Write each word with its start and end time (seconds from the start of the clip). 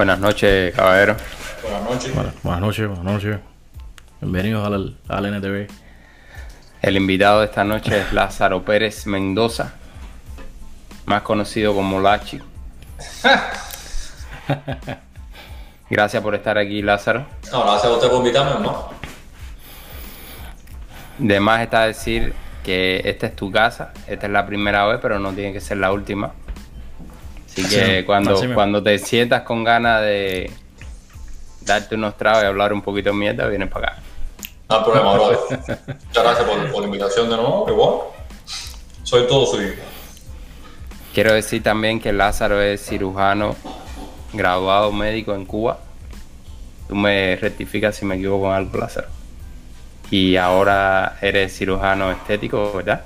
Buenas 0.00 0.18
noches, 0.18 0.74
caballero. 0.74 1.14
Buenas 1.62 1.82
noches. 1.82 2.14
Buenas, 2.42 2.60
noches, 2.62 2.88
buenas 2.88 3.04
noches. 3.04 3.38
Bienvenidos 4.22 4.66
al, 4.66 4.96
al 5.08 5.26
NTV. 5.26 5.68
El 6.80 6.96
invitado 6.96 7.40
de 7.40 7.44
esta 7.44 7.64
noche 7.64 8.00
es 8.00 8.10
Lázaro 8.14 8.64
Pérez 8.64 9.06
Mendoza, 9.06 9.74
más 11.04 11.20
conocido 11.20 11.74
como 11.74 12.00
Lachi. 12.00 12.40
Gracias 15.90 16.22
por 16.22 16.34
estar 16.34 16.56
aquí, 16.56 16.80
Lázaro. 16.80 17.26
No, 17.52 17.64
gracias 17.64 17.84
a 17.84 17.94
usted 17.94 18.08
por 18.08 18.18
invitarme, 18.20 18.64
¿no? 18.64 18.88
De 21.18 21.40
más 21.40 21.60
está 21.60 21.84
decir 21.84 22.32
que 22.64 23.02
esta 23.04 23.26
es 23.26 23.36
tu 23.36 23.52
casa, 23.52 23.92
esta 24.06 24.26
es 24.26 24.32
la 24.32 24.46
primera 24.46 24.86
vez, 24.86 24.98
pero 25.02 25.18
no 25.18 25.34
tiene 25.34 25.52
que 25.52 25.60
ser 25.60 25.76
la 25.76 25.92
última. 25.92 26.32
Así 27.52 27.68
que 27.68 28.04
cuando, 28.04 28.34
así 28.34 28.48
cuando 28.48 28.82
te 28.82 28.98
sientas 28.98 29.42
con 29.42 29.64
ganas 29.64 30.02
de 30.02 30.50
darte 31.62 31.94
unos 31.94 32.16
tragos 32.16 32.42
y 32.42 32.46
hablar 32.46 32.72
un 32.72 32.82
poquito 32.82 33.10
de 33.10 33.16
mierda, 33.16 33.46
vienes 33.46 33.68
para 33.68 33.88
acá. 33.88 34.02
No 34.68 34.76
hay 34.76 34.84
problema, 34.84 35.12
brother. 35.14 35.38
Muchas 36.06 36.24
gracias 36.24 36.44
por, 36.44 36.70
por 36.70 36.80
la 36.80 36.86
invitación 36.86 37.28
de 37.28 37.36
nuevo. 37.36 37.66
Igual. 37.68 37.94
Soy 39.02 39.26
todo 39.26 39.46
suyo. 39.46 39.72
Quiero 41.12 41.32
decir 41.32 41.62
también 41.62 42.00
que 42.00 42.12
Lázaro 42.12 42.62
es 42.62 42.86
cirujano 42.86 43.56
graduado 44.32 44.92
médico 44.92 45.34
en 45.34 45.44
Cuba. 45.44 45.80
Tú 46.86 46.94
me 46.94 47.36
rectificas 47.36 47.96
si 47.96 48.04
me 48.04 48.14
equivoco 48.14 48.44
con 48.44 48.54
algo, 48.54 48.78
Lázaro. 48.78 49.08
Y 50.10 50.36
ahora 50.36 51.18
eres 51.20 51.56
cirujano 51.56 52.10
estético, 52.12 52.72
¿verdad? 52.72 53.04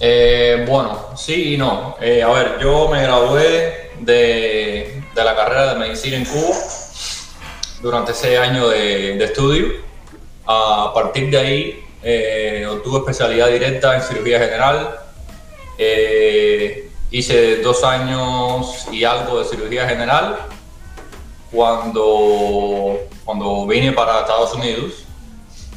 Eh, 0.00 0.64
bueno, 0.68 1.16
sí 1.16 1.54
y 1.54 1.56
no. 1.56 1.96
Eh, 2.00 2.22
a 2.22 2.28
ver, 2.28 2.58
yo 2.60 2.88
me 2.88 3.02
gradué 3.02 3.90
de, 4.00 5.02
de 5.14 5.24
la 5.24 5.34
carrera 5.34 5.74
de 5.74 5.80
medicina 5.80 6.16
en 6.16 6.24
Cuba 6.24 6.56
durante 7.80 8.14
seis 8.14 8.38
años 8.38 8.70
de, 8.70 9.22
estudio. 9.22 9.88
A 10.46 10.92
partir 10.94 11.30
de 11.30 11.38
ahí 11.38 11.84
eh, 12.02 12.66
obtuve 12.70 13.00
especialidad 13.00 13.48
directa 13.48 13.96
en 13.96 14.02
cirugía 14.02 14.38
general. 14.38 15.00
Hice 17.10 17.56
dos 17.56 17.82
años 17.84 18.86
y 18.92 19.04
algo 19.04 19.38
de 19.38 19.48
cirugía 19.48 19.88
general 19.88 20.38
cuando, 21.50 22.98
cuando 23.24 23.66
vine 23.66 23.92
para 23.92 24.20
Estados 24.20 24.54
Unidos. 24.54 25.07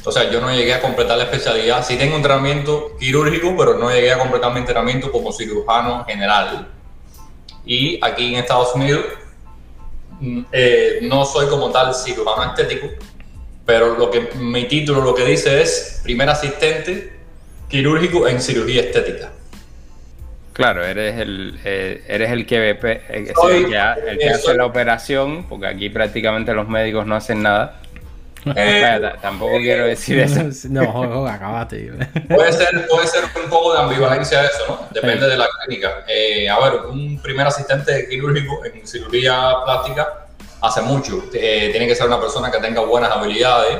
O 0.04 0.10
sea, 0.10 0.30
yo 0.30 0.40
no 0.40 0.52
llegué 0.52 0.74
a 0.74 0.80
completar 0.80 1.16
la 1.16 1.24
especialidad. 1.24 1.84
Sí 1.86 1.96
tengo 1.96 2.16
entrenamiento 2.16 2.96
quirúrgico, 2.98 3.54
pero 3.56 3.78
no 3.78 3.90
llegué 3.90 4.12
a 4.12 4.18
completar 4.18 4.52
mi 4.52 4.60
entrenamiento 4.60 5.12
como 5.12 5.32
cirujano 5.32 6.04
general. 6.04 6.68
Y 7.64 7.98
aquí 8.04 8.34
en 8.34 8.40
Estados 8.40 8.74
Unidos 8.74 9.04
mm, 10.20 10.40
eh, 10.50 10.98
no 11.02 11.24
soy 11.24 11.46
como 11.46 11.70
tal 11.70 11.94
cirujano 11.94 12.44
estético, 12.50 12.88
pero 13.64 13.96
lo 13.96 14.10
que 14.10 14.30
mi 14.40 14.64
título 14.64 15.00
lo 15.02 15.14
que 15.14 15.24
dice 15.24 15.62
es 15.62 16.00
primer 16.02 16.28
asistente 16.28 17.12
quirúrgico 17.68 18.26
en 18.26 18.40
cirugía 18.42 18.82
estética. 18.82 19.30
Claro, 20.52 20.84
eres 20.84 21.18
el, 21.18 21.58
eh, 21.64 22.04
eres 22.08 22.30
el 22.30 22.44
que, 22.44 22.74
pe- 22.74 23.02
el 23.08 23.26
que, 23.26 23.32
Soy- 23.34 23.56
el 23.64 23.68
que 23.68 23.78
ha- 23.78 23.94
el 23.94 24.18
que 24.18 24.24
eh, 24.26 24.30
hace 24.30 24.54
la 24.54 24.66
operación, 24.66 25.46
porque 25.48 25.66
aquí 25.66 25.88
prácticamente 25.88 26.52
los 26.52 26.68
médicos 26.68 27.06
no 27.06 27.14
hacen 27.14 27.42
nada. 27.42 27.80
Eh, 28.56 29.00
tampoco 29.20 29.56
quiero 29.58 29.86
decir 29.86 30.18
eso. 30.18 30.40
No, 30.68 30.90
joder, 30.90 31.10
joder, 31.10 31.34
acabaste. 31.34 31.92
Puede 32.28 32.52
ser, 32.52 32.88
puede 32.88 33.06
ser 33.06 33.24
un 33.24 33.48
poco 33.48 33.72
de 33.72 33.80
ambivalencia 33.80 34.44
eso, 34.44 34.64
¿no? 34.68 34.88
Depende 34.90 35.28
de 35.28 35.36
la 35.36 35.46
clínica. 35.64 36.04
Eh, 36.08 36.48
a 36.48 36.58
ver, 36.58 36.86
un 36.86 37.20
primer 37.22 37.46
asistente 37.46 38.08
quirúrgico 38.08 38.64
en 38.64 38.86
cirugía 38.86 39.54
plástica 39.64 40.26
hace 40.60 40.82
mucho. 40.82 41.24
Eh, 41.32 41.68
tiene 41.70 41.86
que 41.86 41.94
ser 41.94 42.06
una 42.06 42.20
persona 42.20 42.50
que 42.50 42.58
tenga 42.58 42.80
buenas 42.80 43.10
habilidades. 43.10 43.78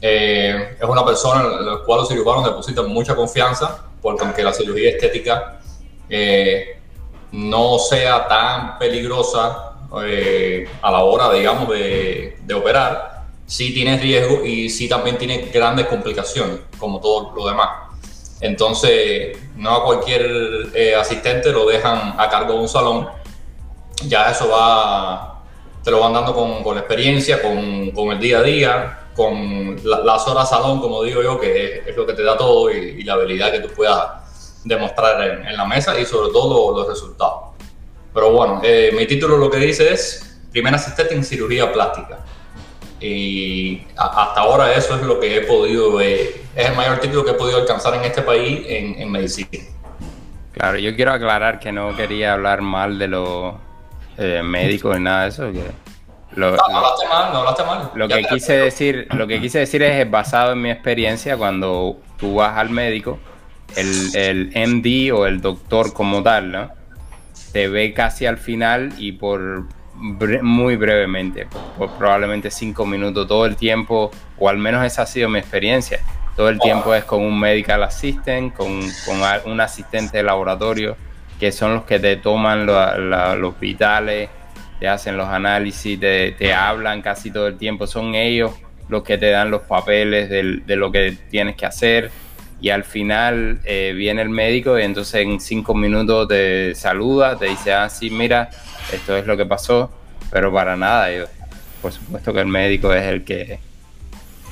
Eh, 0.00 0.76
es 0.80 0.88
una 0.88 1.04
persona 1.04 1.42
en 1.42 1.66
la 1.66 1.78
cual 1.84 2.00
los 2.00 2.08
cirujanos 2.08 2.44
depositan 2.44 2.88
mucha 2.88 3.14
confianza, 3.14 3.84
porque 4.00 4.24
aunque 4.24 4.42
la 4.42 4.52
cirugía 4.52 4.90
estética 4.90 5.60
eh, 6.08 6.78
no 7.32 7.78
sea 7.78 8.26
tan 8.26 8.78
peligrosa 8.78 9.72
eh, 10.04 10.68
a 10.82 10.90
la 10.90 10.98
hora, 11.02 11.32
digamos, 11.32 11.68
de, 11.68 12.38
de 12.42 12.54
operar, 12.54 13.17
sí 13.48 13.72
tiene 13.74 13.98
riesgo 13.98 14.44
y 14.44 14.68
sí 14.68 14.88
también 14.88 15.18
tiene 15.18 15.38
grandes 15.52 15.86
complicaciones, 15.86 16.60
como 16.78 17.00
todo 17.00 17.32
lo 17.34 17.48
demás. 17.48 17.68
Entonces, 18.40 19.36
no 19.56 19.70
a 19.74 19.84
cualquier 19.84 20.68
eh, 20.74 20.94
asistente 20.94 21.50
lo 21.50 21.66
dejan 21.66 22.14
a 22.18 22.28
cargo 22.28 22.52
de 22.52 22.58
un 22.60 22.68
salón. 22.68 23.08
Ya 24.06 24.30
eso 24.30 24.48
va, 24.48 25.42
te 25.82 25.90
lo 25.90 25.98
van 25.98 26.12
dando 26.12 26.34
con, 26.34 26.62
con 26.62 26.78
experiencia, 26.78 27.42
con, 27.42 28.12
el 28.12 28.20
día 28.20 28.38
a 28.38 28.42
día, 28.42 28.98
con 29.16 29.76
la- 29.82 30.00
las 30.04 30.28
horas 30.28 30.48
salón, 30.50 30.80
como 30.80 31.02
digo 31.02 31.20
yo, 31.22 31.40
que 31.40 31.82
es, 31.84 31.96
lo 31.96 32.06
que 32.06 32.12
te 32.12 32.22
da 32.22 32.36
todo 32.36 32.70
y, 32.70 32.76
y 32.76 33.02
la 33.02 33.14
habilidad 33.14 33.50
que 33.50 33.60
tú 33.60 33.70
puedas 33.74 34.62
demostrar 34.64 35.20
en, 35.28 35.46
en 35.48 35.56
la 35.56 35.64
mesa 35.64 35.98
y 35.98 36.04
sobre 36.06 36.30
todo 36.30 36.76
los 36.78 36.86
resultados. 36.86 37.54
Pero 38.14 38.30
bueno, 38.30 38.60
eh, 38.62 38.92
mi 38.96 39.06
título 39.06 39.36
lo 39.36 39.50
que 39.50 39.56
dice 39.58 39.92
es 39.92 40.38
primer 40.52 40.74
asistente 40.74 41.14
en 41.14 41.24
cirugía 41.24 41.72
plástica. 41.72 42.20
Y 43.00 43.82
hasta 43.96 44.40
ahora 44.40 44.72
eso 44.74 44.96
es 44.96 45.02
lo 45.02 45.20
que 45.20 45.36
he 45.36 45.40
podido, 45.42 46.00
eh, 46.00 46.42
es 46.54 46.68
el 46.68 46.74
mayor 46.74 46.98
título 46.98 47.24
que 47.24 47.30
he 47.30 47.34
podido 47.34 47.58
alcanzar 47.58 47.94
en 47.94 48.04
este 48.04 48.22
país 48.22 48.64
en, 48.66 49.00
en 49.00 49.10
medicina. 49.10 49.48
Claro, 50.52 50.78
yo 50.78 50.94
quiero 50.96 51.12
aclarar 51.12 51.60
que 51.60 51.70
no 51.70 51.96
quería 51.96 52.32
hablar 52.32 52.62
mal 52.62 52.98
de 52.98 53.06
los 53.06 53.54
eh, 54.16 54.42
médicos 54.42 54.96
ni 54.96 55.04
nada 55.04 55.22
de 55.22 55.28
eso. 55.28 55.52
Que 55.52 55.62
lo, 56.34 56.50
No, 56.50 56.56
no 56.56 56.76
hablaste 56.78 57.08
mal, 57.08 57.32
no 57.32 57.38
hablaste 57.38 57.64
mal. 57.64 57.90
Lo 57.94 58.08
Ya 58.08 58.16
que 58.16 58.24
quise 58.24 58.54
decir, 58.54 59.06
lo 59.12 59.26
que 59.28 59.40
quise 59.40 59.60
decir 59.60 59.82
es 59.84 60.10
basado 60.10 60.52
en 60.52 60.62
mi 60.62 60.70
experiencia 60.70 61.36
cuando 61.36 61.98
tú 62.18 62.34
vas 62.36 62.58
al 62.58 62.70
médico, 62.70 63.20
el, 63.76 64.16
el 64.16 64.68
MD 64.68 65.12
o 65.12 65.26
el 65.26 65.40
doctor 65.40 65.92
como 65.92 66.24
tal, 66.24 66.50
¿no? 66.50 66.70
Te 67.52 67.68
ve 67.68 67.94
casi 67.94 68.26
al 68.26 68.38
final 68.38 68.92
y 68.98 69.12
por 69.12 69.66
muy 69.98 70.76
brevemente, 70.76 71.46
probablemente 71.98 72.50
cinco 72.50 72.86
minutos, 72.86 73.26
todo 73.26 73.46
el 73.46 73.56
tiempo, 73.56 74.10
o 74.38 74.48
al 74.48 74.58
menos 74.58 74.84
esa 74.84 75.02
ha 75.02 75.06
sido 75.06 75.28
mi 75.28 75.38
experiencia. 75.38 76.00
Todo 76.36 76.50
el 76.50 76.60
tiempo 76.60 76.94
es 76.94 77.02
con 77.04 77.22
un 77.22 77.38
medical 77.38 77.82
assistant, 77.82 78.54
con, 78.54 78.80
con 79.04 79.52
un 79.52 79.60
asistente 79.60 80.18
de 80.18 80.22
laboratorio, 80.22 80.96
que 81.40 81.50
son 81.50 81.74
los 81.74 81.84
que 81.84 81.98
te 81.98 82.16
toman 82.16 82.64
los 82.66 83.58
vitales, 83.58 84.28
te 84.78 84.86
hacen 84.86 85.16
los 85.16 85.28
análisis, 85.28 85.98
te, 85.98 86.32
te 86.32 86.54
hablan 86.54 87.02
casi 87.02 87.32
todo 87.32 87.48
el 87.48 87.58
tiempo. 87.58 87.88
Son 87.88 88.14
ellos 88.14 88.52
los 88.88 89.02
que 89.02 89.18
te 89.18 89.30
dan 89.30 89.50
los 89.50 89.62
papeles 89.62 90.30
de 90.30 90.76
lo 90.76 90.92
que 90.92 91.16
tienes 91.28 91.56
que 91.56 91.66
hacer. 91.66 92.10
Y 92.60 92.70
al 92.70 92.82
final 92.82 93.60
eh, 93.64 93.92
viene 93.96 94.22
el 94.22 94.30
médico 94.30 94.78
y 94.78 94.82
entonces 94.82 95.22
en 95.22 95.40
cinco 95.40 95.74
minutos 95.74 96.26
te 96.26 96.74
saluda, 96.74 97.38
te 97.38 97.46
dice, 97.46 97.72
ah, 97.72 97.88
sí, 97.88 98.10
mira, 98.10 98.50
esto 98.92 99.16
es 99.16 99.26
lo 99.26 99.36
que 99.36 99.46
pasó, 99.46 99.90
pero 100.30 100.52
para 100.52 100.76
nada. 100.76 101.08
Por 101.82 101.92
supuesto 101.92 102.32
que 102.32 102.40
el 102.40 102.46
médico 102.46 102.92
es 102.92 103.04
el 103.04 103.24
que... 103.24 103.60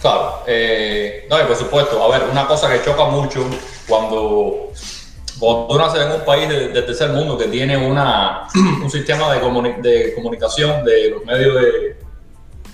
Claro, 0.01 0.43
eh, 0.47 1.27
no, 1.31 1.39
por 1.47 1.57
supuesto, 1.57 2.03
a 2.03 2.09
ver, 2.19 2.29
una 2.31 2.47
cosa 2.47 2.71
que 2.71 2.85
choca 2.85 3.07
mucho 3.07 3.45
cuando, 3.89 4.71
cuando 5.39 5.67
tú 5.67 5.79
naces 5.79 6.03
en 6.03 6.13
un 6.13 6.21
país 6.21 6.49
de- 6.49 6.69
del 6.69 6.85
tercer 6.87 7.11
mundo 7.11 7.37
que 7.37 7.47
tiene 7.47 7.77
una, 7.77 8.47
un 8.83 8.91
sistema 8.91 9.33
de, 9.35 9.41
de 9.81 10.15
comunicación 10.15 10.85
de 10.85 11.11
los 11.11 11.25
medios 11.25 11.55
de, 11.61 11.97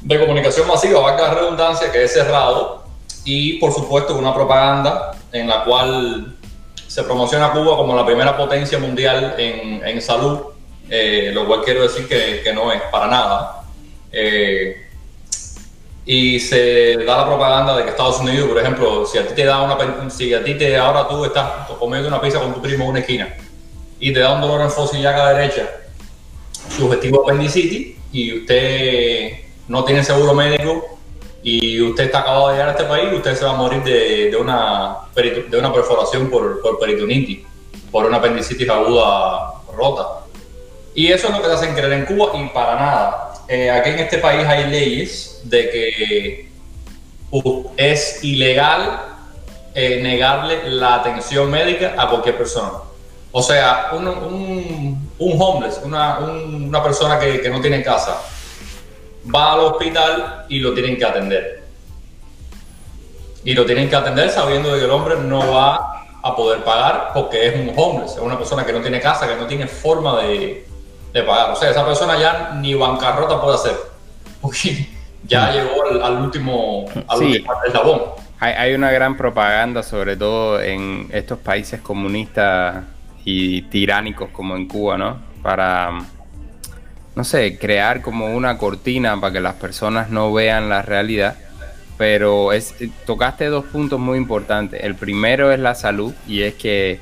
de 0.03 0.21
comunicación 0.21 0.67
masiva, 0.67 1.01
valga 1.01 1.29
la 1.29 1.35
redundancia, 1.35 1.91
que 1.93 2.03
es 2.05 2.13
cerrado, 2.13 2.83
y 3.25 3.55
por 3.59 3.73
supuesto 3.73 4.17
una 4.17 4.35
propaganda 4.35 5.13
en 5.31 5.49
la 5.49 5.63
cual 5.65 6.37
se 6.89 7.05
promociona 7.05 7.47
a 7.47 7.53
Cuba 7.53 7.77
como 7.77 7.95
la 7.97 8.05
primera 8.05 8.37
potencia 8.37 8.79
mundial 8.79 9.37
en, 9.39 9.87
en 9.87 10.03
salud, 10.03 10.41
eh, 10.95 11.31
lo 11.33 11.47
cual 11.47 11.63
quiero 11.65 11.85
decir 11.85 12.07
que, 12.07 12.53
no 12.53 12.71
es 12.71 12.83
para 12.91 13.07
nada. 13.07 13.63
Eh, 14.13 14.77
y 16.05 16.39
se 16.39 16.99
da 16.99 17.17
la 17.17 17.27
propaganda 17.27 17.79
de 17.79 17.85
que 17.85 17.91
Estados 17.91 18.21
Unidos, 18.21 18.47
por 18.47 18.59
ejemplo, 18.59 19.07
si 19.07 19.17
a 19.17 19.27
ti 19.27 19.35
te 19.35 19.47
da 19.47 19.63
una, 19.63 20.11
si 20.11 20.35
a 20.35 20.45
ti 20.45 20.55
te, 20.55 20.77
ahora 20.77 21.09
tú 21.09 21.25
estás 21.25 21.67
comiendo 21.79 22.09
una 22.09 22.21
pizza 22.21 22.41
con 22.41 22.53
tu 22.53 22.61
primo 22.61 22.85
en 22.85 22.91
una 22.91 22.99
esquina 23.01 23.35
y 23.99 24.13
te 24.13 24.21
da 24.21 24.35
un 24.35 24.43
dolor 24.43 24.61
en 24.61 24.71
fosillaga 24.71 25.33
derecha, 25.33 25.67
sugestivo 26.69 27.23
apendicitis, 27.23 27.97
y 28.13 28.41
usted 28.41 29.33
no 29.69 29.85
tiene 29.85 30.05
seguro 30.05 30.35
médico 30.35 30.99
y 31.43 31.81
usted 31.81 32.05
está 32.05 32.19
acabado 32.19 32.49
de 32.49 32.55
llegar 32.55 32.69
a 32.69 32.73
este 32.73 32.85
país, 32.85 33.15
usted 33.15 33.35
se 33.35 33.47
va 33.47 33.53
a 33.53 33.57
morir 33.57 33.83
de, 33.83 34.37
una, 34.39 34.99
de 35.15 35.59
una 35.59 35.73
perforación 35.73 36.29
por, 36.29 36.61
por 36.61 36.79
peritonitis, 36.79 37.47
por 37.91 38.05
una 38.05 38.19
apendicitis 38.19 38.69
aguda 38.69 39.55
rota. 39.75 40.22
Y 40.95 41.11
eso 41.11 41.29
es 41.29 41.33
lo 41.35 41.41
que 41.43 41.49
te 41.49 41.55
hacen 41.55 41.75
creer 41.75 41.93
en 41.93 42.05
Cuba 42.07 42.33
y 42.35 42.49
para 42.49 42.75
nada. 42.77 43.35
Eh, 43.49 43.71
aquí 43.71 43.91
en 43.91 43.99
este 44.01 44.19
país 44.19 44.47
hay 44.47 44.67
leyes 44.71 45.41
de 45.45 45.71
que 45.71 46.49
uh, 47.31 47.71
es 47.77 48.23
ilegal 48.23 49.01
eh, 49.75 50.01
negarle 50.03 50.69
la 50.71 50.97
atención 50.97 51.51
médica 51.51 51.95
a 51.97 52.09
cualquier 52.09 52.37
persona. 52.37 52.73
O 53.33 53.43
sea, 53.43 53.89
un, 53.93 54.07
un, 54.07 55.11
un 55.19 55.43
homeless, 55.43 55.81
una, 55.83 56.19
un- 56.19 56.65
una 56.69 56.83
persona 56.83 57.19
que, 57.19 57.41
que 57.41 57.49
no 57.49 57.61
tiene 57.63 57.83
casa, 57.83 58.21
va 59.35 59.55
al 59.55 59.61
hospital 59.61 60.45
y 60.51 60.59
lo 60.59 60.75
tienen 60.75 60.99
que 60.99 61.05
atender. 61.07 61.63
Y 63.45 63.55
lo 63.55 63.65
tienen 63.65 63.89
que 63.89 63.97
atender 63.97 64.29
sabiendo 64.31 64.73
que 64.79 64.85
el 64.85 64.91
hombre 64.91 65.17
no 65.17 65.51
va 65.53 66.05
a 66.23 66.37
poder 66.37 66.63
pagar 66.63 67.11
porque 67.15 67.49
es 67.49 67.55
un 67.57 67.73
homeless, 67.75 68.13
es 68.13 68.19
una 68.19 68.37
persona 68.39 68.65
que 68.65 68.73
no 68.73 68.81
tiene 68.83 69.01
casa, 69.01 69.27
que 69.27 69.35
no 69.37 69.47
tiene 69.47 69.67
forma 69.67 70.21
de, 70.23 70.67
de 71.13 71.23
pagar. 71.23 71.51
O 71.51 71.57
sea, 71.57 71.71
esa 71.71 71.85
persona 71.85 72.19
ya 72.19 72.53
ni 72.61 72.75
bancarrota 72.75 73.41
puede 73.41 73.55
hacer. 73.57 73.77
Porque 74.41 74.89
ya 75.25 75.53
llegó 75.53 75.85
al, 75.91 76.03
al 76.03 76.23
último, 76.23 76.87
al 77.09 77.19
Sí. 77.19 77.25
último 77.27 77.53
eslabón. 77.67 78.01
Hay, 78.41 78.53
hay 78.55 78.75
una 78.75 78.91
gran 78.91 79.17
propaganda, 79.17 79.83
sobre 79.83 80.17
todo 80.17 80.61
en 80.61 81.09
estos 81.13 81.39
países 81.39 81.81
comunistas 81.81 82.85
y 83.25 83.63
tiránicos 83.63 84.31
como 84.31 84.57
en 84.57 84.67
Cuba, 84.67 84.99
¿no? 84.99 85.19
Para, 85.43 85.91
no 87.15 87.23
sé, 87.25 87.57
crear 87.59 88.03
como 88.03 88.35
una 88.35 88.59
cortina 88.59 89.21
para 89.21 89.33
que 89.35 89.41
las 89.41 89.55
personas 89.55 90.11
no 90.11 90.33
vean 90.33 90.69
la 90.69 90.83
realidad. 90.83 91.37
Pero 91.99 92.53
es, 92.53 92.75
tocaste 93.07 93.47
dos 93.47 93.65
puntos 93.67 94.01
muy 94.01 94.19
importantes. 94.19 94.83
El 94.83 94.97
primero 94.97 95.53
es 95.53 95.61
la 95.61 95.77
salud 95.77 96.13
y 96.27 96.43
es 96.43 96.55
que, 96.55 96.99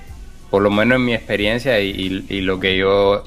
por 0.51 0.61
lo 0.61 0.71
menos 0.71 0.97
en 0.97 1.05
mi 1.07 1.15
experiencia 1.15 1.81
y, 1.81 1.89
y- 1.91 2.27
y 2.37 2.41
lo 2.43 2.61
que 2.61 2.77
yo 2.77 3.25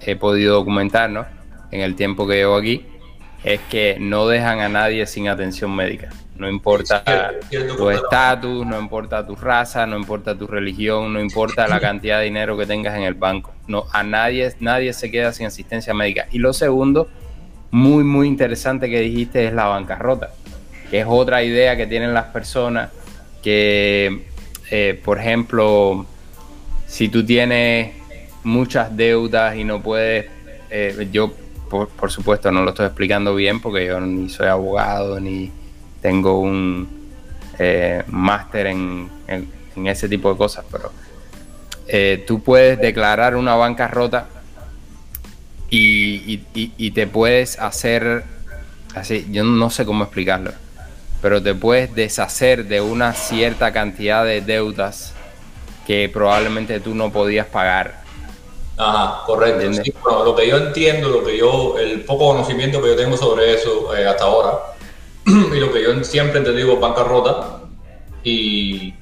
he 0.00 0.16
podido 0.16 0.54
documentar, 0.54 1.10
¿no? 1.10 1.26
En 1.70 1.80
el 1.80 1.94
tiempo 1.94 2.26
que 2.26 2.34
llevo 2.34 2.56
aquí, 2.56 2.86
es 3.44 3.60
que 3.70 3.96
no 4.00 4.26
dejan 4.26 4.60
a 4.60 4.68
nadie 4.68 5.06
sin 5.06 5.28
atención 5.28 5.74
médica. 5.74 6.10
No 6.36 6.50
importa 6.50 7.32
tu 7.76 7.90
estatus, 7.90 8.66
no 8.66 8.78
importa 8.78 9.26
tu 9.26 9.36
raza, 9.36 9.86
no 9.86 9.96
importa 9.96 10.36
tu 10.36 10.46
religión, 10.46 11.12
no 11.12 11.20
importa 11.20 11.66
la 11.66 11.80
cantidad 11.80 12.18
de 12.18 12.24
dinero 12.26 12.58
que 12.58 12.66
tengas 12.66 12.96
en 12.96 13.04
el 13.04 13.14
banco. 13.14 13.54
No, 13.68 13.84
a 13.92 14.02
nadie, 14.02 14.52
nadie 14.60 14.92
se 14.92 15.10
queda 15.10 15.32
sin 15.32 15.46
asistencia 15.46 15.94
médica. 15.94 16.26
Y 16.30 16.38
lo 16.38 16.52
segundo, 16.52 17.08
muy, 17.70 18.04
muy 18.04 18.26
interesante 18.26 18.90
que 18.90 19.00
dijiste 19.00 19.46
es 19.46 19.54
la 19.54 19.66
bancarrota, 19.66 20.30
que 20.90 21.00
es 21.00 21.06
otra 21.08 21.42
idea 21.42 21.76
que 21.76 21.86
tienen 21.86 22.12
las 22.12 22.26
personas 22.26 22.90
que, 23.42 24.26
eh, 24.70 25.00
por 25.04 25.18
ejemplo, 25.18 26.04
si 26.86 27.08
tú 27.08 27.24
tienes 27.24 27.92
muchas 28.46 28.96
deudas 28.96 29.56
y 29.56 29.64
no 29.64 29.82
puedes, 29.82 30.26
eh, 30.70 31.08
yo 31.10 31.32
por, 31.68 31.88
por 31.88 32.10
supuesto 32.12 32.50
no 32.52 32.62
lo 32.62 32.70
estoy 32.70 32.86
explicando 32.86 33.34
bien 33.34 33.60
porque 33.60 33.86
yo 33.86 34.00
ni 34.00 34.28
soy 34.28 34.46
abogado 34.46 35.18
ni 35.18 35.50
tengo 36.00 36.38
un 36.40 36.88
eh, 37.58 38.04
máster 38.06 38.68
en, 38.68 39.08
en- 39.26 39.56
ese 39.86 40.08
tipo 40.08 40.30
de 40.32 40.38
cosas, 40.38 40.64
pero 40.72 40.90
eh, 41.88 42.24
tú 42.26 42.40
puedes 42.42 42.78
declarar 42.80 43.36
una 43.36 43.54
bancarrota 43.56 44.26
y- 45.68 46.40
y- 46.54 46.72
y 46.78 46.90
te 46.92 47.06
puedes 47.06 47.58
hacer 47.58 48.24
así, 48.94 49.26
yo 49.30 49.44
no 49.44 49.68
sé 49.68 49.84
cómo 49.84 50.04
explicarlo, 50.04 50.52
pero 51.20 51.42
te 51.42 51.54
puedes 51.54 51.94
deshacer 51.94 52.64
de 52.66 52.80
una 52.80 53.12
cierta 53.12 53.72
cantidad 53.72 54.24
de 54.24 54.40
deudas 54.40 55.12
que 55.86 56.08
probablemente 56.08 56.80
tú 56.80 56.94
no 56.94 57.12
podías 57.12 57.46
pagar. 57.46 58.05
Ajá, 58.78 59.22
correcto. 59.24 59.60
¿Entiendes? 59.62 59.84
Sí, 59.84 59.94
bueno, 60.02 60.24
lo 60.24 60.34
que 60.36 60.46
yo 60.48 60.56
entiendo, 60.58 61.08
lo 61.08 61.24
que 61.24 61.36
yo, 61.38 61.78
el 61.78 62.04
poco 62.04 62.28
conocimiento 62.28 62.82
que 62.82 62.88
yo 62.88 62.96
tengo 62.96 63.16
sobre 63.16 63.54
eso 63.54 63.94
eh, 63.96 64.06
hasta 64.06 64.24
ahora, 64.24 64.58
y 65.26 65.58
lo 65.58 65.72
que 65.72 65.82
yo 65.82 66.04
siempre 66.04 66.36
he 66.36 66.38
entendido 66.40 66.70
por 66.72 66.80
bancarrota, 66.80 67.60
y 68.22 68.92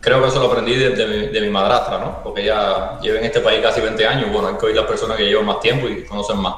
creo 0.00 0.22
que 0.22 0.28
eso 0.28 0.38
lo 0.40 0.46
aprendí 0.46 0.74
desde 0.74 1.06
mi, 1.06 1.26
de 1.26 1.40
mi 1.40 1.50
madrastra, 1.50 1.98
¿no? 1.98 2.22
Porque 2.22 2.42
ella 2.42 2.98
lleva 3.00 3.18
en 3.18 3.24
este 3.26 3.40
país 3.40 3.60
casi 3.60 3.80
20 3.80 4.06
años, 4.06 4.32
bueno, 4.32 4.48
hay 4.48 4.54
que 4.56 4.66
oír 4.66 4.76
las 4.76 4.86
personas 4.86 5.16
que 5.16 5.24
llevan 5.24 5.46
más 5.46 5.60
tiempo 5.60 5.86
y 5.88 6.04
conocen 6.04 6.38
más. 6.38 6.54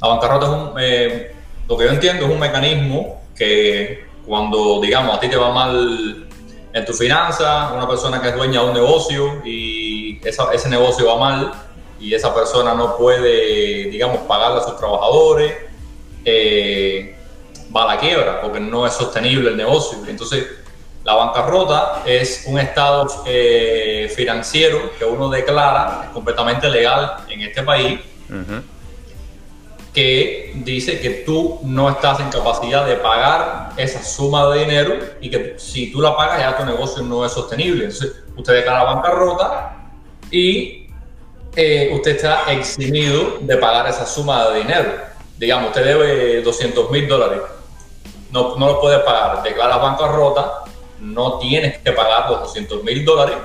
La 0.00 0.08
bancarrota 0.08 0.46
es 0.46 0.52
un, 0.52 0.72
eh, 0.80 1.34
lo 1.68 1.76
que 1.76 1.84
yo 1.84 1.90
entiendo 1.90 2.24
es 2.26 2.32
un 2.32 2.38
mecanismo 2.40 3.20
que 3.36 4.04
cuando, 4.26 4.80
digamos, 4.80 5.16
a 5.16 5.20
ti 5.20 5.28
te 5.28 5.36
va 5.36 5.50
mal 5.52 6.26
en 6.72 6.84
tu 6.84 6.92
finanza, 6.92 7.72
una 7.74 7.86
persona 7.88 8.22
que 8.22 8.28
es 8.28 8.34
dueña 8.36 8.60
de 8.62 8.68
un 8.68 8.74
negocio 8.74 9.42
y 9.44 10.20
esa- 10.26 10.52
ese 10.52 10.68
negocio 10.68 11.06
va 11.06 11.16
mal 11.18 11.52
y 12.00 12.14
esa 12.14 12.34
persona 12.34 12.74
no 12.74 12.96
puede, 12.96 13.90
digamos, 13.90 14.18
pagarle 14.20 14.60
a 14.60 14.64
sus 14.64 14.76
trabajadores, 14.78 15.54
eh, 16.24 17.14
va 17.74 17.84
a 17.84 17.94
la 17.94 18.00
quiebra 18.00 18.40
porque 18.40 18.58
no 18.58 18.86
es 18.86 18.94
sostenible 18.94 19.50
el 19.50 19.56
negocio. 19.56 19.98
Entonces, 20.08 20.46
la 21.04 21.14
bancarrota 21.14 22.02
es 22.06 22.44
un 22.46 22.58
estado 22.58 23.06
eh, 23.26 24.12
financiero 24.14 24.92
que 24.98 25.04
uno 25.04 25.28
declara, 25.28 26.02
es 26.04 26.10
completamente 26.10 26.68
legal 26.68 27.16
en 27.28 27.42
este 27.42 27.62
país, 27.62 28.00
Ujú. 28.28 28.62
que 29.92 30.52
dice 30.56 31.00
que 31.00 31.10
tú 31.10 31.60
no 31.64 31.88
estás 31.90 32.20
en 32.20 32.30
capacidad 32.30 32.86
de 32.86 32.96
pagar 32.96 33.72
esa 33.76 34.02
suma 34.02 34.48
de 34.50 34.60
dinero 34.60 34.94
y 35.20 35.30
que 35.30 35.54
si 35.58 35.90
tú 35.90 36.00
la 36.00 36.16
pagas 36.16 36.38
ya 36.38 36.56
tu 36.56 36.64
negocio 36.64 37.02
no 37.02 37.24
es 37.24 37.32
sostenible. 37.32 37.84
Entonces, 37.84 38.22
usted 38.36 38.54
declara 38.54 38.84
bancarrota 38.84 39.90
y 40.30 40.79
eh, 41.56 41.90
usted 41.94 42.16
está 42.16 42.50
eximido 42.52 43.38
de 43.40 43.56
pagar 43.56 43.88
esa 43.88 44.06
suma 44.06 44.48
de 44.50 44.60
dinero. 44.60 44.92
Digamos, 45.38 45.68
usted 45.70 45.84
debe 45.84 46.42
200 46.42 46.90
mil 46.90 47.08
dólares, 47.08 47.40
no, 48.30 48.56
no 48.56 48.66
lo 48.66 48.80
puedes 48.80 49.00
pagar, 49.00 49.42
declara 49.42 49.78
bancarrota, 49.78 50.64
no 51.00 51.38
tienes 51.38 51.78
que 51.78 51.92
pagar 51.92 52.30
los 52.30 52.40
200 52.40 52.84
mil 52.84 53.04
dólares, 53.04 53.36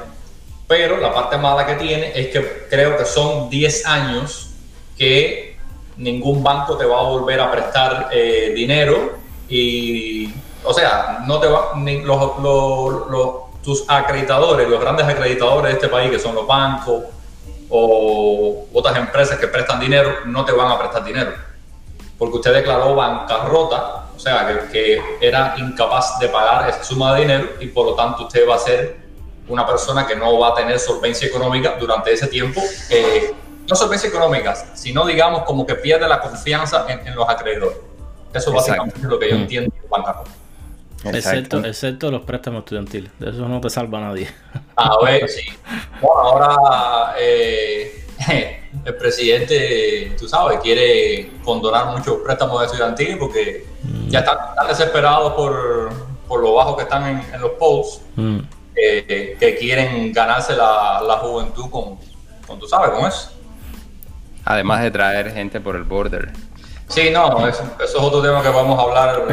pero 0.68 0.98
la 0.98 1.14
parte 1.14 1.38
mala 1.38 1.66
que 1.66 1.76
tiene 1.76 2.12
es 2.14 2.28
que 2.28 2.68
creo 2.70 2.98
que 2.98 3.06
son 3.06 3.50
10 3.50 3.86
años 3.86 4.50
que 4.98 5.58
ningún 5.98 6.44
banco 6.44 6.76
te 6.78 6.86
va 6.86 7.00
a 7.00 7.04
volver 7.04 7.40
a 7.40 7.50
prestar 7.52 8.10
eh, 8.12 8.52
dinero 8.54 9.14
y, 9.48 10.34
o 10.64 10.74
sea, 10.74 11.24
no 11.26 11.40
te 11.40 11.48
va, 11.48 11.72
los- 12.04 12.38
los- 13.10 13.36
tus 13.64 13.84
acreditadores, 13.88 14.68
los 14.70 14.80
grandes 14.80 15.08
acreditadores 15.08 15.72
de 15.72 15.74
este 15.76 15.88
país, 15.88 16.12
que 16.12 16.20
son 16.20 16.36
los 16.36 16.46
bancos 16.46 17.04
o 17.70 18.68
otras 18.74 18.96
empresas 18.98 19.38
que 19.40 19.48
prestan 19.48 19.80
dinero, 19.80 20.10
no 20.26 20.46
te 20.46 20.52
van 20.52 20.72
a 20.72 20.78
prestar 20.78 21.04
dinero. 21.04 21.32
Porque 22.18 22.38
usted 22.38 22.54
declaró 22.54 22.96
bancarrota, 22.96 24.06
o 24.16 24.20
sea, 24.20 24.48
que, 24.48 24.70
que 24.72 25.02
era 25.28 25.56
incapaz 25.58 26.18
de 26.20 26.30
pagar 26.30 26.70
esa 26.70 26.84
suma 26.84 27.14
de 27.16 27.22
dinero 27.22 27.50
y 27.60 27.68
por 27.68 27.86
lo 27.88 27.96
tanto 27.96 28.24
usted 28.26 28.48
va 28.48 28.56
a 28.56 28.60
ser 28.60 28.98
una 29.48 29.66
persona 29.66 30.08
que 30.08 30.16
no 30.16 30.40
va 30.40 30.50
a 30.50 30.54
tener 30.56 30.80
solvencia 30.80 31.28
económica 31.28 31.76
durante 31.80 32.14
ese 32.14 32.28
tiempo. 32.28 32.62
eh, 32.90 33.34
no 33.68 33.76
solvencia 33.76 34.08
económica, 34.10 34.54
sino 34.76 35.04
digamos 35.08 35.42
como 35.44 35.66
que 35.66 35.74
pierde 35.74 36.08
la 36.08 36.22
confianza 36.22 36.86
en, 36.88 37.08
en 37.08 37.16
los 37.16 37.28
acreedores. 37.28 37.78
Eso 38.32 38.52
Exacto. 38.52 38.54
básicamente 38.54 38.98
es 39.00 39.04
lo 39.06 39.18
que 39.18 39.30
yo 39.30 39.36
Mm. 39.38 39.42
entiendo 39.42 39.76
de 39.82 39.88
bancarrota. 39.90 40.30
Excepto, 41.10 41.58
Exacto. 41.58 41.68
excepto 41.68 42.12
los 42.12 42.22
préstamos 42.24 42.60
estudiantiles. 42.60 43.12
De 43.20 43.30
eso 43.30 43.48
no 43.48 43.62
te 43.62 43.70
salva 43.70 44.00
nadie. 44.00 44.28
A 44.76 44.98
ver, 45.04 45.28
sí. 45.30 45.42
Bueno, 46.02 46.20
ahora 46.22 47.16
eh, 47.20 48.04
el 48.86 48.96
presidente, 48.96 50.16
tú 50.18 50.28
sabes, 50.28 50.60
quiere 50.62 51.32
condonar 51.44 51.88
muchos 51.98 52.18
préstamos 52.24 52.64
estudiantiles 52.64 53.18
porque 53.18 53.66
ya 54.08 54.20
están, 54.20 54.38
están 54.50 54.68
desesperados 54.68 55.34
por, 55.34 55.92
por 56.28 56.42
lo 56.42 56.54
bajo 56.54 56.76
que 56.76 56.84
están 56.84 57.08
en, 57.08 57.34
en 57.34 57.42
los 57.42 57.52
polls, 57.52 58.02
Mm. 58.16 58.40
eh, 58.76 59.36
que 59.40 59.56
quieren 59.58 60.12
ganarse 60.14 60.56
la, 60.56 61.02
la 61.06 61.18
juventud 61.18 61.70
con, 61.70 61.98
con, 62.48 62.60
tú 62.60 62.68
sabes, 62.68 62.90
con 62.92 63.06
eso. 63.06 63.32
Además 64.46 64.82
de 64.84 64.92
traer 64.92 65.34
gente 65.34 65.60
por 65.60 65.76
el 65.76 65.84
border. 65.84 66.32
Sí, 66.88 67.10
no, 67.12 67.48
eso, 67.48 67.64
eso 67.84 67.98
es 67.98 68.04
otro 68.04 68.22
tema 68.22 68.42
que 68.44 68.50
vamos 68.50 68.78
a 68.80 68.84
hablar 68.84 69.24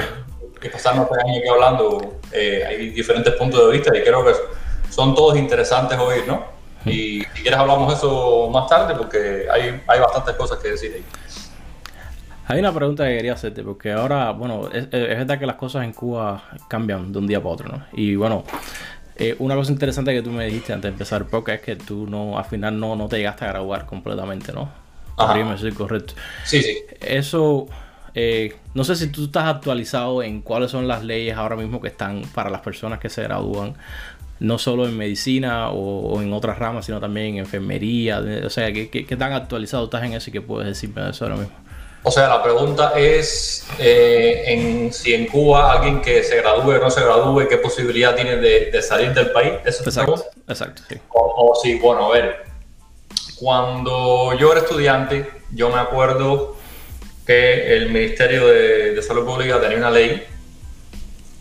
y 0.66 0.70
pasarnos 0.70 1.08
tres 1.08 1.24
años 1.24 1.38
aquí 1.38 1.48
hablando. 1.48 2.20
Eh, 2.32 2.64
hay 2.66 2.90
diferentes 2.90 3.34
puntos 3.34 3.66
de 3.66 3.72
vista 3.72 3.96
y 3.96 4.02
creo 4.02 4.24
que 4.24 4.32
son 4.90 5.14
todos 5.14 5.36
interesantes 5.36 5.98
oír, 5.98 6.24
¿no? 6.26 6.44
Y 6.84 7.22
si 7.34 7.42
quieres 7.42 7.58
hablamos 7.58 7.88
de 7.88 7.94
eso 7.94 8.50
más 8.50 8.68
tarde 8.68 8.94
porque 8.96 9.46
hay, 9.50 9.80
hay 9.86 10.00
bastantes 10.00 10.34
cosas 10.34 10.58
que 10.58 10.70
decir 10.70 10.92
ahí. 10.94 11.04
Hay 12.48 12.58
una 12.58 12.72
pregunta 12.72 13.06
que 13.06 13.16
quería 13.16 13.34
hacerte, 13.34 13.62
porque 13.62 13.92
ahora, 13.92 14.32
bueno, 14.32 14.68
es, 14.72 14.84
es 14.84 14.90
verdad 14.90 15.38
que 15.38 15.46
las 15.46 15.56
cosas 15.56 15.84
en 15.84 15.92
Cuba 15.92 16.42
cambian 16.68 17.12
de 17.12 17.18
un 17.18 17.26
día 17.26 17.40
para 17.40 17.54
otro, 17.54 17.68
¿no? 17.68 17.86
Y 17.92 18.16
bueno, 18.16 18.44
eh, 19.16 19.36
una 19.38 19.54
cosa 19.54 19.70
interesante 19.70 20.12
que 20.12 20.22
tú 20.22 20.30
me 20.30 20.46
dijiste 20.46 20.72
antes 20.72 20.88
de 20.88 20.92
empezar 20.92 21.22
el 21.22 21.28
podcast 21.28 21.60
es 21.60 21.64
que 21.64 21.76
tú 21.76 22.06
no, 22.08 22.38
al 22.38 22.44
final 22.44 22.78
no, 22.78 22.96
no 22.96 23.08
te 23.08 23.18
llegaste 23.18 23.44
a 23.44 23.48
graduar 23.48 23.86
completamente, 23.86 24.52
¿no? 24.52 24.70
Ajá. 25.16 25.28
Corrígeme 25.28 25.56
si 25.56 25.62
soy 25.62 25.72
correcto. 25.72 26.14
Sí, 26.44 26.62
sí. 26.62 26.78
Eso, 27.00 27.68
eh, 28.14 28.56
no 28.74 28.84
sé 28.84 28.96
si 28.96 29.08
tú 29.08 29.24
estás 29.24 29.46
actualizado 29.46 30.22
en 30.22 30.42
cuáles 30.42 30.70
son 30.70 30.86
las 30.86 31.04
leyes 31.04 31.36
ahora 31.36 31.56
mismo 31.56 31.80
que 31.80 31.88
están 31.88 32.22
para 32.34 32.50
las 32.50 32.60
personas 32.60 32.98
que 32.98 33.08
se 33.08 33.22
gradúan, 33.22 33.74
no 34.40 34.58
solo 34.58 34.86
en 34.86 34.96
medicina 34.96 35.70
o, 35.70 36.14
o 36.14 36.22
en 36.22 36.32
otras 36.32 36.58
ramas, 36.58 36.86
sino 36.86 37.00
también 37.00 37.28
en 37.28 37.36
enfermería. 37.38 38.22
O 38.44 38.50
sea, 38.50 38.72
¿qué, 38.72 38.90
qué, 38.90 39.06
qué 39.06 39.16
tan 39.16 39.32
actualizado 39.32 39.84
estás 39.84 40.02
en 40.04 40.14
eso 40.14 40.30
y 40.30 40.32
qué 40.32 40.40
puedes 40.40 40.68
decirme 40.68 41.02
de 41.02 41.10
eso 41.10 41.24
ahora 41.24 41.36
mismo? 41.36 41.54
O 42.04 42.10
sea, 42.10 42.28
la 42.28 42.42
pregunta 42.42 42.94
es 42.96 43.64
eh, 43.78 44.42
en, 44.46 44.92
si 44.92 45.14
en 45.14 45.26
Cuba 45.26 45.72
alguien 45.72 46.02
que 46.02 46.24
se 46.24 46.36
gradúe 46.38 46.72
o 46.72 46.78
no 46.78 46.90
se 46.90 47.00
gradúe, 47.00 47.46
¿qué 47.48 47.58
posibilidad 47.58 48.16
tiene 48.16 48.36
de, 48.36 48.72
de 48.72 48.82
salir 48.82 49.14
del 49.14 49.30
país? 49.30 49.52
¿Eso 49.64 49.84
Exacto, 49.84 50.24
exacto, 50.48 50.82
sí. 50.88 50.96
O, 51.10 51.52
o 51.52 51.54
si, 51.54 51.78
bueno, 51.78 52.06
a 52.06 52.12
ver, 52.12 52.44
cuando 53.38 54.36
yo 54.36 54.50
era 54.50 54.62
estudiante, 54.62 55.30
yo 55.52 55.70
me 55.70 55.78
acuerdo 55.78 56.56
que 57.26 57.76
el 57.76 57.90
Ministerio 57.90 58.46
de, 58.46 58.94
de 58.94 59.02
Salud 59.02 59.24
Pública 59.24 59.60
tenía 59.60 59.78
una 59.78 59.90
ley 59.90 60.24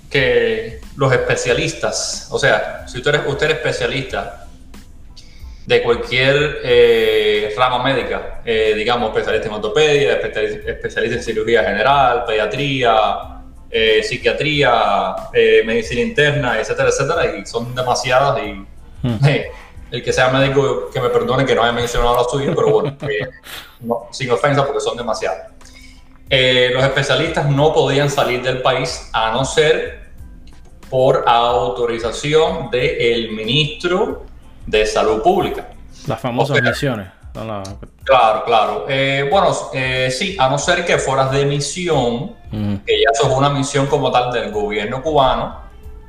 que 0.09 0.81
los 0.97 1.11
especialistas, 1.13 2.27
o 2.29 2.37
sea, 2.37 2.85
si 2.87 2.97
usted 2.97 3.15
es, 3.15 3.21
usted 3.25 3.47
es 3.47 3.53
especialista 3.53 4.45
de 5.65 5.81
cualquier 5.81 6.59
eh, 6.63 7.53
rama 7.57 7.81
médica, 7.83 8.41
eh, 8.43 8.73
digamos, 8.75 9.09
especialista 9.09 9.47
en 9.47 9.53
ortopedia, 9.53 10.13
especialista 10.13 11.17
en 11.17 11.23
cirugía 11.23 11.63
general, 11.63 12.25
pediatría, 12.25 12.93
eh, 13.69 14.03
psiquiatría, 14.03 15.15
medicina 15.65 16.01
interna, 16.01 16.59
etcétera, 16.59 16.89
etcétera, 16.89 17.37
y 17.37 17.45
son 17.45 17.73
demasiadas 17.73 18.41
y 18.43 18.53
hmm. 19.07 19.25
el 19.91 20.03
que 20.03 20.11
sea 20.11 20.29
médico 20.29 20.89
que 20.91 20.99
me 20.99 21.09
perdone 21.09 21.45
que 21.45 21.55
no 21.55 21.63
haya 21.63 21.71
mencionado 21.71 22.17
las 22.17 22.29
suyas, 22.29 22.53
pero 22.53 22.69
bueno, 22.69 22.97
sin 24.11 24.29
ofensa 24.29 24.65
porque 24.65 24.81
son 24.81 24.97
demasiadas. 24.97 25.50
Los 26.31 26.83
especialistas 26.83 27.49
no 27.49 27.73
podían 27.73 28.09
salir 28.09 28.41
del 28.41 28.61
país 28.61 29.09
a 29.11 29.31
no 29.31 29.43
ser 29.43 30.01
por 30.89 31.23
autorización 31.27 32.69
del 32.69 33.31
ministro 33.31 34.25
de 34.65 34.85
Salud 34.85 35.21
Pública. 35.21 35.69
Las 36.07 36.19
famosas 36.19 36.61
misiones. 36.61 37.07
Claro, 38.03 38.43
claro. 38.45 38.85
Eh, 38.89 39.27
bueno, 39.29 39.55
eh, 39.73 40.09
sí, 40.11 40.35
a 40.37 40.49
no 40.49 40.57
ser 40.57 40.85
que 40.85 40.97
fueras 40.97 41.31
de 41.31 41.45
misión, 41.45 42.35
que 42.85 43.01
ya 43.01 43.13
sos 43.13 43.31
una 43.31 43.49
misión 43.49 43.87
como 43.87 44.11
tal 44.11 44.33
del 44.33 44.51
gobierno 44.51 45.01
cubano, 45.01 45.61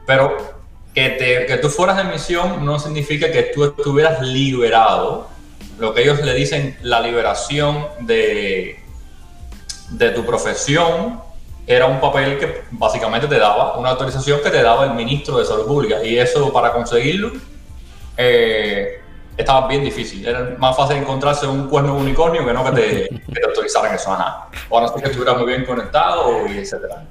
pero 0.04 0.36
que, 0.92 1.10
te, 1.10 1.46
que 1.46 1.58
tú 1.58 1.68
fueras 1.68 1.96
de 1.96 2.04
misión 2.04 2.64
no 2.64 2.78
significa 2.78 3.30
que 3.30 3.42
tú 3.54 3.64
estuvieras 3.64 4.20
liberado. 4.20 5.28
Lo 5.78 5.94
que 5.94 6.02
ellos 6.02 6.20
le 6.22 6.34
dicen 6.34 6.76
la 6.82 7.00
liberación 7.00 7.86
de, 8.00 8.81
de 9.92 10.10
tu 10.10 10.24
profesión 10.24 11.20
era 11.66 11.86
un 11.86 12.00
papel 12.00 12.38
que 12.38 12.64
básicamente 12.72 13.28
te 13.28 13.38
daba 13.38 13.78
una 13.78 13.90
autorización 13.90 14.40
que 14.42 14.50
te 14.50 14.62
daba 14.62 14.84
el 14.84 14.94
ministro 14.94 15.38
de 15.38 15.44
Salud 15.44 15.66
Pública. 15.66 16.04
Y 16.04 16.18
eso 16.18 16.52
para 16.52 16.72
conseguirlo 16.72 17.32
eh, 18.16 19.00
estaba 19.36 19.68
bien 19.68 19.84
difícil. 19.84 20.26
Era 20.26 20.56
más 20.58 20.76
fácil 20.76 20.96
encontrarse 20.96 21.46
un 21.46 21.68
cuerno 21.68 21.94
unicornio 21.96 22.44
que 22.44 22.52
no 22.52 22.64
que 22.64 22.72
te, 22.72 23.46
autorizaran 23.46 23.94
eso 23.94 24.12
a 24.12 24.18
nada. 24.18 24.48
O 24.68 24.78
a 24.78 24.82
no 24.82 24.88
ser 24.88 25.02
que 25.02 25.08
estuvieras 25.08 25.36
muy 25.38 25.46
bien 25.46 25.64
conectado 25.64 26.46
y 26.48 26.58
etcétera. 26.58 27.04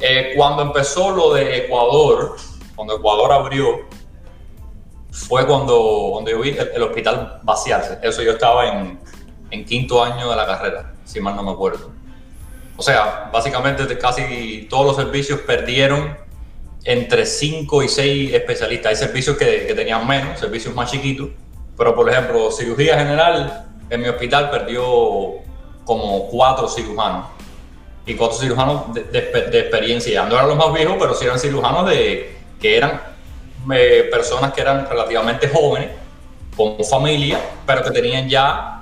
Eh, 0.00 0.32
cuando 0.36 0.62
empezó 0.62 1.10
lo 1.10 1.34
de 1.34 1.58
Ecuador, 1.58 2.36
cuando 2.74 2.96
Ecuador 2.96 3.32
abrió, 3.32 3.80
fue 5.12 5.46
cuando, 5.46 6.08
cuando 6.12 6.30
yo 6.30 6.40
vi 6.40 6.50
el, 6.50 6.82
hospital 6.82 7.40
vaciarse. 7.42 7.98
Eso 8.02 8.22
yo 8.22 8.32
estaba 8.32 8.66
en, 8.68 8.98
en 9.50 9.64
quinto 9.64 10.02
año 10.02 10.28
de 10.30 10.36
la 10.36 10.46
carrera, 10.46 10.94
si 11.04 11.20
mal 11.20 11.36
no 11.36 11.42
me 11.44 11.52
acuerdo. 11.52 11.92
O 12.76 12.82
sea, 12.82 13.30
básicamente 13.32 13.98
casi 13.98 14.66
todos 14.68 14.86
los 14.86 14.96
servicios 14.96 15.40
perdieron 15.40 16.16
entre 16.84 17.24
5 17.24 17.82
y 17.82 17.88
6 17.88 18.34
especialistas. 18.34 18.90
Hay 18.90 18.96
servicios 18.96 19.36
que, 19.36 19.72
tenían 19.74 20.06
menos, 20.06 20.38
servicios 20.38 20.74
más 20.74 20.90
chiquitos, 20.90 21.28
pero 21.76 21.94
por 21.94 22.08
ejemplo, 22.10 22.50
cirugía 22.50 22.98
general, 22.98 23.66
en 23.90 24.00
mi 24.00 24.08
hospital 24.08 24.50
perdió 24.50 24.84
como 25.84 26.28
4 26.28 26.68
cirujanos. 26.68 27.26
Y 28.06 28.14
4 28.14 28.38
cirujanos 28.38 28.94
de, 28.94 29.18
experiencia. 29.60 30.24
No 30.24 30.34
eran 30.34 30.48
los 30.48 30.58
más 30.58 30.72
viejos, 30.72 30.96
pero 30.98 31.14
sí 31.14 31.24
eran 31.24 31.38
cirujanos 31.38 31.88
de, 31.88 32.36
que 32.60 32.76
eran 32.76 33.00
eh, 33.72 34.08
personas 34.10 34.52
que 34.52 34.60
eran 34.60 34.86
relativamente 34.88 35.48
jóvenes, 35.48 35.90
con 36.56 36.76
familia, 36.84 37.40
pero 37.66 37.82
que 37.82 37.90
tenían 37.90 38.28
ya 38.28 38.73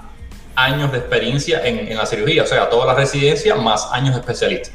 años 0.54 0.92
de 0.92 0.98
experiencia 0.98 1.64
en, 1.64 1.96
la 1.96 2.06
cirugía, 2.06 2.42
o 2.42 2.46
sea, 2.46 2.68
toda 2.68 2.86
la 2.86 2.94
residencia 2.94 3.54
más 3.54 3.88
años 3.92 4.14
de 4.14 4.20
especialista. 4.20 4.70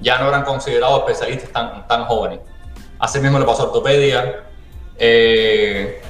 Ya 0.00 0.18
no 0.18 0.28
eran 0.28 0.44
considerados 0.44 1.00
especialistas 1.00 1.50
tan, 1.50 1.86
tan 1.86 2.04
jóvenes. 2.04 2.40
Así 2.98 3.20
mismo 3.20 3.38
le 3.38 3.44
pasó 3.44 3.62
a 3.62 3.66
ortopedia 3.66 4.44
eh, 4.98 6.00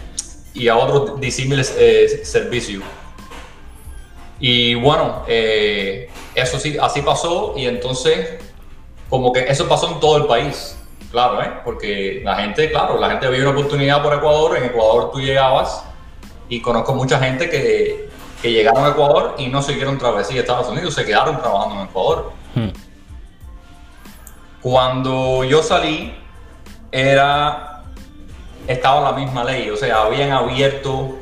y 0.54 0.68
a 0.68 0.76
otros 0.76 1.20
disímiles 1.20 1.75
eh, 1.78 2.23
servicios. 2.25 2.82
Y 4.40 4.75
bueno, 4.75 5.25
eh, 5.26 6.11
eso 6.34 6.58
sí, 6.58 6.76
así 6.80 7.02
pasó 7.02 7.54
y 7.56 7.66
entonces 7.66 8.40
como 9.08 9.32
que 9.32 9.40
eso 9.40 9.68
pasó 9.68 9.92
en 9.92 10.00
todo 10.00 10.16
el 10.16 10.26
país, 10.26 10.76
claro, 11.11 11.62
porque 11.64 12.20
la 12.25 12.37
gente, 12.37 12.70
claro, 12.70 12.99
la 12.99 13.11
gente 13.11 13.28
vio 13.28 13.42
una 13.42 13.50
oportunidad 13.50 14.02
por 14.02 14.14
Ecuador, 14.14 14.56
en 14.56 14.64
Ecuador 14.64 15.11
tú 15.12 15.20
llegabas 15.20 15.84
y 16.49 16.61
conozco 16.61 16.94
mucha 16.94 17.18
gente 17.20 17.49
que 17.49 18.08
que 18.44 18.52
llegaron 18.52 18.84
a 18.84 18.90
Ecuador 18.90 19.36
y 19.38 19.48
no 19.48 19.62
siguieron 19.62 19.96
travesía 19.96 20.36
a 20.36 20.40
Estados 20.40 20.68
Unidos, 20.68 20.92
se 20.92 21.06
quedaron 21.06 21.38
trabajando 21.38 21.76
en 21.76 21.88
Ecuador. 21.88 22.32
Hmm. 22.54 22.68
Cuando 24.60 25.44
yo 25.44 25.62
salí, 25.62 26.14
era 26.92 27.84
estaba 28.68 29.00
la 29.00 29.16
misma 29.16 29.44
ley, 29.44 29.70
o 29.70 29.78
sea, 29.78 30.02
habían 30.02 30.30
abierto 30.30 31.14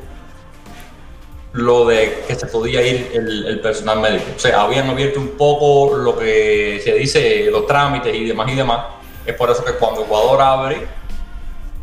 lo 1.53 1.87
de 1.87 2.25
que 2.27 2.35
se 2.35 2.49
podía 2.49 2.85
ir 2.85 3.13
el, 3.15 3.61
personal 3.61 4.01
médico. 4.01 4.25
O 4.35 4.41
sea, 4.41 4.63
habían 4.63 4.91
abierto 4.91 5.21
un 5.21 5.37
poco 5.37 5.97
lo 5.97 6.19
que 6.19 6.81
se 6.83 6.93
dice, 6.95 7.49
los 7.53 7.69
trámites 7.69 8.13
y 8.17 8.25
demás 8.25 8.51
y 8.51 8.57
demás. 8.57 8.85
Es 9.25 9.37
por 9.37 9.49
eso 9.49 9.65
que 9.65 9.75
cuando 9.75 10.03
Ecuador 10.03 10.43
abre, 10.43 10.89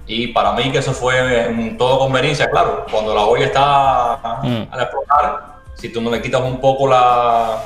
y 0.09 0.25
para 0.29 0.53
mí 0.53 0.71
que 0.71 0.79
eso 0.79 0.91
fue 0.91 1.45
en 1.45 1.77
todo 1.77 1.99
conveniencia, 1.99 2.49
claro, 2.49 2.83
cuando 2.91 3.13
la 3.13 3.25
olla 3.25 3.45
está 3.45 4.39
mm. 4.41 4.73
al 4.73 4.81
explotar, 4.81 5.43
si 5.75 5.89
tú 5.89 6.01
no 6.01 6.09
le 6.09 6.19
quitas 6.19 6.41
un 6.41 6.59
poco 6.59 6.87
la, 6.87 7.61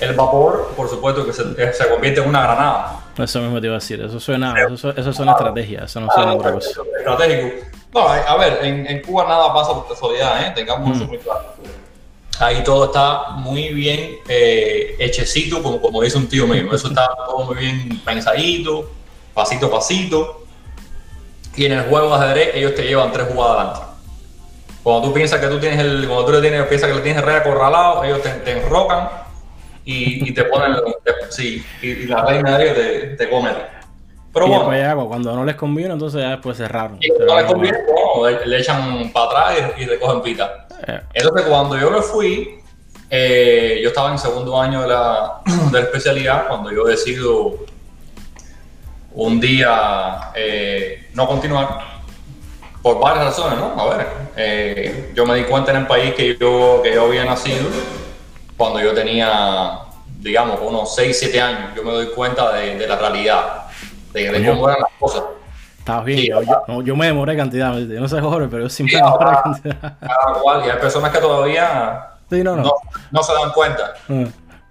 el 0.00 0.14
vapor, 0.14 0.72
por 0.74 0.88
supuesto 0.88 1.26
que 1.26 1.34
se, 1.34 1.72
se 1.74 1.88
convierte 1.90 2.22
en 2.22 2.30
una 2.30 2.42
granada. 2.44 3.00
Eso 3.18 3.40
mismo 3.42 3.60
te 3.60 3.66
iba 3.66 3.76
a 3.76 3.78
decir, 3.78 4.00
eso 4.00 4.18
suena, 4.18 4.54
eso, 4.72 4.96
eso 4.96 5.12
son 5.12 5.28
estrategias, 5.28 5.84
eso 5.84 6.00
no 6.00 6.08
suena 6.10 6.32
otra 6.32 6.54
cosa. 6.54 6.70
Estratégico. 6.98 7.66
No, 7.92 8.08
a 8.08 8.36
ver, 8.38 8.60
en, 8.62 8.86
en, 8.86 9.02
Cuba 9.02 9.24
nada 9.28 9.52
pasa 9.52 9.74
por 9.74 9.86
casualidad, 9.86 10.42
¿eh? 10.42 10.52
tengamos 10.54 10.96
eso 10.96 11.04
mm. 11.04 11.08
muy 11.08 11.18
claro. 11.18 11.44
Ahí 12.38 12.64
todo 12.64 12.86
está 12.86 13.32
muy 13.32 13.68
bien 13.74 14.12
eh, 14.26 14.96
hechecito, 14.98 15.62
como, 15.62 15.78
como 15.78 16.00
dice 16.00 16.16
un 16.16 16.26
tío 16.26 16.46
mío. 16.46 16.72
Eso 16.72 16.88
está 16.88 17.06
todo 17.26 17.44
muy 17.44 17.56
bien 17.56 18.00
pensadito, 18.02 18.90
pasito 19.34 19.66
a 19.66 19.70
pasito 19.72 20.40
y 21.60 21.66
en 21.66 21.72
el 21.72 21.82
juego 21.82 22.08
de 22.08 22.24
ajedrez 22.24 22.54
ellos 22.54 22.74
te 22.74 22.84
llevan 22.84 23.12
tres 23.12 23.26
jugadas 23.28 23.58
adelante. 23.58 23.80
Cuando 24.82 25.08
tú 25.08 25.12
piensas 25.12 25.40
que 25.40 25.46
tú 25.46 25.60
tienes 25.60 25.78
el, 25.78 26.06
cuando 26.06 26.24
tú 26.24 26.32
le 26.32 26.40
tienes, 26.40 26.66
piensas 26.68 26.88
que 26.88 26.96
le 26.96 27.02
tienes 27.02 27.20
el 27.20 27.28
rey 27.28 27.36
acorralado, 27.36 28.02
ellos 28.02 28.22
te, 28.22 28.50
enrocan 28.50 29.10
y, 29.84 30.32
te 30.32 30.44
ponen, 30.44 30.74
sí, 31.28 31.62
y, 31.82 32.06
la 32.06 32.24
reina 32.24 32.56
de 32.56 32.64
ellos 32.64 32.76
te, 32.76 33.06
te 33.16 33.28
come. 33.28 33.50
Pero 34.32 34.46
y 34.46 34.48
bueno, 34.48 34.74
ya, 34.74 34.94
cuando 34.94 35.36
no 35.36 35.44
les 35.44 35.56
conviene, 35.56 35.92
entonces 35.92 36.22
ya 36.22 36.30
después 36.30 36.56
cerraron. 36.56 36.96
Y 36.98 37.08
cuando 37.10 37.26
no 37.26 37.40
les 37.40 37.52
conviene, 37.52 37.78
le, 38.46 38.58
echan 38.58 39.12
para 39.12 39.26
atrás 39.26 39.72
y, 39.76 39.84
recogen 39.84 40.22
pita. 40.22 40.66
Eh. 40.86 40.98
Entonces, 41.12 41.46
cuando 41.46 41.78
yo 41.78 41.90
me 41.90 42.00
fui, 42.00 42.58
eh, 43.10 43.80
yo 43.82 43.90
estaba 43.90 44.10
en 44.12 44.18
segundo 44.18 44.58
año 44.58 44.80
de 44.80 44.88
la, 44.88 45.42
de 45.70 45.78
la 45.78 45.84
especialidad, 45.84 46.48
cuando 46.48 46.72
yo 46.72 46.84
decido 46.84 47.66
un 49.12 49.40
día 49.40 50.30
eh, 50.34 51.08
no 51.14 51.26
continuar 51.26 51.80
por 52.82 53.00
varias 53.00 53.26
razones, 53.26 53.58
¿no? 53.58 53.80
A 53.80 53.96
ver, 53.96 54.06
eh, 54.36 55.12
yo 55.14 55.26
me 55.26 55.34
di 55.36 55.44
cuenta 55.44 55.70
en 55.72 55.78
el 55.78 55.86
país 55.86 56.14
que 56.14 56.36
yo, 56.36 56.80
que 56.82 56.94
yo 56.94 57.06
había 57.06 57.24
nacido 57.24 57.68
cuando 58.56 58.80
yo 58.80 58.94
tenía, 58.94 59.80
digamos, 60.18 60.58
unos 60.62 60.94
6, 60.94 61.16
7 61.18 61.40
años. 61.40 61.74
Yo 61.76 61.82
me 61.82 61.92
doy 61.92 62.06
cuenta 62.08 62.52
de, 62.52 62.86
la 62.86 62.96
realidad, 62.96 63.64
de, 64.12 64.46
cómo 64.46 64.68
eran 64.68 64.80
las 64.80 64.92
cosas. 64.98 65.22
Estás 65.78 66.04
bien, 66.04 66.36
yo, 66.84 66.96
me 66.96 67.06
demoré 67.06 67.36
cantidad, 67.36 67.74
yo 67.74 68.00
no 68.00 68.08
sé 68.08 68.20
Jorge, 68.20 68.48
pero 68.48 68.64
yo 68.64 68.68
siempre 68.68 69.00
me 69.00 69.02
demoré 69.02 69.36
cantidad. 69.42 69.98
y 70.66 70.70
hay 70.70 70.78
personas 70.78 71.10
que 71.10 71.18
todavía 71.18 72.06
no, 72.30 73.22
se 73.22 73.32
dan 73.32 73.50
cuenta. 73.52 73.94
Mm 74.08 74.24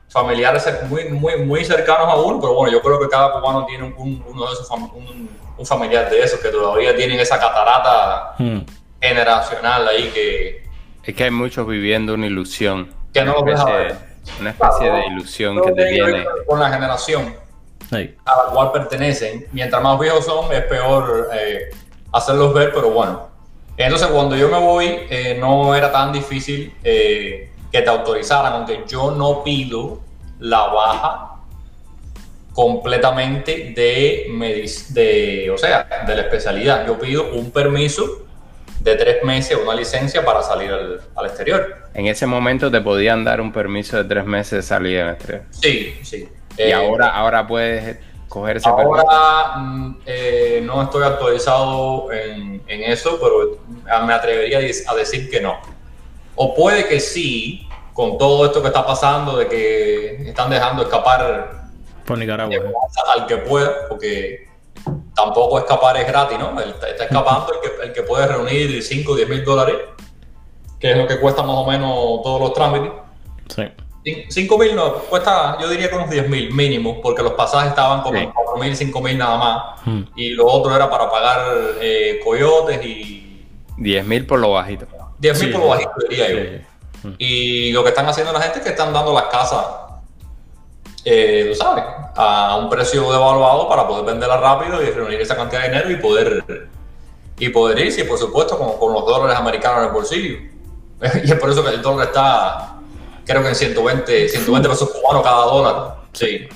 familiares 0.09 0.67
muy, 0.89 1.05
muy, 1.05 1.37
muy 1.37 1.63
cercanos 1.63 2.07
a 2.07 2.15
uno, 2.15 2.39
pero 2.41 2.53
bueno, 2.53 2.73
yo 2.73 2.81
creo 2.81 2.99
que 2.99 3.07
cada 3.07 3.31
cubano 3.31 3.65
tiene 3.65 3.93
un, 3.97 4.23
uno 4.27 4.45
de 4.45 4.53
esos 4.53 4.69
un, 4.71 5.29
un, 5.57 5.65
familiar 5.65 6.09
de 6.09 6.23
esos 6.23 6.39
que 6.39 6.49
todavía 6.49 6.95
tienen 6.95 7.19
esa 7.19 7.39
catarata 7.39 8.35
hmm. 8.37 8.59
generacional 9.01 9.87
ahí 9.87 10.09
que... 10.13 10.67
Es 11.03 11.15
que 11.15 11.23
hay 11.25 11.31
muchos 11.31 11.67
viviendo 11.67 12.13
una 12.13 12.27
ilusión. 12.27 12.93
Que 13.13 13.23
no 13.23 13.33
lo 13.33 13.41
Una 13.41 14.49
especie 14.49 14.91
de 14.91 15.07
ilusión 15.07 15.61
que 15.61 15.71
te 15.71 15.91
viene... 15.91 16.25
Con 16.47 16.59
la 16.59 16.69
generación 16.71 17.35
a 17.91 17.97
la 17.97 18.51
cual 18.53 18.71
pertenecen. 18.71 19.47
Mientras 19.51 19.81
más 19.81 19.99
viejos 19.99 20.25
son, 20.25 20.51
es 20.51 20.63
peor 20.63 21.29
eh, 21.33 21.69
hacerlos 22.11 22.53
ver, 22.53 22.71
pero 22.73 22.91
bueno. 22.91 23.27
Entonces, 23.77 24.07
cuando 24.09 24.35
yo 24.35 24.49
me 24.49 24.59
voy, 24.59 24.85
eh, 25.09 25.37
no 25.39 25.73
era 25.73 25.91
tan 25.91 26.11
difícil 26.11 26.73
eh, 26.83 27.49
que 27.71 27.81
te 27.81 27.89
autorizaran, 27.89 28.53
aunque 28.53 28.83
yo 28.87 29.11
no 29.11 29.43
pido 29.43 29.99
la 30.39 30.65
baja 30.67 31.25
completamente 32.53 33.73
de, 33.75 34.27
de, 34.89 35.51
o 35.51 35.57
sea, 35.57 35.87
de 36.05 36.15
la 36.15 36.21
especialidad. 36.23 36.85
Yo 36.85 36.97
pido 36.99 37.31
un 37.33 37.51
permiso 37.51 38.25
de 38.79 38.95
tres 38.95 39.23
meses, 39.23 39.57
una 39.61 39.75
licencia 39.75 40.23
para 40.25 40.41
salir 40.41 40.71
al, 40.71 41.01
al 41.15 41.25
exterior. 41.25 41.75
En 41.93 42.07
ese 42.07 42.25
momento 42.25 42.71
te 42.71 42.81
podían 42.81 43.23
dar 43.23 43.41
un 43.41 43.51
permiso 43.51 43.97
de 43.97 44.03
tres 44.05 44.25
meses 44.25 44.51
de 44.51 44.61
salida 44.63 45.03
al 45.09 45.13
exterior. 45.15 45.45
Sí, 45.51 45.99
sí. 46.03 46.27
Y 46.57 46.61
Eh, 46.61 46.73
ahora, 46.73 47.09
ahora 47.09 47.47
puedes 47.47 47.97
coger 48.27 48.57
ese 48.57 48.73
permiso. 48.73 49.09
Ahora 49.09 49.57
mm, 49.57 49.97
eh, 50.05 50.61
no 50.63 50.83
estoy 50.83 51.03
actualizado 51.03 52.11
en, 52.11 52.61
en 52.67 52.83
eso, 52.83 53.19
pero 53.21 53.59
me 54.05 54.13
atrevería 54.13 54.59
a 54.59 54.95
decir 54.95 55.29
que 55.29 55.39
no. 55.41 55.57
O 56.41 56.55
puede 56.55 56.87
que 56.87 57.01
sí, 57.01 57.67
con 57.93 58.17
todo 58.17 58.45
esto 58.45 58.61
que 58.61 58.67
está 58.69 58.85
pasando, 58.85 59.35
de 59.37 59.47
que 59.49 60.29
están 60.29 60.49
dejando 60.49 60.83
escapar 60.83 61.51
Por 62.05 62.17
Nicaragua. 62.17 62.55
de 62.55 62.61
al 63.13 63.27
que 63.27 63.37
pueda, 63.37 63.69
porque 63.89 64.47
tampoco 65.13 65.59
escapar 65.59 65.97
es 65.97 66.07
gratis, 66.07 66.39
¿no? 66.39 66.57
Él 66.61 66.69
Está, 66.89 67.03
escapando 67.03 67.51
el 67.53 67.59
que, 67.59 67.87
el 67.87 67.93
que 67.93 68.03
puede 68.03 68.25
reunir 68.25 68.81
5 68.81 69.11
o 69.11 69.15
10 69.17 69.27
mil 69.27 69.43
dólares, 69.43 69.75
que 70.79 70.91
es 70.91 70.97
lo 70.97 71.05
que 71.07 71.19
cuesta 71.19 71.43
más 71.43 71.57
o 71.57 71.65
menos 71.65 71.91
todos 72.23 72.39
los 72.39 72.53
trámites. 72.53 72.91
Sí. 73.53 73.63
5 74.29 74.57
mil 74.57 74.77
no, 74.77 74.93
cuesta, 74.93 75.57
yo 75.59 75.67
diría 75.69 75.89
que 75.89 75.95
unos 75.97 76.09
10 76.09 76.29
mil 76.29 76.53
mínimo, 76.53 77.01
porque 77.01 77.21
los 77.21 77.33
pasajes 77.33 77.71
estaban 77.71 78.01
como 78.01 78.17
Sí. 78.17 78.23
en 78.23 78.31
4 78.31 78.55
mil, 78.63 78.75
5 78.77 79.01
mil 79.01 79.17
nada 79.17 79.37
más, 79.37 79.81
Hmm. 79.85 80.03
y 80.15 80.29
lo 80.29 80.47
otro 80.47 80.73
era 80.73 80.89
para 80.89 81.09
pagar 81.11 81.39
eh, 81.81 82.21
coyotes 82.23 82.83
y 82.85 83.45
10 83.77 84.05
mil 84.05 84.25
por 84.25 84.39
lo 84.39 84.51
bajito. 84.51 84.87
10 85.19 85.43
mil 85.43 85.51
por 85.51 85.61
lo 85.61 85.67
bajito, 85.67 85.91
diría 86.09 86.29
yo. 86.29 86.39
Sí. 86.39 87.15
Y 87.17 87.71
lo 87.71 87.83
que 87.83 87.89
están 87.89 88.07
haciendo 88.07 88.33
la 88.33 88.41
gente 88.41 88.59
es 88.59 88.63
que 88.63 88.71
están 88.71 88.91
dando 88.91 89.13
las 89.13 89.25
casas, 89.25 89.65
eh, 91.05 91.47
tú 91.49 91.55
sabes, 91.55 91.83
a 92.15 92.57
un 92.57 92.69
precio 92.69 93.11
devaluado 93.11 93.69
para 93.69 93.87
poder 93.87 94.05
venderlas 94.05 94.39
rápido 94.39 94.83
y 94.83 94.89
reunir 94.89 95.21
esa 95.21 95.35
cantidad 95.35 95.61
de 95.61 95.69
dinero 95.69 95.91
y 95.91 95.95
poder, 95.95 96.67
y 97.37 97.49
poder 97.49 97.79
irse, 97.79 98.01
y 98.01 98.03
por 98.03 98.17
supuesto, 98.17 98.57
con, 98.57 98.77
con 98.77 98.93
los 98.93 99.05
dólares 99.05 99.37
americanos 99.37 99.79
en 99.79 99.85
el 99.85 99.91
bolsillo. 99.91 100.37
y 101.23 101.31
es 101.31 101.39
por 101.39 101.49
eso 101.49 101.63
que 101.63 101.69
el 101.69 101.81
dólar 101.81 102.07
está, 102.07 102.75
creo 103.25 103.41
que 103.41 103.49
en 103.49 103.55
120, 103.55 104.29
120 104.29 104.69
pesos 104.69 104.89
cubanos 104.89 105.23
cada 105.23 105.45
dólar. 105.45 105.95
Sí. 106.13 106.47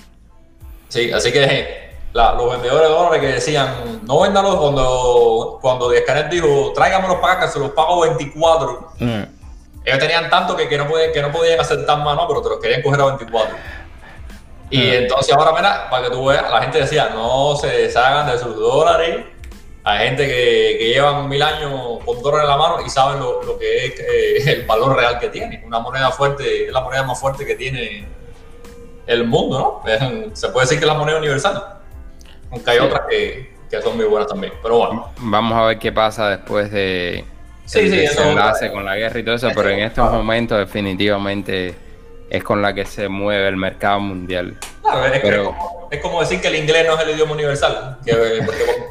Sí, 0.90 1.12
así 1.12 1.32
que 1.32 1.83
la- 2.14 2.34
los 2.34 2.52
vendedores 2.52 2.88
de 2.88 2.94
dólares 2.94 3.20
que 3.22 3.28
decían, 3.28 4.02
no 4.04 4.20
véndalos 4.22 4.56
cuando, 4.56 5.58
cuando 5.62 5.90
Díaz 5.90 6.04
Canel 6.06 6.30
dijo, 6.30 6.72
tráigamelos 6.74 7.18
para 7.18 7.34
acá, 7.34 7.46
que 7.48 7.52
se 7.54 7.60
los 7.60 7.72
pago 7.72 8.02
24. 8.02 8.90
Mm. 9.00 9.24
Ellos 9.86 10.00
tenían 10.00 10.30
tanto 10.30 10.56
que, 10.56 10.70
que, 10.70 10.78
no 10.78 10.88
podían, 10.88 11.12
que 11.12 11.22
no 11.22 11.32
podían 11.32 11.60
aceptar 11.60 11.98
más, 12.04 12.16
¿no? 12.16 12.28
Pero 12.28 12.42
te 12.42 12.50
los 12.50 12.60
querían 12.60 12.82
coger 12.82 13.02
a 13.02 13.06
24. 13.06 13.56
Y 14.70 14.90
Ah. 14.90 14.96
entonces 14.96 15.36
ahora, 15.36 15.52
mira, 15.54 15.90
para 15.90 16.06
que 16.06 16.12
tú 16.12 16.26
veas, 16.26 16.50
la 16.50 16.62
gente 16.62 16.80
decía, 16.80 17.10
no 17.14 17.56
se 17.58 17.68
deshagan 17.68 18.28
de 18.28 18.38
sus 18.38 18.56
dólares. 18.56 19.26
Hay 19.84 20.08
gente 20.08 20.26
que, 20.26 20.78
que 20.80 20.88
llevan 20.94 21.28
mil 21.28 21.42
años 21.44 22.00
con 22.06 22.22
dólares 22.22 22.46
en 22.46 22.50
la 22.50 22.58
mano 22.58 22.78
y 22.86 22.90
saben 22.90 23.20
lo, 23.20 23.44
lo 23.44 23.58
que 23.60 23.86
es 23.88 24.00
eh, 24.00 24.52
el 24.54 24.66
valor 24.66 24.96
real 24.96 25.20
que 25.20 25.28
tiene. 25.28 25.62
Una 25.66 25.80
moneda 25.80 26.10
fuerte 26.12 26.68
es 26.68 26.72
la 26.72 26.80
moneda 26.80 27.04
más 27.04 27.20
fuerte 27.20 27.46
que 27.46 27.56
tiene 27.56 28.08
el 29.06 29.26
mundo, 29.28 29.60
¿no? 29.86 30.30
Se 30.34 30.48
puede 30.50 30.66
decir 30.66 30.80
que 30.80 30.86
es 30.86 30.92
la 30.92 30.98
moneda 30.98 31.18
universal. 31.18 31.80
Aunque 32.54 32.72
hay 32.72 32.78
Sí. 32.80 32.84
otras 32.86 33.02
que, 33.10 33.54
que 33.70 33.82
son 33.82 33.98
muy 33.98 34.06
buenas 34.06 34.28
también. 34.30 34.54
Pero 34.62 34.78
bueno. 34.78 35.12
Vamos 35.18 35.58
a 35.58 35.66
ver 35.66 35.80
qué 35.80 35.92
pasa 35.92 36.30
después 36.30 36.72
de 36.72 37.26
Sí, 37.66 37.80
el 37.80 37.90
sí, 37.92 37.98
desenlace 37.98 38.72
con 38.72 38.86
la 38.86 38.96
guerra 38.96 39.20
y 39.20 39.24
todo 39.24 39.36
eso, 39.36 39.48
eso- 39.48 39.56
pero 39.56 39.70
en 39.70 39.80
estos 39.80 40.12
momentos 40.12 40.58
definitivamente 40.60 41.76
es 42.30 42.44
con 42.44 42.62
la 42.62 42.74
que 42.74 42.86
se 42.86 43.08
mueve 43.10 43.48
el 43.48 43.58
mercado 43.58 44.00
mundial. 44.00 44.58
Claro, 44.82 45.06
es, 45.06 45.22
Pero- 45.22 45.42
es 45.42 45.48
como, 45.58 45.88
es 45.92 46.02
como 46.02 46.20
decir 46.22 46.42
que 46.42 46.48
el 46.48 46.56
inglés 46.56 46.86
no 46.88 46.96
es 46.96 47.02
el 47.08 47.10
idioma 47.16 47.34
universal, 47.34 47.98
que, 48.06 48.12
que- 48.12 48.46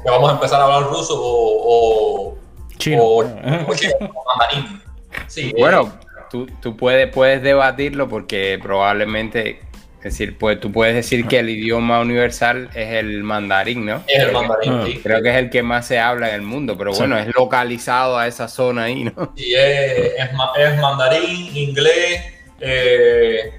que 0.05 0.11
vamos 0.11 0.31
a 0.31 0.35
empezar 0.35 0.61
a 0.61 0.65
hablar 0.65 0.85
ruso 0.91 1.15
o, 1.21 2.31
o, 2.31 2.39
Chino. 2.79 3.03
o- 3.03 3.21
o 3.69 3.75
chino, 3.75 3.95
mandarín. 4.27 4.81
Sí, 5.27 5.53
Bueno, 5.59 5.93
tú, 6.31 6.47
tú 6.61 6.77
puedes, 6.77 7.13
puedes 7.13 7.43
debatirlo 7.43 8.09
porque 8.09 8.59
probablemente, 8.63 9.61
es 10.05 10.13
decir, 10.19 10.37
pues 10.37 10.59
tú 10.59 10.73
puedes 10.73 10.95
decir 10.97 11.27
que 11.29 11.39
el 11.39 11.49
idioma 11.49 12.01
universal 12.01 12.69
es 12.75 12.93
el 12.95 13.23
mandarín, 13.23 13.87
¿no? 13.87 14.03
es 14.09 14.23
el 14.23 14.33
mandarín, 14.33 14.73
Ah. 14.73 14.85
sí. 14.87 15.01
Creo 15.03 15.23
que 15.23 15.31
es 15.31 15.37
el 15.37 15.49
que 15.51 15.63
más 15.63 15.87
se 15.87 15.99
habla 16.01 16.29
en 16.31 16.35
el 16.35 16.43
mundo, 16.43 16.77
pero 16.77 16.93
Sí. 16.93 16.99
bueno, 17.01 17.17
es 17.19 17.29
localizado 17.37 18.19
a 18.19 18.27
esa 18.27 18.49
zona 18.49 18.85
ahí, 18.85 19.05
¿no? 19.05 19.33
Y 19.37 19.55
es, 19.55 20.13
es 20.19 20.33
ma- 20.35 20.51
es 20.59 20.77
mandarín, 20.81 21.57
inglés, 21.57 22.21
eh, 22.61 23.53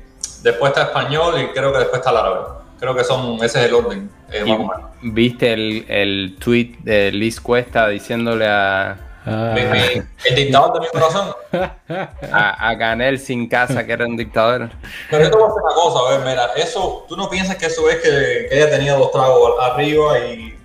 después 0.44 0.72
está 0.72 0.84
español 0.84 1.36
y 1.42 1.48
creo 1.54 1.72
que 1.72 1.80
después 1.80 2.00
está 2.00 2.12
el 2.12 2.18
árabe. 2.18 2.40
Creo 2.80 2.96
que 2.96 3.04
son, 3.06 3.36
ese 3.44 3.60
es 3.62 3.66
el 3.68 3.74
orden. 3.76 4.10
eh, 4.32 4.44
Y 4.46 4.50
más 4.50 4.60
o 4.60 4.64
menos. 4.68 4.92
viste 5.02 5.54
el, 5.54 5.86
el 5.88 6.36
tweet 6.40 6.76
de 6.80 7.12
Liz 7.14 7.40
Cuesta 7.40 7.88
diciéndole 7.88 8.48
a, 8.48 8.98
Ah. 9.26 9.54
Mi- 9.56 9.64
mi- 9.64 10.04
el 10.26 10.36
dictador 10.36 10.74
de 10.74 10.80
mi 10.82 10.88
corazón. 10.88 11.34
a, 12.32 12.70
a 12.70 12.78
Canel 12.78 13.20
sin 13.20 13.48
casa, 13.48 13.86
que 13.86 13.94
era 13.94 14.06
un 14.06 14.18
dictador. 14.18 14.70
Pero 15.10 15.24
yo 15.24 15.32
te 15.32 15.38
voy 15.38 15.46
a 15.46 15.48
hacer 15.48 15.62
una 15.64 15.74
cosa, 15.76 16.00
a 16.00 16.12
ver, 16.18 16.28
mira, 16.28 16.52
eso, 16.58 17.06
tú 17.08 17.16
no 17.16 17.30
piensas 17.30 17.56
que 17.56 17.68
eso 17.68 17.90
es 17.90 17.98
que, 17.98 18.10
que 18.50 18.58
ella 18.58 18.70
tenía 18.70 18.96
dos 18.96 19.12
tragos 19.12 19.54
arriba 19.62 20.20
y, 20.20 20.58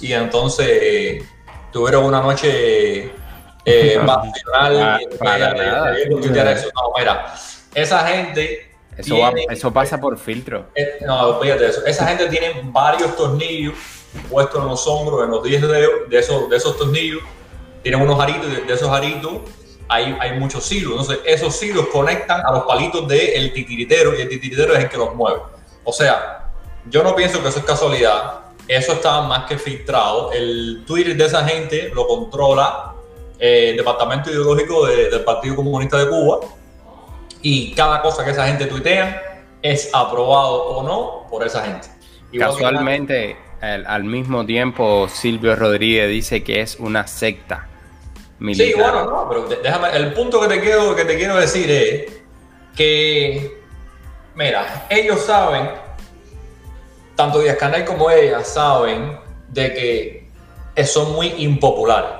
y 0.00 0.12
entonces 0.12 0.66
eh, 0.70 1.22
tuvieron 1.72 2.04
una 2.04 2.20
noche 2.22 3.12
eh, 3.64 4.00
pasional 4.06 4.80
Ah, 4.80 4.98
y 5.02 5.16
para 5.18 5.52
nada. 5.54 5.98
eso. 5.98 6.68
No, 6.74 6.92
mira, 6.98 7.34
esa 7.74 8.06
gente 8.06 8.70
Eso, 8.96 9.18
va- 9.18 9.72
pasa 9.74 10.00
por 10.00 10.16
filtro. 10.18 10.66
eh, 10.74 10.98
no, 11.06 11.38
fíjate 11.40 11.66
eso. 11.66 11.84
Esa 11.84 12.06
gente 12.06 12.26
tiene 12.28 12.60
varios 12.64 13.14
tornillos 13.16 13.74
puestos 14.30 14.62
en 14.62 14.68
los 14.68 14.86
hombros, 14.86 15.24
en 15.24 15.30
los 15.30 15.42
10 15.42 15.60
dedos 15.60 15.90
de 16.08 16.18
esos, 16.18 16.48
de 16.48 16.56
esos 16.56 16.78
tornillos. 16.78 17.20
Tienen 17.86 18.00
unos 18.00 18.18
aritos, 18.20 18.46
y 18.50 18.54
de, 18.56 18.60
de 18.62 18.74
esos 18.74 18.88
aritos 18.90 19.32
hay, 19.88 20.16
hay 20.20 20.40
muchos 20.40 20.70
hilos. 20.72 20.90
Entonces, 20.92 21.18
esos 21.24 21.62
hilos 21.62 21.86
conectan 21.92 22.44
a 22.44 22.50
los 22.50 22.64
palitos 22.64 23.06
del 23.06 23.52
titiritero 23.52 24.16
y 24.18 24.22
el 24.22 24.28
titiritero 24.28 24.72
es 24.74 24.80
el 24.84 24.88
que 24.88 24.96
los 24.96 25.14
mueve. 25.14 25.38
O 25.84 25.92
sea, 25.92 26.50
yo 26.90 27.04
no 27.04 27.14
pienso 27.14 27.40
que 27.42 27.48
eso 27.48 27.60
es 27.60 27.64
casualidad. 27.64 28.40
Eso 28.66 28.94
está 28.94 29.20
más 29.22 29.46
que 29.48 29.56
filtrado. 29.56 30.32
El 30.32 30.82
Twitter 30.84 31.16
de 31.16 31.26
esa 31.26 31.44
gente 31.44 31.90
lo 31.94 32.08
controla 32.08 32.94
eh, 33.38 33.70
el 33.70 33.76
departamento 33.76 34.30
ideológico 34.30 34.84
de- 34.86 35.08
del 35.10 35.20
Partido 35.20 35.54
Comunista 35.54 35.96
de 35.98 36.08
Cuba 36.08 36.40
y 37.42 37.72
cada 37.74 38.02
cosa 38.02 38.24
que 38.24 38.32
esa 38.32 38.46
gente 38.48 38.66
tuitea 38.66 39.44
es 39.62 39.90
aprobado 39.92 40.64
o 40.64 40.82
no 40.82 41.28
por 41.30 41.46
esa 41.46 41.62
gente. 41.62 41.86
Casualmente, 42.36 43.36
al, 43.60 43.86
al 43.86 44.04
mismo 44.04 44.44
tiempo, 44.44 45.08
Silvio 45.08 45.54
Rodríguez 45.54 46.08
dice 46.08 46.42
que 46.42 46.60
es 46.60 46.76
una 46.80 47.06
secta 47.06 47.68
militar. 48.38 48.66
Sí, 48.66 48.74
bueno, 48.74 49.04
no, 49.04 49.28
pero 49.28 49.48
déjame, 49.62 49.96
el 49.96 50.12
punto 50.12 50.40
que 50.40 50.48
te 50.48 50.60
quiero, 50.60 50.94
que 50.94 51.04
te 51.04 51.16
quiero 51.16 51.36
decir 51.36 51.70
es 51.70 52.12
que, 52.76 53.62
mira, 54.34 54.86
ellos 54.90 55.20
saben, 55.20 55.70
tanto 57.14 57.40
Díaz 57.40 57.56
Canel 57.56 57.84
como 57.84 58.10
ella 58.10 58.44
saben 58.44 59.18
de 59.48 59.72
que 60.74 60.86
son 60.86 61.12
muy 61.12 61.28
impopulares. 61.38 62.10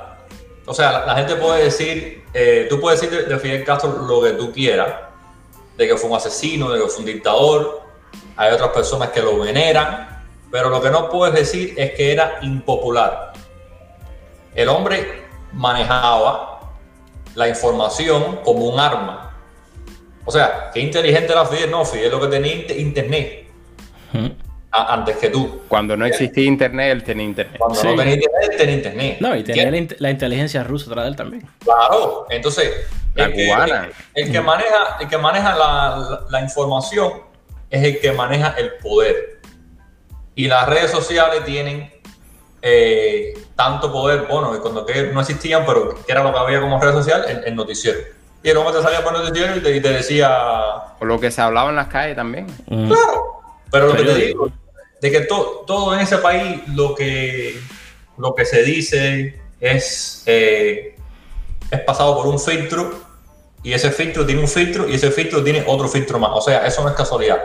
O 0.65 0.75
sea, 0.75 0.93
la, 0.93 1.07
la 1.07 1.15
gente 1.17 1.37
puede 1.37 1.65
decir, 1.65 2.25
eh, 2.33 2.67
tú 2.69 2.81
puedes 2.81 3.01
decir 3.01 3.17
de, 3.17 3.25
de 3.25 3.39
Fidel 3.39 3.65
Castro 3.65 3.91
lo 4.07 4.23
que 4.23 4.31
tú 4.31 4.53
quieras, 4.53 4.95
de 5.77 5.87
que 5.87 5.97
fue 5.97 6.11
un 6.11 6.17
asesino, 6.17 6.71
de 6.71 6.81
que 6.81 6.89
fue 6.89 7.01
un 7.01 7.07
dictador, 7.07 7.83
hay 8.37 8.53
otras 8.53 8.71
personas 8.71 9.11
que 9.11 9.21
lo 9.21 9.39
veneran, 9.39 10.25
pero 10.51 10.71
lo 10.71 10.81
que 10.81 10.91
no 10.91 11.11
puedes 11.11 11.35
decir 11.35 11.75
es 11.77 11.93
que 11.93 12.13
era 12.13 12.39
impopular. 12.43 13.33
El 14.55 14.69
hombre 14.69 15.26
manejaba 15.53 16.61
la 17.35 17.49
información 17.49 18.41
como 18.45 18.67
un 18.67 18.81
arma. 18.81 19.35
O 20.25 20.33
sea, 20.33 20.71
qué 20.73 20.81
inteligente 20.81 21.33
era 21.33 21.45
Fidel. 21.45 21.71
No, 21.71 21.85
Fidel 21.85 22.11
lo 22.11 22.21
que 22.21 22.27
tenía 22.29 22.53
int- 22.55 22.77
internet 22.79 23.47
Mm. 24.13 24.27
antes 24.73 25.17
que 25.19 25.29
tú. 25.29 25.63
Cuando 25.69 25.97
no 25.97 26.05
existía 26.07 26.45
internet, 26.45 26.91
él 26.93 27.03
tenía 27.05 27.25
internet. 27.25 27.57
Cuando 27.59 27.79
Sí. 27.81 27.87
no 27.87 27.97
tenía 27.97 28.15
internet, 28.15 28.55
tenía 28.57 28.75
internet. 28.77 29.17
No, 29.21 29.37
y 29.37 29.43
tenía 29.45 29.71
la, 29.71 29.77
int- 29.77 29.97
la 29.99 30.11
inteligencia 30.11 30.65
rusa 30.65 30.91
atrás 30.91 31.05
de 31.05 31.11
él 31.11 31.17
también. 31.17 31.49
Claro, 31.65 32.27
entonces 32.31 32.73
La 33.15 33.25
el 33.27 33.33
que, 33.35 33.47
cubana. 33.47 33.89
el 34.15 34.33
que 34.33 34.41
maneja, 34.41 34.97
el 35.01 35.09
que 35.09 35.19
maneja 35.19 35.51
la, 35.57 35.97
la- 35.97 36.21
la 36.31 36.41
información 36.41 37.13
es 37.71 37.85
el 37.85 38.01
que 38.01 38.13
maneja 38.13 38.55
el 38.59 38.73
poder. 38.83 39.41
Y 40.35 40.49
las 40.49 40.69
redes 40.69 40.91
sociales 40.91 41.45
tienen 41.45 41.91
eh, 42.63 43.35
tanto 43.55 43.93
poder, 43.93 44.27
bueno, 44.29 44.55
y 44.57 44.59
cuando 44.61 44.85
que 44.85 45.05
no 45.05 45.21
existían, 45.21 45.65
pero 45.67 45.95
que 46.05 46.13
era 46.13 46.23
lo 46.23 46.33
que 46.33 46.39
había 46.39 46.61
como 46.61 46.81
red 46.81 46.93
social, 46.93 47.25
el, 47.29 47.45
el 47.45 47.55
noticiero. 47.57 47.99
Y 48.43 48.51
el 48.51 48.57
hombre 48.57 48.75
te 48.77 48.83
salía 48.83 49.03
por 49.03 49.15
el 49.17 49.23
noticiero 49.23 49.57
y 49.57 49.61
te, 49.61 49.75
y 49.77 49.81
te 49.81 49.89
decía, 49.91 50.31
O 51.01 51.05
lo 51.05 51.19
que 51.19 51.31
se 51.31 51.41
hablaba 51.41 51.71
en 51.71 51.77
las 51.77 51.89
calles 51.89 52.17
también. 52.17 52.47
Mm. 52.69 52.89
Claro, 52.89 53.41
pero 53.71 53.87
lo 53.89 53.97
que 53.97 54.05
te 54.05 54.15
digo, 54.15 54.51
de 55.01 55.11
que 55.11 55.21
to- 55.23 55.65
todo 55.67 55.95
en 55.95 56.01
ese 56.01 56.19
país 56.19 56.63
lo 56.69 56.95
que, 56.95 57.59
lo 58.19 58.35
que 58.35 58.45
se 58.45 58.63
dice 58.63 59.41
es, 59.61 60.23
eh, 60.27 60.97
es 61.71 61.81
pasado 61.81 62.17
por 62.17 62.27
un 62.27 62.39
filtro 62.39 62.93
y 63.63 63.73
ese 63.73 63.91
filtro 63.91 64.25
tiene 64.25 64.41
un 64.43 64.49
filtro 64.49 64.89
y 64.89 64.95
ese 64.95 65.11
filtro 65.11 65.43
tiene 65.43 65.65
otro 65.67 65.89
filtro 65.89 66.19
más. 66.19 66.31
O 66.35 66.41
sea, 66.41 66.65
eso 66.67 66.83
no 66.83 66.89
es 66.91 66.95
casualidad. 66.95 67.43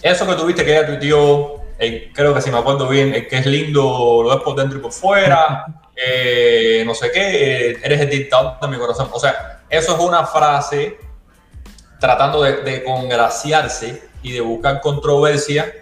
Eso 0.00 0.26
que 0.26 0.34
tuviste 0.34 0.64
que 0.64 0.76
ella 0.76 0.86
tuiteó 0.86 1.60
creo 2.12 2.34
que 2.34 2.40
si 2.40 2.50
me 2.50 2.58
acuerdo 2.58 2.88
bien, 2.88 3.14
el 3.14 3.28
que 3.28 3.38
es 3.38 3.46
lindo 3.46 4.20
lo 4.22 4.28
ves 4.30 4.42
por 4.44 4.56
dentro 4.56 4.78
y 4.78 4.82
por 4.82 4.92
fuera, 4.92 5.66
eh, 5.96 6.82
no 6.86 6.94
sé 6.94 7.10
qué, 7.10 7.70
eh, 7.70 7.76
eres 7.82 8.00
el 8.00 8.10
dictador 8.10 8.58
de 8.60 8.68
mi 8.68 8.76
corazón. 8.76 9.08
O 9.12 9.18
sea, 9.18 9.62
eso 9.68 9.94
es 9.94 10.00
una 10.00 10.24
frase 10.24 10.98
tratando 11.98 12.42
de, 12.42 12.84
congraciarse 12.84 14.08
y 14.22 14.32
de 14.32 14.40
buscar 14.40 14.80
controversia, 14.80 15.72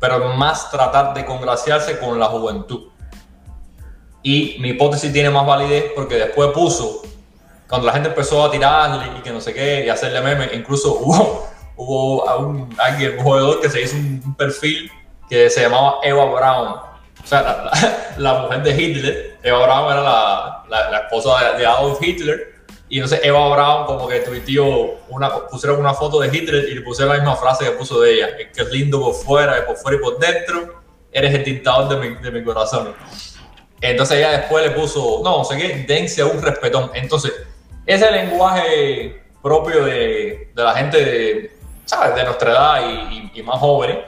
pero 0.00 0.32
más 0.34 0.70
tratar 0.70 1.14
de 1.14 1.24
congraciarse 1.24 1.98
con 1.98 2.18
la 2.18 2.26
juventud. 2.26 2.88
Y 4.22 4.56
mi 4.60 4.70
hipótesis 4.70 5.12
tiene 5.12 5.30
más 5.30 5.46
validez 5.46 5.92
porque 5.94 6.16
después 6.16 6.50
puso, 6.50 7.02
cuando 7.68 7.86
la 7.86 7.92
gente 7.92 8.08
empezó 8.08 8.44
a 8.44 8.50
tirarle 8.50 9.18
y 9.18 9.22
que 9.22 9.30
no 9.30 9.40
sé 9.40 9.52
qué, 9.52 9.84
y 9.84 9.88
hacerle 9.88 10.20
meme, 10.20 10.48
incluso 10.54 10.94
hubo, 11.00 11.46
hubo 11.76 12.38
un, 12.38 12.74
alguien, 12.78 13.18
un 13.18 13.24
jugador 13.24 13.60
que 13.60 13.68
se 13.68 13.82
hizo 13.82 13.96
un 13.96 14.34
perfil 14.36 14.90
que 15.28 15.50
se 15.50 15.62
llamaba 15.62 15.98
Eva 16.02 16.24
Brown. 16.24 16.68
O 17.22 17.26
sea, 17.26 17.70
la, 18.16 18.34
mujer 18.34 18.62
de 18.62 18.82
Hitler, 18.82 19.38
Eva 19.42 19.64
Brown 19.64 19.92
era 19.92 20.02
la, 20.02 20.64
la 20.68 20.98
esposa 20.98 21.52
de 21.56 21.66
Adolf 21.66 21.98
Hitler 22.02 22.58
y 22.90 22.98
entonces 22.98 23.20
Eva 23.22 23.48
Brown 23.54 23.86
como 23.86 24.08
que 24.08 24.20
tuiteó, 24.20 24.98
una, 25.08 25.30
pusieron 25.46 25.78
una 25.78 25.92
foto 25.92 26.20
de 26.20 26.34
Hitler 26.34 26.68
y 26.70 26.74
le 26.74 26.80
pusieron 26.80 27.14
la 27.14 27.22
misma 27.22 27.36
frase 27.36 27.66
que 27.66 27.72
puso 27.72 28.00
de 28.00 28.14
ella, 28.14 28.36
que 28.36 28.62
es 28.62 28.70
lindo 28.70 29.00
por 29.00 29.14
fuera, 29.14 29.66
por 29.66 29.76
fuera 29.76 29.98
y 29.98 30.00
por 30.00 30.18
dentro, 30.18 30.82
eres 31.12 31.34
el 31.34 31.44
dictador 31.44 31.88
de 31.88 31.96
mi, 31.96 32.16
de 32.16 32.30
mi 32.30 32.42
corazón. 32.42 32.94
Entonces 33.80 34.18
ella 34.18 34.30
después 34.30 34.64
le 34.64 34.70
puso, 34.72 35.20
no, 35.22 35.44
sé 35.44 35.58
qué, 35.58 35.84
dense 35.86 36.24
un 36.24 36.40
respetón. 36.40 36.90
Entonces, 36.94 37.32
ese 37.84 38.10
lenguaje 38.10 39.22
propio 39.42 39.84
de, 39.84 40.50
de 40.54 40.62
la 40.62 40.74
gente 40.74 41.04
de, 41.04 41.52
¿sabes? 41.84 42.14
de 42.14 42.24
nuestra 42.24 42.50
edad 42.50 42.82
y, 42.88 43.38
y, 43.38 43.42
más 43.42 43.58
jóvenes, 43.58 43.98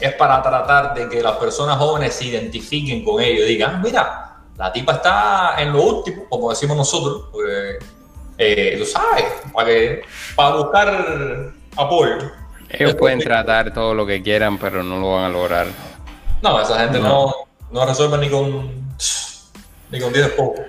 es 0.00 0.14
para 0.14 0.42
tratar 0.42 0.94
de 0.94 1.08
que 1.08 1.22
las 1.22 1.36
personas 1.36 1.76
jóvenes 1.76 2.14
se 2.14 2.26
identifiquen 2.26 3.04
con 3.04 3.20
ellos 3.22 3.46
y 3.46 3.50
digan, 3.50 3.74
ah, 3.76 3.80
mira, 3.82 4.36
la 4.56 4.72
tipa 4.72 4.94
está 4.94 5.54
en 5.58 5.72
lo 5.72 5.82
último, 5.82 6.24
como 6.28 6.50
decimos 6.50 6.76
nosotros, 6.76 7.28
pues, 7.32 7.78
eh, 8.38 8.76
tú 8.78 8.84
sabes, 8.86 9.24
para, 9.52 9.66
que, 9.68 10.02
para 10.34 10.56
buscar 10.56 11.52
apoyo. 11.76 12.30
Ellos 12.68 12.94
pueden 12.94 13.18
tratar 13.18 13.72
todo 13.72 13.94
lo 13.94 14.06
que 14.06 14.22
quieran, 14.22 14.58
pero 14.58 14.82
no 14.82 14.98
lo 15.00 15.14
van 15.14 15.24
a 15.24 15.28
lograr. 15.28 15.66
No, 16.42 16.60
esa 16.60 16.78
gente 16.78 17.00
no, 17.00 17.34
no, 17.70 17.86
resuelve 17.86 18.18
ni 18.18 18.28
con, 18.30 18.70
ni 19.90 20.00
con 20.00 20.12
10 20.12 20.28
pocos. 20.30 20.60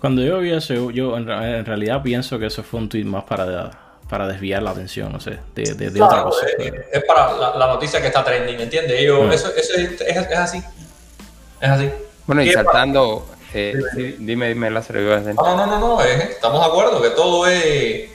Cuando 0.00 0.22
yo 0.22 0.38
vi 0.38 0.52
eso, 0.52 0.90
yo, 0.90 1.16
en, 1.16 1.26
realidad 1.26 2.02
pienso 2.02 2.38
que 2.38 2.46
eso 2.46 2.62
fue 2.62 2.80
un 2.80 2.88
tweet 2.88 3.04
más 3.04 3.24
para, 3.24 3.70
para 4.10 4.26
desviar 4.26 4.60
la 4.60 4.72
atención, 4.72 5.12
no 5.12 5.20
sé, 5.20 5.38
de, 5.54 5.74
de, 5.74 6.02
otra 6.02 6.24
cosa. 6.24 6.44
Es, 6.92 7.04
para 7.04 7.32
la, 7.56 7.66
noticia 7.68 8.00
que 8.00 8.08
está 8.08 8.24
trending, 8.24 8.58
¿entiendes? 8.58 8.98
Ellos, 8.98 9.24
mm. 9.24 9.32
eso, 9.32 9.54
eso 9.56 9.74
es, 9.76 10.00
es 10.00 10.36
así. 10.36 10.58
Es 11.60 11.68
así. 11.70 11.88
Bueno, 12.26 12.42
y 12.42 12.50
saltando, 12.50 13.28
eh, 13.54 13.74
dime, 14.18 14.48
dime, 14.48 14.68
la 14.68 14.82
No, 14.90 15.56
no, 15.56 15.66
no, 15.66 15.78
no, 15.78 16.00
estamos 16.02 16.60
de 16.60 16.66
acuerdo 16.66 17.00
que 17.00 17.10
todo 17.10 17.46
es. 17.46 18.10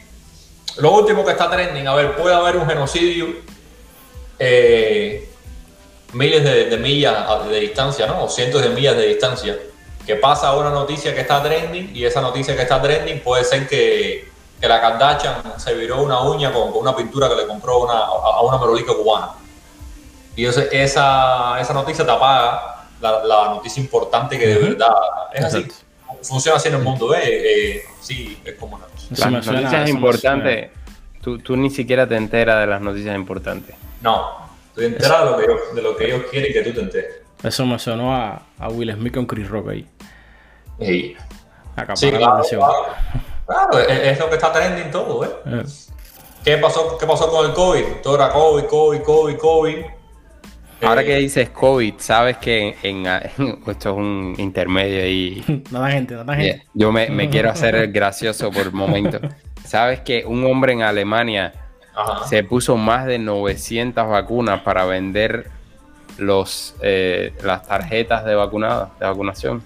Lo 0.78 0.92
último 0.92 1.24
que 1.24 1.32
está 1.32 1.50
trending, 1.50 1.88
a 1.88 1.96
ver, 1.96 2.18
puede 2.18 2.36
haber 2.36 2.58
un 2.58 2.68
genocidio 2.68 3.28
eh, 4.38 5.30
miles 6.12 6.44
de, 6.44 6.78
millas 6.78 7.48
de 7.48 7.60
distancia, 7.62 8.06
¿no? 8.06 8.26
O 8.26 8.30
cientos 8.30 8.62
de 8.62 8.70
millas 8.70 8.98
de 8.98 9.08
distancia. 9.08 9.58
Que 10.06 10.16
pasa 10.16 10.54
una 10.56 10.72
noticia 10.72 11.16
que 11.16 11.22
está 11.22 11.42
trending 11.42 11.96
y 11.96 12.04
esa 12.04 12.20
noticia 12.20 12.54
que 12.54 12.64
está 12.64 12.82
trending 12.82 13.22
puede 13.22 13.46
ser 13.46 13.66
que, 13.68 14.35
que 14.60 14.68
la 14.68 14.82
Kardashian 14.82 15.60
se 15.60 15.74
viró 15.74 16.02
una 16.02 16.22
uña 16.22 16.52
con, 16.52 16.74
una 16.74 16.96
pintura 16.96 17.30
que 17.30 17.36
le 17.36 17.48
compró 17.48 17.80
una, 17.84 17.94
a, 17.94 18.42
una 18.42 18.58
merolica 18.58 18.94
cubana. 18.94 19.30
Y 20.36 20.46
esa, 20.46 21.60
esa 21.60 21.74
noticia 21.74 22.06
te 22.06 22.12
apaga 22.12 22.88
la, 23.02 23.46
noticia 23.56 23.82
importante 23.82 24.38
que 24.38 24.48
de 24.48 24.58
verdad 24.58 24.94
es 25.34 25.46
así. 25.46 25.68
Funciona 26.24 26.58
así 26.58 26.70
en 26.70 26.76
el 26.76 26.82
mundo, 26.82 27.14
¿eh? 27.14 27.22
eh 27.24 27.84
sí, 28.02 28.40
es 28.44 28.56
como 28.56 28.78
una. 28.78 28.86
Las 29.12 29.46
noticias 29.46 29.90
importantes, 29.90 30.72
tú, 31.22 31.38
tú, 31.40 31.56
ni 31.56 31.70
siquiera 31.70 32.08
te 32.08 32.16
enteras 32.16 32.60
de 32.62 32.68
las 32.68 32.82
noticias 32.82 33.16
importantes. 33.16 33.76
No, 34.02 34.50
estoy 34.70 34.86
enterado 34.86 35.38
de, 35.38 35.48
lo 35.48 35.56
que, 35.56 35.76
de 35.76 35.82
lo 35.82 35.96
que 35.96 36.06
ellos 36.06 36.24
quieren 36.32 36.52
que 36.52 36.62
tú 36.64 36.74
te 36.74 36.82
enteres. 36.82 37.16
Eso 37.44 37.66
me 37.66 37.78
sonó 37.78 38.16
a, 38.16 38.42
a 38.58 38.70
Will 38.70 38.92
Smith 38.94 39.14
con 39.14 39.26
Chris 39.26 39.48
Rock 39.48 39.70
ahí. 39.70 39.88
Sí. 40.80 41.16
sí 41.96 42.12
claro, 42.12 42.44
claro. 42.44 42.74
Es, 43.88 44.20
lo 44.20 44.30
que 44.30 44.36
está 44.36 44.52
trending 44.52 44.92
todo, 44.92 45.24
¿eh? 45.24 45.30
eh. 45.46 45.64
¿Qué, 46.44 46.58
pasó, 46.58 46.98
¿Qué 46.98 47.06
pasó 47.06 47.30
con 47.30 47.46
el 47.46 47.54
COVID? 47.54 47.84
Todo 48.04 48.16
era 48.16 48.30
COVID, 48.30 48.66
COVID, 48.66 49.02
COVID, 49.02 49.38
COVID. 49.38 49.76
Ahora 50.82 51.04
que 51.04 51.16
dices 51.16 51.50
COVID, 51.50 51.96
sabes 51.98 52.38
que 52.38 52.76
en, 52.84 53.06
esto 53.68 53.90
es 53.90 53.96
un 53.96 54.36
intermedio 54.38 55.08
y... 55.08 55.64
Nada 55.72 55.90
gente, 55.92 56.16
nada 56.16 56.36
gente. 56.36 56.66
Yo 56.74 56.92
me, 56.92 57.08
quiero 57.30 57.50
hacer 57.50 57.92
gracioso 57.92 58.52
por 58.52 58.68
un 58.68 58.76
momento. 58.76 59.20
Sabes 59.64 60.02
que 60.02 60.26
un 60.26 60.46
hombre 60.46 60.74
en 60.74 60.82
Alemania 60.82 61.54
se 62.28 62.44
puso 62.44 62.76
más 62.78 63.06
de 63.06 63.18
900 63.20 64.08
vacunas 64.08 64.62
para 64.62 64.86
vender 64.86 65.50
los 66.18 66.76
eh, 66.82 67.34
las 67.42 67.66
tarjetas 67.66 68.26
de 68.26 68.36
vacunada, 68.36 68.92
de 69.00 69.06
vacunación. 69.06 69.64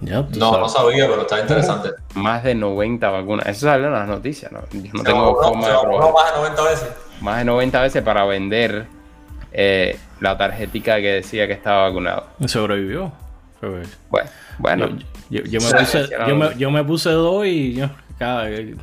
No, 0.00 0.58
no 0.58 0.68
sabía, 0.68 1.06
pero 1.08 1.22
está 1.22 1.40
interesante. 1.40 1.90
Más 2.14 2.44
de 2.44 2.54
90 2.54 3.08
vacunas. 3.10 3.46
Eso 3.46 3.66
sale 3.66 3.86
en 3.86 3.92
las 3.92 4.08
noticias, 4.08 4.52
¿no? 4.52 4.60
Yo 4.72 4.90
no, 4.92 5.02
tengo 5.02 5.42
forma 5.42 5.68
de 5.68 5.78
probar. 5.80 6.12
Más 6.12 6.32
de 6.32 6.38
90 6.38 6.62
veces. 6.62 6.88
Más 7.20 7.38
de 7.38 7.44
90 7.44 7.82
veces 7.82 8.02
para 8.02 8.24
vender 8.24 8.86
eh, 9.52 9.98
la 10.20 10.36
tarjetica 10.36 10.96
que 10.96 11.12
decía 11.12 11.46
que 11.46 11.52
estaba 11.52 11.88
vacunado. 11.88 12.26
Sobrevivió. 12.46 13.12
Bueno, 14.10 14.28
bueno. 14.58 14.98
Yo, 15.30 15.42
me 15.42 15.70
puse, 15.70 16.08
yo, 16.58 16.70
me, 16.70 16.84
puse, 16.84 17.10
dos 17.10 17.46
y 17.46 17.80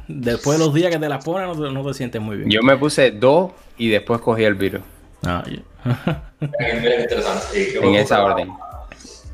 después 0.08 0.58
de 0.58 0.66
los 0.66 0.74
días 0.74 0.92
que 0.92 0.98
te 0.98 1.08
las 1.08 1.24
pones 1.24 1.56
no 1.56 1.86
te, 1.86 1.94
sientes 1.94 2.20
muy 2.22 2.38
bien. 2.38 2.50
Yo 2.50 2.64
me 2.64 2.78
puse 2.78 3.12
dos 3.12 3.52
y 3.78 3.90
después 3.90 4.22
cogí 4.22 4.44
el 4.44 4.56
virus. 4.56 4.82
Ah, 5.24 5.44
en 6.60 7.96
esa 7.96 8.24
orden. 8.24 8.52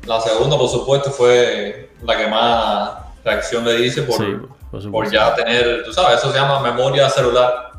La 0.08 0.18
segunda, 0.22 0.56
por 0.56 0.70
supuesto, 0.70 1.10
fue 1.10 1.90
la 2.02 2.16
que 2.16 2.26
más 2.28 2.92
reacción 3.22 3.62
le 3.62 3.74
dice 3.74 4.02
por, 4.02 4.48
por, 4.90 5.10
ya 5.10 5.34
tener, 5.34 5.84
tú 5.84 5.92
sabes, 5.92 6.18
eso 6.18 6.32
se 6.32 6.38
llama 6.38 6.60
memoria 6.60 7.10
celular. 7.10 7.72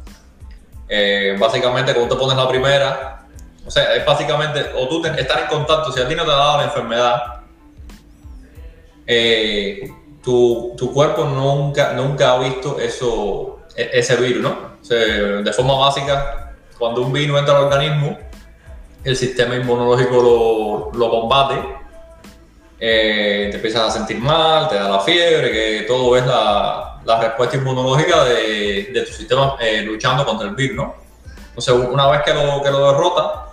Eh, 0.87 1.35
básicamente, 1.39 1.91
cuando 1.95 2.15
te 2.15 2.21
pones 2.21 2.37
la 2.37 2.47
primera, 2.47 3.25
o 3.65 3.71
sea, 3.71 3.95
es 3.95 4.05
básicamente, 4.05 4.63
o 4.77 4.87
tú 4.87 5.03
estar 5.03 5.39
en 5.39 5.47
contacto, 5.47 5.91
si 5.91 6.01
a 6.01 6.07
ti 6.07 6.13
no 6.13 6.23
te 6.23 6.29
ha 6.29 6.35
dado 6.35 6.57
la 6.57 6.63
enfermedad, 6.65 7.21
eh, 9.07 9.89
tu, 10.23 10.75
tu, 10.77 10.93
cuerpo 10.93 11.23
nunca, 11.23 11.93
nunca 11.93 12.33
ha 12.33 12.37
visto 12.37 12.79
eso, 12.79 13.61
e, 13.75 13.89
ese 13.91 14.15
virus, 14.17 14.43
¿no? 14.43 14.49
O 14.79 14.85
sea, 14.85 14.97
de 14.97 15.53
forma 15.53 15.73
básica, 15.79 16.53
cuando 16.77 17.01
un 17.01 17.11
virus 17.11 17.39
entra 17.39 17.57
al 17.57 17.63
organismo, 17.63 18.19
el 19.03 19.15
sistema 19.15 19.55
inmunológico 19.55 20.91
lo, 20.93 20.99
lo 20.99 21.09
combate, 21.09 21.79
eh, 22.79 23.47
te 23.51 23.57
empiezas 23.57 23.81
a 23.87 23.91
sentir 23.91 24.19
mal, 24.19 24.69
te 24.69 24.75
da 24.75 24.89
la 24.89 24.99
fiebre, 24.99 25.51
que 25.51 25.85
todo 25.87 26.15
es 26.15 26.25
la, 26.25 27.01
la 27.03 27.19
respuesta 27.19 27.57
inmunológica 27.57 28.23
de, 28.23 28.89
de 28.93 29.01
tu 29.01 29.11
sistema 29.13 29.55
eh, 29.59 29.81
luchando 29.81 30.25
contra 30.25 30.47
el 30.47 30.55
virus, 30.55 30.77
¿no? 30.77 30.95
Entonces, 31.49 31.73
una 31.91 32.07
vez 32.07 32.21
que 32.23 32.33
lo, 32.33 32.61
que 32.63 32.71
lo 32.71 32.91
derrota, 32.91 33.49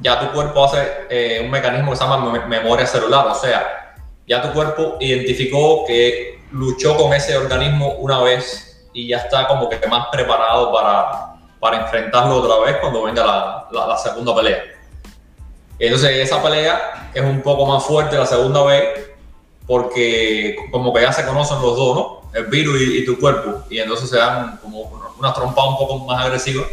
ya 0.00 0.20
tu 0.20 0.32
cuerpo 0.32 0.64
hace 0.64 1.06
eh, 1.08 1.40
un 1.42 1.50
mecanismo 1.50 1.92
que 1.92 1.96
se 1.96 2.04
llama 2.04 2.46
memoria 2.46 2.86
celular, 2.86 3.26
o 3.28 3.34
sea, 3.34 3.96
ya 4.26 4.42
tu 4.42 4.52
cuerpo 4.52 4.96
identificó 5.00 5.84
que 5.86 6.42
luchó 6.52 6.96
con 6.96 7.12
ese 7.14 7.36
organismo 7.36 7.94
una 7.98 8.20
vez 8.20 8.88
y 8.92 9.08
ya 9.08 9.18
está 9.18 9.46
como 9.46 9.68
que 9.68 9.86
más 9.86 10.08
preparado 10.10 10.72
para, 10.72 11.34
para 11.58 11.82
enfrentarlo 11.82 12.36
otra 12.36 12.64
vez 12.64 12.80
cuando 12.80 13.02
venga 13.02 13.24
la, 13.24 13.86
la, 13.86 13.96
segunda 13.96 14.34
pelea. 14.34 14.62
Entonces 15.80 16.10
esa 16.18 16.42
pelea 16.42 17.10
es 17.14 17.22
un 17.22 17.40
poco 17.40 17.66
más 17.66 17.82
fuerte 17.84 18.16
la 18.16 18.26
segunda 18.26 18.62
vez 18.64 18.84
porque 19.66 20.56
como 20.70 20.92
que 20.92 21.00
ya 21.00 21.12
se 21.12 21.24
conocen 21.24 21.62
los 21.62 21.76
dos, 21.76 21.96
¿no? 21.96 22.20
El 22.34 22.46
virus 22.46 22.80
y, 22.80 22.98
y 22.98 23.04
tu 23.04 23.18
cuerpo. 23.18 23.64
Y 23.70 23.78
entonces 23.78 24.10
se 24.10 24.16
dan 24.16 24.58
como 24.58 25.00
una 25.18 25.32
trompa 25.32 25.68
un 25.68 25.76
poco 25.76 25.98
más 25.98 26.24
agresiva 26.24 26.64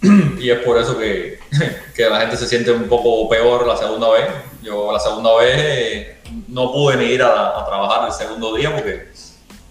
y 0.38 0.50
es 0.50 0.58
por 0.60 0.78
eso 0.78 0.96
que, 0.96 1.38
que, 1.96 2.08
la 2.08 2.20
gente 2.20 2.36
se 2.36 2.46
siente 2.46 2.70
un 2.70 2.88
poco 2.88 3.28
peor 3.28 3.66
la 3.66 3.76
segunda 3.76 4.10
vez. 4.10 4.26
Yo 4.62 4.92
la 4.92 5.00
segunda 5.00 5.34
vez 5.36 5.54
eh, 5.56 6.18
no 6.48 6.72
pude 6.72 6.96
ni 6.96 7.04
ir 7.06 7.22
a, 7.22 7.64
trabajar 7.66 8.06
el 8.06 8.12
segundo 8.12 8.54
día 8.54 8.74
porque 8.74 9.08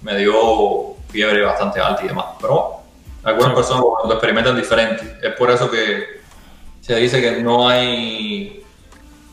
me 0.01 0.17
dio 0.17 0.95
fiebre 1.09 1.43
bastante 1.43 1.79
alta 1.79 2.03
y 2.03 2.07
demás. 2.09 2.25
Pero 2.41 2.81
algunas 3.23 3.53
personas 3.53 3.83
lo 4.05 4.11
experimentan 4.11 4.55
diferente. 4.55 5.17
Es 5.21 5.33
por 5.35 5.49
eso 5.49 5.71
que 5.71 6.21
se 6.87 6.95
dice 6.95 7.21
que 7.21 7.43
no 7.43 7.67
hay 7.67 8.63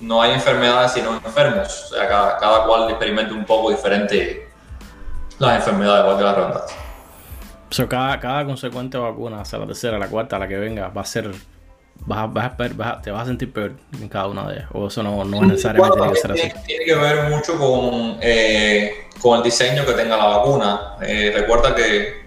no 0.01 0.21
hay 0.21 0.33
enfermedades 0.33 0.93
sino 0.93 1.15
enfermos. 1.15 1.85
O 1.85 1.95
sea, 1.95 2.09
cada, 2.09 2.37
cada 2.39 2.67
cual 2.67 2.91
experimenta 2.91 3.33
un 3.33 3.45
poco 3.45 3.71
diferente 3.71 4.49
las 5.39 5.57
enfermedades, 5.57 6.03
igual 6.03 6.19
que 6.19 6.25
la 6.25 7.89
cada, 7.89 8.21
cada 8.21 8.45
consecuente 8.45 8.99
vacuna, 8.99 9.45
sea 9.45 9.61
la 9.61 9.67
tercera, 9.67 9.99
la 9.99 10.09
cuarta, 10.09 10.39
la 10.39 10.49
que 10.49 10.57
venga, 10.57 10.89
va 10.89 11.03
a 11.03 11.05
ser 11.05 11.31
vas, 12.07 12.33
vas, 12.33 13.03
te 13.03 13.11
vas 13.11 13.23
a 13.23 13.27
sentir 13.27 13.53
peor 13.53 13.73
en 14.01 14.09
cada 14.09 14.27
una 14.27 14.49
de 14.49 14.55
ellas. 14.57 14.69
O 14.73 14.89
eso 14.89 15.03
no, 15.03 15.25
no 15.25 15.43
necesariamente 15.43 15.97
tiene 15.97 16.13
que 16.13 16.21
ser 16.21 16.33
así. 16.33 16.53
Tiene 16.67 16.85
que 16.85 16.95
ver 16.95 17.31
mucho 17.31 17.57
con, 17.57 18.19
eh, 18.21 19.09
con 19.21 19.39
el 19.39 19.45
diseño 19.45 19.87
que 19.87 19.93
tenga 19.93 20.17
la 20.17 20.27
vacuna. 20.27 20.97
Eh, 21.03 21.33
recuerda 21.35 21.75
que 21.75 22.24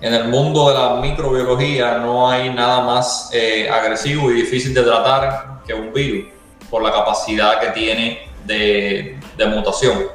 en 0.00 0.14
el 0.14 0.24
mundo 0.24 0.68
de 0.68 0.74
la 0.74 1.00
microbiología 1.00 1.98
no 1.98 2.30
hay 2.30 2.50
nada 2.50 2.82
más 2.82 3.30
eh, 3.32 3.68
agresivo 3.70 4.30
y 4.30 4.34
difícil 4.34 4.74
de 4.74 4.82
tratar 4.82 5.62
que 5.66 5.74
un 5.74 5.92
virus 5.92 6.26
por 6.70 6.82
la 6.82 6.92
capacidad 6.92 7.60
que 7.60 7.68
tiene 7.68 8.28
de, 8.44 9.18
de 9.36 9.46
mutación. 9.46 10.06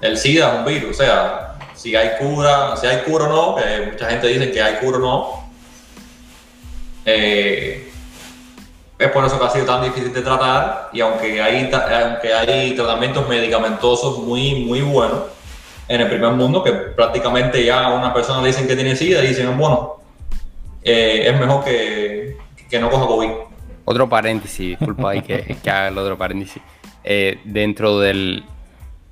El 0.00 0.16
SIDA 0.16 0.52
es 0.52 0.58
un 0.58 0.64
virus, 0.64 0.90
o 0.90 1.02
sea, 1.02 1.56
si 1.74 1.94
hay 1.94 2.10
cura, 2.18 2.76
si 2.76 2.86
hay 2.86 3.02
cura 3.02 3.24
o 3.24 3.28
no, 3.28 3.56
mucha 3.90 4.10
gente 4.10 4.26
dice 4.28 4.50
que 4.50 4.62
hay 4.62 4.76
cura 4.76 4.98
o 4.98 5.00
no, 5.00 5.50
eh, 7.04 7.90
es 8.98 9.10
por 9.12 9.24
eso 9.24 9.38
que 9.38 9.46
ha 9.46 9.50
sido 9.50 9.64
tan 9.64 9.82
difícil 9.82 10.12
de 10.12 10.22
tratar 10.22 10.90
y 10.92 11.00
aunque 11.00 11.40
hay, 11.40 11.70
aunque 11.72 12.34
hay 12.34 12.74
tratamientos 12.74 13.28
medicamentosos 13.28 14.18
muy, 14.18 14.64
muy 14.64 14.80
buenos 14.80 15.37
en 15.88 16.00
el 16.00 16.08
primer 16.08 16.32
mundo, 16.32 16.62
que 16.62 16.72
prácticamente 16.72 17.64
ya 17.64 17.84
a 17.84 17.94
una 17.94 18.12
persona 18.12 18.42
le 18.42 18.48
dicen 18.48 18.68
que 18.68 18.74
tiene 18.74 18.94
SIDA 18.94 19.24
y 19.24 19.28
dicen, 19.28 19.56
bueno, 19.56 19.96
eh, 20.82 21.24
es 21.26 21.40
mejor 21.40 21.64
que, 21.64 22.36
que, 22.68 22.78
no 22.78 22.90
coja 22.90 23.06
COVID. 23.06 23.30
Otro 23.86 24.08
paréntesis, 24.08 24.78
disculpa 24.78 25.10
ahí 25.10 25.22
que, 25.22 25.56
que 25.62 25.70
haga 25.70 25.88
el 25.88 25.98
otro 25.98 26.18
paréntesis. 26.18 26.62
Eh, 27.04 27.40
dentro 27.44 27.98
del... 27.98 28.44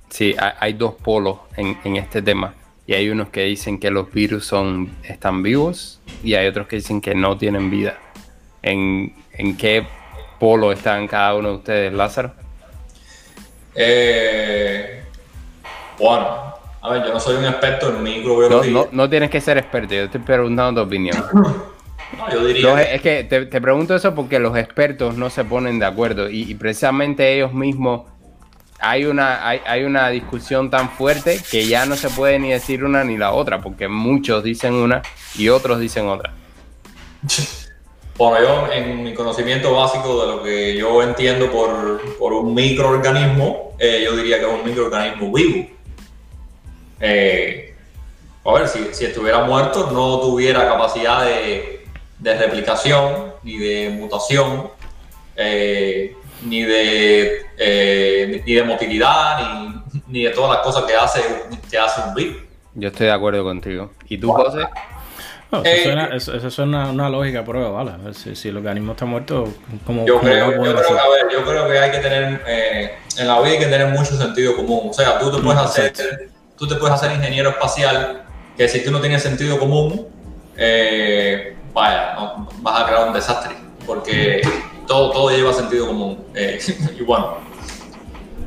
Sí, 0.08 0.36
hay, 0.38 0.74
dos 0.74 0.94
polos 0.94 1.38
en, 1.56 1.76
en 1.82 1.96
este 1.96 2.22
tema 2.22 2.54
y 2.86 2.94
hay 2.94 3.10
unos 3.10 3.30
que 3.30 3.42
dicen 3.42 3.80
que 3.80 3.90
los 3.90 4.12
virus 4.12 4.46
son, 4.46 4.92
están 5.02 5.42
vivos 5.42 6.00
y 6.22 6.34
hay 6.34 6.46
otros 6.46 6.68
que 6.68 6.76
dicen 6.76 7.00
que 7.00 7.14
no 7.14 7.36
tienen 7.36 7.70
vida. 7.70 7.98
¿En, 8.62 9.14
en 9.32 9.56
qué 9.56 9.84
polo 10.38 10.70
están 10.70 11.08
cada 11.08 11.34
uno 11.34 11.48
de 11.48 11.54
ustedes, 11.56 11.92
Lázaro? 11.92 12.32
Eh, 13.74 15.02
bueno, 15.98 16.55
a 16.86 16.90
ver, 16.90 17.04
yo 17.06 17.12
no 17.12 17.20
soy 17.20 17.36
un 17.36 17.44
experto 17.44 17.88
en 17.88 18.02
microbiología. 18.02 18.72
No, 18.72 18.88
no, 18.92 19.10
tienes 19.10 19.30
que 19.30 19.40
ser 19.40 19.58
experto, 19.58 19.94
yo 19.94 20.04
estoy 20.04 20.20
preguntando 20.20 20.80
tu 20.80 20.86
opinión. 20.86 21.16
no, 21.32 22.32
yo 22.32 22.44
diría... 22.46 22.82
es 22.82 23.02
que 23.02 23.24
te, 23.24 23.46
te, 23.46 23.60
pregunto 23.60 23.94
eso 23.94 24.14
porque 24.14 24.38
los 24.38 24.56
expertos 24.56 25.16
no 25.16 25.28
se 25.30 25.44
ponen 25.44 25.78
de 25.78 25.86
acuerdo 25.86 26.30
y, 26.30 26.42
y 26.42 26.54
precisamente 26.54 27.34
ellos 27.34 27.52
mismos 27.52 28.02
hay 28.78 29.06
una, 29.06 29.48
hay, 29.48 29.84
una 29.84 30.08
discusión 30.10 30.70
tan 30.70 30.90
fuerte 30.90 31.40
que 31.50 31.66
ya 31.66 31.86
no 31.86 31.96
se 31.96 32.10
puede 32.10 32.38
ni 32.38 32.50
decir 32.50 32.84
una 32.84 33.04
ni 33.04 33.16
la 33.16 33.32
otra, 33.32 33.60
porque 33.60 33.88
muchos 33.88 34.42
dicen 34.44 34.74
una 34.74 35.02
y 35.36 35.48
otros 35.48 35.80
dicen 35.80 36.08
otra. 36.08 36.32
Bueno, 38.18 38.40
yo 38.40 38.72
en 38.72 39.04
mi 39.04 39.12
conocimiento 39.12 39.74
básico 39.74 40.22
de 40.22 40.26
lo 40.26 40.42
que 40.42 40.74
yo 40.74 41.02
entiendo 41.02 41.50
por, 41.50 42.32
un 42.32 42.54
microorganismo, 42.54 43.74
eh, 43.78 44.04
yo 44.06 44.16
diría 44.16 44.38
que 44.38 44.46
es 44.46 44.52
un 44.58 44.64
microorganismo 44.64 45.30
vivo. 45.30 45.68
Eh, 47.00 47.74
a 48.44 48.52
ver, 48.52 48.68
si, 48.68 49.04
estuviera 49.04 49.44
muerto 49.44 49.90
no 49.92 50.20
tuviera 50.20 50.66
capacidad 50.66 51.24
de, 51.24 51.84
replicación 52.20 53.32
ni 53.42 53.58
de 53.58 53.90
mutación. 53.90 54.70
Eh, 55.36 56.16
ni 56.42 56.62
de, 56.62 57.46
eh, 57.58 58.42
ni 58.44 58.54
de 58.54 58.62
motilidad, 58.62 59.38
ni, 60.06 60.24
de 60.24 60.30
todas 60.30 60.56
las 60.56 60.58
cosas 60.60 60.84
que 60.84 60.94
hace, 60.94 61.20
que 61.70 61.78
hace 61.78 62.02
un 62.08 62.14
virus. 62.14 62.36
Yo 62.74 62.88
estoy 62.88 63.06
de 63.06 63.12
acuerdo 63.12 63.42
contigo. 63.42 63.92
¿Y 64.08 64.18
tú, 64.18 64.32
José? 64.32 64.66
eso, 65.64 66.50
suena, 66.50 66.90
una 66.90 67.08
lógica 67.08 67.44
prueba, 67.44 67.70
¿vale? 67.70 68.12
Si, 68.12 68.48
el 68.48 68.56
organismo 68.56 68.92
está 68.92 69.06
muerto, 69.06 69.48
¿cómo, 69.86 70.04
yo, 70.04 70.20
creo, 70.20 70.52
yo, 70.52 70.60
creo 70.60 70.74
que, 70.74 71.34
yo 71.34 71.44
creo 71.44 71.68
que 71.68 71.78
hay 71.78 71.90
que 71.90 71.98
tener, 71.98 72.42
eh, 72.46 72.94
en 73.16 73.26
la 73.26 73.40
vida 73.40 73.52
hay 73.52 73.58
que 73.58 73.66
tener 73.66 73.88
mucho 73.88 74.16
sentido 74.16 74.56
común. 74.56 74.88
O 74.90 74.92
sea, 74.92 75.18
tú 75.18 75.34
te 75.34 75.42
puedes 75.42 75.60
hacer, 75.60 76.28
tú 76.56 76.66
te 76.66 76.76
puedes 76.76 76.94
hacer 76.94 77.12
ingeniero 77.12 77.50
espacial, 77.50 78.24
que 78.56 78.68
si 78.68 78.82
tú 78.84 78.90
no 78.90 79.00
tienes 79.00 79.22
sentido 79.22 79.58
común, 79.58 80.06
eh, 80.56 81.56
vaya, 81.72 82.16
vas 82.60 82.82
a 82.82 82.86
crear 82.86 83.08
un 83.08 83.14
desastre. 83.14 83.54
Porque 83.86 84.40
todo, 84.86 85.10
todo 85.10 85.30
lleva 85.30 85.52
sentido 85.52 85.86
común. 85.86 86.24
Eh, 86.34 86.58
y 86.98 87.02
bueno, 87.02 87.36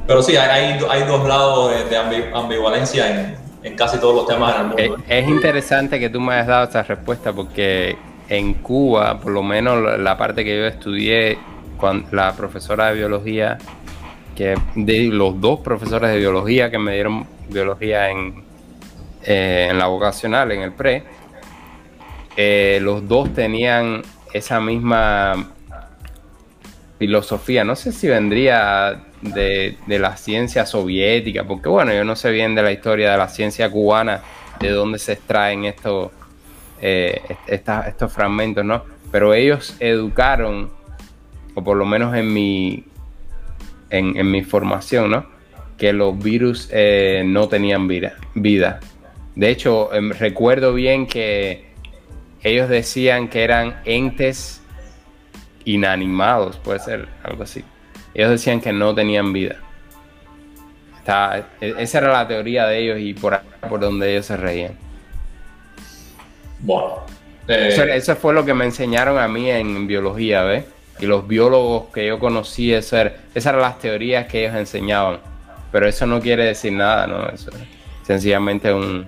pero 0.08 0.24
sí, 0.24 0.36
hay, 0.36 0.80
hay 0.89 1.04
dos 1.04 1.28
lados 1.28 1.72
de 1.89 1.98
ambivalencia 2.34 3.10
en, 3.10 3.38
en, 3.62 3.76
casi 3.76 4.00
todos 4.00 4.15
los 4.15 4.26
temas 4.26 4.56
en 4.56 4.62
el 4.62 4.67
mundo. 4.67 5.04
Es, 5.08 5.28
interesante 5.28 6.00
que 6.00 6.10
tú 6.10 6.19
me 6.19 6.34
hayas 6.34 6.48
dado 6.48 6.63
esta 6.63 6.82
respuesta 6.82 7.32
porque 7.32 7.95
en 8.28 8.56
Cuba, 8.56 9.19
por 9.19 9.32
lo 9.32 9.43
menos 9.43 10.00
la 10.00 10.17
parte 10.17 10.43
que 10.43 10.58
yo 10.58 10.65
estudié, 10.65 11.38
con 11.78 12.06
la 12.12 12.34
profesora 12.34 12.88
de 12.88 12.95
biología, 12.95 13.58
que 14.39 14.56
de 14.73 15.04
los 15.10 15.41
dos 15.41 15.60
profesores 15.60 16.12
de 16.12 16.17
biología 16.17 16.71
que 16.71 16.80
me 16.80 16.93
dieron 16.93 17.28
biología 17.49 18.10
en, 18.10 18.45
eh, 19.25 19.67
en 19.69 19.78
la 19.78 19.88
vocacional, 19.88 20.54
en 20.54 20.62
el 20.62 20.71
pre, 20.71 21.04
eh, 22.38 22.80
los 22.82 23.06
dos 23.06 23.34
tenían 23.34 24.02
esa 24.34 24.62
misma 24.62 25.52
filosofía, 26.99 27.65
no 27.65 27.75
sé 27.75 27.91
si 27.91 28.08
vendría 28.08 29.04
de, 29.21 29.75
la 29.88 30.15
ciencia 30.15 30.65
soviética, 30.65 31.43
porque 31.43 31.67
bueno, 31.67 31.91
yo 31.91 32.06
no 32.06 32.15
sé 32.15 32.32
bien 32.32 32.56
de 32.56 32.62
la 32.62 32.71
historia 32.71 33.12
de 33.12 33.17
la 33.17 33.28
ciencia 33.28 33.69
cubana, 33.69 34.21
de 34.62 34.69
dónde 34.69 34.99
se 34.99 35.13
extraen 35.13 35.65
estos, 35.65 36.12
eh, 36.82 37.21
estos 37.45 38.13
fragmentos, 38.13 38.63
¿no? 38.63 38.86
Pero 39.12 39.34
ellos 39.34 39.75
educaron, 39.82 40.71
o 41.56 41.62
por 41.62 41.75
lo 41.75 41.86
menos 41.86 42.15
en 42.15 42.32
mi, 42.32 42.86
en, 43.89 44.32
mi 44.32 44.43
formación, 44.43 45.12
¿no? 45.12 45.25
Que 45.78 45.93
los 45.93 46.17
virus 46.21 46.69
eh, 46.71 47.23
no 47.25 47.47
tenían 47.47 47.88
vida, 47.88 48.15
vida. 48.36 48.80
De 49.36 49.49
hecho, 49.49 49.93
em, 49.93 50.12
recuerdo 50.12 50.73
bien 50.73 51.08
que 51.08 51.69
ellos 52.43 52.69
decían 52.69 53.30
que 53.30 53.43
eran 53.43 53.82
entes 53.86 54.62
inanimados, 55.65 56.58
puede 56.58 56.80
ser 56.80 57.08
algo 57.23 57.43
así. 57.43 57.63
Ellos 58.13 58.32
decían 58.32 58.60
que 58.62 58.73
no 58.73 58.93
tenían 58.93 59.34
vida. 59.34 59.58
E, 61.62 61.75
esa 61.80 61.97
era 61.99 62.12
la 62.12 62.28
teoría 62.28 62.67
de 62.67 62.80
ellos 62.80 62.99
y 62.99 63.13
por 63.13 63.41
por 63.67 63.80
donde 63.80 64.12
ellos 64.12 64.25
se 64.25 64.38
reían. 64.38 64.73
Bueno. 66.60 67.06
Eso, 67.47 68.15
fue 68.15 68.34
lo 68.34 68.45
que 68.45 68.54
me 68.54 68.65
enseñaron 68.65 69.17
a 69.17 69.28
mí 69.28 69.49
en 69.49 69.88
biología, 69.88 70.43
¿ves? 70.43 70.65
Y 71.00 71.06
los 71.06 71.28
biólogos 71.28 71.86
que 71.94 72.08
yo 72.08 72.20
conocí, 72.20 72.74
eso 72.74 72.98
esas 72.98 73.46
eran 73.54 73.62
las 73.62 73.80
teorías 73.80 74.28
que 74.28 74.46
ellos 74.46 74.56
enseñaban. 74.56 75.20
Pero 75.72 75.88
eso 75.88 76.06
no 76.06 76.20
quiere 76.20 76.46
decir 76.46 76.74
nada, 76.74 77.08
¿no? 77.08 77.30
Eso 77.30 77.52
es 77.52 77.58
sencillamente 78.04 78.74
un, 78.74 79.08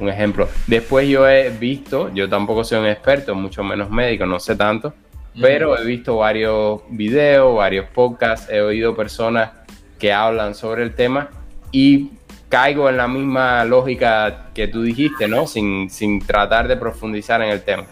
un 0.00 0.08
ejemplo. 0.08 0.48
Después 0.66 1.08
yo 1.08 1.28
he 1.28 1.50
visto, 1.50 2.12
yo 2.14 2.28
tampoco 2.28 2.64
soy 2.64 2.80
un 2.80 2.86
experto, 2.86 3.34
mucho 3.34 3.64
menos 3.64 3.90
médico, 3.90 4.26
no 4.26 4.38
sé 4.38 4.56
tanto, 4.56 4.92
pero 5.40 5.78
he 5.78 5.84
visto 5.84 6.16
varios 6.16 6.82
videos, 6.90 7.56
varios 7.56 7.86
podcasts, 7.88 8.50
he 8.50 8.60
oído 8.60 8.94
personas 8.94 9.50
que 9.98 10.12
hablan 10.12 10.54
sobre 10.54 10.82
el 10.82 10.94
tema 10.94 11.30
y 11.70 12.10
caigo 12.48 12.90
en 12.90 12.98
la 12.98 13.08
misma 13.08 13.64
lógica 13.64 14.50
que 14.52 14.68
tú 14.68 14.82
dijiste, 14.82 15.26
¿no? 15.26 15.46
Sin, 15.46 15.88
tratar 16.26 16.68
de 16.68 16.76
profundizar 16.76 17.40
en 17.40 17.48
el 17.48 17.62
tema. 17.62 17.86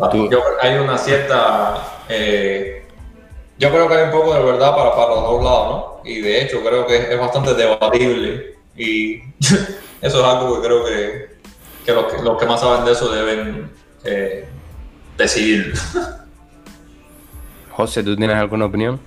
Ah, 0.00 0.10
hay 0.62 0.78
una 0.78 0.98
cierta... 0.98 2.02
Eh, 2.08 2.86
yo 3.58 3.70
creo 3.70 3.88
que 3.88 3.94
hay 3.94 4.04
un 4.04 4.10
poco 4.10 4.34
de 4.34 4.42
verdad 4.42 4.74
para, 4.74 4.94
para 4.96 5.10
los 5.10 5.22
dos 5.22 5.44
lados, 5.44 5.68
¿no? 5.68 6.10
Y 6.10 6.20
de 6.20 6.42
hecho 6.42 6.62
creo 6.62 6.86
que 6.86 7.12
es 7.12 7.18
bastante 7.20 7.54
debatible 7.54 8.54
y 8.74 9.16
eso 9.40 9.66
es 10.00 10.14
algo 10.14 10.60
que 10.60 10.66
creo 10.66 10.84
que 10.84 11.30
que 11.84 11.92
los, 11.92 12.38
que 12.38 12.46
más 12.46 12.60
saben 12.60 12.84
de 12.84 12.92
eso 12.92 13.12
deben 13.12 13.70
eh, 14.04 14.46
decidir. 15.16 15.72
José, 17.70 18.02
¿tú 18.02 18.16
tienes 18.16 18.36
alguna 18.36 18.66
opinión? 18.66 19.00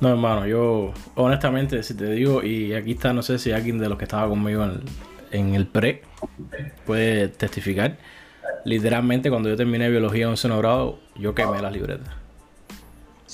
No, 0.00 0.10
hermano, 0.10 0.46
yo 0.46 0.92
honestamente, 1.14 1.82
si 1.82 1.94
te 1.94 2.10
digo, 2.10 2.42
y 2.42 2.74
aquí 2.74 2.92
está, 2.92 3.12
no 3.12 3.22
sé 3.22 3.38
si 3.38 3.52
alguien 3.52 3.78
de 3.78 3.88
los 3.88 3.98
que 3.98 4.04
estaba 4.04 4.28
conmigo 4.28 4.64
en 4.64 4.70
el, 4.70 4.82
en 5.30 5.54
el 5.54 5.66
pre 5.66 6.02
puede 6.86 7.28
testificar. 7.28 7.98
Literalmente, 8.64 9.30
cuando 9.30 9.48
yo 9.48 9.56
terminé 9.56 9.88
biología 9.88 10.24
en 10.24 10.30
11 10.30 10.48
grado, 10.48 10.98
yo 11.16 11.34
quemé 11.34 11.60
las 11.60 11.72
libretas. 11.72 12.08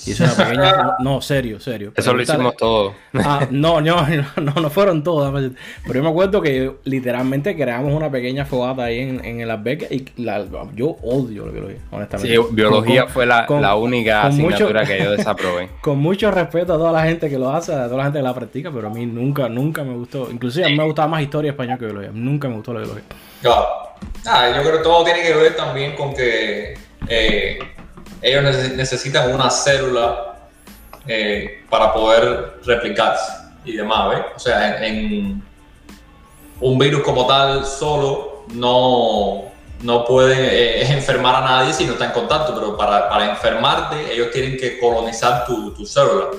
Y 0.05 0.11
es 0.11 0.19
una 0.19 0.33
pequeña. 0.33 0.95
No, 0.99 1.21
serio, 1.21 1.59
serio. 1.59 1.93
Eso 1.95 2.13
lo 2.13 2.21
hicimos 2.21 2.55
todos. 2.57 2.93
Ah, 3.13 3.47
no, 3.51 3.79
no, 3.81 4.05
no, 4.41 4.53
no 4.61 4.69
fueron 4.69 5.03
todos. 5.03 5.31
Pero 5.83 5.93
yo 5.93 6.03
me 6.03 6.09
acuerdo 6.09 6.41
que 6.41 6.71
literalmente 6.83 7.55
creamos 7.55 7.93
una 7.93 8.11
pequeña 8.11 8.45
fogata 8.45 8.85
ahí 8.85 8.99
en, 8.99 9.23
en 9.23 9.41
el 9.41 9.51
albergue 9.51 9.87
y 9.89 10.21
la, 10.21 10.45
yo 10.75 10.97
odio 11.01 11.45
la 11.45 11.51
biología, 11.51 11.79
honestamente. 11.91 12.35
Sí, 12.35 12.43
biología 12.51 13.07
fue 13.07 13.25
la, 13.25 13.45
la 13.47 13.75
única 13.75 14.23
asignatura 14.23 14.85
que 14.85 15.03
yo 15.03 15.11
desaprobé. 15.17 15.69
con 15.81 15.99
mucho 15.99 16.29
respeto 16.31 16.73
a 16.73 16.77
toda 16.77 16.91
la 16.91 17.03
gente 17.03 17.29
que 17.29 17.39
lo 17.39 17.51
hace, 17.51 17.73
a 17.73 17.85
toda 17.85 17.97
la 17.97 18.03
gente 18.05 18.19
que 18.19 18.23
la 18.23 18.33
practica, 18.33 18.71
pero 18.71 18.87
a 18.87 18.89
mí 18.89 19.05
nunca, 19.05 19.47
nunca 19.47 19.83
me 19.83 19.93
gustó. 19.93 20.29
Inclusive 20.31 20.65
a 20.65 20.69
mí 20.69 20.75
me 20.75 20.83
gustaba 20.83 21.07
más 21.07 21.21
historia 21.21 21.51
española 21.51 21.77
que 21.77 21.85
biología. 21.85 22.11
Nunca 22.13 22.49
me 22.49 22.55
gustó 22.55 22.73
la 22.73 22.79
biología. 22.79 23.03
Claro. 23.41 23.84
Ah, 24.25 24.51
yo 24.55 24.61
creo 24.61 24.77
que 24.77 24.83
todo 24.83 25.03
tiene 25.03 25.21
que 25.21 25.33
ver 25.33 25.55
también 25.55 25.95
con 25.95 26.13
que 26.13 26.77
eh, 27.07 27.59
ellos 28.21 28.43
necesitan 28.75 29.33
una 29.33 29.49
célula 29.49 30.37
eh, 31.07 31.63
para 31.69 31.93
poder 31.93 32.59
replicarse 32.65 33.31
y 33.63 33.75
demás, 33.75 34.09
¿ves? 34.09 34.25
O 34.35 34.39
sea, 34.39 34.83
en, 34.85 35.43
un 36.61 36.79
virus 36.79 37.03
como 37.03 37.27
tal 37.27 37.65
solo 37.65 38.45
no, 38.53 39.43
no 39.81 40.05
puede 40.05 40.81
eh, 40.81 40.91
enfermar 40.91 41.35
a 41.35 41.41
nadie 41.41 41.73
si 41.73 41.85
no 41.85 41.93
está 41.93 42.05
en 42.05 42.11
contacto, 42.11 42.55
pero 42.55 42.77
para, 42.77 43.09
para 43.09 43.29
enfermarte 43.29 44.11
ellos 44.11 44.31
tienen 44.31 44.57
que 44.57 44.79
colonizar 44.79 45.45
tu, 45.45 45.73
tu 45.73 45.85
célula 45.85 46.29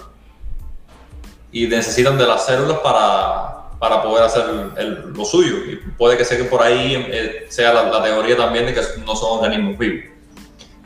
y 1.53 1.67
necesitan 1.67 2.19
de 2.19 2.27
las 2.27 2.45
células 2.45 2.79
para, 2.79 3.66
para 3.79 4.03
poder 4.03 4.25
hacer 4.25 4.45
lo 5.15 5.25
suyo. 5.25 5.57
Y 5.67 5.77
puede 5.97 6.17
que 6.17 6.25
sea 6.25 6.39
que 6.39 6.45
por 6.45 6.63
ahí 6.63 6.95
eh, 7.09 7.47
sea 7.49 7.73
la, 7.73 8.03
teoría 8.03 8.37
también 8.37 8.67
de 8.67 8.75
que 8.75 8.81
no 9.05 9.15
son 9.15 9.39
organismos 9.39 9.79
vivos. 9.79 10.05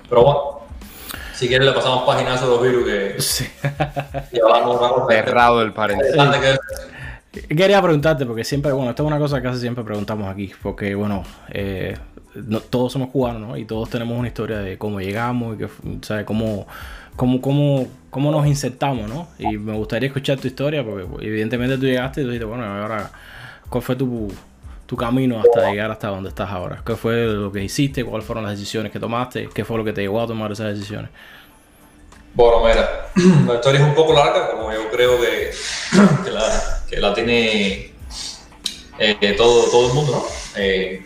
Pero 0.09 0.25
bueno, 0.25 0.41
si 1.35 1.49
quieres 1.49 1.67
le 1.67 1.73
pasamos 1.73 2.05
páginas 2.05 2.43
a 2.43 2.47
los 2.47 2.63
virus 2.63 2.85
que... 2.85 3.15
Sí. 3.21 3.49
Y 4.33 4.41
hablamos 4.41 4.81
Cerrado 5.09 5.63
el 5.63 5.73
paréntesis. 5.73 6.21
Quería 7.33 7.81
preguntarte, 7.81 8.27
porque 8.27 8.43
siempre, 8.43 8.73
bueno, 8.73 8.91
esto 8.91 9.05
es 9.05 9.07
una 9.07 9.19
cosa 9.19 9.37
que 9.37 9.45
casi 9.45 9.61
siempre 9.61 9.85
preguntamos 9.85 10.29
aquí, 10.29 10.53
porque 10.63 10.97
bueno, 10.97 11.23
eh, 11.51 11.97
todos 12.71 12.93
somos 12.93 13.11
cubanos, 13.11 13.41
¿no? 13.41 13.57
Y 13.57 13.65
todos 13.65 13.89
tenemos 13.89 14.19
una 14.19 14.27
historia 14.27 14.59
de 14.59 14.77
cómo 14.77 15.01
llegamos 15.01 15.55
y 15.55 15.59
que, 15.59 15.69
¿sabes? 16.03 16.25
Cómo 16.25 16.67
cómo, 17.17 17.41
cómo, 17.41 17.87
cómo 18.11 18.31
nos 18.31 18.47
insertamos, 18.47 19.09
¿no? 19.09 19.29
Y 19.39 19.57
me 19.59 19.75
gustaría 19.75 20.09
escuchar 20.09 20.39
tu 20.39 20.49
historia, 20.49 20.85
porque 20.85 21.07
evidentemente 21.27 21.77
tú 21.79 21.87
llegaste 21.87 22.21
y 22.21 22.25
tú 22.25 22.31
dijiste, 22.31 22.47
bueno, 22.47 22.65
ahora, 22.65 23.11
¿cuál 23.69 23.83
fue 23.83 23.97
tu, 23.97 24.33
tu 24.87 24.97
camino 24.97 25.41
hasta 25.41 25.71
llegar 25.71 25.91
hasta 25.91 26.09
donde 26.09 26.29
estás 26.29 26.51
ahora? 26.51 26.83
¿Qué 26.85 26.97
fue 26.97 27.27
lo 27.27 27.53
que 27.53 27.63
hiciste? 27.63 28.05
¿Cuáles 28.05 28.27
fueron 28.27 28.45
las 28.45 28.59
decisiones 28.59 28.91
que 28.93 28.99
tomaste? 28.99 29.49
¿Qué 29.55 29.65
fue 29.65 29.79
lo 29.79 29.85
que 29.85 29.93
te 29.93 30.03
llevó 30.03 30.21
a 30.21 30.27
tomar 30.27 30.51
esas 30.53 30.75
decisiones? 30.75 31.11
Bueno, 32.35 32.65
mira, 32.65 33.11
la 33.47 33.55
historia 33.55 33.81
es 33.81 33.87
un 33.87 33.95
poco 33.95 34.13
larga, 34.13 34.51
como 34.51 34.73
yo 34.73 34.91
creo 34.91 35.21
que, 35.21 35.51
que, 36.89 37.01
la, 37.01 37.15
tiene 37.15 37.93
eh, 38.99 39.35
todo, 39.37 39.65
todo 39.71 39.89
el 39.89 39.95
mundo, 39.95 40.13
¿no? 40.13 40.25
Eh, 40.57 41.05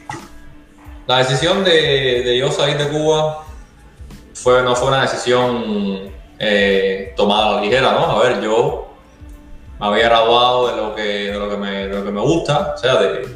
la 1.06 1.18
decisión 1.18 1.64
de, 1.64 2.22
de 2.24 2.38
yo 2.38 2.50
salir 2.50 2.78
de 2.78 2.88
Cuba 2.88 3.43
fue, 4.34 4.62
no 4.62 4.76
fue 4.76 4.88
una 4.88 5.02
decisión 5.02 6.12
eh, 6.38 7.14
tomada 7.16 7.46
a 7.46 7.54
la 7.56 7.60
ligera, 7.62 7.92
¿no? 7.92 8.10
A 8.10 8.22
ver, 8.22 8.42
yo 8.42 8.88
me 9.78 9.86
había 9.86 10.04
graduado 10.04 10.68
de 10.68 10.76
lo 10.76 10.94
que, 10.94 11.02
de 11.02 11.38
lo 11.38 11.48
que, 11.48 11.56
me, 11.56 11.86
lo 11.86 12.04
que 12.04 12.10
me 12.10 12.20
gusta, 12.20 12.74
o 12.74 12.78
sea, 12.78 12.96
de, 12.96 13.28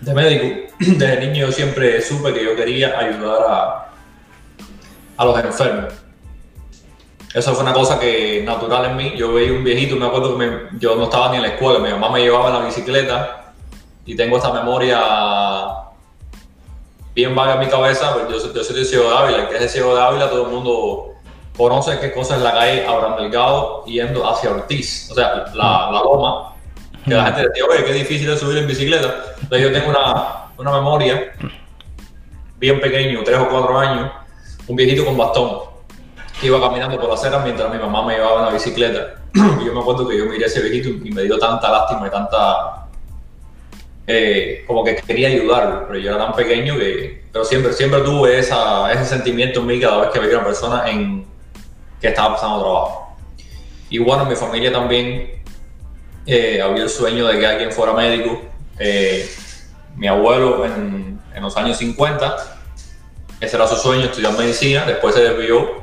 de 0.00 0.14
médico. 0.14 0.74
Desde 0.78 1.26
niño 1.26 1.46
yo 1.46 1.52
siempre 1.52 2.00
supe 2.00 2.32
que 2.32 2.44
yo 2.44 2.56
quería 2.56 2.98
ayudar 2.98 3.42
a, 3.48 3.92
a 5.16 5.24
los 5.24 5.38
enfermos. 5.44 5.94
Eso 7.34 7.54
fue 7.54 7.62
una 7.62 7.74
cosa 7.74 8.00
que 8.00 8.42
natural 8.44 8.86
en 8.86 8.96
mí. 8.96 9.12
Yo 9.16 9.34
veía 9.34 9.52
un 9.52 9.62
viejito, 9.62 9.96
me 9.96 10.06
acuerdo 10.06 10.38
que 10.38 10.68
yo 10.78 10.96
no 10.96 11.04
estaba 11.04 11.30
ni 11.30 11.36
en 11.36 11.42
la 11.42 11.48
escuela, 11.48 11.78
mi 11.78 11.90
mamá 11.90 12.10
me 12.10 12.20
llevaba 12.20 12.48
en 12.48 12.54
la 12.54 12.64
bicicleta 12.64 13.52
y 14.06 14.16
tengo 14.16 14.38
esta 14.38 14.52
memoria 14.52 14.98
bien 17.18 17.34
vaga 17.34 17.54
en 17.54 17.58
mi 17.58 17.66
cabeza, 17.66 18.14
pues 18.14 18.44
yo, 18.44 18.54
yo 18.54 18.62
soy 18.62 18.76
de 18.76 18.84
Ciego 18.84 19.10
de 19.10 19.16
Ávila, 19.16 19.48
que 19.48 19.56
es 19.56 19.60
de 19.60 19.68
Ciego 19.68 19.92
de 19.92 20.00
Ávila, 20.00 20.30
todo 20.30 20.46
el 20.46 20.52
mundo 20.52 21.14
conoce 21.56 21.98
qué 21.98 22.12
cosa 22.12 22.36
es 22.36 22.42
la 22.42 22.52
calle 22.52 22.86
Abraham 22.86 23.16
Delgado 23.16 23.84
yendo 23.86 24.24
hacia 24.30 24.52
Ortiz, 24.52 25.08
o 25.10 25.16
sea, 25.16 25.46
la, 25.52 25.90
la 25.90 26.00
loma, 26.00 26.54
que 27.04 27.14
la 27.14 27.24
gente 27.24 27.48
decía, 27.48 27.64
oye, 27.68 27.84
qué 27.84 27.92
difícil 27.92 28.30
es 28.30 28.38
subir 28.38 28.58
en 28.58 28.68
bicicleta. 28.68 29.16
Entonces 29.42 29.62
yo 29.62 29.72
tengo 29.72 29.90
una, 29.90 30.44
una 30.58 30.70
memoria 30.70 31.32
bien 32.56 32.80
pequeño, 32.80 33.24
tres 33.24 33.40
o 33.40 33.48
cuatro 33.48 33.76
años, 33.76 34.12
un 34.68 34.76
viejito 34.76 35.04
con 35.04 35.16
bastón, 35.16 35.58
que 36.40 36.46
iba 36.46 36.60
caminando 36.60 37.00
por 37.00 37.08
la 37.08 37.16
acera 37.16 37.40
mientras 37.40 37.68
mi 37.72 37.80
mamá 37.80 38.04
me 38.04 38.14
llevaba 38.14 38.38
en 38.38 38.46
la 38.46 38.52
bicicleta. 38.52 39.14
Y 39.60 39.64
yo 39.64 39.74
me 39.74 39.80
acuerdo 39.80 40.06
que 40.06 40.16
yo 40.16 40.26
miré 40.26 40.44
a 40.44 40.46
ese 40.46 40.60
viejito 40.60 40.88
y 41.04 41.10
me 41.10 41.24
dio 41.24 41.36
tanta 41.36 41.68
lástima 41.68 42.06
y 42.06 42.10
tanta 42.10 42.86
eh, 44.10 44.64
como 44.66 44.82
que 44.84 44.96
quería 44.96 45.28
ayudarlo, 45.28 45.86
pero 45.86 45.98
yo 45.98 46.14
era 46.14 46.24
tan 46.24 46.34
pequeño 46.34 46.78
que, 46.78 47.24
pero 47.30 47.44
siempre, 47.44 47.74
siempre 47.74 48.00
tuve 48.00 48.38
ese 48.38 49.04
sentimiento 49.04 49.60
en 49.60 49.66
mí 49.66 49.78
cada 49.78 50.00
vez 50.00 50.10
que 50.10 50.18
veía 50.18 50.38
una 50.38 50.46
persona 50.46 50.84
que 52.00 52.08
estaba 52.08 52.34
pasando 52.34 52.60
trabajo. 52.60 53.16
Y 53.90 53.98
bueno, 53.98 54.24
mi 54.24 54.34
familia 54.34 54.72
también 54.72 55.42
eh, 56.24 56.58
había 56.62 56.84
el 56.84 56.88
sueño 56.88 57.26
de 57.26 57.38
que 57.38 57.46
alguien 57.46 57.70
fuera 57.70 57.92
médico. 57.92 58.40
Eh, 58.78 59.28
mi 59.94 60.06
abuelo 60.06 60.64
en, 60.64 61.20
los 61.38 61.54
años 61.58 61.76
50, 61.76 62.36
ese 63.42 63.56
era 63.56 63.68
su 63.68 63.76
sueño, 63.76 64.06
estudiar 64.06 64.32
medicina, 64.38 64.86
después 64.86 65.14
se 65.14 65.20
desvió 65.20 65.82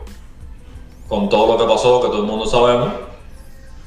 con 1.08 1.30
todo 1.30 1.54
lo 1.54 1.60
que 1.60 1.72
pasó, 1.72 2.02
que 2.02 2.08
todo 2.08 2.22
el 2.22 2.28
mundo 2.28 2.48
sabemos. 2.48 2.92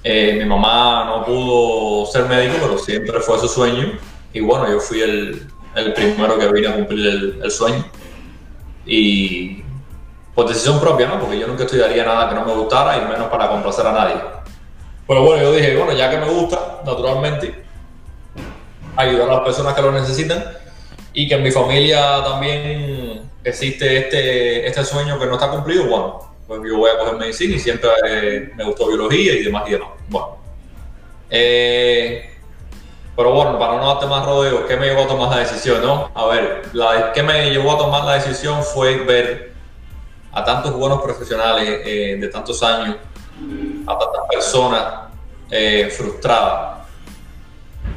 mi 0.04 0.44
mamá 0.44 1.06
no 1.06 1.24
pudo 1.24 2.06
ser 2.06 2.26
médico, 2.26 2.54
pero 2.60 2.78
siempre 2.78 3.18
fue 3.18 3.40
su 3.40 3.48
sueño 3.48 3.98
y 4.38 4.40
bueno, 4.40 4.70
yo 4.70 4.78
fui 4.78 5.00
el, 5.00 5.48
el 5.74 5.92
primero 5.94 6.38
que 6.38 6.46
vine 6.52 6.68
a 6.68 6.74
cumplir 6.76 7.40
el, 7.42 7.50
sueño. 7.50 7.84
Y 8.86 9.64
por 10.32 10.46
decisión 10.46 10.78
propia, 10.78 11.08
¿no? 11.08 11.18
Porque 11.18 11.40
yo 11.40 11.48
nunca 11.48 11.64
estudiaría 11.64 12.04
nada 12.04 12.28
que 12.28 12.36
no 12.36 12.44
me 12.44 12.54
gustara 12.54 12.98
y 12.98 13.00
menos 13.00 13.26
para 13.26 13.48
complacer 13.48 13.84
a 13.84 13.92
nadie. 13.92 14.14
Pero 15.08 15.24
bueno, 15.24 15.42
yo 15.42 15.52
dije, 15.52 15.76
bueno, 15.76 15.92
ya 15.92 16.08
que 16.08 16.18
me 16.18 16.30
gusta, 16.30 16.82
naturalmente, 16.86 17.64
ayudar 18.94 19.28
a 19.28 19.34
las 19.34 19.42
personas 19.42 19.74
que 19.74 19.82
lo 19.82 19.90
necesitan 19.90 20.44
y 21.12 21.26
que 21.26 21.34
en 21.34 21.42
mi 21.42 21.50
familia 21.50 22.22
también 22.22 23.28
existe 23.42 23.98
este, 23.98 24.68
este 24.68 24.84
sueño 24.84 25.18
que 25.18 25.26
no 25.26 25.32
está 25.32 25.50
cumplido, 25.50 25.86
bueno, 25.86 26.32
pues 26.46 26.60
yo 26.64 26.78
voy 26.78 26.90
a 26.90 26.98
coger 26.98 27.16
medicina 27.16 27.56
y 27.56 27.58
siempre 27.58 27.90
eh, 28.06 28.52
me 28.54 28.64
gustó 28.64 28.86
biología 28.86 29.32
y 29.32 29.42
demás 29.42 29.64
y 29.66 29.72
demás. 29.72 29.88
Bueno, 30.08 30.36
eh, 31.28 32.37
pero 33.18 33.32
bueno, 33.32 33.58
para 33.58 33.76
no 33.78 33.88
darte 33.88 34.06
más 34.06 34.24
rodeo, 34.24 34.64
¿qué 34.68 34.76
me 34.76 34.86
llevó 34.86 35.02
a 35.02 35.08
tomar 35.08 35.30
la 35.30 35.38
decisión? 35.38 35.82
No? 35.82 36.08
A 36.14 36.26
ver, 36.26 36.62
la, 36.72 37.10
¿qué 37.12 37.24
me 37.24 37.50
llevó 37.50 37.72
a 37.72 37.78
tomar 37.78 38.04
la 38.04 38.14
decisión? 38.14 38.62
Fue 38.62 38.96
ver 38.98 39.54
a 40.30 40.44
tantos 40.44 40.72
buenos 40.74 41.02
profesionales 41.02 41.80
eh, 41.84 42.16
de 42.16 42.28
tantos 42.28 42.62
años, 42.62 42.94
a 43.88 43.98
tantas 43.98 44.20
personas 44.30 44.84
eh, 45.50 45.90
frustradas, 45.90 46.86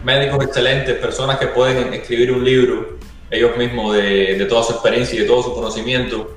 médicos 0.03 0.43
excelentes, 0.43 0.97
personas 0.97 1.37
que 1.37 1.49
pueden 1.49 1.93
escribir 1.93 2.31
un 2.31 2.43
libro 2.43 2.97
ellos 3.29 3.55
mismos 3.57 3.93
de, 3.93 4.37
de 4.39 4.45
toda 4.45 4.63
su 4.63 4.71
experiencia 4.71 5.19
y 5.19 5.21
de 5.21 5.27
todo 5.27 5.43
su 5.43 5.53
conocimiento, 5.53 6.35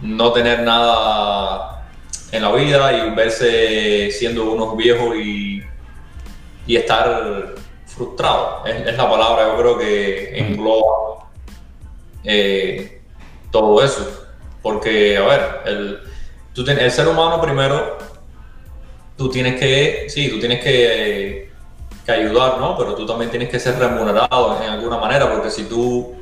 no 0.00 0.32
tener 0.32 0.62
nada 0.62 1.86
en 2.32 2.42
la 2.42 2.50
vida 2.50 2.92
y 2.94 3.10
verse 3.14 4.10
siendo 4.10 4.50
unos 4.50 4.76
viejos 4.76 5.14
y, 5.14 5.62
y 6.66 6.74
estar 6.74 7.61
frustrado, 7.94 8.64
es, 8.64 8.96
la 8.96 9.10
palabra, 9.10 9.48
yo 9.48 9.56
creo 9.58 9.78
que 9.78 10.38
engloba 10.38 11.26
eh, 12.24 13.02
todo 13.50 13.82
eso. 13.82 14.26
Porque, 14.62 15.16
a 15.18 15.22
ver, 15.22 15.60
el, 15.66 16.00
tú 16.54 16.64
el 16.66 16.90
ser 16.90 17.08
humano 17.08 17.40
primero, 17.40 17.98
tú 19.16 19.28
tienes 19.28 19.58
que, 19.58 20.06
sí, 20.08 20.30
tú 20.30 20.38
tienes 20.38 20.62
que, 20.62 21.50
que, 22.06 22.12
ayudar, 22.12 22.58
¿no? 22.58 22.78
Pero 22.78 22.94
tú 22.94 23.04
también 23.04 23.30
tienes 23.30 23.48
que 23.48 23.58
ser 23.58 23.78
remunerado 23.78 24.62
en 24.62 24.70
alguna 24.70 24.98
manera, 24.98 25.30
porque 25.30 25.50
si 25.50 25.64
tú, 25.64 26.16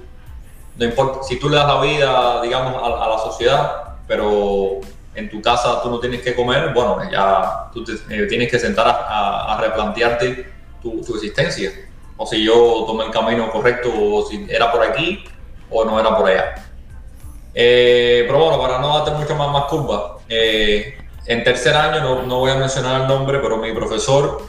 no 0.76 1.22
si 1.22 1.38
tú 1.38 1.48
le 1.48 1.56
das 1.56 1.68
la 1.68 1.80
vida, 1.82 2.42
digamos, 2.42 2.82
a, 2.82 3.08
la 3.08 3.18
sociedad, 3.18 3.96
pero 4.08 4.80
en 5.14 5.28
tu 5.28 5.42
casa 5.42 5.82
tú 5.82 5.90
no 5.90 6.00
tienes 6.00 6.22
que 6.22 6.34
comer, 6.34 6.72
bueno, 6.72 6.98
ya 7.10 7.70
tú 7.74 7.84
eh, 8.08 8.26
tienes 8.26 8.50
que 8.50 8.58
sentar 8.58 8.86
a 8.88 9.58
replantearte 9.60 10.59
tu, 10.82 11.14
existencia. 11.14 11.72
O 12.16 12.26
si 12.26 12.44
yo 12.44 12.84
tomé 12.86 13.06
el 13.06 13.10
camino 13.10 13.50
correcto, 13.50 13.90
o 13.92 14.26
si 14.26 14.46
era 14.48 14.70
por 14.70 14.82
aquí 14.82 15.24
o 15.70 15.84
no 15.84 15.98
era 15.98 16.16
por 16.16 16.28
allá. 16.28 16.54
Eh, 17.54 18.24
pero 18.26 18.38
bueno, 18.38 18.60
para 18.60 18.78
no 18.78 18.98
darte 18.98 19.12
mucho 19.12 19.34
más, 19.34 19.50
más 19.50 19.64
curva, 19.64 20.18
eh, 20.28 20.98
en 21.26 21.44
tercer 21.44 21.74
año, 21.74 22.00
no, 22.00 22.22
no, 22.22 22.38
voy 22.38 22.50
a 22.50 22.56
mencionar 22.56 23.02
el 23.02 23.08
nombre, 23.08 23.38
pero 23.40 23.56
mi 23.56 23.72
profesor 23.72 24.42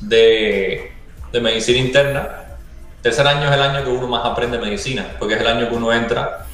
de, 0.00 0.92
de, 1.30 1.40
medicina 1.40 1.78
interna, 1.78 2.58
tercer 3.02 3.26
año 3.26 3.48
es 3.48 3.54
el 3.54 3.62
año 3.62 3.84
que 3.84 3.90
uno 3.90 4.06
más 4.06 4.24
aprende 4.24 4.58
medicina, 4.58 5.16
porque 5.18 5.34
es 5.34 5.40
el 5.40 5.46
año 5.46 5.68
que 5.68 5.74
uno 5.74 5.92
entra, 5.92 6.46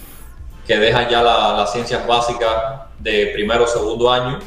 que 0.67 0.79
deja 0.79 1.09
ya 1.09 1.23
las 1.23 1.73
ciencias 1.73 2.07
básicas 2.07 2.83
de 2.99 3.31
primero 3.35 3.65
o 3.65 3.67
segundo 3.67 4.13
año 4.13 4.39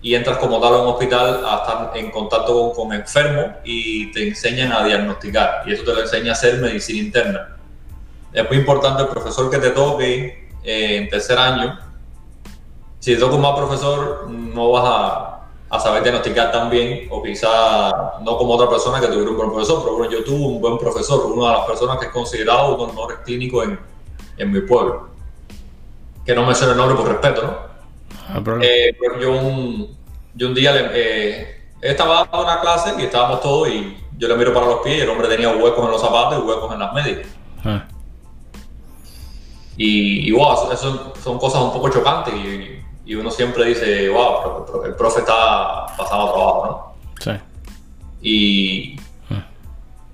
y 0.00 0.14
entras 0.14 0.38
como 0.38 0.60
tal 0.60 0.74
a 0.74 0.82
un 0.82 0.88
hospital 0.88 1.44
a 1.44 1.56
estar 1.56 1.92
en 1.96 2.10
contacto 2.10 2.72
con, 2.72 2.92
enfermos 2.92 3.56
y 3.64 4.12
te 4.12 4.28
enseñan 4.28 4.72
a 4.72 4.84
diagnosticar 4.84 5.62
y 5.66 5.72
eso 5.72 5.82
te 5.84 5.92
lo 5.92 6.00
enseña 6.02 6.30
a 6.30 6.32
hacer 6.34 6.60
medicina 6.60 7.00
interna. 7.00 7.56
Es 8.32 8.48
muy 8.48 8.58
importante 8.58 9.02
el 9.02 9.08
profesor 9.08 9.50
que 9.50 9.58
te 9.58 9.70
toque 9.70 10.48
eh, 10.62 10.96
en 10.96 11.08
tercer 11.08 11.38
año. 11.38 11.78
Si 13.00 13.14
te 13.14 13.20
toca 13.20 13.34
un 13.34 13.42
mal 13.42 13.56
profesor, 13.56 14.28
no 14.28 14.70
vas 14.70 14.84
a, 14.86 15.38
a 15.70 15.80
saber 15.80 16.02
diagnosticar 16.02 16.52
tan 16.52 16.70
bien 16.70 17.08
o 17.10 17.22
quizá 17.22 18.20
no 18.22 18.36
como 18.36 18.54
otra 18.54 18.68
persona 18.68 19.00
que 19.00 19.08
tuviera 19.08 19.30
un 19.30 19.36
buen 19.36 19.50
profesor, 19.50 19.82
pero 19.82 19.96
bueno, 19.96 20.12
yo 20.12 20.22
tuve 20.22 20.46
un 20.46 20.60
buen 20.60 20.78
profesor, 20.78 21.26
una 21.26 21.48
de 21.48 21.58
las 21.58 21.66
personas 21.66 21.98
que 21.98 22.06
es 22.06 22.12
considerado 22.12 22.74
uno 22.74 22.78
de 22.78 22.86
los 22.86 22.94
mejores 22.94 23.18
clínicos 23.24 23.64
en, 23.64 23.78
en 24.36 24.52
mi 24.52 24.60
pueblo. 24.60 25.08
Que 26.24 26.34
no 26.34 26.44
menciono 26.44 26.72
el 26.72 26.78
nombre 26.78 26.96
por 26.96 27.08
respeto, 27.08 27.42
¿no? 27.42 27.67
Eh, 28.62 28.94
pues 28.98 29.12
yo, 29.20 29.32
un, 29.32 29.96
yo 30.34 30.48
un 30.48 30.54
día 30.54 30.72
le, 30.72 30.88
eh, 30.92 31.60
estaba 31.80 32.28
en 32.32 32.38
una 32.40 32.60
clase 32.60 32.94
y 32.98 33.04
estábamos 33.04 33.40
todos 33.40 33.68
y 33.68 33.96
yo 34.18 34.28
le 34.28 34.34
miro 34.36 34.52
para 34.52 34.66
los 34.66 34.80
pies 34.80 34.98
y 34.98 35.00
el 35.02 35.08
hombre 35.10 35.28
tenía 35.28 35.48
huecos 35.50 35.84
en 35.84 35.90
los 35.92 36.00
zapatos 36.00 36.38
y 36.42 36.46
huecos 36.46 36.72
en 36.72 36.78
las 36.80 36.92
medias. 36.92 37.28
ah, 37.64 37.84
Y, 39.76 40.28
y, 40.28 40.32
wow, 40.32 40.54
eso, 40.54 40.72
eso 40.72 41.12
son 41.22 41.38
cosas 41.38 41.62
un 41.62 41.72
poco 41.72 41.88
chocantes 41.88 42.34
y, 42.34 42.80
y 43.06 43.14
uno 43.14 43.30
siempre 43.30 43.64
dice, 43.64 44.08
wow, 44.08 44.42
pero- 44.42 44.66
pero 44.66 44.84
el 44.86 44.94
profe 44.96 45.20
está 45.20 45.86
pasando 45.96 46.32
trabajo, 46.32 46.66
¿no? 46.66 46.94
sí. 47.20 47.30
Y 48.20 48.96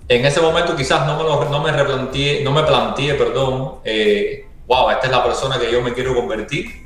en 0.09 0.27
ese 0.27 0.41
momento 0.43 0.77
quizás 0.77 1.07
no 1.07 1.17
me, 1.17 1.23
lo- 1.25 1.47
no 1.47 1.61
me 1.63 1.73
replanteé, 1.73 2.45
no 2.45 2.53
me 2.53 2.63
planteé, 2.63 3.15
perdón, 3.15 3.77
eh, 3.85 4.47
wow, 4.67 4.91
esta 4.91 5.07
es 5.07 5.11
la 5.13 5.25
persona 5.25 5.59
que 5.59 5.73
yo 5.73 5.81
me 5.81 5.95
quiero 5.95 6.15
convertir. 6.15 6.84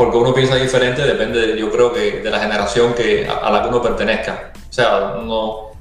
Porque 0.00 0.16
uno 0.16 0.32
piensa 0.32 0.54
diferente, 0.54 1.02
depende, 1.02 1.38
de- 1.48 1.60
yo 1.60 1.70
creo 1.70 1.92
que 1.92 2.20
de 2.22 2.30
la 2.30 2.40
generación 2.40 2.94
que, 2.94 3.28
a, 3.28 3.34
a 3.34 3.50
la 3.50 3.60
que 3.62 3.68
uno 3.68 3.82
pertenezca. 3.82 4.50
O 4.66 4.72
sea, 4.72 5.16
no, 5.22 5.72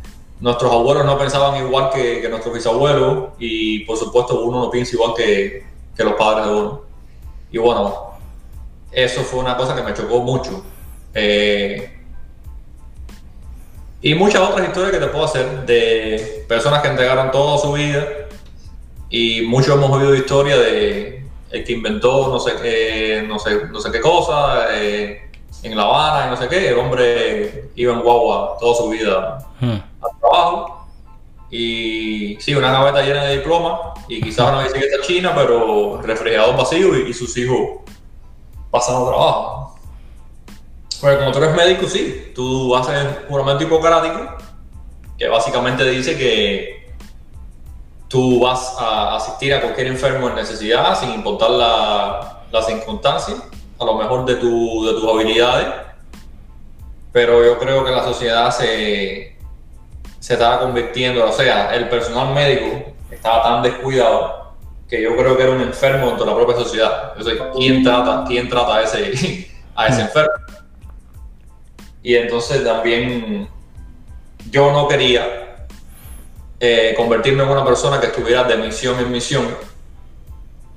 nuestros 0.42 0.70
abuelos 0.70 1.06
no 1.06 1.18
pensaban 1.18 1.56
igual 1.66 1.90
que, 1.90 2.20
que 2.20 2.28
nuestros 2.28 2.54
bisabuelos 2.54 3.30
y 3.40 3.86
por 3.86 3.96
supuesto 3.96 4.42
uno 4.42 4.60
no 4.60 4.70
piensa 4.70 4.94
igual 4.98 5.14
que, 5.16 5.64
que 5.96 6.04
los 6.04 6.16
padres 6.16 6.48
de 6.48 6.52
uno. 6.52 6.82
Y 7.50 7.60
bueno, 7.60 8.10
eso 8.92 9.22
fue 9.22 9.40
una 9.40 9.56
cosa 9.56 9.74
que 9.74 9.84
me 9.84 9.94
chocó 9.94 10.20
mucho. 10.20 10.66
Eh, 11.14 11.98
y 14.02 14.16
muchas 14.16 14.42
otras 14.42 14.68
historias 14.68 14.92
que 14.92 15.00
te 15.00 15.08
puedo 15.08 15.24
hacer 15.24 15.66
de 15.66 16.44
personas 16.50 16.82
que 16.82 16.90
entregaron 16.90 17.32
toda 17.32 17.58
su 17.58 17.72
vida 17.72 18.06
y 19.10 19.44
muchos 19.44 19.76
hemos 19.78 19.90
oído 19.92 20.14
historia 20.14 20.58
de 20.58 21.19
el 21.52 21.64
que 21.64 21.74
inventó 21.74 22.28
no 22.30 22.40
sé 22.40 22.54
qué, 22.62 23.24
no 23.28 23.40
sé, 23.40 23.66
no 23.72 23.80
sé 23.80 23.92
qué 23.92 24.00
cosa 24.00 24.68
eh, 24.72 25.30
en 25.64 25.76
La 25.76 25.84
Habana 25.84 26.28
y 26.28 26.30
no 26.30 26.38
sé 26.38 26.48
qué. 26.48 26.70
El 26.70 26.80
hombre 26.80 27.70
iba 27.76 27.94
en 27.94 28.02
guagua 28.02 28.58
toda 28.60 28.76
su 28.76 28.90
vida 28.90 29.46
Hmm. 29.60 29.72
al 30.02 30.20
trabajo 30.22 30.88
y 31.52 32.38
sí, 32.40 32.54
una 32.56 32.72
gaveta 32.72 33.02
llena 33.02 33.26
de 33.26 33.38
diplomas 33.38 33.80
y 34.08 34.22
quizás 34.22 34.50
una 34.50 34.64
bicicleta 34.64 35.02
china, 35.02 35.34
pero 35.36 36.02
refrigerador 36.02 36.56
vacío 36.56 36.98
y, 36.98 37.10
y 37.10 37.14
sus 37.14 37.36
hijos 37.38 37.82
pasando 38.72 39.08
trabajo. 39.10 39.76
Porque 41.02 41.18
como 41.18 41.32
tú 41.32 41.40
eres 41.40 41.56
médico, 41.56 41.88
sí, 41.88 42.32
tú 42.36 42.76
haces 42.76 43.04
un 43.04 43.30
juramento 43.30 43.64
hipocrático 43.64 44.36
que 45.18 45.28
básicamente 45.28 45.84
dice 45.90 46.18
que 46.18 46.79
tú 48.10 48.42
vas 48.42 48.76
a 48.78 49.16
asistir 49.16 49.54
a 49.54 49.62
cualquier 49.62 49.88
enfermo 49.88 50.28
en 50.28 50.36
necesidad 50.36 51.00
sin 51.00 51.12
importar 51.12 51.52
la, 51.52 52.42
las 52.52 52.66
circunstancias, 52.66 53.42
a 53.80 53.86
lo 53.86 53.94
mejor 53.96 54.26
de, 54.26 54.36
tu, 54.36 54.86
de 54.86 54.94
tus 54.94 55.08
habilidades, 55.08 55.68
pero 57.14 57.46
yo 57.46 57.58
creo 57.60 57.86
que 57.86 57.92
la 57.92 58.04
sociedad 58.04 58.52
se, 58.52 59.38
se 60.20 60.34
estaba 60.34 60.60
convirtiendo, 60.60 61.26
o 61.26 61.32
sea, 61.32 61.74
el 61.76 61.88
personal 61.88 62.34
médico 62.34 62.94
estaba 63.12 63.44
tan 63.44 63.64
descuidado 63.64 64.54
que 64.90 65.02
yo 65.02 65.16
creo 65.16 65.38
que 65.38 65.44
era 65.44 65.52
un 65.52 65.62
enfermo 65.62 66.08
dentro 66.08 66.26
de 66.26 66.32
la 66.32 66.38
propia 66.38 66.56
sociedad. 66.56 67.14
Yo 67.16 67.24
sé, 67.24 67.38
¿quién 67.56 67.84
trata, 67.84 68.24
quién 68.28 68.50
trata 68.50 68.78
a 68.78 68.84
ese, 68.84 69.48
a 69.76 69.88
ese 69.88 70.02
enfermo? 70.02 70.32
Y 72.02 72.16
entonces 72.16 72.64
también 72.64 73.48
yo 74.50 74.72
no 74.72 74.88
quería 74.88 75.49
eh, 76.60 76.94
convertirme 76.98 77.44
en 77.44 77.50
una 77.50 77.64
persona 77.66 78.00
que 78.00 78.08
estuviera 78.08 78.44
de 78.44 78.58
misión 78.58 79.00
en 79.00 79.12
misión, 79.12 79.48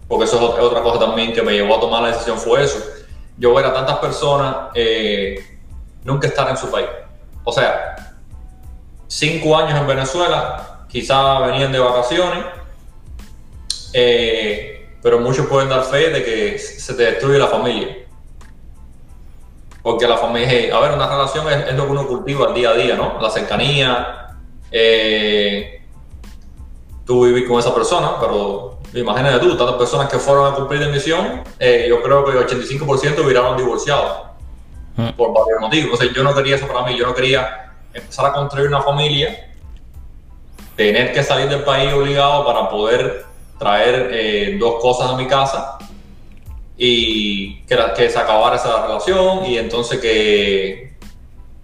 porque 0.08 0.24
eso 0.24 0.36
es 0.36 0.42
ot- 0.42 0.58
otra 0.60 0.82
cosa 0.82 0.98
también 1.00 1.32
que 1.32 1.42
me 1.42 1.52
llevó 1.52 1.76
a 1.76 1.80
tomar 1.80 2.02
la 2.02 2.08
decisión, 2.08 2.38
fue 2.38 2.62
eso. 2.62 2.78
Yo 3.38 3.54
ver 3.54 3.64
a 3.66 3.72
tantas 3.72 3.98
personas 3.98 4.56
eh, 4.74 5.58
nunca 6.04 6.26
estar 6.28 6.48
en 6.50 6.56
su 6.56 6.70
país. 6.70 6.88
O 7.44 7.52
sea, 7.52 8.14
cinco 9.08 9.56
años 9.56 9.80
en 9.80 9.86
Venezuela, 9.86 10.84
quizás 10.88 11.46
venían 11.46 11.72
de 11.72 11.78
vacaciones, 11.78 12.44
eh, 13.92 14.96
pero 15.02 15.18
muchos 15.18 15.46
pueden 15.46 15.68
dar 15.68 15.82
fe 15.84 16.10
de 16.10 16.24
que 16.24 16.58
se 16.58 16.94
te 16.94 17.02
destruye 17.04 17.38
la 17.38 17.48
familia. 17.48 17.96
Porque 19.82 20.06
la 20.06 20.16
familia, 20.16 20.76
a 20.76 20.80
ver, 20.80 20.92
una 20.92 21.08
relación 21.08 21.50
es, 21.50 21.68
es 21.68 21.74
lo 21.74 21.86
que 21.86 21.90
uno 21.90 22.06
cultiva 22.06 22.46
al 22.46 22.54
día 22.54 22.70
a 22.70 22.74
día, 22.74 22.94
¿no? 22.94 23.20
La 23.20 23.28
cercanía, 23.30 24.31
eh, 24.72 25.82
tú 27.04 27.24
vivir 27.26 27.46
con 27.46 27.58
esa 27.58 27.74
persona, 27.74 28.12
pero 28.20 28.78
imagínate 28.94 29.38
tú, 29.38 29.56
tantas 29.56 29.76
personas 29.76 30.08
que 30.10 30.18
fueron 30.18 30.52
a 30.52 30.56
cumplir 30.56 30.80
de 30.80 30.88
misión, 30.92 31.42
eh, 31.58 31.86
yo 31.88 32.02
creo 32.02 32.24
que 32.24 32.32
el 32.32 32.38
85% 32.38 33.26
viraron 33.26 33.56
divorciados 33.56 34.28
Mm. 34.94 35.08
por 35.16 35.32
varios 35.32 35.58
motivos. 35.58 35.94
O 35.94 35.96
sea, 36.02 36.12
yo 36.12 36.22
no 36.22 36.34
quería 36.34 36.56
eso 36.56 36.66
para 36.68 36.82
mí, 36.84 36.94
yo 36.98 37.06
no 37.06 37.14
quería 37.14 37.72
empezar 37.94 38.26
a 38.26 38.32
construir 38.34 38.68
una 38.68 38.82
familia, 38.82 39.50
tener 40.76 41.12
que 41.14 41.22
salir 41.22 41.48
del 41.48 41.62
país 41.64 41.92
obligado 41.94 42.44
para 42.44 42.68
poder 42.68 43.24
traer 43.58 44.10
eh, 44.12 44.56
dos 44.60 44.82
cosas 44.82 45.10
a 45.12 45.16
mi 45.16 45.26
casa 45.26 45.78
y 46.76 47.60
que, 47.62 47.74
la- 47.74 47.94
que 47.94 48.08
se 48.10 48.18
acabara 48.18 48.56
esa 48.56 48.86
relación 48.86 49.44
y 49.46 49.56
entonces 49.58 49.98
que, 49.98 50.91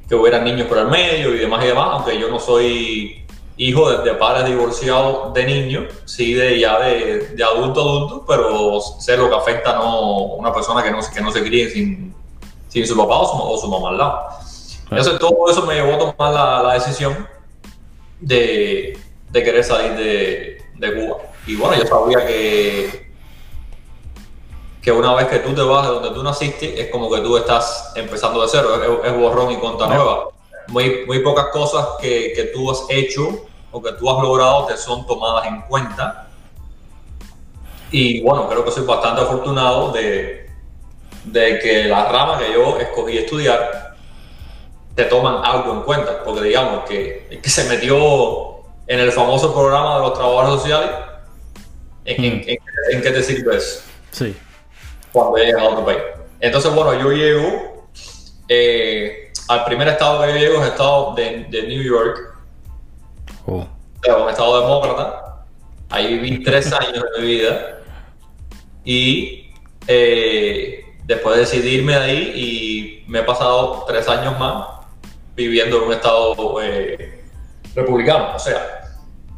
que 0.08 0.14
hubieran 0.14 0.44
niños 0.44 0.66
por 0.68 0.78
el 0.78 0.88
medio 0.88 1.34
y 1.34 1.38
demás 1.38 1.62
y 1.64 1.68
demás, 1.68 1.88
aunque 1.92 2.18
yo 2.18 2.28
no 2.30 2.38
soy 2.38 3.24
hijo 3.56 3.90
de, 3.90 4.04
de 4.08 4.14
padres 4.16 4.46
divorciados 4.48 5.34
de 5.34 5.44
niños, 5.44 5.84
sí 6.04 6.32
de 6.32 6.58
ya 6.60 6.78
de, 6.80 7.18
de 7.34 7.44
adulto 7.44 7.80
a 7.80 7.82
adulto, 7.82 8.24
pero 8.26 8.80
sé 8.80 9.16
lo 9.16 9.28
que 9.28 9.36
afecta 9.36 9.72
a 9.72 9.78
no, 9.78 10.20
una 10.34 10.52
persona 10.52 10.82
que 10.82 10.90
no, 10.90 11.02
se- 11.02 11.12
que 11.12 11.20
no 11.20 11.30
se 11.32 11.42
críe 11.42 11.68
sin, 11.68 12.14
sin 12.68 12.86
su 12.86 12.96
papá 12.96 13.18
o 13.18 13.26
su, 13.26 13.36
o 13.42 13.58
su 13.58 13.68
mamá 13.68 13.90
al 13.90 13.98
lado. 13.98 14.18
Entonces 14.90 15.18
todo 15.18 15.50
eso 15.50 15.66
me 15.66 15.74
llevó 15.74 15.94
a 15.94 15.98
tomar 15.98 16.32
la, 16.32 16.62
la 16.62 16.74
decisión 16.74 17.26
de, 18.20 18.96
de 19.30 19.42
querer 19.42 19.64
salir 19.64 19.92
de, 19.96 20.62
de 20.76 20.94
Cuba. 20.94 21.18
Y 21.46 21.56
bueno, 21.56 21.76
yo 21.82 21.86
sabía 21.86 22.26
que, 22.26 23.07
que 24.82 24.92
una 24.92 25.14
vez 25.14 25.26
que 25.26 25.38
tú 25.40 25.54
te 25.54 25.60
vas 25.62 25.86
de 25.86 25.92
donde 25.94 26.10
tú 26.10 26.22
naciste, 26.22 26.80
es 26.80 26.88
como 26.90 27.10
que 27.10 27.20
tú 27.20 27.36
estás 27.36 27.92
empezando 27.96 28.40
de 28.42 28.48
cero, 28.50 28.68
es, 29.04 29.10
es 29.10 29.16
borrón 29.18 29.50
y 29.52 29.56
cuenta 29.56 29.86
nueva. 29.86 30.28
Muy, 30.68 31.04
muy 31.06 31.20
pocas 31.20 31.46
cosas 31.48 31.86
que, 32.00 32.32
que 32.34 32.44
tú 32.54 32.70
has 32.70 32.84
hecho 32.88 33.46
o 33.70 33.82
que 33.82 33.92
tú 33.92 34.08
has 34.10 34.22
logrado 34.22 34.66
te 34.66 34.76
son 34.76 35.06
tomadas 35.06 35.46
en 35.46 35.62
cuenta. 35.62 36.28
Y 37.90 38.20
bueno, 38.22 38.48
creo 38.48 38.64
que 38.64 38.70
soy 38.70 38.84
bastante 38.84 39.22
afortunado 39.22 39.90
de, 39.92 40.48
de 41.24 41.58
que 41.58 41.84
la 41.84 42.04
rama 42.10 42.38
que 42.38 42.52
yo 42.52 42.78
escogí 42.78 43.16
estudiar 43.18 43.94
te 44.94 45.04
toman 45.04 45.44
algo 45.44 45.72
en 45.72 45.82
cuenta, 45.82 46.22
porque 46.24 46.42
digamos 46.42 46.84
que 46.84 47.26
el 47.30 47.40
que 47.40 47.48
se 47.50 47.64
metió 47.68 48.58
en 48.86 49.00
el 49.00 49.12
famoso 49.12 49.52
programa 49.54 49.96
de 49.96 50.00
los 50.02 50.12
trabajadores 50.14 50.60
sociales, 50.60 50.90
¿en, 52.04 52.24
en- 52.24 52.44
en- 52.48 52.58
en 52.92 53.02
qué 53.02 53.10
te 53.10 53.22
sirve 53.22 53.56
eso? 53.56 53.80
Sí. 54.10 54.36
Cuando 55.18 55.36
llegas 55.38 55.62
a 55.62 55.68
otro 55.68 55.84
país. 55.84 55.98
Entonces, 56.40 56.74
bueno, 56.74 56.94
yo 56.94 57.12
llego 57.12 57.86
eh, 58.48 59.32
al 59.48 59.64
primer 59.64 59.88
estado 59.88 60.22
que 60.22 60.32
yo 60.32 60.38
llego 60.38 60.54
es 60.56 60.62
el 60.62 60.68
estado 60.68 61.14
de, 61.14 61.46
de 61.50 61.62
New 61.68 61.82
York, 61.82 62.28
Oh. 63.50 63.60
o 63.60 63.66
sea, 64.02 64.16
un 64.16 64.28
estado 64.28 64.60
demócrata. 64.60 65.44
Ahí 65.88 66.18
viví 66.18 66.44
tres 66.44 66.70
años 66.80 67.02
de 67.16 67.22
mi 67.22 67.26
vida 67.28 67.78
y 68.84 69.50
eh, 69.86 70.84
después 71.04 71.38
decidí 71.38 71.76
irme 71.76 71.94
de 71.94 71.98
ahí 71.98 72.32
y 72.34 73.10
me 73.10 73.20
he 73.20 73.22
pasado 73.22 73.84
tres 73.86 74.06
años 74.08 74.38
más 74.38 74.66
viviendo 75.34 75.78
en 75.78 75.82
un 75.84 75.92
estado 75.94 76.62
eh, 76.62 77.22
republicano. 77.74 78.36
O 78.36 78.38
sea, 78.38 78.82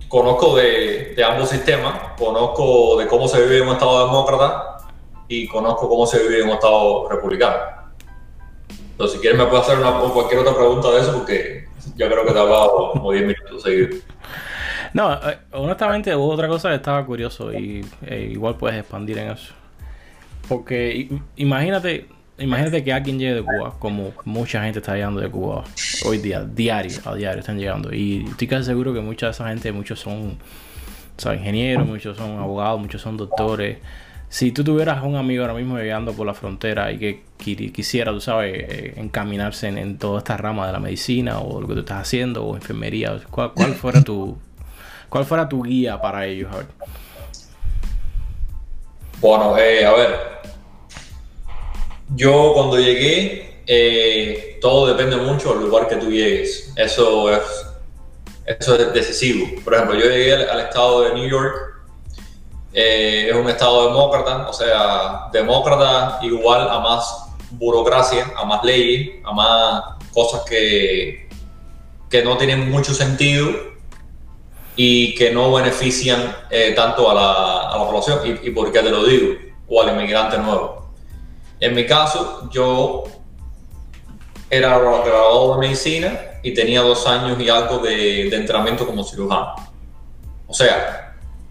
conozco 0.08 0.56
de, 0.56 1.14
de 1.14 1.24
ambos 1.24 1.50
sistemas, 1.50 1.94
conozco 2.18 2.96
de 2.98 3.06
cómo 3.06 3.28
se 3.28 3.40
vive 3.42 3.58
en 3.58 3.68
un 3.68 3.74
estado 3.74 4.06
demócrata 4.06 4.78
y 5.30 5.46
conozco 5.46 5.88
cómo 5.88 6.06
se 6.06 6.20
vive 6.24 6.40
en 6.40 6.48
un 6.48 6.54
estado 6.54 7.08
republicano. 7.08 7.56
Entonces, 8.90 9.16
si 9.16 9.20
quieres 9.22 9.38
me 9.38 9.46
puedes 9.46 9.64
hacer 9.64 9.78
o 9.82 10.12
cualquier 10.12 10.40
otra 10.40 10.54
pregunta 10.54 10.90
de 10.90 11.00
eso 11.00 11.14
porque 11.14 11.68
yo 11.96 12.08
creo 12.08 12.26
que 12.26 12.32
te 12.32 12.36
he 12.36 12.40
hablado 12.40 12.90
como 12.92 13.12
10 13.12 13.26
minutos 13.26 13.62
seguidos. 13.62 14.02
No, 14.92 15.14
eh, 15.14 15.38
honestamente 15.52 16.14
hubo 16.16 16.30
otra 16.30 16.48
cosa 16.48 16.70
que 16.70 16.74
estaba 16.74 17.06
curioso 17.06 17.52
y 17.52 17.86
eh, 18.04 18.28
igual 18.32 18.56
puedes 18.56 18.80
expandir 18.80 19.18
en 19.18 19.30
eso. 19.30 19.54
Porque 20.48 21.08
imagínate, 21.36 22.08
imagínate 22.36 22.82
que 22.82 22.92
alguien 22.92 23.20
llegue 23.20 23.34
de 23.34 23.44
Cuba, 23.44 23.74
como 23.78 24.12
mucha 24.24 24.64
gente 24.64 24.80
está 24.80 24.94
llegando 24.94 25.20
de 25.20 25.30
Cuba 25.30 25.62
hoy 26.04 26.18
día, 26.18 26.40
diario, 26.42 26.98
a 27.04 27.14
diario 27.14 27.38
están 27.38 27.56
llegando. 27.56 27.94
Y 27.94 28.24
estoy 28.28 28.48
casi 28.48 28.64
seguro 28.64 28.92
que 28.92 29.00
mucha 29.00 29.26
de 29.26 29.32
esa 29.32 29.46
gente, 29.48 29.70
muchos 29.70 30.00
son, 30.00 30.38
son 31.16 31.34
ingenieros, 31.36 31.86
muchos 31.86 32.16
son 32.16 32.36
abogados, 32.40 32.80
muchos 32.80 33.00
son 33.00 33.16
doctores. 33.16 33.78
Si 34.30 34.52
tú 34.52 34.64
tuvieras 34.64 35.02
un 35.04 35.16
amigo 35.16 35.42
ahora 35.42 35.54
mismo 35.54 35.76
llegando 35.76 36.14
por 36.14 36.26
la 36.26 36.34
frontera 36.34 36.90
y 36.92 36.98
que 36.98 37.22
qui- 37.38 37.72
quisiera, 37.72 38.12
tú 38.12 38.20
sabes, 38.20 38.54
eh, 38.56 38.94
encaminarse 38.96 39.68
en, 39.68 39.76
en 39.76 39.98
toda 39.98 40.18
esta 40.18 40.36
rama 40.38 40.66
de 40.66 40.72
la 40.72 40.80
medicina 40.80 41.40
o 41.40 41.60
lo 41.60 41.68
que 41.68 41.74
tú 41.74 41.80
estás 41.80 42.00
haciendo 42.00 42.44
o 42.46 42.54
enfermería, 42.56 43.20
¿cuál, 43.30 43.52
cuál 43.54 43.74
fuera 43.74 44.02
tu, 44.04 44.38
¿Cuál 45.10 45.24
fuera 45.24 45.48
tu 45.48 45.62
guía 45.64 46.00
para 46.00 46.24
ellos? 46.24 46.50
A. 46.54 46.64
Bueno, 49.20 49.58
eh, 49.58 49.84
a 49.84 49.92
ver. 49.92 50.16
Yo 52.14 52.52
cuando 52.54 52.78
llegué, 52.78 53.62
eh, 53.66 54.58
todo 54.60 54.86
depende 54.86 55.16
mucho 55.16 55.52
del 55.54 55.64
lugar 55.68 55.88
que 55.88 55.96
tú 55.96 56.10
llegues. 56.10 56.72
Eso 56.76 57.32
es, 57.34 57.42
eso 58.46 58.76
es 58.76 58.92
decisivo. 58.94 59.46
Por 59.64 59.74
ejemplo, 59.74 59.98
yo 59.98 60.06
llegué 60.06 60.34
al, 60.34 60.60
estado 60.60 61.02
de 61.02 61.14
New 61.14 61.28
York. 61.28 61.69
Eh, 62.72 63.28
es 63.30 63.36
un 63.36 63.48
estado 63.48 63.88
demócrata, 63.88 64.48
o 64.48 64.52
sea, 64.52 65.28
demócrata 65.32 66.20
igual 66.22 66.68
a 66.68 66.78
más 66.78 67.30
burocracia, 67.52 68.32
a 68.36 68.44
más 68.44 68.62
leyes, 68.62 69.16
a 69.24 69.32
más 69.32 69.82
cosas 70.12 70.42
que, 70.48 71.28
que 72.08 72.22
no 72.22 72.36
tienen 72.36 72.70
mucho 72.70 72.94
sentido 72.94 73.50
y 74.76 75.14
que 75.16 75.32
no 75.32 75.52
benefician 75.52 76.34
eh, 76.48 76.72
tanto 76.76 77.10
a 77.10 77.14
la, 77.14 77.60
a 77.70 77.78
la 77.78 77.84
población. 77.86 78.20
¿Y, 78.24 78.48
¿Y, 78.48 78.50
por 78.52 78.70
qué 78.70 78.80
te 78.80 78.90
lo 78.90 79.04
digo? 79.04 79.34
O 79.68 79.82
al 79.82 79.90
inmigrante 79.90 80.38
nuevo. 80.38 80.92
En 81.58 81.74
mi 81.74 81.86
caso, 81.86 82.48
yo 82.52 83.04
era 84.48 84.78
graduado 84.78 85.54
de 85.54 85.60
medicina 85.60 86.20
y 86.42 86.54
tenía 86.54 86.82
dos 86.82 87.06
años 87.06 87.38
y 87.40 87.48
algo 87.48 87.78
de, 87.78 88.30
de 88.30 88.36
entrenamiento 88.36 88.86
como 88.86 89.04
cirujano. 89.04 89.54
O 90.46 90.54
sea, 90.54 91.09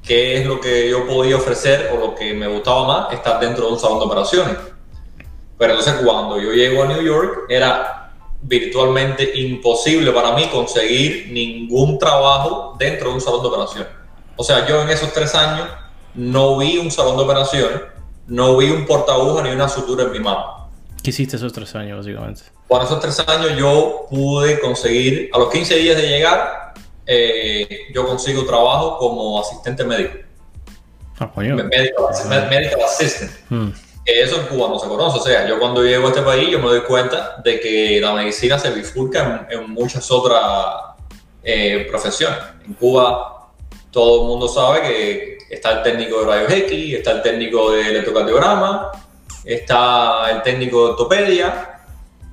¿qué 0.10 0.38
es 0.38 0.48
lo 0.48 0.60
que 0.60 0.90
yo 0.90 1.06
podía 1.06 1.36
ofrecer 1.36 1.92
o 1.94 1.98
lo 1.98 2.16
que 2.16 2.34
me 2.34 2.48
gustaba 2.48 2.88
más? 2.88 3.14
Estar 3.14 3.40
dentro 3.40 3.68
de 3.68 3.74
un 3.74 3.80
salón 3.80 4.00
de 4.00 4.06
operaciones. 4.06 4.58
Pero 5.56 5.74
entonces 5.74 6.02
cuando 6.04 6.42
yo 6.42 6.52
llego 6.52 6.82
a 6.82 6.88
New 6.88 7.04
York 7.04 7.46
era 7.48 8.12
virtualmente 8.42 9.38
imposible 9.40 10.12
para 10.12 10.32
mí 10.36 10.48
conseguir 10.48 11.30
ningún 11.32 12.00
trabajo 12.00 12.76
dentro 12.80 13.10
de 13.10 13.16
un 13.16 13.22
salón 13.22 13.44
de 13.44 13.48
operaciones. 13.50 13.88
O 14.36 14.44
sea, 14.44 14.68
yo 14.68 14.82
en 14.82 14.90
esos 14.90 15.14
tres 15.14 15.36
años 15.36 15.68
no 16.16 16.58
vi 16.58 16.80
un 16.80 16.90
salón 16.90 17.16
de 17.16 17.24
operaciones, 17.24 17.80
no 18.26 18.58
vi 18.58 18.72
un 18.72 18.88
portabuja 18.88 19.44
ni 19.44 19.52
una 19.52 19.70
sutura 19.70 20.06
en 20.06 20.12
mi 20.12 20.20
mano. 20.20 20.72
¿Qué 21.04 21.12
hiciste 21.12 21.36
esos 21.36 21.54
tres 21.54 21.76
años, 21.76 22.00
básicamente? 22.00 22.42
Bueno, 22.68 22.86
esos 22.86 23.00
tres 23.00 23.20
años 23.28 23.52
yo 23.56 24.08
pude 24.10 24.60
conseguir, 24.60 25.30
a 25.34 25.38
los 25.38 25.52
15 25.52 25.76
días 25.76 25.98
de 25.98 26.08
llegar, 26.08 26.74
eh, 27.12 27.88
yo 27.92 28.06
consigo 28.06 28.46
trabajo 28.46 29.00
como 29.00 29.40
asistente 29.42 29.84
médico. 29.84 30.20
Ah. 31.20 31.32
Medical, 31.36 32.48
medical 32.50 32.82
assistant. 32.84 33.32
Hmm. 33.50 33.72
Eso 34.06 34.42
en 34.42 34.46
Cuba 34.48 34.70
no 34.70 34.78
se 34.78 34.88
conoce. 34.88 35.18
O 35.18 35.22
sea, 35.24 35.48
yo 35.48 35.60
cuando 35.60 35.84
llego 35.84 36.06
a 36.06 36.10
este 36.10 36.22
país, 36.22 36.50
yo 36.50 36.60
me 36.60 36.68
doy 36.68 36.82
cuenta 36.82 37.42
de 37.44 37.60
que 37.60 38.00
la 38.00 38.14
medicina 38.14 38.60
se 38.60 38.70
bifurca 38.70 39.48
en, 39.50 39.60
en 39.60 39.70
muchas 39.72 40.10
otras 40.12 40.40
eh, 41.44 41.88
profesiones. 41.90 42.40
En 42.64 42.76
Cuba, 42.76 43.50
todo 43.90 44.22
el 44.22 44.28
mundo 44.28 44.48
sabe 44.48 44.82
que 44.82 45.38
está 45.50 45.72
el 45.72 45.84
técnico 45.84 46.20
de 46.20 46.26
rayos 46.28 46.52
X, 46.52 46.94
está 46.94 47.12
el 47.12 47.22
técnico 47.24 47.72
de 47.72 47.90
electrocardiograma, 47.90 48.92
está 49.44 50.30
el 50.30 50.44
técnico 50.44 50.86
de 50.86 50.92
ortopedia, 50.92 51.82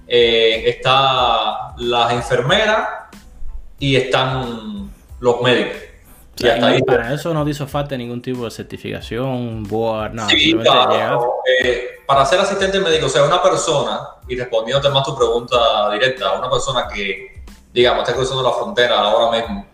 eh, 0.07 0.65
está 0.67 1.75
las 1.79 2.13
enfermeras 2.13 3.06
y 3.79 3.97
están 3.97 4.91
los 5.21 5.41
médicos. 5.43 5.77
O 6.35 6.39
sea, 6.39 6.49
y 6.49 6.51
hasta 6.53 6.67
ahí, 6.67 6.83
para 6.83 7.15
eso 7.15 7.33
no 7.33 7.45
te 7.45 7.51
hizo 7.51 7.67
falta 7.67 7.97
ningún 7.97 8.21
tipo 8.21 8.45
de 8.45 8.51
certificación, 8.51 9.63
board, 9.65 10.13
nada. 10.13 10.29
Sí, 10.29 10.55
claro, 10.55 11.37
eh, 11.63 12.01
para 12.07 12.27
ser 12.27 12.39
asistente 12.41 12.79
médico, 12.79 13.07
o 13.07 13.09
sea, 13.09 13.25
una 13.25 13.43
persona, 13.43 14.01
y 14.29 14.37
respondiéndote 14.37 14.91
más 14.91 15.05
tu 15.05 15.17
pregunta 15.17 15.91
directa, 15.91 16.33
una 16.39 16.51
persona 16.51 16.89
que, 16.93 17.43
digamos, 17.73 18.03
está 18.03 18.15
cruzando 18.15 18.43
la 18.43 18.53
frontera 18.53 19.01
ahora 19.01 19.39
mismo, 19.39 19.67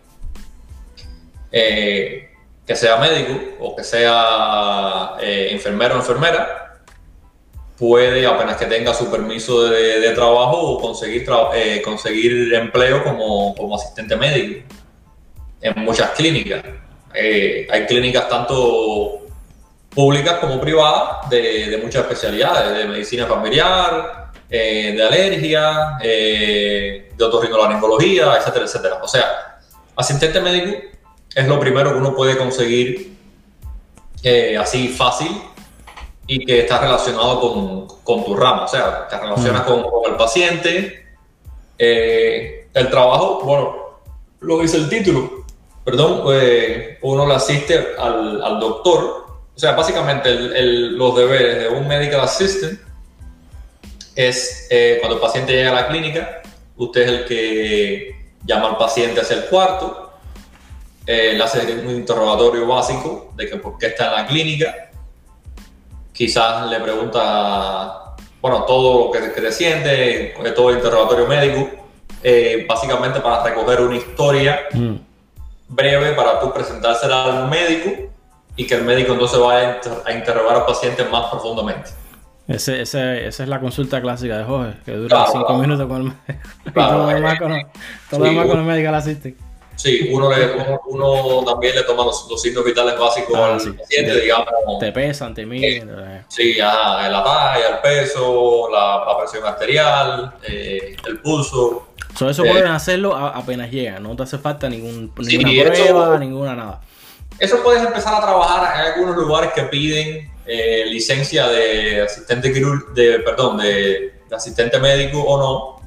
eh, 1.51 2.29
que 2.65 2.75
sea 2.77 2.95
médico 2.95 3.37
o 3.59 3.75
que 3.75 3.83
sea 3.83 5.15
eh, 5.19 5.49
enfermero 5.51 5.95
o 5.95 5.97
enfermera, 5.97 6.62
puede, 7.77 8.25
apenas 8.25 8.57
que 8.57 8.65
tenga 8.65 8.93
su 8.93 9.09
permiso 9.09 9.65
de, 9.65 10.11
trabajo, 10.11 10.79
conseguir, 10.79 11.25
tra 11.25 11.49
eh, 11.53 11.81
conseguir 11.81 12.53
empleo 12.53 13.03
como, 13.03 13.55
como 13.55 13.75
asistente 13.75 14.15
médico 14.15 14.65
en 15.61 15.83
muchas 15.83 16.11
clínicas. 16.11 16.63
Eh, 17.15 17.67
hay 17.71 17.85
clínicas 17.85 18.27
tanto 18.27 19.19
públicas 19.89 20.39
como 20.39 20.59
privadas 20.59 21.29
de, 21.29 21.79
muchas 21.81 22.01
especialidades, 22.03 22.77
de 22.77 22.85
medicina 22.85 23.25
familiar, 23.25 24.31
eh, 24.49 24.93
de 24.95 25.03
alergia, 25.03 25.97
de 26.01 27.23
otorrinolaringología, 27.23 28.35
etcétera, 28.37 28.65
etcétera. 28.65 28.99
O 29.01 29.07
sea, 29.07 29.59
asistente 29.95 30.41
médico 30.41 30.77
es 31.33 31.47
lo 31.47 31.59
primero 31.59 31.91
que 31.91 31.97
uno 31.97 32.15
puede 32.15 32.37
conseguir 32.37 33.13
así 34.59 34.89
fácil 34.89 35.29
y 36.33 36.45
que 36.45 36.61
está 36.61 36.79
relacionado 36.79 37.39
con, 37.39 37.87
con, 38.03 38.25
tu 38.25 38.35
rama, 38.35 38.65
o 38.65 38.67
sea, 38.67 39.07
te 39.07 39.19
relacionas 39.19 39.63
mm. 39.63 39.65
con, 39.65 39.83
con, 39.83 40.11
el 40.11 40.17
paciente. 40.17 41.05
Eh, 41.77 42.67
el 42.73 42.89
trabajo, 42.89 43.41
bueno, 43.43 43.75
lo 44.39 44.59
dice 44.59 44.77
el 44.77 44.89
título, 44.89 45.45
perdón, 45.85 46.23
eh, 46.33 46.97
uno 47.03 47.27
le 47.27 47.35
asiste 47.35 47.95
al, 47.99 48.41
al, 48.41 48.59
doctor. 48.59 49.25
O 49.55 49.59
sea, 49.59 49.73
básicamente 49.73 50.29
el, 50.29 50.55
el, 50.55 50.97
los 50.97 51.15
deberes 51.15 51.59
de 51.59 51.69
un 51.69 51.87
medical 51.87 52.21
assistant 52.21 52.79
es 54.15 54.67
eh, 54.71 54.97
cuando 54.99 55.17
el 55.17 55.21
paciente 55.21 55.53
llega 55.53 55.69
a 55.69 55.81
la 55.81 55.87
clínica, 55.87 56.41
usted 56.77 57.01
es 57.01 57.07
el 57.09 57.25
que 57.25 58.15
llama 58.43 58.69
al 58.69 58.77
paciente 58.77 59.21
hacia 59.21 59.35
el 59.35 59.45
cuarto, 59.45 60.13
eh, 61.05 61.33
le 61.35 61.43
hace 61.43 61.59
un 61.73 61.91
interrogatorio 61.91 62.65
básico 62.65 63.33
de 63.35 63.49
que 63.49 63.57
por 63.57 63.77
qué 63.77 63.87
está 63.87 64.07
en 64.07 64.13
la 64.13 64.25
clínica, 64.25 64.89
quizás 66.13 66.69
le 66.69 66.79
pregunta, 66.79 68.15
bueno, 68.41 68.63
todo 68.63 69.05
lo 69.05 69.11
que, 69.11 69.33
que 69.33 69.41
te 69.41 69.51
siente, 69.51 70.33
todo 70.55 70.69
el 70.69 70.77
interrogatorio 70.77 71.27
médico, 71.27 71.69
eh, 72.21 72.65
básicamente 72.69 73.19
para 73.19 73.43
recoger 73.43 73.81
una 73.81 73.97
historia. 73.97 74.61
Mm 74.71 74.95
breve 75.75 76.13
para 76.13 76.39
tú 76.39 76.53
presentársela 76.53 77.25
al 77.25 77.49
médico 77.49 78.11
y 78.55 78.67
que 78.67 78.75
el 78.75 78.83
médico 78.83 79.13
entonces 79.13 79.39
vaya 79.39 79.79
a 80.05 80.13
interrogar 80.13 80.57
al 80.57 80.65
paciente 80.65 81.03
más 81.05 81.27
profundamente. 81.27 81.89
Ese, 82.47 82.81
ese, 82.81 83.27
esa 83.27 83.43
es 83.43 83.49
la 83.49 83.59
consulta 83.59 84.01
clásica 84.01 84.37
de 84.37 84.43
Jorge, 84.43 84.77
que 84.85 84.91
dura 84.91 85.07
claro, 85.07 85.31
cinco 85.31 85.45
claro. 85.45 85.61
minutos 85.61 85.87
con 85.87 85.97
el 85.97 86.03
médico. 86.03 86.49
Claro, 86.73 86.91
todo 86.91 87.03
lo 87.03 87.15
demás 87.15 87.39
con, 87.39 87.51
todo 88.09 88.25
sí, 88.25 88.35
con 88.35 88.59
el 88.59 88.65
médico 88.65 88.91
la 88.91 88.97
asiste. 88.97 89.35
Sí, 89.83 90.07
uno, 90.13 90.31
le, 90.33 90.53
uno, 90.53 90.79
uno, 90.85 91.43
también 91.43 91.75
le 91.75 91.83
toma 91.83 92.05
los, 92.05 92.25
los 92.29 92.41
signos 92.41 92.63
vitales 92.63 92.97
básicos 92.97 93.35
ah, 93.35 93.55
al 93.55 93.59
sí. 93.59 93.71
paciente, 93.71 94.21
digamos. 94.21 94.79
Te 94.79 94.93
pesan, 94.93 95.33
te 95.33 95.45
miden. 95.45 95.89
Eh, 95.89 96.23
sí, 96.29 96.57
ajá, 96.57 97.09
la 97.09 97.21
talla, 97.21 97.67
el 97.67 97.79
peso, 97.79 98.69
la, 98.71 99.03
la 99.05 99.17
presión 99.17 99.45
arterial, 99.45 100.35
eh, 100.47 100.95
el 101.05 101.19
pulso. 101.19 101.89
So, 102.17 102.29
eso 102.29 102.45
eh, 102.45 102.49
pueden 102.49 102.67
hacerlo 102.67 103.13
apenas 103.13 103.71
llegan, 103.71 104.03
no 104.03 104.15
te 104.15 104.23
hace 104.23 104.37
falta 104.37 104.69
ningún, 104.69 105.11
sí, 105.21 105.37
ninguna 105.37 105.73
prueba, 105.73 106.05
eso, 106.05 106.19
ninguna 106.19 106.55
nada. 106.55 106.81
Eso 107.37 107.61
puedes 107.61 107.83
empezar 107.83 108.15
a 108.15 108.21
trabajar 108.21 108.79
en 108.79 108.93
algunos 108.93 109.17
lugares 109.17 109.51
que 109.51 109.63
piden 109.63 110.31
eh, 110.45 110.85
licencia 110.87 111.49
de 111.49 112.03
asistente 112.03 112.53
de, 112.53 113.19
perdón, 113.19 113.57
de, 113.57 114.13
de, 114.29 114.33
asistente 114.33 114.79
médico 114.79 115.21
o 115.21 115.37
no. 115.37 115.82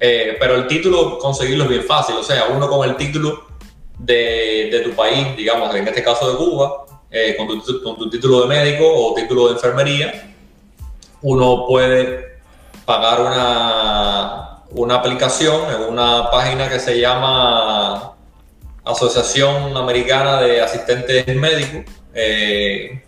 Eh, 0.00 0.36
pero 0.38 0.54
el 0.54 0.66
título 0.66 1.18
conseguirlo 1.18 1.64
es 1.64 1.70
bien 1.70 1.84
fácil, 1.84 2.16
o 2.16 2.22
sea, 2.22 2.46
uno 2.46 2.68
con 2.68 2.88
el 2.88 2.96
título 2.96 3.48
de, 3.98 4.68
de 4.70 4.80
tu 4.80 4.92
país, 4.92 5.36
digamos, 5.36 5.74
en 5.74 5.88
este 5.88 6.02
caso 6.02 6.30
de 6.30 6.36
Cuba, 6.36 6.86
eh, 7.10 7.34
con, 7.36 7.48
tu, 7.48 7.82
con 7.82 7.96
tu 7.96 8.08
título 8.08 8.42
de 8.42 8.46
médico 8.46 8.84
o 8.86 9.14
título 9.14 9.48
de 9.48 9.54
enfermería, 9.54 10.34
uno 11.22 11.66
puede 11.66 12.38
pagar 12.84 13.20
una, 13.20 14.62
una 14.70 14.94
aplicación 14.94 15.62
en 15.74 15.92
una 15.92 16.30
página 16.30 16.68
que 16.68 16.78
se 16.78 17.00
llama 17.00 18.14
Asociación 18.84 19.76
Americana 19.76 20.40
de 20.40 20.60
Asistentes 20.60 21.26
Médicos, 21.34 21.92
eh, 22.14 23.02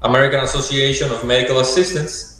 American 0.00 0.40
Association 0.40 1.10
of 1.10 1.24
Medical 1.24 1.58
Assistants. 1.60 2.35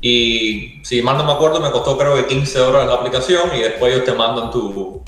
Y 0.00 0.80
si 0.82 1.00
mal 1.02 1.16
no 1.16 1.24
me 1.24 1.32
acuerdo, 1.32 1.60
me 1.60 1.70
costó 1.70 1.96
creo 1.96 2.14
que 2.14 2.26
15 2.26 2.60
horas 2.60 2.86
la 2.86 2.94
aplicación 2.94 3.50
y 3.56 3.60
después 3.60 3.92
ellos 3.92 4.04
te 4.04 4.12
mandan 4.12 4.50
tu, 4.50 5.02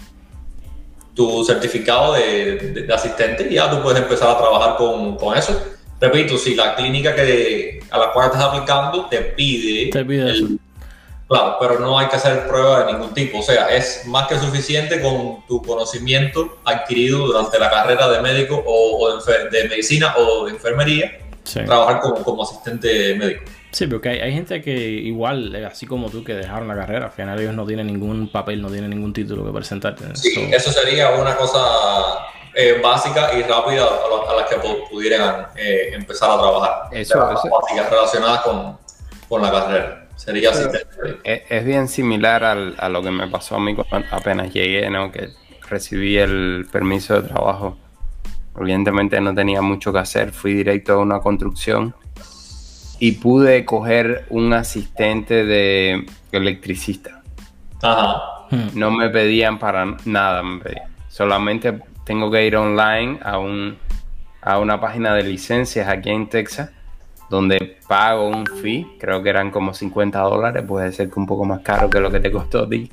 tu 1.14 1.44
certificado 1.44 2.14
de, 2.14 2.56
de, 2.56 2.82
de 2.82 2.94
asistente 2.94 3.46
y 3.50 3.54
ya 3.54 3.70
tú 3.70 3.82
puedes 3.82 4.00
empezar 4.00 4.30
a 4.30 4.38
trabajar 4.38 4.76
con, 4.76 5.16
con 5.16 5.36
eso. 5.36 5.60
Repito, 6.00 6.36
si 6.36 6.54
la 6.54 6.74
clínica 6.74 7.14
que, 7.14 7.80
a 7.90 7.98
la 7.98 8.12
cual 8.12 8.26
estás 8.26 8.42
aplicando 8.42 9.06
te 9.06 9.18
pide, 9.18 9.90
te 9.90 10.04
pide 10.04 10.22
el, 10.22 10.30
eso 10.30 10.46
Claro, 11.28 11.56
pero 11.58 11.80
no 11.80 11.98
hay 11.98 12.06
que 12.06 12.16
hacer 12.16 12.46
prueba 12.46 12.84
de 12.84 12.92
ningún 12.92 13.12
tipo. 13.12 13.38
O 13.38 13.42
sea, 13.42 13.68
es 13.68 14.06
más 14.06 14.28
que 14.28 14.38
suficiente 14.38 15.00
con 15.02 15.44
tu 15.48 15.60
conocimiento 15.60 16.58
adquirido 16.64 17.26
durante 17.26 17.58
la 17.58 17.68
carrera 17.68 18.08
de 18.08 18.20
médico 18.20 18.62
o, 18.64 19.04
o 19.04 19.20
de, 19.20 19.50
de, 19.50 19.68
medicina 19.68 20.14
o 20.16 20.44
de 20.44 20.52
enfermería, 20.52 21.18
sí. 21.42 21.64
trabajar 21.64 22.00
como, 22.00 22.22
como, 22.22 22.42
asistente 22.44 23.16
médico. 23.16 23.42
Sí, 23.76 23.86
porque 23.86 24.08
hay, 24.08 24.20
hay, 24.20 24.32
gente 24.32 24.62
que 24.62 24.72
igual, 24.74 25.54
así 25.70 25.84
como 25.84 26.08
tú, 26.08 26.24
que 26.24 26.32
dejaron 26.32 26.66
la 26.66 26.74
carrera, 26.74 27.04
al 27.04 27.12
final 27.12 27.38
ellos 27.38 27.52
no 27.52 27.66
tienen 27.66 27.88
ningún 27.88 28.32
papel, 28.32 28.62
no 28.62 28.70
tienen 28.70 28.88
ningún 28.88 29.12
título 29.12 29.44
que 29.44 29.52
presentarte. 29.52 30.16
Sí, 30.16 30.48
eso, 30.50 30.70
eso 30.70 30.80
sería 30.80 31.10
una 31.10 31.36
cosa 31.36 31.60
eh, 32.54 32.80
básicas 32.82 33.36
y 33.36 33.42
rápidas 33.42 33.86
a, 33.86 34.34
las 34.34 34.48
que 34.48 34.56
pudieran 34.90 35.48
eh, 35.56 35.90
empezar 35.92 36.30
a 36.30 36.38
trabajar. 36.38 36.88
Eso, 36.90 37.18
Básicas 37.18 37.90
relacionadas 37.90 38.40
con, 38.40 38.78
con 39.28 39.42
la 39.42 39.50
carrera. 39.50 40.08
Sería 40.16 40.52
así. 40.52 40.62
Es, 41.22 41.64
bien 41.66 41.86
similar 41.88 42.44
al, 42.44 42.76
a 42.78 42.88
lo 42.88 43.02
que 43.02 43.10
me 43.10 43.28
pasó 43.28 43.56
a 43.56 43.60
mí 43.60 43.76
cuando 43.76 44.08
apenas 44.10 44.54
llegué, 44.54 44.88
¿no? 44.88 45.12
Que 45.12 45.28
recibí 45.68 46.16
el 46.16 46.66
permiso 46.72 47.20
de 47.20 47.28
trabajo. 47.28 47.76
Evidentemente 48.58 49.20
no 49.20 49.34
tenía 49.34 49.60
mucho 49.60 49.92
que 49.92 49.98
hacer, 49.98 50.32
fui 50.32 50.54
directo 50.54 50.94
a 50.94 50.96
una 50.96 51.20
construcción 51.20 51.94
y 52.99 53.12
pude 53.12 53.64
coger 53.64 54.24
un 54.30 54.53
asistente 54.53 55.44
de 55.44 56.07
electricista. 56.32 57.22
Ajá. 57.82 58.22
Hmm. 58.51 58.78
No 58.78 58.90
me 58.90 59.09
pedían 59.11 59.59
para 59.59 59.97
nada, 60.05 60.42
me 60.42 60.61
pedían. 60.62 60.88
Solamente 61.09 61.78
tengo 62.05 62.30
que 62.30 62.47
ir 62.47 62.57
online 62.57 63.18
a, 63.22 63.38
un, 63.38 63.76
a 64.40 64.59
una 64.59 64.80
página 64.80 65.14
de 65.14 65.24
licencias 65.24 65.88
aquí 65.88 66.11
en 66.11 66.28
Texas, 66.28 66.70
donde 67.28 67.78
pago 67.88 68.28
un 68.28 68.47
fee, 68.47 68.86
creo 69.01 69.22
que 69.22 69.30
eran 69.30 69.51
como 69.51 69.74
50 69.74 70.20
dólares, 70.20 70.62
puede 70.66 70.92
ser 70.92 71.11
que 71.11 71.18
un 71.18 71.26
poco 71.26 71.44
más 71.44 71.61
caro 71.61 71.90
que 71.90 72.01
lo 72.01 72.11
que 72.11 72.20
te 72.20 72.30
costó 72.30 72.64
a 72.64 72.68
ti. 72.68 72.88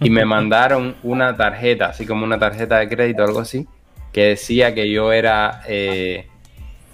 Y 0.00 0.10
me 0.10 0.24
mandaron 0.26 0.96
una 1.02 1.36
tarjeta, 1.36 1.86
así 1.86 2.06
como 2.06 2.24
una 2.24 2.38
tarjeta 2.38 2.78
de 2.78 2.88
crédito, 2.88 3.22
algo 3.22 3.40
así, 3.40 3.66
que 4.12 4.28
decía 4.28 4.74
que 4.74 4.90
yo 4.90 5.12
era 5.12 5.62
eh, 5.66 6.26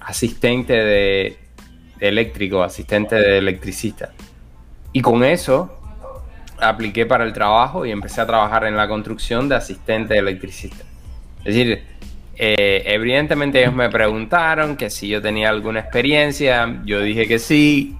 asistente 0.00 0.74
de 0.74 1.47
eléctrico, 2.00 2.62
asistente 2.62 3.16
de 3.16 3.38
electricista. 3.38 4.12
Y 4.92 5.00
con 5.00 5.24
eso 5.24 5.78
apliqué 6.60 7.06
para 7.06 7.24
el 7.24 7.32
trabajo 7.32 7.86
y 7.86 7.90
empecé 7.90 8.20
a 8.20 8.26
trabajar 8.26 8.64
en 8.64 8.76
la 8.76 8.88
construcción 8.88 9.48
de 9.48 9.56
asistente 9.56 10.14
de 10.14 10.20
electricista. 10.20 10.84
Es 11.40 11.54
decir, 11.54 11.84
eh, 12.36 12.82
evidentemente 12.86 13.60
ellos 13.60 13.74
me 13.74 13.88
preguntaron 13.90 14.76
que 14.76 14.90
si 14.90 15.08
yo 15.08 15.20
tenía 15.20 15.48
alguna 15.48 15.80
experiencia, 15.80 16.80
yo 16.84 17.00
dije 17.00 17.26
que 17.26 17.38
sí, 17.38 17.96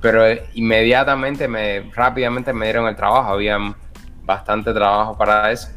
pero 0.00 0.24
inmediatamente, 0.54 1.48
me, 1.48 1.90
rápidamente 1.94 2.52
me 2.52 2.66
dieron 2.66 2.86
el 2.86 2.96
trabajo, 2.96 3.32
había 3.32 3.58
bastante 4.24 4.72
trabajo 4.72 5.16
para 5.16 5.50
eso. 5.50 5.68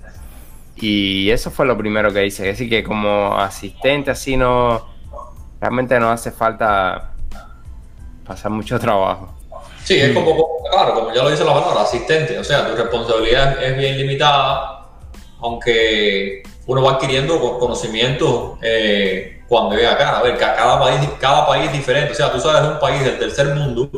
Y 0.75 1.29
eso 1.29 1.51
fue 1.51 1.65
lo 1.65 1.77
primero 1.77 2.11
que 2.11 2.25
hice. 2.25 2.43
Decir, 2.43 2.69
que 2.69 2.83
como 2.83 3.37
asistente 3.37 4.11
así 4.11 4.35
no, 4.37 4.87
realmente 5.59 5.99
no 5.99 6.11
hace 6.11 6.31
falta 6.31 7.10
pasar 8.31 8.51
mucho 8.51 8.79
trabajo. 8.79 9.33
Sí, 9.83 9.99
es 9.99 10.13
como, 10.13 10.47
claro, 10.71 10.93
como 10.93 11.13
ya 11.13 11.23
lo 11.23 11.29
dice 11.29 11.43
la 11.43 11.53
palabra, 11.53 11.81
asistente. 11.81 12.37
O 12.39 12.43
sea, 12.43 12.67
tu 12.67 12.75
responsabilidad 12.75 13.61
es 13.61 13.77
bien 13.77 13.97
limitada, 13.97 14.87
aunque 15.39 16.43
uno 16.67 16.83
va 16.83 16.93
adquiriendo 16.93 17.59
conocimiento 17.59 18.57
eh, 18.61 19.41
cuando 19.47 19.75
llega 19.75 19.93
acá. 19.93 20.19
A 20.19 20.21
ver, 20.21 20.37
cada 20.37 20.79
país, 20.79 21.09
cada 21.19 21.45
país 21.45 21.65
es 21.65 21.73
diferente. 21.73 22.11
O 22.13 22.15
sea, 22.15 22.31
tú 22.31 22.39
sales 22.39 22.61
de 22.61 22.69
un 22.69 22.79
país 22.79 23.03
del 23.03 23.19
tercer 23.19 23.47
mundo 23.55 23.89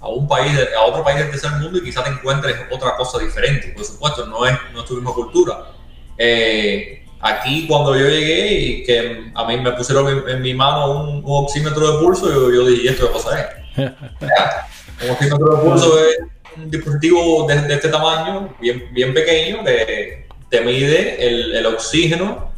a 0.00 0.08
un 0.08 0.26
país, 0.26 0.52
a 0.76 0.82
otro 0.82 1.02
país 1.02 1.18
del 1.18 1.30
tercer 1.30 1.50
mundo 1.52 1.78
y 1.78 1.82
quizás 1.82 2.04
te 2.04 2.10
encuentres 2.10 2.56
otra 2.70 2.96
cosa 2.96 3.18
diferente. 3.18 3.72
Por 3.74 3.84
supuesto, 3.84 4.26
no 4.26 4.46
es, 4.46 4.56
no 4.72 4.80
es 4.80 4.86
tu 4.86 4.94
misma 4.94 5.12
cultura. 5.12 5.72
Eh, 6.16 7.04
aquí 7.20 7.66
cuando 7.66 7.96
yo 7.96 8.06
llegué 8.06 8.52
y 8.52 8.84
que 8.84 9.30
a 9.34 9.44
mí 9.46 9.56
me 9.58 9.72
pusieron 9.72 10.28
en, 10.28 10.42
mi 10.42 10.54
mano 10.54 11.02
un, 11.02 11.22
oxímetro 11.26 11.92
de 11.92 11.98
pulso, 11.98 12.30
yo, 12.30 12.50
yo 12.50 12.66
dije, 12.66 12.82
¿y 12.84 12.88
esto 12.88 13.06
qué 13.06 13.12
cosa 13.12 13.40
es? 13.40 13.59
Un 13.80 15.10
oxímetro 15.10 15.56
de 15.56 15.62
pulso 15.62 15.98
es 16.00 16.18
un 16.56 16.70
dispositivo 16.70 17.46
de, 17.46 17.62
de, 17.62 17.74
este 17.74 17.88
tamaño, 17.88 18.54
bien, 18.60 18.88
bien 18.92 19.14
pequeño, 19.14 19.64
que 19.64 20.26
te 20.48 20.60
mide 20.62 21.26
el, 21.26 21.54
el 21.56 21.66
oxígeno 21.66 22.50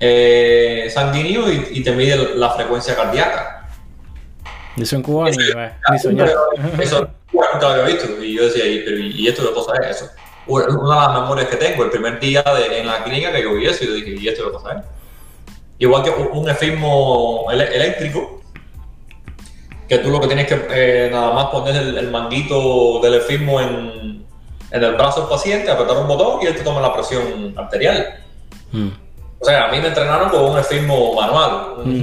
eh, 0.00 0.88
sanguíneo 0.92 1.50
y, 1.50 1.68
y, 1.72 1.82
te 1.82 1.92
mide 1.92 2.34
la 2.36 2.50
frecuencia 2.50 2.94
cardíaca. 2.94 3.68
Eso 4.76 4.96
en 4.96 5.02
Cuba 5.02 5.30
ni, 5.30 5.36
ni 5.36 5.98
soñar. 5.98 6.30
Eso 6.80 7.08
nunca 7.32 7.58
lo 7.60 7.68
había 7.68 7.84
visto. 7.84 8.22
Y 8.22 8.36
yo 8.36 8.44
decía, 8.44 8.64
¿y, 8.66 8.80
pero, 8.80 8.98
¿y 8.98 9.26
esto 9.26 9.46
qué 9.48 9.54
cosa 9.54 9.72
es 9.82 9.96
eso? 9.96 10.10
Una 10.46 10.66
de 10.66 11.08
las 11.08 11.20
memorias 11.20 11.48
que 11.48 11.56
tengo, 11.56 11.84
el 11.84 11.90
primer 11.90 12.20
día 12.20 12.42
de, 12.42 12.80
en 12.80 12.86
la 12.86 13.04
clínica 13.04 13.32
que 13.32 13.42
yo 13.42 13.54
vi 13.54 13.66
eso, 13.66 13.84
y 13.84 13.88
yo 13.88 13.94
dije, 13.94 14.10
¿y 14.10 14.28
esto 14.28 14.44
qué 14.46 14.52
cosa 14.52 14.78
es? 14.78 14.84
Igual 15.80 16.02
que 16.02 16.10
un 16.10 16.48
efismo 16.48 17.46
eléctrico, 17.50 18.42
que 19.88 19.98
tú 19.98 20.10
lo 20.10 20.20
que 20.20 20.26
tienes 20.26 20.46
que 20.46 20.66
eh, 20.70 21.08
nada 21.10 21.32
más 21.32 21.46
poner 21.46 21.76
el, 21.76 21.96
el 21.96 22.10
manguito 22.10 23.00
del 23.00 23.14
efismo 23.14 23.60
en, 23.60 24.26
en 24.70 24.84
el 24.84 24.94
brazo 24.94 25.20
del 25.20 25.30
paciente, 25.30 25.70
apretar 25.70 25.96
un 25.96 26.08
botón 26.08 26.40
y 26.42 26.46
él 26.46 26.54
te 26.54 26.62
toma 26.62 26.80
la 26.80 26.92
presión 26.92 27.54
arterial. 27.56 28.20
Mm. 28.72 28.88
O 29.40 29.44
sea, 29.44 29.66
a 29.66 29.72
mí 29.72 29.80
me 29.80 29.88
entrenaron 29.88 30.30
con 30.30 30.44
un 30.44 30.58
efismo 30.58 31.14
manual. 31.14 31.84
Mm. 31.84 32.02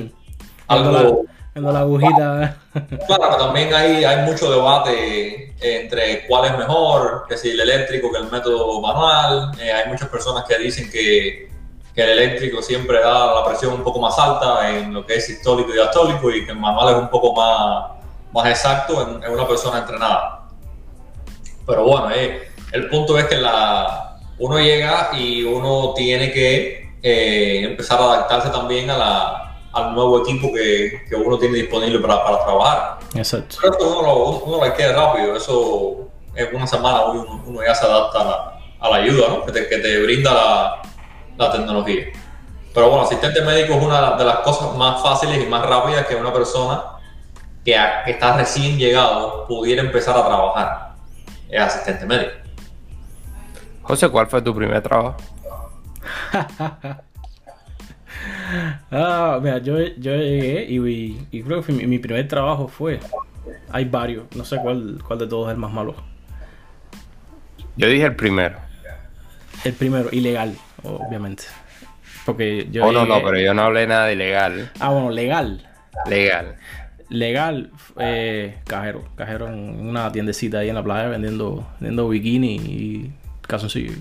Algo, 0.67 1.25
la, 1.53 1.71
la 1.71 1.79
agujita. 1.79 2.57
Claro, 3.07 3.29
que 3.29 3.37
también 3.37 3.73
hay, 3.73 4.03
hay 4.03 4.25
mucho 4.25 4.51
debate 4.51 5.53
entre 5.61 6.27
cuál 6.27 6.45
es 6.51 6.57
mejor, 6.57 7.25
que 7.29 7.37
si 7.37 7.51
el 7.51 7.59
eléctrico 7.61 8.11
que 8.11 8.17
el 8.17 8.29
método 8.29 8.81
manual. 8.81 9.51
Eh, 9.61 9.71
hay 9.71 9.89
muchas 9.89 10.09
personas 10.09 10.43
que 10.45 10.57
dicen 10.57 10.89
que, 10.91 11.49
que, 11.95 12.03
el 12.03 12.09
eléctrico 12.09 12.61
siempre 12.61 12.99
da 12.99 13.35
la 13.35 13.45
presión 13.45 13.73
un 13.73 13.83
poco 13.83 13.99
más 13.99 14.17
alta 14.19 14.69
en 14.69 14.93
lo 14.93 15.05
que 15.05 15.15
es 15.15 15.25
sistólico 15.25 15.69
y 15.69 15.73
diastólico 15.73 16.29
y 16.31 16.45
que 16.45 16.51
el 16.51 16.59
manual 16.59 16.95
es 16.95 17.01
un 17.01 17.09
poco 17.09 17.33
más, 17.33 17.91
más 18.33 18.45
exacto 18.47 19.01
en, 19.01 19.23
en 19.23 19.31
una 19.31 19.47
persona 19.47 19.79
entrenada. 19.79 20.49
Pero 21.65 21.83
bueno, 21.83 22.11
eh, 22.11 22.49
el 22.71 22.89
punto 22.89 23.17
es 23.17 23.25
que 23.25 23.37
la, 23.37 24.17
uno 24.37 24.59
llega 24.59 25.11
y 25.13 25.43
uno 25.43 25.93
tiene 25.95 26.31
que 26.31 26.93
eh, 27.01 27.63
empezar 27.63 27.99
a 28.01 28.05
adaptarse 28.05 28.49
también 28.49 28.89
a 28.89 28.97
la, 28.97 29.45
al 29.71 29.93
nuevo 29.93 30.21
equipo 30.21 30.51
que, 30.53 31.03
que 31.07 31.15
uno 31.15 31.37
tiene 31.37 31.59
disponible 31.59 31.99
para, 31.99 32.23
para 32.23 32.43
trabajar. 32.43 32.99
Exacto. 33.15 33.57
Pero 33.61 33.73
esto 33.73 33.87
uno 33.87 34.01
lo, 34.01 34.27
uno 34.39 34.65
lo 34.65 34.73
queda 34.73 34.93
rápido, 34.93 35.35
eso 35.35 36.09
en 36.35 36.55
una 36.55 36.67
semana 36.67 37.05
uno, 37.05 37.43
uno 37.45 37.61
ya 37.65 37.73
se 37.73 37.85
adapta 37.85 38.21
a 38.21 38.23
la, 38.23 38.59
a 38.79 38.89
la 38.89 38.95
ayuda 38.97 39.29
¿no? 39.29 39.45
que, 39.45 39.51
te, 39.51 39.67
que, 39.67 39.77
te, 39.77 40.01
brinda 40.03 40.33
la, 40.33 40.81
la, 41.37 41.51
tecnología. 41.51 42.05
Pero 42.73 42.89
bueno, 42.89 43.03
asistente 43.03 43.41
médico 43.41 43.73
es 43.73 43.83
una 43.83 44.15
de 44.17 44.25
las 44.25 44.37
cosas 44.39 44.75
más 44.75 45.01
fáciles 45.01 45.43
y 45.43 45.47
más 45.49 45.65
rápidas 45.65 46.05
que 46.05 46.15
una 46.15 46.33
persona 46.33 46.81
que, 47.63 47.75
que 48.05 48.11
está 48.11 48.35
recién 48.37 48.77
llegado 48.77 49.45
pudiera 49.47 49.81
empezar 49.81 50.17
a 50.17 50.25
trabajar. 50.25 50.95
Es 51.49 51.61
asistente 51.61 52.05
médico. 52.05 52.31
José, 53.81 54.09
¿cuál 54.09 54.27
fue 54.27 54.41
tu 54.41 54.53
primer 54.53 54.81
trabajo? 54.81 55.15
ah, 58.91 59.39
mira, 59.41 59.59
yo, 59.59 59.77
yo 59.79 60.15
llegué 60.15 60.65
y, 60.67 61.27
y, 61.31 61.43
creo 61.43 61.63
que 61.63 61.71
mi, 61.71 61.99
primer 61.99 62.27
trabajo 62.27 62.67
fue. 62.67 62.99
Hay 63.71 63.85
varios, 63.85 64.25
no 64.35 64.43
sé 64.43 64.57
cuál, 64.57 65.01
cuál 65.05 65.19
de 65.19 65.27
todos 65.27 65.47
es 65.47 65.53
el 65.53 65.59
más 65.59 65.71
malo. 65.71 65.95
Yo 67.77 67.87
dije 67.87 68.05
el 68.05 68.15
primero. 68.15 68.57
El 69.63 69.73
primero, 69.73 70.09
ilegal, 70.11 70.55
obviamente. 70.85 71.43
Porque 72.25 72.67
yo. 72.71 72.85
Oh, 72.85 72.91
no, 72.91 73.05
no, 73.05 73.21
pero 73.23 73.39
yo 73.39 73.53
no 73.53 73.63
hablé 73.63 73.87
nada 73.87 74.07
de 74.07 74.13
ilegal. 74.13 74.71
Ah, 74.79 74.89
bueno, 74.89 75.11
legal. 75.11 75.67
Legal. 76.07 76.55
Legal, 77.09 77.71
eh, 77.99 78.57
cajero. 78.65 79.05
Cajero 79.15 79.47
en 79.47 79.87
una 79.87 80.11
tiendecita 80.11 80.59
ahí 80.59 80.69
en 80.69 80.75
la 80.75 80.83
playa 80.83 81.07
vendiendo, 81.07 81.67
vendiendo 81.79 82.09
bikini 82.09 82.55
y 82.55 83.13
calzoncillo. 83.41 83.93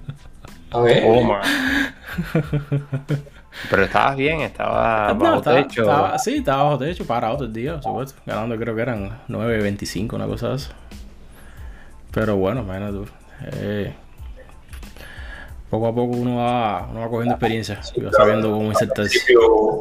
A 0.72 0.80
ver. 0.80 1.04
Oh, 1.06 1.38
Pero 3.70 3.84
estabas 3.84 4.16
bien, 4.16 4.40
estaba 4.40 5.12
bajo 5.12 5.40
techo. 5.40 5.86
sí, 6.18 6.38
estaba 6.38 6.64
bajo 6.64 6.78
techo, 6.78 7.06
parado 7.06 7.36
todo 7.36 7.44
el 7.46 7.52
día, 7.52 7.80
supuesto. 7.80 8.20
Ganando 8.26 8.58
creo 8.58 8.74
que 8.74 8.82
eran 8.82 9.20
9.25, 9.28 10.14
una 10.14 10.26
cosa 10.26 10.54
así. 10.54 10.70
Pero 12.10 12.36
bueno, 12.36 12.62
imagínate 12.62 13.10
eh, 13.52 13.94
poco 15.74 15.88
a 15.88 15.94
poco 15.94 16.16
uno 16.16 16.36
va, 16.36 16.88
uno 16.90 17.00
va 17.00 17.08
cogiendo 17.08 17.34
experiencia 17.34 17.80
y 17.94 18.00
va 18.00 18.12
sabiendo 18.12 18.50
cómo 18.50 18.66
insertarse. 18.66 19.18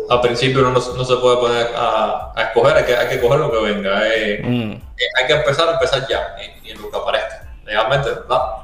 Al 0.09 0.21
principio, 0.21 0.61
uno 0.61 0.71
no, 0.71 1.05
se 1.05 1.15
puede 1.17 1.37
poner 1.37 1.67
a, 1.75 2.33
escoger, 2.37 2.77
hay 2.77 2.83
que, 2.85 2.95
hay 2.95 3.09
que 3.09 3.21
coger 3.21 3.39
lo 3.39 3.51
que 3.51 3.61
venga. 3.61 4.01
Eh, 4.07 4.41
mm. 4.43 4.71
eh, 4.71 4.81
hay 5.19 5.27
que 5.27 5.33
empezar, 5.33 5.69
empezar 5.71 6.07
ya, 6.09 6.35
y 6.63 6.71
en 6.71 6.81
lo 6.81 6.89
que 6.89 6.97
aparezca. 6.97 7.55
Legalmente, 7.65 8.09
¿verdad? 8.09 8.63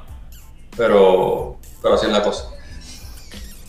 pero, 0.79 1.57
pero 1.81 1.95
así 1.95 2.05
es 2.05 2.11
la 2.11 2.23
cosa. 2.23 2.45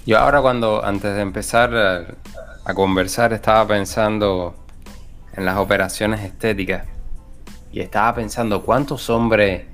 Yo 0.06 0.18
ahora 0.18 0.40
cuando, 0.40 0.84
antes 0.84 1.14
de 1.14 1.20
empezar 1.20 1.74
a, 1.76 2.74
conversar, 2.74 3.32
estaba 3.32 3.66
pensando 3.66 4.54
en 5.34 5.44
las 5.44 5.56
operaciones 5.56 6.20
estéticas 6.20 6.86
y 7.72 7.80
estaba 7.80 8.14
pensando 8.14 8.62
cuántos 8.62 9.10
hombres 9.10 9.64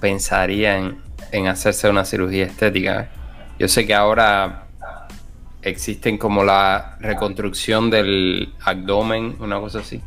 pensarían 0.00 1.00
en 1.30 1.46
hacerse 1.46 1.88
una 1.88 2.04
cirugía 2.04 2.46
estética. 2.46 3.08
Yo 3.60 3.68
sé 3.68 3.86
que 3.86 3.92
ahora 3.94 4.68
existen 5.60 6.16
como 6.16 6.42
la 6.42 6.96
reconstrucción 6.98 7.90
del 7.90 8.54
abdomen, 8.64 9.36
una 9.38 9.60
cosa 9.60 9.80
así. 9.80 10.00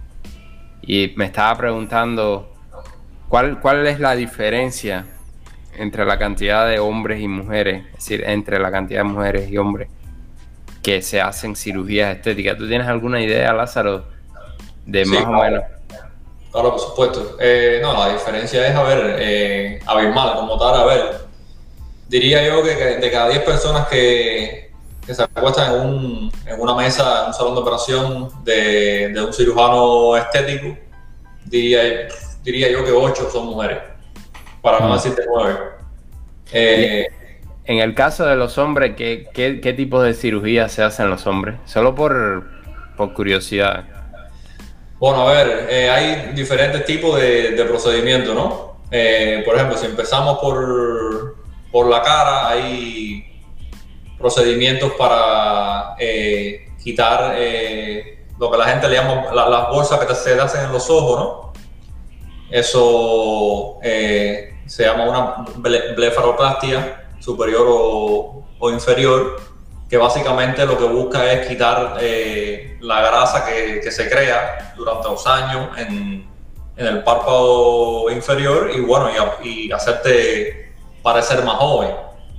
Y 0.81 1.13
me 1.17 1.25
estaba 1.25 1.55
preguntando 1.55 2.51
cuál, 3.29 3.59
cuál 3.59 3.85
es 3.85 3.99
la 3.99 4.15
diferencia 4.15 5.05
entre 5.77 6.03
la 6.03 6.17
cantidad 6.17 6.67
de 6.67 6.79
hombres 6.79 7.21
y 7.21 7.27
mujeres, 7.27 7.85
es 7.89 7.93
decir, 7.93 8.23
entre 8.25 8.57
la 8.57 8.71
cantidad 8.71 9.01
de 9.01 9.03
mujeres 9.03 9.47
y 9.47 9.57
hombres 9.59 9.87
que 10.81 11.03
se 11.03 11.21
hacen 11.21 11.55
cirugías 11.55 12.15
estéticas. 12.15 12.57
¿Tú 12.57 12.67
tienes 12.67 12.87
alguna 12.87 13.21
idea, 13.21 13.53
Lázaro, 13.53 14.05
de 14.83 15.05
más 15.05 15.25
o 15.25 15.31
menos? 15.31 15.63
Claro, 16.51 16.71
por 16.71 16.79
supuesto. 16.79 17.37
Eh, 17.39 17.77
no, 17.83 17.93
la 17.93 18.13
diferencia 18.13 18.67
es, 18.67 18.75
a 18.75 18.81
ver, 18.81 19.15
eh, 19.19 19.79
abismal, 19.85 20.37
como 20.37 20.57
tal, 20.57 20.81
a 20.81 20.85
ver. 20.85 21.22
Diría 22.07 22.45
yo 22.47 22.63
que, 22.63 22.75
de 22.75 23.11
cada 23.11 23.29
10 23.29 23.43
personas 23.43 23.87
que, 23.87 24.71
se 25.07 25.21
acuestan 25.21 25.73
en, 25.73 25.81
un, 25.81 26.31
en, 26.45 26.59
una 26.59 26.75
mesa, 26.75 27.21
en 27.21 27.27
un 27.27 27.33
salón 27.33 27.55
de 27.55 27.61
operación 27.61 28.29
de, 28.43 29.09
de 29.09 29.21
un 29.21 29.33
cirujano 29.33 30.15
estético, 30.15 30.77
diría, 31.45 32.07
diría 32.43 32.71
yo 32.71 32.85
que 32.85 32.91
8 32.91 33.29
son 33.31 33.47
mujeres, 33.47 33.79
para 34.61 34.79
no 34.79 34.93
decirte 34.93 35.23
9. 35.27 35.59
Eh, 36.53 37.07
en 37.65 37.79
el 37.79 37.95
caso 37.95 38.25
de 38.25 38.35
los 38.35 38.57
hombres, 38.57 38.95
¿qué, 38.95 39.27
qué, 39.33 39.61
qué 39.61 39.73
tipo 39.73 40.01
de 40.01 40.13
cirugía 40.13 40.69
se 40.69 40.83
hacen 40.83 41.09
los 41.09 41.25
hombres? 41.25 41.55
Solo 41.65 41.95
por, 41.95 42.45
por 42.97 43.13
curiosidad. 43.13 43.85
Bueno, 44.99 45.27
a 45.27 45.33
ver, 45.33 45.67
eh, 45.69 45.89
hay 45.89 46.33
diferentes 46.33 46.85
tipos 46.85 47.19
de, 47.19 47.51
de 47.51 47.65
procedimientos, 47.65 48.35
¿no? 48.35 48.77
Eh, 48.91 49.41
por 49.45 49.55
ejemplo, 49.55 49.77
si 49.77 49.85
empezamos 49.85 50.37
por, 50.39 51.35
por 51.73 51.89
la 51.89 52.01
cara, 52.01 52.47
hay 52.47 53.41
procedimientos 54.17 54.93
para 54.93 55.95
eh, 55.99 56.69
quitar 56.81 57.35
lo 58.39 58.49
que 58.49 58.57
la 58.57 58.65
gente 58.65 58.87
le 58.87 58.95
llama 58.95 59.33
las 59.33 59.69
bolsas 59.69 59.99
que 60.05 60.15
se 60.15 60.39
hacen 60.39 60.65
en 60.65 60.71
los 60.71 60.89
ojos, 60.89 61.19
¿no? 61.19 61.53
Eso 62.49 63.79
se 63.81 64.85
llama 64.85 65.03
una 65.03 65.45
blefaroplastia 65.57 67.09
superior 67.19 67.65
o, 67.69 68.45
o 68.59 68.69
inferior 68.69 69.41
que 69.93 69.97
básicamente 69.97 70.65
lo 70.65 70.77
que 70.77 70.85
busca 70.85 71.31
es 71.31 71.47
quitar 71.47 71.97
eh, 72.01 72.77
la 72.81 73.01
grasa 73.01 73.45
que, 73.45 73.79
que, 73.79 73.91
se 73.91 74.09
crea 74.09 74.73
durante 74.75 75.07
los 75.07 75.27
años 75.27 75.69
en, 75.77 76.27
en, 76.75 76.87
el 76.87 77.03
párpado 77.03 78.09
inferior 78.09 78.71
y 78.73 78.79
bueno, 78.79 79.09
y, 79.43 79.67
y, 79.67 79.71
hacerte 79.71 80.62
parecer 81.03 81.43
más 81.43 81.55
joven. 81.57 81.91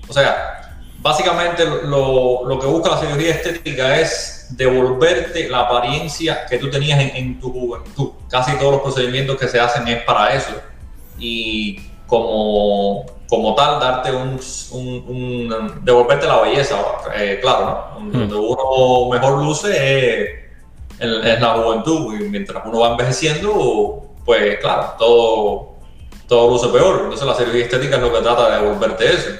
O 0.08 0.12
sea, 0.12 0.72
básicamente 1.00 1.64
lo, 1.64 2.44
lo, 2.44 2.58
que 2.58 2.66
busca 2.66 2.90
la 2.90 2.98
cirugía 2.98 3.30
estética 3.30 4.00
es 4.00 4.48
devolverte 4.50 5.48
la 5.48 5.60
apariencia 5.60 6.46
que 6.46 6.58
tú 6.58 6.70
tenías 6.70 6.98
en, 6.98 7.14
en 7.14 7.40
tu 7.40 7.52
juventud. 7.52 8.10
Casi 8.28 8.56
todos 8.56 8.72
los 8.72 8.80
procedimientos 8.80 9.36
que 9.36 9.46
se 9.46 9.60
hacen 9.60 9.86
es 9.86 10.02
para 10.02 10.34
eso. 10.34 10.54
Y 11.18 11.78
como 12.06 13.06
como 13.28 13.54
tal, 13.54 13.80
darte 13.80 14.12
un, 14.12 14.38
un, 14.72 15.80
devolverte 15.82 16.26
la 16.26 16.42
belleza, 16.42 16.76
eh, 17.16 17.38
claro, 17.40 17.94
¿no? 17.98 18.10
Donde 18.10 18.34
uno 18.34 19.10
mejor 19.10 19.42
luce 19.42 20.50
es 21.00 21.40
la 21.40 21.54
juventud 21.54 22.14
y 22.14 22.28
mientras 22.28 22.64
uno 22.66 22.80
va 22.80 22.90
envejeciendo, 22.90 24.04
pues 24.24 24.58
claro, 24.60 24.94
todo, 24.98 25.73
todo 26.28 26.50
luce 26.50 26.68
peor. 26.68 27.00
Entonces 27.04 27.26
la 27.26 27.34
cirugía 27.34 27.64
estética 27.64 27.96
es 27.96 28.02
lo 28.02 28.12
que 28.12 28.20
trata 28.20 28.50
de 28.50 28.62
devolverte 28.62 29.12
eso. 29.12 29.30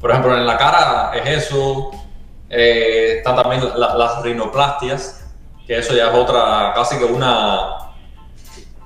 Por 0.00 0.10
ejemplo, 0.10 0.36
en 0.36 0.46
la 0.46 0.56
cara 0.56 1.12
es 1.14 1.44
eso, 1.44 1.90
eh, 2.50 3.18
están 3.18 3.36
también 3.36 3.62
las 3.76 4.22
rinoplastias, 4.22 5.26
que 5.66 5.78
eso 5.78 5.94
ya 5.94 6.08
es 6.08 6.14
otra, 6.14 6.72
casi 6.74 6.98
que 6.98 7.04
una 7.04 7.82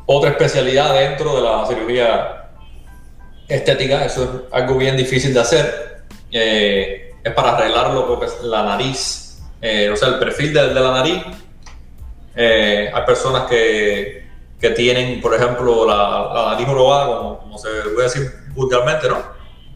otra 0.06 0.30
especialidad 0.30 0.94
dentro 0.94 1.36
de 1.36 1.42
la 1.42 1.66
cirugía 1.66 2.50
estética, 3.48 4.04
eso 4.04 4.24
es 4.24 4.30
algo 4.52 4.76
bien 4.76 4.96
difícil 4.96 5.34
de 5.34 5.40
hacer. 5.40 6.04
Eh, 6.30 7.14
es 7.22 7.32
para 7.32 7.56
arreglar 7.56 7.92
lo 7.92 8.18
que 8.20 8.26
es 8.26 8.42
la 8.42 8.62
nariz, 8.62 9.42
eh, 9.60 9.90
o 9.90 9.96
sea, 9.96 10.08
el 10.08 10.18
perfil 10.18 10.54
de, 10.54 10.74
la 10.74 10.92
nariz. 10.92 11.24
Eh, 12.36 12.90
hay 12.92 13.02
personas 13.04 13.48
que, 13.48 14.25
que, 14.60 14.70
tienen, 14.70 15.20
por 15.20 15.34
ejemplo, 15.34 15.86
la, 15.86 16.32
la 16.34 16.50
nariz 16.52 16.66
jorobada, 16.66 17.06
como, 17.06 17.38
como, 17.38 17.58
se 17.58 17.68
puede 17.94 18.04
decir 18.04 18.32
vulgarmente, 18.54 19.08
¿no? 19.08 19.18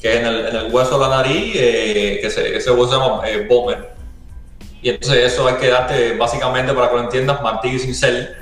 Que 0.00 0.18
en 0.18 0.26
el, 0.26 0.46
en 0.46 0.56
el 0.56 0.72
hueso 0.72 0.98
de 0.98 1.08
la 1.08 1.16
nariz, 1.16 1.52
que 1.52 2.26
ese 2.26 2.70
hueso 2.70 2.88
se 2.88 2.98
llama 2.98 3.22
bomber. 3.48 3.90
Y 4.82 4.90
entonces 4.90 5.32
eso 5.32 5.46
hay 5.46 5.54
que 5.56 5.68
darte, 5.68 6.16
básicamente, 6.16 6.72
para 6.72 6.88
que 6.88 6.96
lo 6.96 7.02
entiendas, 7.02 7.42
martillo 7.42 7.78
sin 7.78 7.94
cel. 7.94 8.34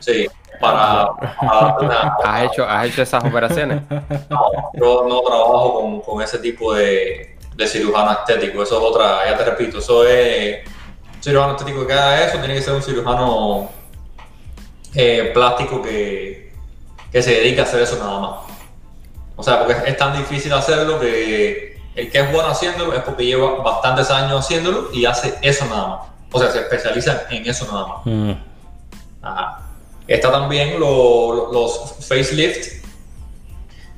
Sí, 0.00 0.26
para, 0.60 1.02
¿Has, 2.24 2.44
hecho, 2.44 2.66
¿Has 2.66 2.86
hecho 2.86 3.02
esas 3.02 3.24
operaciones? 3.24 3.82
No, 4.30 4.40
yo 4.74 5.06
no 5.08 5.20
trabajo 5.22 5.80
con, 5.80 6.00
con 6.00 6.22
ese 6.22 6.38
tipo 6.38 6.72
de, 6.72 7.36
de, 7.54 7.66
cirujano 7.66 8.12
estético. 8.12 8.62
Eso 8.62 8.78
es 8.78 8.84
otra, 8.84 9.28
ya 9.28 9.36
te 9.36 9.44
repito, 9.44 9.78
eso 9.78 10.04
es 10.06 10.66
un 11.16 11.22
cirujano 11.22 11.52
estético 11.52 11.86
que 11.86 11.92
haga 11.92 12.24
eso, 12.24 12.38
tiene 12.38 12.54
que 12.54 12.62
ser 12.62 12.74
un 12.74 12.82
cirujano 12.82 13.70
eh, 14.94 15.30
plástico 15.32 15.82
que, 15.82 16.52
que 17.10 17.22
se 17.22 17.32
dedica 17.32 17.62
a 17.62 17.64
hacer 17.64 17.82
eso 17.82 17.98
nada 17.98 18.20
más. 18.20 18.30
O 19.36 19.42
sea, 19.42 19.58
porque 19.58 19.74
es 19.86 19.96
tan 19.96 20.16
difícil 20.16 20.52
hacerlo 20.52 21.00
que 21.00 21.78
el 21.94 22.10
que 22.10 22.18
es 22.18 22.32
bueno 22.32 22.48
haciéndolo 22.48 22.94
es 22.94 23.02
porque 23.02 23.24
lleva 23.24 23.56
bastantes 23.62 24.10
años 24.10 24.44
haciéndolo 24.44 24.90
y 24.92 25.04
hace 25.06 25.34
eso 25.42 25.64
nada 25.66 25.86
más. 25.88 26.00
O 26.32 26.38
sea, 26.38 26.50
se 26.50 26.60
especializa 26.60 27.22
en 27.30 27.48
eso 27.48 27.66
nada 27.66 27.86
más. 27.86 27.98
Mm. 28.04 28.32
Ajá. 29.22 29.62
Está 30.06 30.30
también 30.30 30.78
los 30.80 31.94
facelift, 32.00 32.84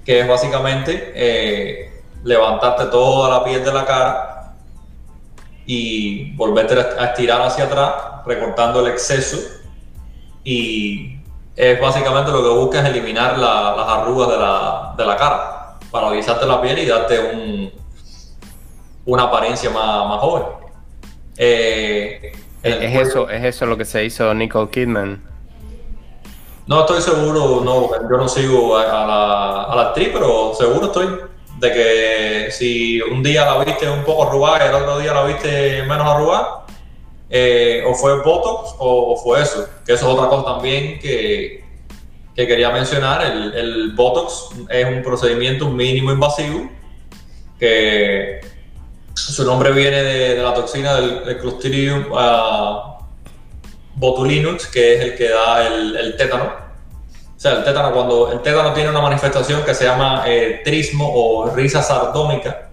que 0.05 0.20
es 0.20 0.28
básicamente 0.28 1.12
eh, 1.14 2.03
levantarte 2.22 2.86
toda 2.86 3.30
la 3.30 3.45
piel 3.45 3.64
de 3.64 3.72
la 3.72 3.86
cara 3.86 4.55
y 5.64 6.34
volverte 6.36 6.74
a 6.74 7.07
estirar 7.07 7.40
hacia 7.43 7.64
atrás, 7.64 7.95
recortando 8.26 8.80
el 8.80 8.93
exceso. 8.93 9.38
Y 10.45 11.18
es 11.57 11.80
básicamente 11.80 12.30
lo 12.32 12.43
que 12.43 12.49
busca 12.51 12.80
es 12.80 12.86
eliminar 12.86 13.38
las 13.38 13.88
arrugas 13.88 14.28
de 14.30 14.36
la, 14.36 14.95
de 14.97 15.05
la 15.05 15.16
cara, 15.16 15.78
para 15.90 16.09
alisarte 16.09 16.47
la 16.47 16.61
piel 16.61 16.78
y 16.78 16.86
darte 16.86 17.18
un, 17.18 17.72
una 19.07 19.24
apariencia 19.24 19.70
más, 19.70 20.09
más 20.09 20.18
joven. 20.18 20.45
Eh, 21.36 22.32
es, 22.62 23.09
eso, 23.09 23.28
es 23.28 23.45
eso 23.45 23.66
lo 23.66 23.76
que 23.76 23.84
se 23.84 24.05
hizo 24.05 24.32
Nicole 24.34 24.70
Kidman 24.70 25.32
no 26.66 26.80
estoy 26.80 27.03
seguro, 27.03 27.61
no, 27.64 27.90
yo 28.09 28.16
no 28.16 28.28
sigo 28.28 28.76
a, 28.76 28.84
la, 28.84 29.62
a 29.64 29.76
la 29.76 29.82
actriz, 29.88 30.11
pero 30.12 30.55
seguro 30.55 30.86
estoy 30.86 31.09
de 31.59 31.72
que 31.72 32.51
si 32.51 33.01
un 33.01 33.22
día 33.22 33.45
la 33.45 33.64
viste 33.64 33.88
un 33.90 34.05
poco 34.05 34.28
arrugada 34.28 34.64
y 34.64 34.68
el 34.68 34.74
otro 34.76 34.99
día 34.99 35.12
la 35.12 35.24
viste 35.24 35.82
menos 35.82 36.07
arrugada, 36.07 36.62
eh, 37.35 37.83
o 37.87 37.95
fue 37.95 38.22
Botox 38.22 38.74
o, 38.78 39.16
fue 39.16 39.41
eso. 39.41 39.66
Que 39.87 39.95
eso 39.95 40.07
es 40.07 40.14
otra 40.14 40.28
cosa 40.28 40.45
también 40.45 40.99
que, 40.99 41.64
que 42.37 42.47
quería 42.47 42.70
mencionar. 42.70 43.24
El, 43.24 43.55
el, 43.55 43.93
Botox 43.93 44.51
es 44.68 44.87
un 44.87 45.03
procedimiento 45.03 45.70
mínimo 45.70 46.12
invasivo 46.12 46.70
que 47.59 48.41
su 49.14 49.47
nombre 49.47 49.72
viene 49.72 50.03
de, 50.03 50.43
la 50.43 50.53
toxina 50.53 50.95
del, 50.97 51.39
Clostridium 51.39 52.12
uh, 52.12 53.03
botulinus, 53.95 54.66
que 54.66 54.95
es 54.95 55.01
el 55.01 55.16
que 55.16 55.30
da 55.30 55.66
el, 55.66 55.97
el 55.97 56.16
tétano. 56.16 56.45
O 56.45 57.41
sea, 57.41 57.53
el 57.53 57.64
tétano, 57.64 57.95
cuando 57.95 58.30
el 58.30 58.43
tétano 58.43 58.74
tiene 58.74 58.91
una 58.91 59.01
manifestación 59.01 59.64
que 59.64 59.74
se 59.74 59.85
llama 59.85 60.24
eh, 60.26 60.61
trismo 60.64 61.11
o 61.11 61.49
risa 61.55 61.83
sardónica, 61.83 62.72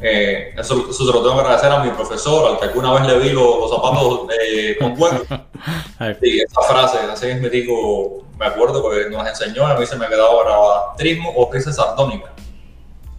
eh, 0.00 0.54
eso, 0.56 0.86
eso, 0.90 1.06
se 1.06 1.12
lo 1.12 1.22
tengo 1.22 1.34
que 1.34 1.40
agradecer 1.40 1.72
a 1.72 1.82
mi 1.82 1.90
profesor, 1.90 2.52
al 2.52 2.58
que 2.58 2.66
alguna 2.66 2.92
vez 2.92 3.06
le 3.06 3.18
vi 3.18 3.30
los, 3.30 3.68
zapatos 3.70 4.28
eh, 4.40 4.76
con 4.78 4.94
cuero. 4.94 5.24
sí, 6.20 6.40
esa 6.40 6.62
frase, 6.62 6.98
así 7.10 7.26
es 7.26 7.40
me 7.40 7.50
digo, 7.50 8.24
me 8.38 8.46
acuerdo 8.46 8.80
porque 8.80 9.10
nos 9.10 9.26
enseñó, 9.26 9.66
a 9.66 9.74
mí 9.76 9.84
se 9.86 9.96
me 9.96 10.06
ha 10.06 10.08
quedado 10.08 10.38
grabada, 10.44 10.94
trismo 10.96 11.32
o 11.34 11.52
risa 11.52 11.72
sardónica. 11.72 12.32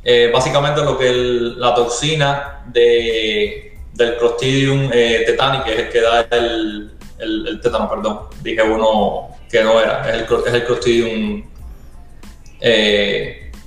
Eh, 0.03 0.31
básicamente 0.33 0.81
lo 0.81 0.97
que 0.97 1.11
la 1.11 1.75
toxina 1.75 2.63
de, 2.67 3.77
del 3.93 4.17
Clostridium 4.17 4.89
tetani, 4.89 5.63
que 5.63 5.73
es 5.73 5.79
el 5.79 5.89
que 5.89 6.01
da 6.01 6.21
el, 6.31 6.91
el, 7.19 7.59
tétano, 7.61 7.89
perdón. 7.89 8.21
Dije 8.41 8.61
uno 8.63 9.35
que 9.51 9.61
no 9.63 9.81
era, 9.81 10.09
es 10.09 10.15
el, 10.15 10.37
es 10.47 10.53
el 10.53 10.65
Clostridium. 10.65 11.49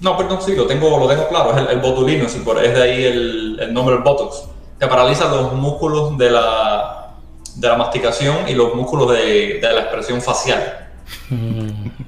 No, 0.03 0.17
perdón, 0.17 0.41
sí, 0.43 0.55
lo 0.55 0.67
tengo, 0.67 0.99
lo 0.99 1.09
tengo 1.09 1.29
claro, 1.29 1.57
es 1.57 1.71
el, 1.71 1.79
botulino, 1.79 2.29
sí, 2.29 2.41
por, 2.41 2.63
es 2.63 2.75
de 2.75 2.83
ahí 2.83 3.05
el, 3.05 3.59
el 3.61 3.73
nombre 3.73 3.95
del 3.95 4.05
Botox. 4.05 4.45
Que 4.79 4.87
paraliza 4.87 5.29
los 5.29 5.53
músculos 5.55 6.19
de 6.19 6.31
la, 6.31 7.15
de 7.55 7.69
la 7.69 7.77
masticación 7.77 8.49
y 8.49 8.55
los 8.55 8.75
músculos 8.75 9.13
de, 9.13 9.61
de 9.61 9.73
la 9.73 9.83
expresión 9.83 10.21
facial. 10.21 10.91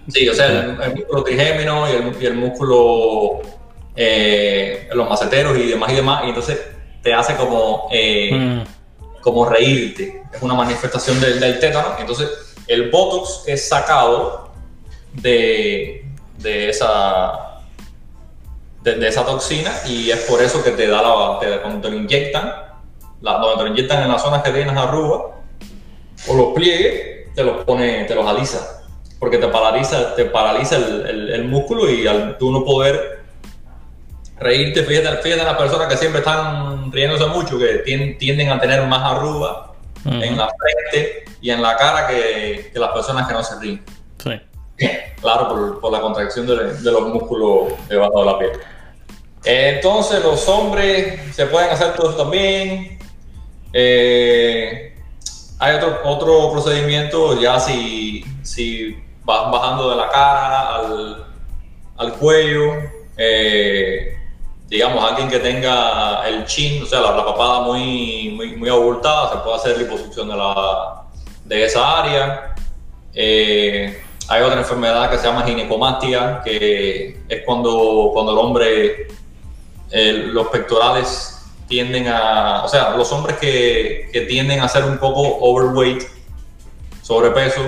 Sí, 0.09 0.29
o 0.29 0.35
sea, 0.35 0.77
el, 0.83 0.95
músculo 0.95 1.23
trigémino 1.23 1.89
y 1.89 1.93
el, 1.93 2.23
y 2.23 2.27
el 2.27 2.35
músculo, 2.35 3.41
eh, 3.95 4.89
los 4.93 5.09
maceteros 5.09 5.57
y 5.57 5.69
demás 5.69 5.93
y 5.93 5.95
demás, 5.95 6.23
y 6.25 6.29
entonces 6.29 6.61
te 7.03 7.15
hace 7.15 7.37
como 7.37 7.89
eh, 7.93 8.31
mm 8.33 8.85
como 9.25 9.47
reírte. 9.47 10.23
Es 10.33 10.43
una 10.43 10.55
manifestación 10.55 11.19
del, 11.19 11.41
del 11.41 11.59
tétano. 11.59 11.97
Entonces, 11.99 12.29
el 12.69 12.91
Botox 12.91 13.45
es 13.47 13.67
sacado 13.67 14.51
de, 15.15 16.05
de 16.39 16.69
esa, 16.69 17.54
de, 18.85 19.09
esa 19.09 19.25
toxina 19.25 19.73
y 19.87 20.11
es 20.11 20.21
por 20.21 20.43
eso 20.43 20.63
que 20.63 20.73
te 20.73 20.87
da 20.87 21.03
la, 21.03 21.39
te, 21.41 21.61
cuando 21.61 21.81
te 21.81 21.91
lo 21.91 21.97
inyectan, 21.97 22.53
la, 23.23 23.41
te 23.57 23.63
lo 23.63 23.67
inyectan 23.67 24.03
en 24.03 24.09
las 24.11 24.23
zonas 24.23 24.43
que 24.43 24.51
tienes 24.51 24.77
arrugas, 24.77 25.35
o 26.29 26.35
los 26.35 26.55
pliegues, 26.55 27.35
te 27.35 27.43
los 27.43 27.65
pone, 27.65 28.05
te 28.05 28.15
los 28.15 28.27
alisa. 28.27 28.83
Porque 29.19 29.39
te 29.39 29.49
paraliza, 29.49 30.15
te 30.15 30.27
paraliza 30.27 30.77
el, 30.77 31.31
el, 31.31 31.45
músculo 31.45 31.89
y 31.89 32.07
al 32.07 32.37
tú 32.37 32.53
no 32.53 32.63
poder 32.63 33.23
reírte, 34.39 34.83
fíjate, 34.83 35.17
fíjate 35.23 35.41
en 35.41 35.47
las 35.47 35.57
personas 35.57 35.89
que 35.89 35.97
siempre 35.97 36.19
están 36.19 36.93
riéndose 36.93 37.25
mucho, 37.27 37.59
que 37.59 37.79
tienden, 38.19 38.51
a 38.51 38.61
tener 38.61 38.87
más 38.87 39.01
arrugas 39.03 39.71
en 40.05 40.37
la 40.37 40.49
frente 40.49 41.25
y 41.41 41.51
en 41.51 41.63
la 41.63 41.75
cara 41.77 42.07
que, 42.07 42.71
que, 42.71 42.79
las 42.79 42.91
personas 42.91 43.27
que 43.27 43.33
no 43.33 43.43
se 43.43 43.59
ríen. 43.61 43.83
Sí. 44.19 44.41
Claro, 45.23 45.49
por, 45.49 45.81
por 45.81 45.93
la 45.93 46.01
contracción 46.01 46.47
de, 46.47 46.75
de, 46.75 46.93
los 46.93 47.09
músculos 47.09 47.73
debajo 47.89 48.21
de 48.21 48.27
la 48.27 48.39
piel. 48.39 48.51
Entonces, 49.45 50.23
los 50.23 50.49
hombres 50.49 51.35
se 51.35 51.47
pueden 51.47 51.71
hacer 51.71 51.95
todo 51.95 52.15
también. 52.15 52.99
Eh, 53.73 54.97
hay 55.59 55.77
otro, 55.77 56.01
otro 56.05 56.53
procedimiento, 56.53 57.41
ya 57.41 57.61
si, 57.61 58.25
si 58.43 58.97
vas 59.25 59.51
bajando 59.51 59.91
de 59.91 59.97
la 59.97 60.09
cara 60.09 60.77
al, 60.77 61.27
al 61.97 62.13
cuello. 62.15 62.73
Eh, 63.17 64.19
digamos, 64.69 65.05
alguien 65.05 65.29
que 65.29 65.39
tenga 65.39 66.27
el 66.27 66.45
chin, 66.47 66.83
o 66.83 66.87
sea, 66.87 67.01
la, 67.01 67.25
papada 67.25 67.61
muy, 67.61 68.31
muy, 68.35 68.57
muy, 68.57 68.69
abultada, 68.69 69.31
se 69.31 69.37
puede 69.39 69.57
hacer 69.57 69.79
liposucción 69.79 70.29
de, 70.29 70.37
la, 70.37 71.05
de 71.45 71.65
esa 71.65 72.01
área. 72.01 72.55
Eh, 73.15 74.03
hay 74.29 74.43
otra 74.43 74.59
enfermedad 74.59 75.11
que 75.11 75.19
se 75.19 75.27
llama 75.27 75.45
ginecomastia, 75.45 76.41
que 76.45 77.21
es 77.29 77.43
cuando, 77.45 78.11
cuando 78.13 78.33
el 78.33 78.39
hombre, 78.39 79.09
eh, 79.97 80.13
los 80.33 80.49
pectorales 80.49 81.39
tienden 81.69 82.09
a, 82.09 82.65
o 82.65 82.69
sea, 82.69 82.97
los 82.97 83.13
hombres 83.13 83.37
que, 83.39 84.11
que 84.13 84.23
tienden 84.23 84.59
a 84.61 84.69
ser 84.69 84.83
un 84.83 84.99
poco 84.99 85.21
overweight, 85.21 86.03
sobrepeso, 87.01 87.63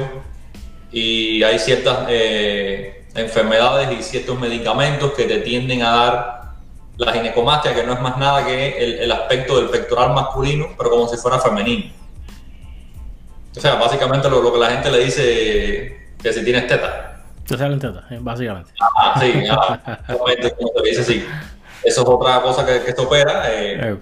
y 0.91 1.45
hay 1.45 1.57
ciertas 1.61 2.07
eh, 2.09 3.05
enfermedades 3.15 3.97
y 3.97 4.03
ciertos 4.03 4.41
medicamentos 4.41 5.13
que 5.13 5.23
te 5.27 5.39
tienden 5.39 5.83
a 5.83 5.91
dar 5.91 6.43
la 6.97 7.13
ginecomastia, 7.13 7.73
que 7.77 7.85
no 7.85 7.93
es 7.93 8.01
más 8.01 8.19
nada 8.19 8.45
que 8.45 9.05
el, 9.05 9.13
aspecto 9.13 9.59
del 9.59 9.69
pectoral 9.69 10.13
masculino, 10.13 10.71
pero 10.77 10.91
como 10.91 11.07
si 11.07 11.17
fuera 11.19 11.39
femenino. 11.39 11.93
O 13.57 13.61
sea, 13.61 13.77
básicamente 13.77 14.29
lo, 14.29 14.53
que 14.53 14.59
la 14.59 14.71
gente 14.71 14.91
le 14.91 15.05
dice 15.05 16.11
que 16.21 16.33
si 16.33 16.45
tienes 16.45 16.67
teta. 16.67 17.23
Te 17.47 17.57
salen 17.57 17.79
teta, 17.79 18.05
eh, 18.11 18.19
básicamente. 18.21 18.73
Ah, 18.81 19.17
sí, 19.21 19.33
ah, 19.49 20.01
como 20.59 20.73
te 20.73 20.89
dice, 20.89 21.05
sí. 21.05 21.25
Eso 21.87 22.03
es 22.03 22.09
otra 22.09 22.43
cosa 22.43 22.67
que, 22.67 22.83
que 22.83 22.91
esto 22.91 23.05
opera, 23.05 23.49
eh, 23.49 23.79
eh. 23.81 23.97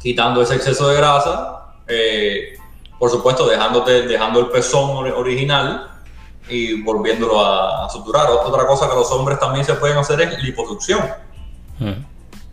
quitando 0.00 0.40
ese 0.40 0.54
exceso 0.54 0.88
de 0.88 0.96
grasa, 0.96 1.74
por 2.98 3.10
supuesto 3.10 3.46
dejándote, 3.46 4.08
dejando 4.08 4.40
el 4.40 4.46
pezón 4.46 4.96
original 5.12 5.90
y 6.48 6.82
volviéndolo 6.82 7.44
a, 7.44 7.86
suturar. 7.90 8.30
Otra 8.30 8.66
cosa 8.66 8.88
que 8.88 8.94
los 8.94 9.10
hombres 9.12 9.38
también 9.38 9.62
se 9.64 9.74
pueden 9.74 9.98
hacer 9.98 10.22
es 10.22 10.42
liposucción. 10.42 11.00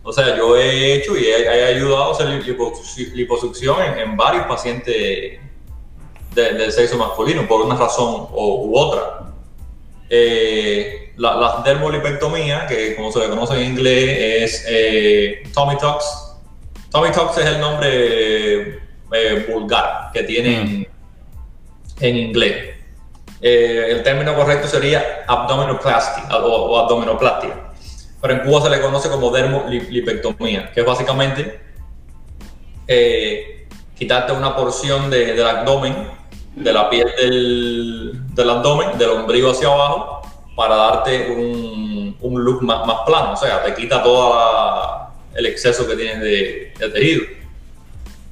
O 0.03 0.11
sea, 0.11 0.35
yo 0.35 0.57
he 0.57 0.95
hecho 0.95 1.15
y 1.15 1.25
he, 1.25 1.65
ayudado 1.65 2.09
a 2.09 2.11
hacer 2.11 2.27
liposucción 3.13 3.77
en, 3.97 4.17
varios 4.17 4.45
pacientes 4.45 5.39
del 6.35 6.71
sexo 6.73 6.97
masculino 6.97 7.47
por 7.47 7.61
una 7.61 7.75
razón 7.75 8.27
u 8.33 8.77
otra. 8.77 9.31
Eh, 10.09 11.08
la, 11.19 11.61
dermolipectomía, 11.63 12.65
que 12.65 12.95
como 12.95 13.11
se 13.11 13.19
le 13.19 13.29
conoce 13.29 13.55
en 13.55 13.71
inglés, 13.71 14.43
es 14.43 14.65
eh, 14.67 15.43
Tommy 15.53 15.77
Talks. 15.77 16.37
Tommy 16.89 17.11
Talks 17.11 17.37
es 17.37 17.45
el 17.45 17.59
nombre 17.59 18.79
eh, 19.11 19.45
vulgar 19.51 20.09
que 20.11 20.23
tienen 20.23 20.87
en 21.99 22.17
inglés. 22.17 22.75
el 23.41 24.01
término 24.03 24.35
correcto 24.35 24.67
sería 24.67 25.23
abdominoplastia 25.27 26.35
o 26.37 26.77
abdominoplastia 26.77 27.69
pero 28.21 28.33
en 28.33 28.39
Cuba 28.41 28.61
se 28.61 28.69
le 28.69 28.81
conoce 28.81 29.09
como 29.09 29.31
dermolipectomía, 29.31 30.71
que 30.71 30.81
es 30.81 30.85
básicamente 30.85 31.59
eh, 32.87 33.67
quitarte 33.95 34.33
una 34.33 34.55
porción 34.55 35.09
del 35.09 35.45
abdomen, 35.45 35.95
de 36.55 36.73
la 36.73 36.89
piel 36.89 37.07
del, 38.35 38.49
abdomen, 38.49 38.97
del 38.97 39.09
ombligo 39.11 39.51
hacia 39.51 39.67
abajo, 39.67 40.18
para 40.59 40.75
darte 40.75 41.31
un, 41.31 42.43
look 42.43 42.61
más, 42.63 42.81
plano, 43.05 43.31
o 43.31 43.37
sea, 43.37 43.63
te 43.63 43.73
quita 43.73 44.03
todo 44.03 45.09
el 45.33 45.45
exceso 45.45 45.87
que 45.87 45.95
tienes 45.95 46.19
de, 46.19 46.73
tejido. 46.91 47.23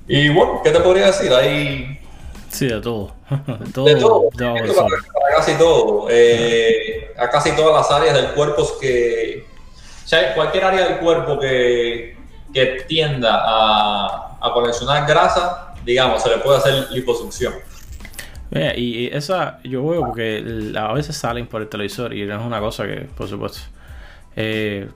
Y 0.09 0.28
bueno, 0.28 0.59
¿qué 0.61 0.71
te 0.71 0.82
podría 0.82 1.05
decir? 1.05 1.32
Hay... 1.34 2.01
Sí, 2.49 2.67
de 2.67 2.82
todo. 2.82 3.13
de 3.30 3.71
todo. 3.71 3.86
De 3.86 3.95
todo. 3.95 4.30
para, 4.34 5.38
casi 5.38 5.53
todo. 5.53 6.07
Eh, 6.09 7.13
a 7.17 7.30
casi 7.30 7.55
todas 7.55 7.73
las 7.73 7.97
áreas 7.97 8.13
del 8.13 8.34
cuerpo 8.34 8.78
que, 8.78 9.47
o 10.03 10.07
sea, 10.07 10.36
cualquier 10.36 10.65
área 10.65 10.86
del 10.86 10.97
cuerpo 10.97 11.39
que, 11.39 12.17
que 12.53 12.84
tienda 12.89 13.41
a, 13.41 14.38
a, 14.41 14.53
coleccionar 14.53 15.07
grasa, 15.07 15.75
digamos, 15.86 16.21
se 16.21 16.28
le 16.28 16.39
puede 16.39 16.57
hacer 16.57 16.91
liposucción. 16.91 17.53
Y 18.52 19.08
esa, 19.08 19.60
yo 19.64 19.86
veo 19.88 20.02
porque 20.06 20.72
a 20.78 20.93
veces 20.93 21.18
salen 21.18 21.48
por 21.48 21.62
el 21.62 21.68
televisor 21.68 22.14
y 22.14 22.26
no 22.26 22.39
es 22.39 22.45
una 22.45 22.60
cosa 22.60 22.86
que, 22.86 23.08
por 23.16 23.28
supuesto, 23.28 23.60
eh, 24.36 24.88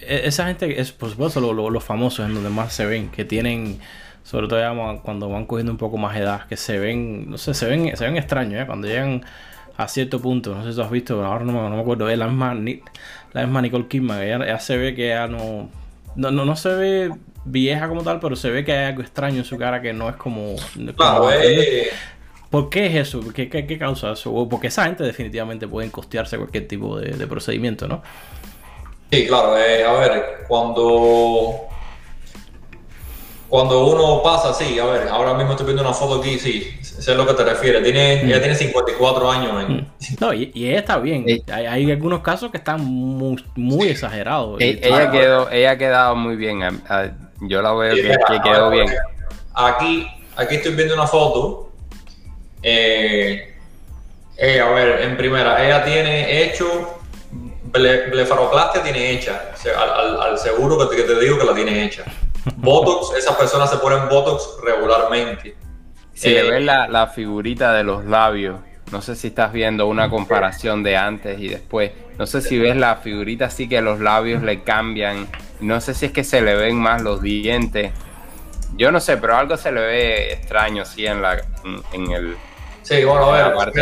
e, 0.00 0.26
esa 0.26 0.46
gente, 0.46 0.80
es, 0.80 0.92
por 0.92 1.10
supuesto, 1.10 1.40
los 1.40 1.84
famosos 1.84 2.26
en 2.26 2.34
donde 2.34 2.50
más 2.50 2.72
se 2.72 2.86
ven, 2.86 3.10
que 3.10 3.24
tienen, 3.24 3.80
sobre 4.22 4.46
todo 4.46 4.58
digamos, 4.58 5.00
cuando 5.00 5.28
van 5.28 5.46
cogiendo 5.46 5.72
un 5.72 5.78
poco 5.78 5.96
más 5.96 6.16
edad, 6.16 6.46
que 6.46 6.56
se 6.56 6.78
ven, 6.78 7.30
no 7.30 7.38
sé, 7.38 7.54
se 7.54 7.66
ven, 7.66 7.96
se 7.96 8.04
ven 8.04 8.16
extraños, 8.16 8.62
¿eh? 8.62 8.66
cuando 8.66 8.86
llegan 8.86 9.24
a 9.76 9.88
cierto 9.88 10.20
punto, 10.20 10.54
no 10.54 10.64
sé 10.64 10.70
si 10.70 10.76
tú 10.76 10.82
has 10.82 10.90
visto, 10.90 11.24
ahora 11.24 11.44
no, 11.44 11.68
no 11.68 11.76
me 11.76 11.80
acuerdo, 11.80 12.08
es 12.08 12.18
la 12.18 12.26
misma, 12.26 12.54
la 13.32 13.42
misma 13.42 13.62
Nicole 13.62 13.88
Kidman, 13.88 14.22
ella, 14.22 14.58
se 14.60 14.76
ve 14.76 14.94
que 14.94 15.08
ya 15.08 15.26
no, 15.26 15.68
no, 16.16 16.30
no, 16.30 16.56
se 16.56 16.68
ve 16.74 17.12
vieja 17.44 17.88
como 17.88 18.02
tal, 18.02 18.20
pero 18.20 18.36
se 18.36 18.50
ve 18.50 18.64
que 18.64 18.72
hay 18.72 18.86
algo 18.86 19.02
extraño 19.02 19.38
en 19.38 19.44
su 19.44 19.56
cara 19.56 19.80
que 19.80 19.92
no 19.92 20.08
es 20.08 20.16
como... 20.16 20.56
Claro, 20.96 21.30
eh. 21.32 21.88
¿Por 22.50 22.70
qué 22.70 22.86
es 22.86 23.08
eso? 23.08 23.20
¿Qué, 23.34 23.48
qué, 23.48 23.78
causa 23.78 24.12
eso? 24.12 24.48
Porque 24.48 24.68
esa 24.68 24.84
gente 24.84 25.04
definitivamente 25.04 25.68
pueden 25.68 25.90
costearse 25.90 26.38
cualquier 26.38 26.66
tipo 26.66 26.98
de, 26.98 27.26
procedimiento, 27.26 27.86
¿no? 27.86 28.02
Sí, 29.10 29.26
claro. 29.26 29.56
Eh, 29.58 29.84
a 29.84 29.92
ver, 29.92 30.44
cuando 30.48 31.68
cuando 33.48 33.86
uno 33.86 34.22
pasa, 34.22 34.52
sí, 34.52 34.78
a 34.78 34.84
ver, 34.84 35.08
ahora 35.08 35.32
mismo 35.32 35.52
estoy 35.52 35.64
viendo 35.66 35.82
una 35.82 35.94
foto 35.94 36.20
aquí, 36.20 36.38
sí, 36.38 36.70
sé 36.82 37.12
a 37.12 37.14
lo 37.14 37.26
que 37.26 37.32
te 37.32 37.44
refieres. 37.44 37.82
Tiene, 37.82 38.22
Ella 38.22 38.36
mm. 38.36 38.40
tiene 38.40 38.54
54 38.54 39.30
años. 39.30 39.68
Mm. 39.68 39.80
No, 40.20 40.34
y, 40.34 40.52
ella 40.54 40.80
está 40.80 40.98
bien. 40.98 41.24
Hay, 41.50 41.90
algunos 41.90 42.20
casos 42.20 42.50
que 42.50 42.58
están 42.58 42.84
muy, 42.84 43.42
muy 43.56 43.88
exagerados. 43.88 44.60
E, 44.60 44.80
ella, 44.82 45.10
quedó, 45.10 45.50
ella 45.50 45.70
ha 45.70 45.78
quedado 45.78 46.14
muy 46.14 46.36
bien. 46.36 46.60
Yo 47.40 47.62
la 47.62 47.72
veo 47.72 47.94
que, 47.94 48.40
quedó 48.44 48.68
bien. 48.68 48.86
Aquí, 49.54 50.06
aquí 50.36 50.56
estoy 50.56 50.74
viendo 50.74 50.94
una 50.94 51.06
foto. 51.06 51.67
Eh, 52.70 53.54
eh, 54.36 54.60
a 54.60 54.68
ver, 54.68 55.02
en 55.02 55.16
primera, 55.16 55.64
ella 55.64 55.84
tiene 55.84 56.42
hecho 56.42 56.98
blefaroplastia 57.72 58.82
tiene 58.82 59.12
hecha, 59.12 59.52
al, 59.76 60.20
al, 60.20 60.38
seguro 60.38 60.88
que 60.88 60.96
que 60.96 61.02
te 61.02 61.20
digo 61.20 61.38
que 61.38 61.44
la 61.44 61.54
tiene 61.54 61.84
hecha. 61.84 62.04
Botox, 62.56 63.16
esas 63.16 63.36
personas 63.36 63.70
se 63.70 63.76
ponen 63.76 64.08
Botox 64.08 64.58
regularmente. 64.62 65.56
Si 66.14 66.30
le 66.30 66.40
eh, 66.40 66.50
ves 66.50 66.64
la, 66.64 67.06
figurita 67.06 67.72
de 67.72 67.84
los 67.84 68.04
labios, 68.04 68.60
no 68.90 69.02
sé 69.02 69.14
si 69.14 69.28
estás 69.28 69.52
viendo 69.52 69.86
una 69.86 70.10
comparación 70.10 70.82
de 70.82 70.96
antes 70.96 71.38
y 71.38 71.48
después. 71.48 71.92
No 72.18 72.26
sé 72.26 72.40
si 72.40 72.58
ves 72.58 72.76
la 72.76 72.96
figurita 72.96 73.46
así 73.46 73.68
que 73.68 73.80
los 73.80 74.00
labios 74.00 74.42
le 74.42 74.62
cambian. 74.62 75.28
No 75.60 75.80
sé 75.80 75.94
si 75.94 76.06
es 76.06 76.12
que 76.12 76.24
se 76.24 76.42
le 76.42 76.54
ven 76.54 76.76
más 76.76 77.02
los 77.02 77.22
dientes. 77.22 77.92
Yo 78.76 78.90
no 78.90 79.00
sé, 79.00 79.16
pero 79.16 79.36
algo 79.36 79.56
se 79.56 79.72
le 79.72 79.80
ve 79.80 80.32
extraño 80.32 80.82
así 80.82 81.06
en, 81.06 81.22
la, 81.22 81.40
en, 81.92 82.10
el... 82.10 82.36
Sí, 82.88 83.04
bueno, 83.04 83.34
a 83.34 83.50
ver, 83.50 83.72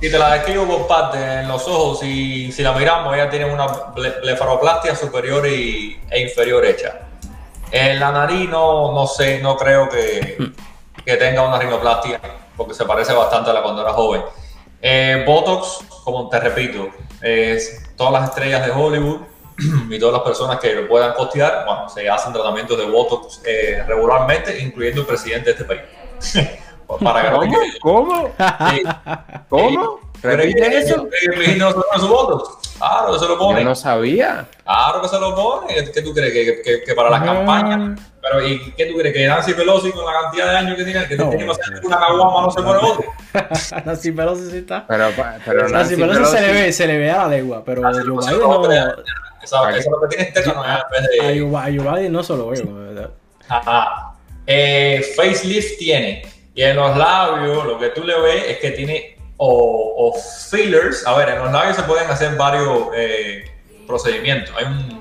si 0.00 0.10
te 0.10 0.18
la 0.18 0.32
describo 0.32 0.66
por 0.66 0.88
parte, 0.88 1.18
en 1.18 1.46
los 1.46 1.68
ojos, 1.68 2.00
si, 2.00 2.50
si 2.50 2.64
la 2.64 2.72
miramos, 2.72 3.14
ella 3.14 3.30
tiene 3.30 3.44
una 3.44 3.68
blefaroplastia 3.94 4.96
superior 4.96 5.46
y, 5.46 6.00
e 6.10 6.20
inferior 6.20 6.64
hecha. 6.64 6.98
En 7.70 8.00
la 8.00 8.10
nariz 8.10 8.50
no, 8.50 9.06
sé, 9.06 9.38
no 9.38 9.56
creo 9.56 9.88
que, 9.88 10.52
tenga 11.04 11.42
una 11.42 11.60
rinoplastia, 11.60 12.20
porque 12.56 12.74
se 12.74 12.84
parece 12.86 13.12
bastante 13.12 13.50
a 13.50 13.52
la 13.52 13.62
cuando 13.62 13.82
era 13.82 13.92
joven. 13.92 14.22
Eh, 14.82 15.22
Botox, 15.24 15.84
como 16.02 16.28
te 16.28 16.40
repito, 16.40 16.88
es 17.22 17.94
todas 17.96 18.12
las 18.14 18.30
estrellas 18.30 18.66
de 18.66 18.72
Hollywood 18.72 19.20
y 19.90 19.96
todas 20.00 20.14
las 20.14 20.22
personas 20.22 20.58
que 20.58 20.74
lo 20.74 20.88
puedan 20.88 21.14
costear, 21.14 21.66
bueno, 21.66 21.88
se 21.88 22.10
hacen 22.10 22.32
tratamientos 22.32 22.76
de 22.76 22.86
Botox 22.86 23.42
eh, 23.44 23.84
regularmente, 23.86 24.58
incluyendo 24.58 25.02
el 25.02 25.06
presidente 25.06 25.52
de 25.54 25.62
este 25.62 25.64
país. 25.64 26.56
Para 26.98 27.30
¿Cómo? 27.36 27.54
¿Cómo? 27.80 28.30
¿Cómo? 29.48 30.00
¿Repite 30.22 30.78
eso? 30.78 31.08
¿Que 31.08 31.56
no 31.56 31.68
se 31.68 31.74
pone 31.74 31.98
su 31.98 32.08
voto? 32.08 32.58
Claro, 32.78 33.12
que 33.12 33.18
se 33.18 33.26
lo 33.26 33.38
pone. 33.38 33.60
Yo 33.60 33.68
no 33.68 33.74
sabía. 33.74 34.46
Claro 34.64 35.00
que 35.02 35.08
se 35.08 35.18
lo 35.20 35.34
pone. 35.34 35.74
¿Qué 35.92 36.02
tú 36.02 36.12
crees? 36.12 36.32
¿Que, 36.32 36.62
que, 36.62 36.82
que 36.84 36.94
para 36.94 37.10
las 37.10 37.22
Ah. 37.22 37.24
campañas? 37.24 38.00
Pero, 38.20 38.46
¿y 38.46 38.72
qué 38.72 38.86
tú 38.86 38.98
crees? 38.98 39.14
¿Que 39.14 39.26
Nancy 39.26 39.54
Pelosi 39.54 39.90
con 39.92 40.04
la 40.04 40.12
cantidad 40.20 40.50
de 40.50 40.56
años 40.58 40.76
que 40.76 40.84
tiene, 40.84 41.08
que 41.08 41.16
No. 41.16 41.30
tiene 41.30 41.44
que 41.46 41.50
hacer 41.52 41.80
una 41.84 41.98
caguama 41.98 42.42
no 42.42 42.50
se 42.50 42.62
pone 42.62 42.80
voto? 42.80 43.04
Nancy 43.86 44.12
Pelosi 44.12 44.50
sí 44.50 44.56
está. 44.58 44.86
Pero, 44.86 45.08
pero 45.44 45.68
Nancy 45.68 45.72
Nancy 45.72 45.96
Pelosi 45.96 46.24
se 46.36 46.40
le 46.42 46.52
ve, 46.52 46.72
se 46.72 46.86
le 46.86 46.98
ve 46.98 47.10
a 47.10 47.16
la 47.18 47.28
legua, 47.28 47.62
pero 47.64 47.80
Nancy 47.82 48.00
Joe 48.06 48.18
Biden 48.26 48.40
no 48.40 48.48
no. 48.58 48.62
crea. 48.62 48.94
Eso, 49.42 49.56
¿Para 49.56 49.72
qué? 49.72 49.78
eso 49.78 49.88
es 49.88 49.92
lo 49.92 50.00
que 50.02 50.08
tiene 50.16 50.24
externo, 50.30 50.54
¿no? 50.54 50.62
vez 50.62 51.08
A 51.22 51.26
de... 51.28 51.40
Joe, 51.40 51.56
a 51.56 51.62
Joe 51.64 51.96
Biden 51.98 52.12
no 52.12 52.22
se 52.22 52.36
lo 52.36 52.48
veo. 52.50 52.62
¿verdad? 52.74 53.10
Ajá. 53.48 54.12
Eh, 54.46 55.02
facelift 55.16 55.78
tiene. 55.78 56.22
Y 56.54 56.62
en 56.62 56.76
los 56.76 56.96
labios 56.96 57.64
lo 57.64 57.78
que 57.78 57.88
tú 57.90 58.02
le 58.04 58.18
ves 58.20 58.44
es 58.48 58.58
que 58.58 58.70
tiene 58.72 59.16
o, 59.36 59.94
o 60.08 60.12
fillers. 60.50 61.06
A 61.06 61.14
ver, 61.16 61.30
en 61.30 61.38
los 61.38 61.52
labios 61.52 61.76
se 61.76 61.82
pueden 61.84 62.10
hacer 62.10 62.36
varios 62.36 62.88
eh, 62.94 63.44
procedimientos. 63.86 64.54
Hay 64.58 64.64
un, 64.66 65.00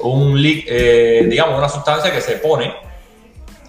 un 0.00 0.42
eh, 0.44 1.26
digamos, 1.28 1.58
una 1.58 1.68
sustancia 1.68 2.12
que 2.12 2.20
se 2.20 2.36
pone, 2.36 2.74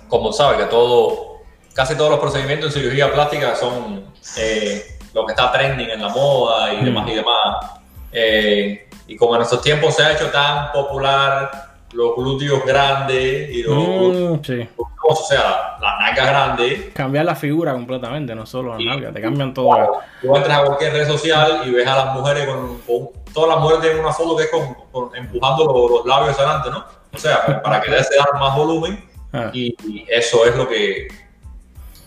como 0.07 0.31
sabes, 0.31 0.59
que 0.59 0.65
todo, 0.65 1.39
casi 1.73 1.95
todos 1.95 2.11
los 2.11 2.19
procedimientos 2.19 2.75
en 2.75 2.81
cirugía 2.83 3.11
plástica 3.11 3.55
son 3.55 4.05
eh, 4.37 4.85
lo 5.13 5.25
que 5.25 5.33
está 5.33 5.51
trending 5.51 5.89
en 5.89 6.01
la 6.01 6.09
moda 6.09 6.73
y 6.73 6.77
Mm. 6.77 6.85
demás 6.85 7.09
y 7.09 7.15
demás. 7.15 7.71
Eh, 8.13 8.87
y 9.07 9.15
como 9.17 9.35
en 9.35 9.41
estos 9.41 9.61
tiempos 9.61 9.95
se 9.95 10.03
ha 10.03 10.13
hecho 10.13 10.29
tan 10.29 10.71
popular 10.71 11.49
los 11.93 12.15
glúteos 12.15 12.63
grandes 12.65 13.49
y 13.49 13.63
los 13.63 13.73
glúteos, 13.75 14.39
Mm, 14.39 14.43
sí. 14.45 14.69
O 15.03 15.15
sea, 15.15 15.77
las 15.81 15.99
nalgas 15.99 16.27
grandes, 16.29 16.93
Cambiar 16.93 17.25
la 17.25 17.35
figura 17.35 17.73
completamente, 17.73 18.33
no 18.35 18.45
solo 18.45 18.75
la 18.75 18.81
Y- 18.81 18.85
nalga, 18.85 19.11
te 19.11 19.21
cambian 19.21 19.53
todo. 19.53 20.01
Tú 20.21 20.35
entras 20.35 20.59
a 20.59 20.63
cualquier 20.65 20.93
red 20.93 21.07
social 21.07 21.61
y 21.65 21.71
ves 21.71 21.87
a 21.87 21.95
las 22.05 22.13
mujeres 22.15 22.45
con, 22.47 22.77
con- 22.81 23.09
todas 23.33 23.49
las 23.49 23.59
mujeres 23.59 23.81
tienen 23.81 23.99
una 23.99 24.13
foto 24.13 24.35
que 24.37 24.43
es 24.43 24.49
con, 24.49 24.73
con- 24.91 25.15
empujando 25.15 25.65
los, 25.65 25.91
los 25.91 26.05
labios 26.05 26.37
adelante, 26.37 26.69
¿no? 26.69 26.83
O 27.13 27.17
sea, 27.17 27.61
para 27.61 27.81
que 27.81 27.91
les 27.91 28.09
dar 28.09 28.39
más 28.39 28.55
volumen 28.55 29.09
Ah, 29.33 29.49
y, 29.53 29.73
y 29.87 30.05
eso 30.09 30.45
es 30.45 30.55
lo 30.57 30.67
que 30.67 31.07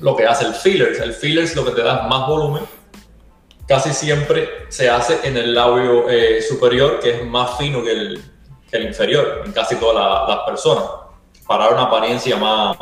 lo 0.01 0.15
que 0.15 0.27
hace 0.27 0.45
el 0.45 0.53
fillers. 0.55 0.99
El 1.01 1.15
fillers 1.15 1.57
lo 1.57 1.65
que 1.65 1.71
te 1.71 1.83
da 1.83 2.03
más 2.09 2.27
volumen. 2.29 2.65
Casi 3.67 3.95
siempre 3.95 4.67
se 4.69 4.91
hace 4.91 5.21
en 5.27 5.37
el 5.39 5.55
labio 5.55 6.11
eh, 6.11 6.43
superior, 6.43 7.01
que 7.01 7.11
es 7.21 7.25
más 7.27 7.57
fino 7.57 7.83
que 7.83 7.93
el, 7.93 8.23
que 8.71 8.77
el 8.77 8.85
inferior, 8.89 9.41
en 9.47 9.53
casi 9.53 9.77
todas 9.77 9.95
la- 9.97 10.35
las 10.35 10.45
personas, 10.45 10.85
para 11.47 11.65
dar 11.65 11.75
una 11.75 11.83
apariencia 11.85 12.37
más, 12.37 12.77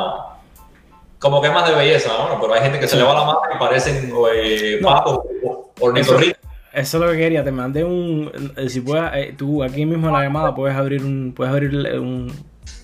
como 1.18 1.40
que 1.40 1.50
más 1.50 1.68
de 1.68 1.74
belleza, 1.74 2.10
¿no? 2.16 2.40
Pero 2.40 2.54
hay 2.54 2.62
gente 2.62 2.78
que 2.80 2.88
se 2.88 2.96
le 2.96 3.02
va 3.02 3.14
la 3.14 3.24
mano 3.24 3.40
y 3.54 3.58
parecen 3.58 4.12
eh, 4.34 4.78
No. 4.80 4.88
patos 4.88 5.20
o 5.44 5.70
ornitorrincos. 5.80 6.38
Eso 6.72 6.96
es 6.96 7.04
lo 7.04 7.10
que 7.12 7.18
quería, 7.18 7.44
te 7.44 7.52
mandé 7.52 7.84
un. 7.84 8.52
eh, 8.56 8.68
Si 8.68 8.80
puedes, 8.80 9.04
eh, 9.14 9.34
tú 9.36 9.62
aquí 9.62 9.84
mismo 9.84 10.06
en 10.08 10.14
la 10.14 10.22
llamada 10.22 10.54
puedes 10.54 10.76
abrir 10.76 11.04
un, 11.04 11.32
puedes 11.36 11.52
abrir 11.52 11.74
un, 11.98 12.32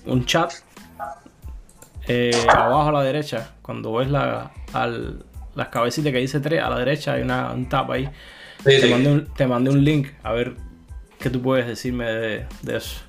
un 0.05 0.25
chat 0.25 0.53
eh, 2.07 2.31
abajo 2.55 2.89
a 2.89 2.91
la 2.91 3.03
derecha, 3.03 3.51
cuando 3.61 3.93
ves 3.93 4.09
la, 4.09 4.51
al, 4.73 5.23
las 5.55 5.67
cabecitas 5.69 6.11
que 6.11 6.19
dice 6.19 6.39
3, 6.39 6.61
a 6.61 6.69
la 6.69 6.79
derecha 6.79 7.13
hay 7.13 7.21
una, 7.21 7.51
un 7.51 7.67
tab 7.69 7.91
ahí. 7.91 8.05
Sí, 8.59 8.63
Te, 8.63 8.81
sí. 8.81 8.89
mandé 8.89 9.11
un, 9.11 9.25
te 9.33 9.47
mandé 9.47 9.69
un 9.71 9.83
link 9.83 10.07
a 10.23 10.33
ver 10.33 10.55
qué 11.19 11.29
tú 11.29 11.41
puedes 11.41 11.65
decirme 11.67 12.05
de, 12.11 12.45
de 12.61 12.77
eso. 12.77 13.01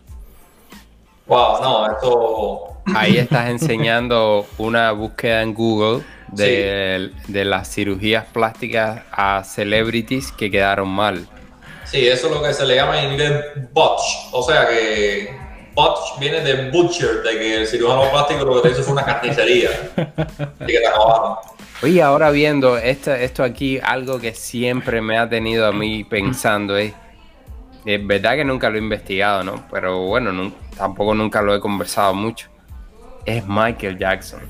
Wow, 1.31 1.63
no, 1.63 1.93
esto. 1.93 2.83
Ahí 2.93 3.17
estás 3.17 3.51
enseñando 3.51 4.47
una 4.59 4.91
búsqueda 4.91 5.43
en 5.43 5.55
Google 5.55 6.03
de, 6.27 7.13
de 7.29 7.45
las 7.45 7.73
cirugías 7.73 8.25
plásticas 8.25 9.03
a 9.13 9.45
celebrities 9.45 10.33
que 10.33 10.51
quedaron 10.51 10.89
mal. 10.89 11.29
Sí, 11.85 12.09
eso 12.09 12.27
es 12.27 12.33
lo 12.33 12.43
que 12.43 12.53
se 12.53 12.67
le 12.67 12.75
llama 12.75 13.01
en 13.01 13.13
inglés 13.13 13.45
botch. 13.73 14.03
O 14.33 14.43
sea 14.43 14.67
que 14.67 15.33
botch 15.73 16.19
viene 16.19 16.41
de 16.41 16.69
butcher, 16.73 17.23
de 17.23 17.39
que 17.39 17.57
el 17.59 17.67
cirujano 17.69 18.11
plástico 18.11 18.45
lo 18.45 18.61
que 18.61 18.69
te 18.69 18.75
hizo 18.75 18.83
fue 18.83 18.95
una 18.95 19.05
carnicería. 19.05 19.71
y 20.63 20.67
que 20.67 20.81
te 20.81 20.87
acabaron. 20.89 21.37
Oye, 21.81 22.03
ahora 22.03 22.33
viendo 22.33 22.77
esto, 22.77 23.15
esto 23.15 23.45
aquí, 23.45 23.79
algo 23.81 24.19
que 24.19 24.35
siempre 24.35 25.01
me 25.01 25.17
ha 25.17 25.29
tenido 25.29 25.65
a 25.69 25.73
mí 25.73 26.03
pensando 26.03 26.77
es, 26.77 26.93
es 27.85 28.07
verdad 28.07 28.37
que 28.37 28.45
nunca 28.45 28.71
lo 28.71 28.77
he 28.77 28.81
investigado, 28.81 29.43
¿no? 29.43 29.65
Pero 29.71 30.03
bueno, 30.07 30.53
tampoco 30.77 31.15
nunca 31.15 31.43
lo 31.43 31.55
he 31.55 31.61
conversado 31.61 32.15
mucho. 32.15 32.49
Es 33.25 33.45
Michael 33.47 33.99
Jackson. 33.99 34.41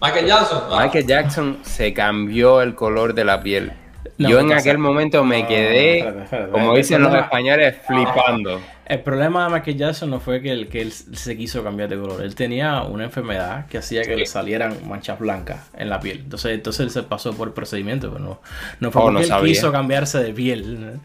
Michael 0.00 0.26
Jackson. 0.26 0.62
ah, 0.70 0.82
Michael 0.82 1.06
Jackson 1.06 1.58
se 1.62 1.92
cambió 1.92 2.62
el 2.62 2.74
color 2.74 3.14
de 3.14 3.24
la 3.24 3.40
piel. 3.40 3.72
No, 4.18 4.28
Yo 4.28 4.38
¿qué 4.38 4.44
en 4.44 4.52
aquel 4.52 4.78
momento 4.78 5.24
me 5.24 5.42
No, 5.42 5.48
quedé, 5.48 5.98
espérate, 5.98 6.22
espérate, 6.24 6.52
como 6.52 6.74
dicen 6.74 7.02
los 7.02 7.14
españoles, 7.14 7.76
flipando. 7.86 8.60
El 8.84 9.00
problema 9.00 9.44
de 9.44 9.54
Michael 9.54 9.76
Jackson 9.78 10.10
no 10.10 10.20
fue 10.20 10.42
que 10.42 10.50
él, 10.50 10.68
que 10.68 10.82
él 10.82 10.92
se 10.92 11.36
quiso 11.36 11.62
cambiar 11.64 11.88
de 11.88 11.96
color. 11.98 12.22
Él 12.22 12.34
tenía 12.34 12.82
una 12.82 13.04
enfermedad 13.04 13.66
que 13.66 13.78
hacía 13.78 14.02
que 14.02 14.16
le 14.16 14.26
salieran 14.26 14.86
manchas 14.88 15.18
blancas 15.18 15.70
en 15.76 15.88
la 15.88 16.00
piel. 16.00 16.18
Entonces, 16.18 16.52
entonces 16.52 16.80
él 16.80 16.90
se 16.90 17.02
pasó 17.04 17.32
por 17.34 17.48
el 17.48 17.54
procedimiento, 17.54 18.12
pero 18.12 18.24
no, 18.24 18.40
no 18.80 18.90
fue 18.90 19.02
Oh, 19.02 19.04
porque 19.06 19.26
no 19.28 19.38
él 19.38 19.44
quiso 19.44 19.72
cambiarse 19.72 20.22
de 20.22 20.32
piel. 20.32 21.00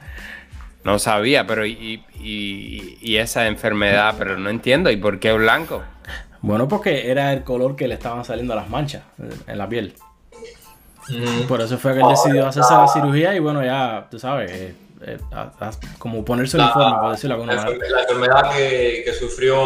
No 0.87 0.99
sabía, 0.99 1.45
pero 1.45 1.65
y, 1.65 2.01
y- 2.17 2.97
y 3.01 3.17
esa 3.17 3.45
enfermedad, 3.47 4.15
pero 4.17 4.37
no 4.37 4.49
entiendo. 4.49 4.89
¿Y 4.89 4.95
por 4.95 5.19
qué 5.19 5.33
blanco? 5.33 5.83
Bueno, 6.41 6.69
porque 6.69 7.11
era 7.11 7.33
el 7.33 7.43
color 7.43 7.75
que 7.75 7.89
le 7.89 7.95
estaban 7.95 8.23
saliendo 8.23 8.55
las 8.55 8.69
manchas 8.69 9.03
en 9.47 9.57
la 9.57 9.67
piel. 9.67 9.93
mm, 11.09 11.41
Por 11.45 11.59
eso 11.59 11.77
fue 11.77 11.93
que 11.93 11.99
él 11.99 12.07
decidió 12.07 12.47
hacerse 12.47 12.73
la 12.73 12.87
cirugía 12.87 13.35
y 13.35 13.39
bueno, 13.39 13.61
ya, 13.65 14.07
tú 14.09 14.17
sabes, 14.17 14.49
eh, 14.49 14.75
eh, 15.05 15.17
a- 15.33 15.51
a- 15.59 15.71
como 15.99 16.23
ponerse 16.23 16.57
La- 16.57 16.63
uniforme, 16.67 16.97
por 17.01 17.11
decirlo 17.11 17.37
de 17.37 17.45
la, 17.47 17.51
alguna 17.53 17.69
manera. 17.69 17.85
enfer- 17.85 17.91
la 17.91 18.01
enfermedad 18.03 18.55
que, 18.55 19.01
que 19.03 19.13
sufrió, 19.13 19.57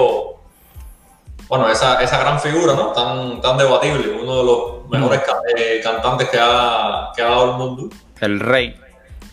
bueno, 1.49 1.69
esa, 1.69 2.01
esa 2.01 2.17
gran 2.19 2.39
figura, 2.39 2.73
¿no? 2.73 2.87
Tan, 2.93 3.39
tan 3.41 3.59
debatible, 3.59 4.09
uno 4.19 4.37
de 4.37 4.43
los 4.43 4.89
mejores 4.89 5.21
ca- 5.21 5.37
eh, 5.55 5.81
cantantes 5.83 6.29
que 6.29 6.39
ha, 6.41 7.11
que 7.15 7.21
ha 7.21 7.25
dado 7.29 7.51
el 7.51 7.57
mundo. 7.57 7.89
El 8.21 8.39
rey. 8.39 8.75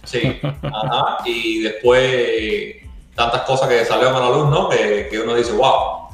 Sí, 0.09 0.41
ajá. 0.43 1.19
Y 1.25 1.61
después 1.61 2.77
tantas 3.15 3.43
cosas 3.43 3.69
que 3.69 3.85
salieron 3.85 4.15
a 4.17 4.21
la 4.21 4.31
luz, 4.31 4.49
¿no? 4.49 4.69
Que, 4.69 5.09
que 5.11 5.19
uno 5.19 5.35
dice, 5.35 5.53
wow. 5.53 6.09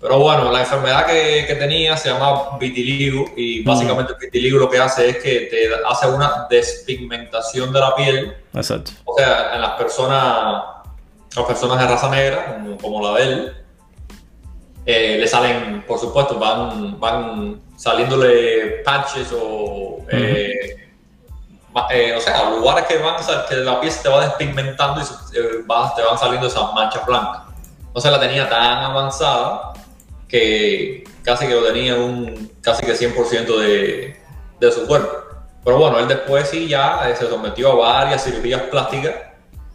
Pero 0.00 0.18
bueno, 0.18 0.50
la 0.50 0.60
enfermedad 0.60 1.06
que, 1.06 1.44
que 1.46 1.54
tenía 1.54 1.96
se 1.96 2.10
llama 2.10 2.58
vitiligo 2.58 3.24
y 3.36 3.62
básicamente 3.62 4.12
el 4.12 4.18
vitiligo 4.18 4.58
lo 4.58 4.68
que 4.68 4.78
hace 4.78 5.10
es 5.10 5.16
que 5.18 5.40
te 5.42 5.70
hace 5.88 6.08
una 6.08 6.46
despigmentación 6.50 7.72
de 7.72 7.80
la 7.80 7.94
piel. 7.94 8.36
Exacto. 8.52 8.90
O 9.04 9.16
sea, 9.16 9.54
en 9.54 9.60
las 9.60 9.72
personas, 9.72 10.62
las 11.36 11.46
personas 11.46 11.78
de 11.78 11.86
raza 11.86 12.10
negra, 12.10 12.54
como, 12.54 12.76
como 12.78 13.08
la 13.08 13.18
de 13.18 13.22
él, 13.24 13.52
eh, 14.84 15.16
le 15.20 15.28
salen, 15.28 15.84
por 15.86 16.00
supuesto, 16.00 16.36
van, 16.38 16.98
van 16.98 17.60
saliéndole 17.76 18.82
patches 18.84 19.32
o, 19.32 20.04
eh, 20.10 20.81
o 21.74 22.20
sea, 22.20 22.50
lugares 22.50 22.84
que 22.86 22.98
van, 22.98 23.14
que 23.48 23.56
la 23.56 23.80
piel 23.80 23.92
te 24.02 24.08
va 24.08 24.24
despigmentando 24.26 25.00
y 25.00 25.04
eh, 25.38 25.42
va- 25.70 25.94
te 25.94 26.02
van 26.02 26.18
saliendo 26.18 26.46
esas 26.46 26.72
manchas 26.74 27.04
blancas. 27.06 27.42
Entonces 27.86 28.10
la 28.12 28.20
tenía 28.20 28.48
tan 28.48 28.78
avanzada 28.84 29.72
que 30.28 31.04
casi 31.24 31.46
que 31.46 31.54
lo 31.54 31.64
tenía 31.64 31.94
un 31.96 32.50
casi 32.62 32.84
que 32.84 32.92
100% 32.94 33.58
de, 33.58 34.16
de 34.60 34.72
su 34.72 34.86
cuerpo. 34.86 35.10
Pero 35.64 35.78
bueno, 35.78 35.98
él 35.98 36.08
después 36.08 36.48
sí 36.48 36.66
ya 36.68 37.08
eh, 37.08 37.14
se 37.16 37.28
sometió 37.28 37.72
a 37.72 37.74
varias 38.00 38.24
cirugías 38.24 38.62
plásticas, 38.62 39.14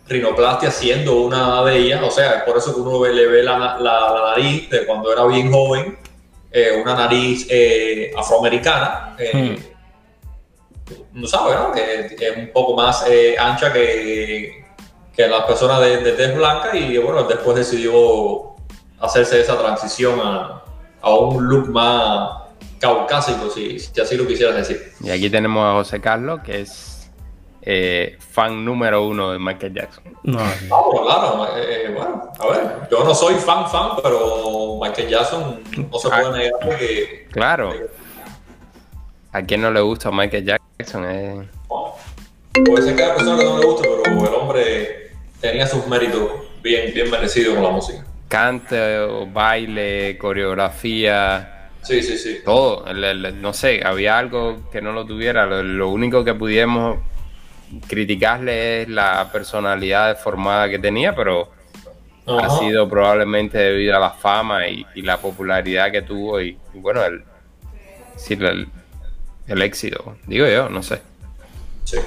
rinoplastia 0.08 0.72
siendo 0.72 1.22
una 1.22 1.64
de 1.64 1.78
ellas, 1.78 2.02
o 2.04 2.12
sea, 2.12 2.32
es 2.38 2.44
por 2.44 2.58
eso 2.58 2.74
que 2.74 2.82
uno 2.82 3.06
le 3.06 3.28
ve 3.28 3.44
la, 3.44 3.58
la- 3.58 3.78
la 3.80 4.22
nariz 4.36 4.70
de 4.70 4.86
cuando 4.86 5.12
era 5.14 5.24
bien 5.26 5.52
joven, 5.52 5.98
eh, 6.52 6.80
una 6.82 6.96
nariz 6.96 7.46
eh, 7.50 8.12
afroamericana, 8.18 9.16
eh, 9.20 9.32
no 11.14 11.28
sabe, 11.28 11.56
¿no? 11.56 11.72
Que 11.72 12.06
es 12.20 12.38
un 12.38 12.52
poco 12.54 12.76
más 12.76 13.06
eh, 13.08 13.36
ancha 13.40 13.72
que, 13.74 14.66
que 15.16 15.28
las 15.28 15.44
personas 15.46 15.82
de, 15.82 15.98
de 16.04 16.12
tez 16.14 16.36
blanca 16.36 16.76
y 16.76 16.98
bueno, 16.98 17.24
después 17.24 17.56
decidió 17.58 18.56
hacerse 19.00 19.42
esa 19.42 19.58
transición 19.58 20.20
a, 20.24 20.64
a 21.02 21.14
un 21.16 21.48
look 21.48 21.70
más 21.70 22.30
caucásico, 22.80 23.50
si, 23.50 23.80
si 23.80 24.00
así 24.02 24.16
lo 24.16 24.28
quisieras 24.28 24.56
decir. 24.56 24.94
Y 25.02 25.10
aquí 25.10 25.30
tenemos 25.30 25.64
a 25.66 25.74
José 25.74 26.00
Carlos, 26.00 26.42
que 26.44 26.62
es 26.62 27.10
eh, 27.62 28.18
fan 28.20 28.64
número 28.64 29.06
uno 29.08 29.32
de 29.32 29.40
Michael 29.40 29.74
Jackson. 29.74 30.04
No, 30.24 30.40
Ah, 30.40 30.54
bueno, 30.86 31.02
claro, 31.06 31.48
eh, 31.58 31.92
bueno, 31.96 32.32
a 32.40 32.48
ver, 32.48 32.88
yo 32.92 33.04
no 33.04 33.14
soy 33.16 33.36
fan 33.36 33.68
fan, 33.70 33.92
pero 34.02 34.78
Michael 34.82 35.10
Jackson 35.10 35.62
no 35.92 35.98
se 36.00 36.10
puede 36.10 36.32
negar 36.38 36.78
que 36.78 37.28
Claro. 37.32 37.74
¿A 39.34 39.42
quién 39.44 39.62
no 39.62 39.72
le 39.72 39.82
gusta 39.82 40.10
Michael 40.12 40.46
Jackson? 40.46 40.67
Eh, 40.80 41.46
bueno, 41.68 41.96
puede 42.66 42.84
ser 42.84 42.96
que 42.96 43.04
haya 43.04 43.16
personas 43.16 43.40
que 43.40 43.46
no 43.46 43.58
le 43.58 43.66
guste, 43.66 43.88
pero 44.04 44.28
el 44.28 44.36
hombre 44.36 45.12
tenía 45.42 45.66
sus 45.66 45.88
méritos 45.88 46.30
bien, 46.62 46.94
bien 46.94 47.10
merecidos 47.10 47.56
con 47.56 47.64
la 47.64 47.70
música. 47.70 48.06
canto, 48.28 49.28
baile, 49.32 50.18
coreografía, 50.18 51.58
Sí, 51.88 52.02
sí, 52.04 52.18
sí. 52.18 52.40
todo. 52.44 52.86
No 52.94 53.54
sé, 53.54 53.82
había 53.84 54.18
algo 54.18 54.70
que 54.72 54.82
no 54.82 54.92
lo 54.92 55.06
tuviera. 55.06 55.46
Lo, 55.46 55.90
único 55.90 56.24
que 56.26 56.34
pudiéramos 56.34 56.98
criticarle 57.88 58.82
es 58.82 58.90
la 58.90 59.30
personalidad 59.32 60.10
deformada 60.10 60.70
que 60.70 60.80
tenía, 60.80 61.16
pero 61.16 61.50
ha 62.28 62.50
sido 62.60 62.90
probablemente 62.90 63.58
debido 63.58 63.96
a 63.96 64.00
la 64.00 64.10
fama 64.10 64.68
y, 64.68 64.86
la 64.96 65.18
popularidad 65.18 65.92
que 65.92 66.02
tuvo 66.02 66.42
y, 66.42 66.58
bueno, 66.74 67.04
el, 67.06 67.24
el, 68.30 68.68
éxito, 69.48 70.18
digo 70.28 70.48
yo, 70.48 70.70
no 70.70 70.84
sé. 70.84 71.02
Sí. 71.84 71.98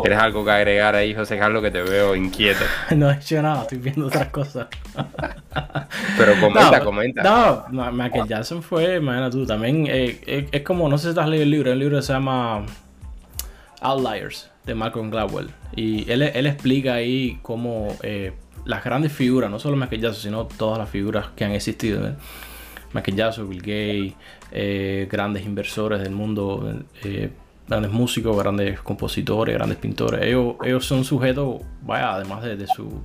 ¿Tienes 0.00 0.18
algo 0.18 0.44
que 0.44 0.50
agregar 0.50 0.94
ahí, 0.94 1.14
José 1.14 1.38
Carlos, 1.38 1.62
que 1.62 1.70
te 1.70 1.82
veo 1.82 2.16
inquieto? 2.16 2.64
no 2.96 3.10
he 3.10 3.14
hecho 3.14 3.42
nada, 3.42 3.62
estoy 3.62 3.78
viendo 3.78 4.06
otras 4.06 4.28
cosas. 4.28 4.68
Pero 6.16 6.40
comenta, 6.40 6.80
comenta. 6.82 7.22
No, 7.70 7.92
Michael 7.92 8.26
Jackson 8.26 8.62
fue, 8.62 8.96
imagínate 8.96 9.36
tú, 9.36 9.46
también 9.46 9.86
eh, 9.86 10.20
eh, 10.26 10.48
es 10.50 10.62
como, 10.62 10.88
no 10.88 10.96
sé 10.96 11.04
si 11.04 11.08
estás 11.10 11.26
leyendo 11.26 11.44
el 11.44 11.50
libro, 11.50 11.72
el 11.72 11.78
libro 11.78 12.00
se 12.00 12.12
llama 12.12 12.64
Outliers, 13.80 14.50
de 14.64 14.74
Malcolm 14.74 15.10
Gladwell. 15.10 15.50
Y 15.74 16.10
él, 16.10 16.22
él 16.22 16.46
explica 16.46 16.94
ahí 16.94 17.38
cómo 17.42 17.94
eh, 18.02 18.32
las 18.64 18.84
grandes 18.84 19.12
figuras, 19.12 19.50
no 19.50 19.58
solo 19.58 19.76
Michael 19.76 20.00
Jackson, 20.00 20.22
sino 20.22 20.46
todas 20.46 20.78
las 20.78 20.88
figuras 20.88 21.26
que 21.36 21.44
han 21.44 21.52
existido. 21.52 22.14
Michael 22.92 23.16
Jackson, 23.16 23.48
Bill 23.48 23.60
Gates, 23.60 24.14
grandes 25.08 25.44
inversores 25.44 26.00
del 26.00 26.12
mundo, 26.12 26.84
grandes 27.68 27.90
músicos, 27.90 28.36
grandes 28.36 28.80
compositores, 28.80 29.54
grandes 29.54 29.78
pintores. 29.78 30.22
Ellos, 30.22 30.56
ellos 30.64 30.84
son 30.84 31.04
sujetos, 31.04 31.62
vaya, 31.82 32.14
además 32.14 32.42
de, 32.42 32.66
su, 32.66 33.02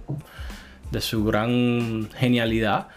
de 0.92 1.02
su 1.02 1.24
gran 1.24 2.10
genialidad, 2.18 2.88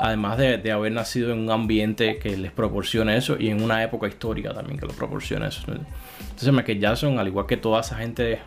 además 0.00 0.38
de, 0.38 0.72
haber 0.72 0.92
nacido 0.92 1.32
en 1.32 1.38
un 1.40 1.50
ambiente 1.50 2.18
que 2.18 2.36
les 2.36 2.52
proporciona 2.52 3.16
eso 3.16 3.36
y 3.38 3.48
en 3.48 3.62
una 3.62 3.82
época 3.82 4.06
histórica 4.08 4.52
también 4.52 4.78
que 4.78 4.86
les 4.86 4.96
proporciona 4.96 5.48
eso. 5.48 5.62
Entonces 5.66 6.52
Michael 6.52 6.80
Jackson, 6.80 7.18
al 7.18 7.28
igual 7.28 7.46
que 7.46 7.56
toda 7.56 7.80
esa 7.80 7.96
gente 7.96 8.40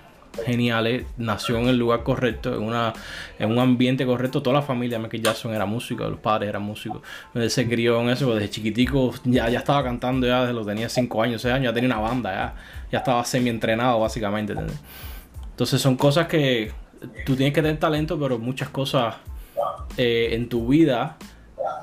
geniales, 0.46 1.06
nació 1.18 1.58
en 1.58 1.68
el 1.68 1.78
lugar 1.78 2.04
correcto, 2.04 2.56
en, 2.56 2.64
una, 2.64 2.94
en 3.40 3.52
un 3.52 3.60
ambiente 3.60 4.06
correcto. 4.06 4.42
Toda 4.42 4.58
la 4.58 4.62
familia 4.62 4.98
de 4.98 5.04
Michael 5.04 5.24
Jackson 5.24 5.54
era 5.54 5.66
música, 5.66 6.08
los 6.08 6.20
padres 6.20 6.50
eran 6.50 6.64
músicos. 6.64 7.02
Él 7.34 7.50
se 7.50 7.68
crió 7.68 8.02
en 8.02 8.10
eso, 8.10 8.34
desde 8.34 8.50
chiquitico 8.50 9.14
ya, 9.24 9.50
ya 9.50 9.60
estaba 9.60 9.84
cantando, 9.84 10.28
ya 10.28 10.42
desde 10.42 10.54
lo 10.54 10.66
tenía 10.66 10.90
5 10.90 11.24
años, 11.24 11.42
6 11.42 11.54
años, 11.54 11.66
ya 11.66 11.74
tenía 11.74 11.90
una 11.90 12.00
banda, 12.00 12.34
ya, 12.34 12.56
ya 12.92 12.98
estaba 13.00 13.24
semi 13.26 13.50
entrenado 13.50 14.00
básicamente. 14.00 14.54
Entonces 15.52 15.82
son 15.82 15.96
cosas 15.96 16.28
que 16.28 16.72
tú 17.26 17.36
tienes 17.36 17.54
que 17.54 17.62
tener 17.62 17.78
talento, 17.78 18.20
pero 18.20 18.40
muchas 18.40 18.70
cosas 18.70 19.16
eh, 19.98 20.30
en 20.32 20.50
tu 20.50 20.68
vida 20.68 21.18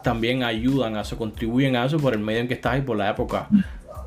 también 0.03 0.43
ayudan 0.43 0.97
a 0.97 1.01
eso, 1.01 1.17
contribuyen 1.17 1.77
a 1.77 1.87
eso 1.87 1.99
por 1.99 2.13
el 2.13 2.21
medio 2.21 2.41
en 2.41 2.49
que 2.49 2.55
estás 2.55 2.79
y 2.79 2.83
por 2.83 2.97
la 2.97 3.11
época 3.11 3.49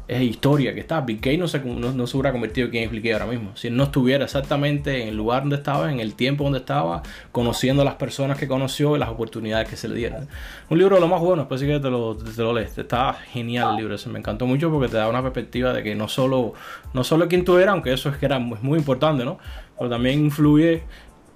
es 0.08 0.22
historia 0.22 0.74
que 0.74 0.80
está. 0.80 1.01
Gates 1.01 1.38
no 1.38 1.47
se, 1.47 1.60
no, 1.60 2.08
se 2.08 2.18
hubiera 2.18 2.32
convertido 2.32 2.66
en 2.66 2.72
quien 2.72 2.84
expliqué 2.84 3.14
ahora 3.14 3.26
mismo. 3.26 3.51
Si 3.55 3.70
no 3.70 3.84
estuviera 3.84 4.24
exactamente 4.24 5.03
en 5.03 5.10
el 5.10 5.18
lugar 5.18 5.41
donde 5.41 5.58
estaba, 5.58 5.91
en 5.91 5.99
el 5.99 6.14
tiempo 6.14 6.45
donde 6.45 6.60
estaba, 6.60 7.03
conociendo 7.32 7.82
a 7.82 7.86
las 7.86 7.95
personas 7.95 8.38
que 8.38 8.47
conoció 8.47 8.95
y 8.95 8.99
las 8.99 9.10
oportunidades 9.10 9.68
que 9.68 9.76
se 9.76 9.88
le 9.88 9.95
dieron. 9.95 10.28
Un 10.70 10.78
libro 10.78 10.95
de 10.95 11.01
lo 11.01 11.08
más 11.08 11.20
bueno, 11.20 11.43
después 11.43 11.62
que 11.62 11.80
te 11.80 11.89
lo, 11.89 12.53
lees. 12.53 12.78
Está 12.78 13.14
genial 13.14 13.72
el 13.72 13.78
libro 13.78 13.95
ese. 13.95 14.10
Me 14.10 14.20
encantó 14.20 14.45
mucho 14.45 14.72
porque 14.72 14.88
te 14.88 14.97
da 14.97 15.10
una 15.10 15.22
perspectiva 15.22 15.74
de 15.74 15.84
que 15.84 15.93
no 15.93 16.08
solo, 16.08 16.53
no 16.93 17.03
solo 17.03 17.28
quién 17.28 17.43
tú 17.43 17.58
eras, 17.58 17.74
aunque 17.74 17.91
eso 17.91 18.10
es 18.10 18.18
que 18.18 18.26
era 18.26 18.39
muy, 18.39 18.58
muy 18.62 18.80
importante, 18.80 19.26
¿no? 19.26 19.39
Pero 19.78 19.89
también 19.89 20.20
influye 20.20 20.84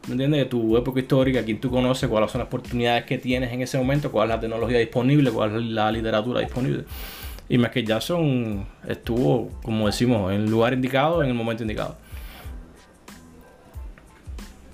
¿me 0.08 0.14
entiendes? 0.14 0.40
De 0.40 0.46
tu 0.46 0.78
época 0.78 1.00
histórica, 1.00 1.44
quién 1.44 1.60
tú 1.60 1.70
conoces, 1.70 2.10
cuáles 2.10 2.32
son 2.32 2.40
las 2.40 2.48
oportunidades 2.48 3.04
que 3.04 3.18
tienes 3.18 3.52
en 3.52 3.62
ese 3.62 3.78
momento, 3.78 4.12
cuál 4.12 4.30
es 4.30 4.36
la 4.36 4.40
tecnología 4.40 4.80
disponible, 4.80 5.30
cuál 5.30 5.56
es 5.56 5.64
la 5.64 5.92
literatura 5.92 6.40
disponible. 6.40 6.86
Y 7.52 7.58
Michael 7.58 7.86
Jackson 7.86 8.66
estuvo, 8.88 9.50
como 9.62 9.88
decimos, 9.88 10.32
en 10.32 10.44
el 10.44 10.50
lugar 10.50 10.72
indicado, 10.72 11.22
en 11.22 11.28
el 11.28 11.36
momento 11.36 11.64
indicado. 11.64 11.98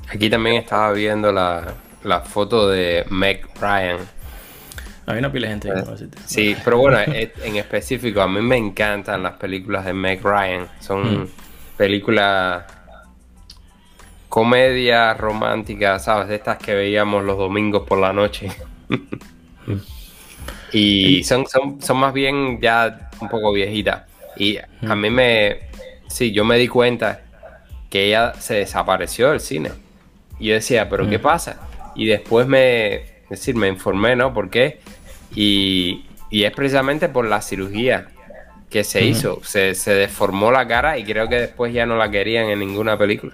Aquí 0.08 0.30
también 0.30 0.58
estaba 0.58 0.92
viendo 0.92 1.32
la, 1.32 1.74
foto 2.24 2.70
de 2.70 3.04
Meg 3.10 3.48
Ryan. 3.60 3.98
Hay 5.08 5.18
una 5.18 5.32
pila 5.32 5.48
de 5.48 5.54
gente. 5.54 5.70
Eh, 5.70 6.10
sí, 6.26 6.56
pero 6.64 6.78
bueno, 6.78 7.00
en 7.08 7.56
específico, 7.56 8.22
a 8.22 8.28
mí 8.28 8.42
me 8.42 8.58
encantan 8.58 9.24
las 9.24 9.38
películas 9.38 9.84
de 9.84 9.94
Meg 9.94 10.24
Ryan. 10.24 10.68
Son 10.80 11.24
mm. 11.24 11.28
películas 11.78 12.64
comedia 14.30 15.16
romántica, 15.16 15.98
¿sabes? 15.98 16.28
De 16.28 16.36
estas 16.36 16.60
que 16.60 16.76
veíamos 16.76 17.24
los 17.24 17.40
domingos 17.40 17.88
por 17.88 17.98
la 17.98 18.14
noche. 18.14 18.52
Mm. 20.78 21.18
Y 21.20 21.24
son, 21.24 21.48
son, 21.48 21.82
son 21.82 21.98
más 21.98 22.14
bien 22.14 22.60
ya 22.62 23.10
un 23.20 23.30
poco 23.30 23.52
viejitas. 23.52 24.04
Y 24.36 24.58
a 24.58 24.96
mí 24.96 25.10
me. 25.10 25.60
Sí, 26.08 26.32
yo 26.32 26.46
me 26.46 26.58
di 26.58 26.68
cuenta 26.68 27.22
que 27.90 28.08
ella 28.08 28.34
se 28.40 28.56
desapareció 28.56 29.32
del 29.32 29.40
cine. 29.40 29.72
Y 30.40 30.48
yo 30.48 30.54
decía, 30.54 30.88
¿pero 30.90 31.10
qué 31.10 31.20
pasa? 31.20 31.60
Y 31.96 32.06
después 32.06 32.48
me. 32.48 32.96
Es 32.96 33.30
decir, 33.42 33.56
me 33.56 33.68
informé, 33.68 34.16
¿no? 34.16 34.34
¿Por 34.34 34.50
qué? 34.50 34.80
Y, 35.36 36.06
y 36.30 36.44
es 36.44 36.52
precisamente 36.54 37.10
por 37.10 37.26
la 37.26 37.42
cirugía 37.42 38.08
que 38.70 38.84
se 38.84 39.04
hizo. 39.04 39.42
Se, 39.44 39.76
se, 39.76 39.94
deformó 39.94 40.52
la 40.52 40.68
cara 40.68 40.98
y 40.98 41.04
creo 41.04 41.28
que 41.28 41.36
después 41.36 41.74
ya 41.74 41.86
no 41.86 41.98
la 41.98 42.10
querían 42.10 42.50
en 42.50 42.60
ninguna 42.60 42.98
película. 42.98 43.34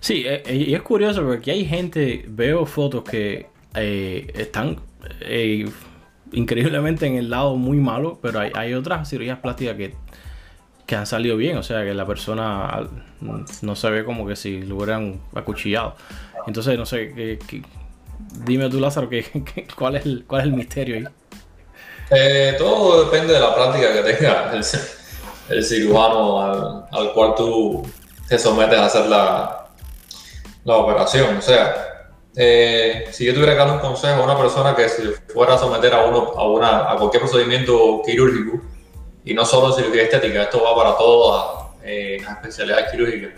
Sí, 0.00 0.24
eh, 0.26 0.42
eh, 0.46 0.56
y 0.56 0.74
es 0.74 0.82
curioso 0.82 1.22
porque 1.24 1.52
hay 1.52 1.64
gente, 1.64 2.24
veo 2.26 2.66
fotos 2.66 3.04
que 3.04 3.46
eh, 3.74 4.32
están 4.34 4.80
eh, 5.20 5.68
increíblemente 6.32 7.06
en 7.06 7.16
el 7.16 7.30
lado 7.30 7.56
muy 7.56 7.78
malo, 7.78 8.18
pero 8.22 8.40
hay, 8.40 8.74
otras 8.74 9.08
cirugías 9.08 9.38
plásticas 9.38 9.76
que, 9.76 9.94
que, 10.86 10.96
han 10.96 11.06
salido 11.06 11.36
bien, 11.36 11.56
o 11.56 11.62
sea 11.62 11.84
que 11.84 11.94
la 11.94 12.06
persona 12.06 12.88
no 13.62 13.76
se 13.76 13.90
ve 13.90 14.04
como 14.04 14.26
que 14.26 14.36
si 14.36 14.62
lo 14.62 14.76
hubieran 14.76 15.20
acuchillado. 15.34 15.96
Entonces, 16.46 16.78
no 16.78 16.86
sé, 16.86 17.38
dime 18.44 18.68
tú 18.68 18.80
Lázaro, 18.80 19.08
cuál, 19.76 19.96
es 19.96 20.06
el, 20.06 20.24
¿cuál 20.26 20.42
es 20.42 20.46
el 20.46 20.52
misterio 20.52 20.96
ahí? 20.96 21.04
Eh, 22.10 22.54
todo 22.58 23.04
depende 23.04 23.32
de 23.32 23.40
la 23.40 23.54
práctica 23.54 23.92
que 23.92 24.12
tenga 24.12 24.52
el, 24.52 25.64
cirujano 25.64 26.86
al, 26.90 27.12
cual 27.12 27.34
tú 27.34 27.88
te 28.28 28.38
sometes 28.38 28.78
a 28.78 28.86
hacer 28.86 29.06
la, 29.06 29.68
la 30.64 30.76
operación. 30.76 31.38
O 31.38 31.42
sea, 31.42 31.91
eh, 32.34 33.08
si 33.10 33.26
yo 33.26 33.34
tuviera 33.34 33.52
que 33.52 33.58
dar 33.58 33.70
un 33.70 33.78
consejo 33.78 34.22
a 34.22 34.24
una 34.24 34.38
persona 34.38 34.74
que 34.74 34.88
se 34.88 35.02
fuera 35.32 35.54
a 35.54 35.58
someter 35.58 35.92
a, 35.92 36.04
uno, 36.06 36.32
a, 36.36 36.48
una, 36.48 36.90
a 36.90 36.96
cualquier 36.96 37.22
procedimiento 37.22 38.00
quirúrgico, 38.04 38.60
y 39.24 39.34
no 39.34 39.44
solo 39.44 39.72
cirugía 39.74 40.04
estética, 40.04 40.42
esto 40.42 40.62
va 40.62 40.74
para 40.74 40.96
todas 40.96 41.66
eh, 41.84 42.18
las 42.22 42.36
especialidades 42.38 42.90
quirúrgicas, 42.90 43.32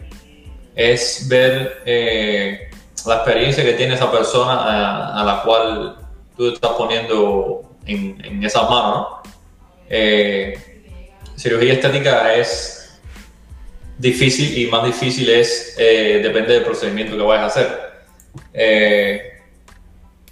es 0.76 1.26
ver 1.28 1.82
eh, 1.84 2.70
la 3.06 3.16
experiencia 3.16 3.64
que 3.64 3.74
tiene 3.74 3.94
esa 3.94 4.10
persona 4.10 5.20
a, 5.20 5.24
la 5.24 5.42
cual 5.42 5.96
tú 6.36 6.52
estás 6.52 6.72
poniendo 6.72 7.76
en, 7.86 8.24
en 8.24 8.44
esas 8.44 8.68
manos. 8.70 9.06
cirugía 11.36 11.74
estética 11.74 12.34
es 12.34 13.00
difícil 13.98 14.56
y 14.58 14.66
más 14.68 14.84
difícil 14.84 15.28
es, 15.28 15.74
depende 15.76 16.54
del 16.54 16.64
procedimiento 16.64 17.16
que 17.16 17.22
vayas 17.22 17.42
a 17.42 17.46
hacer 17.46 17.93
eh, 18.52 19.42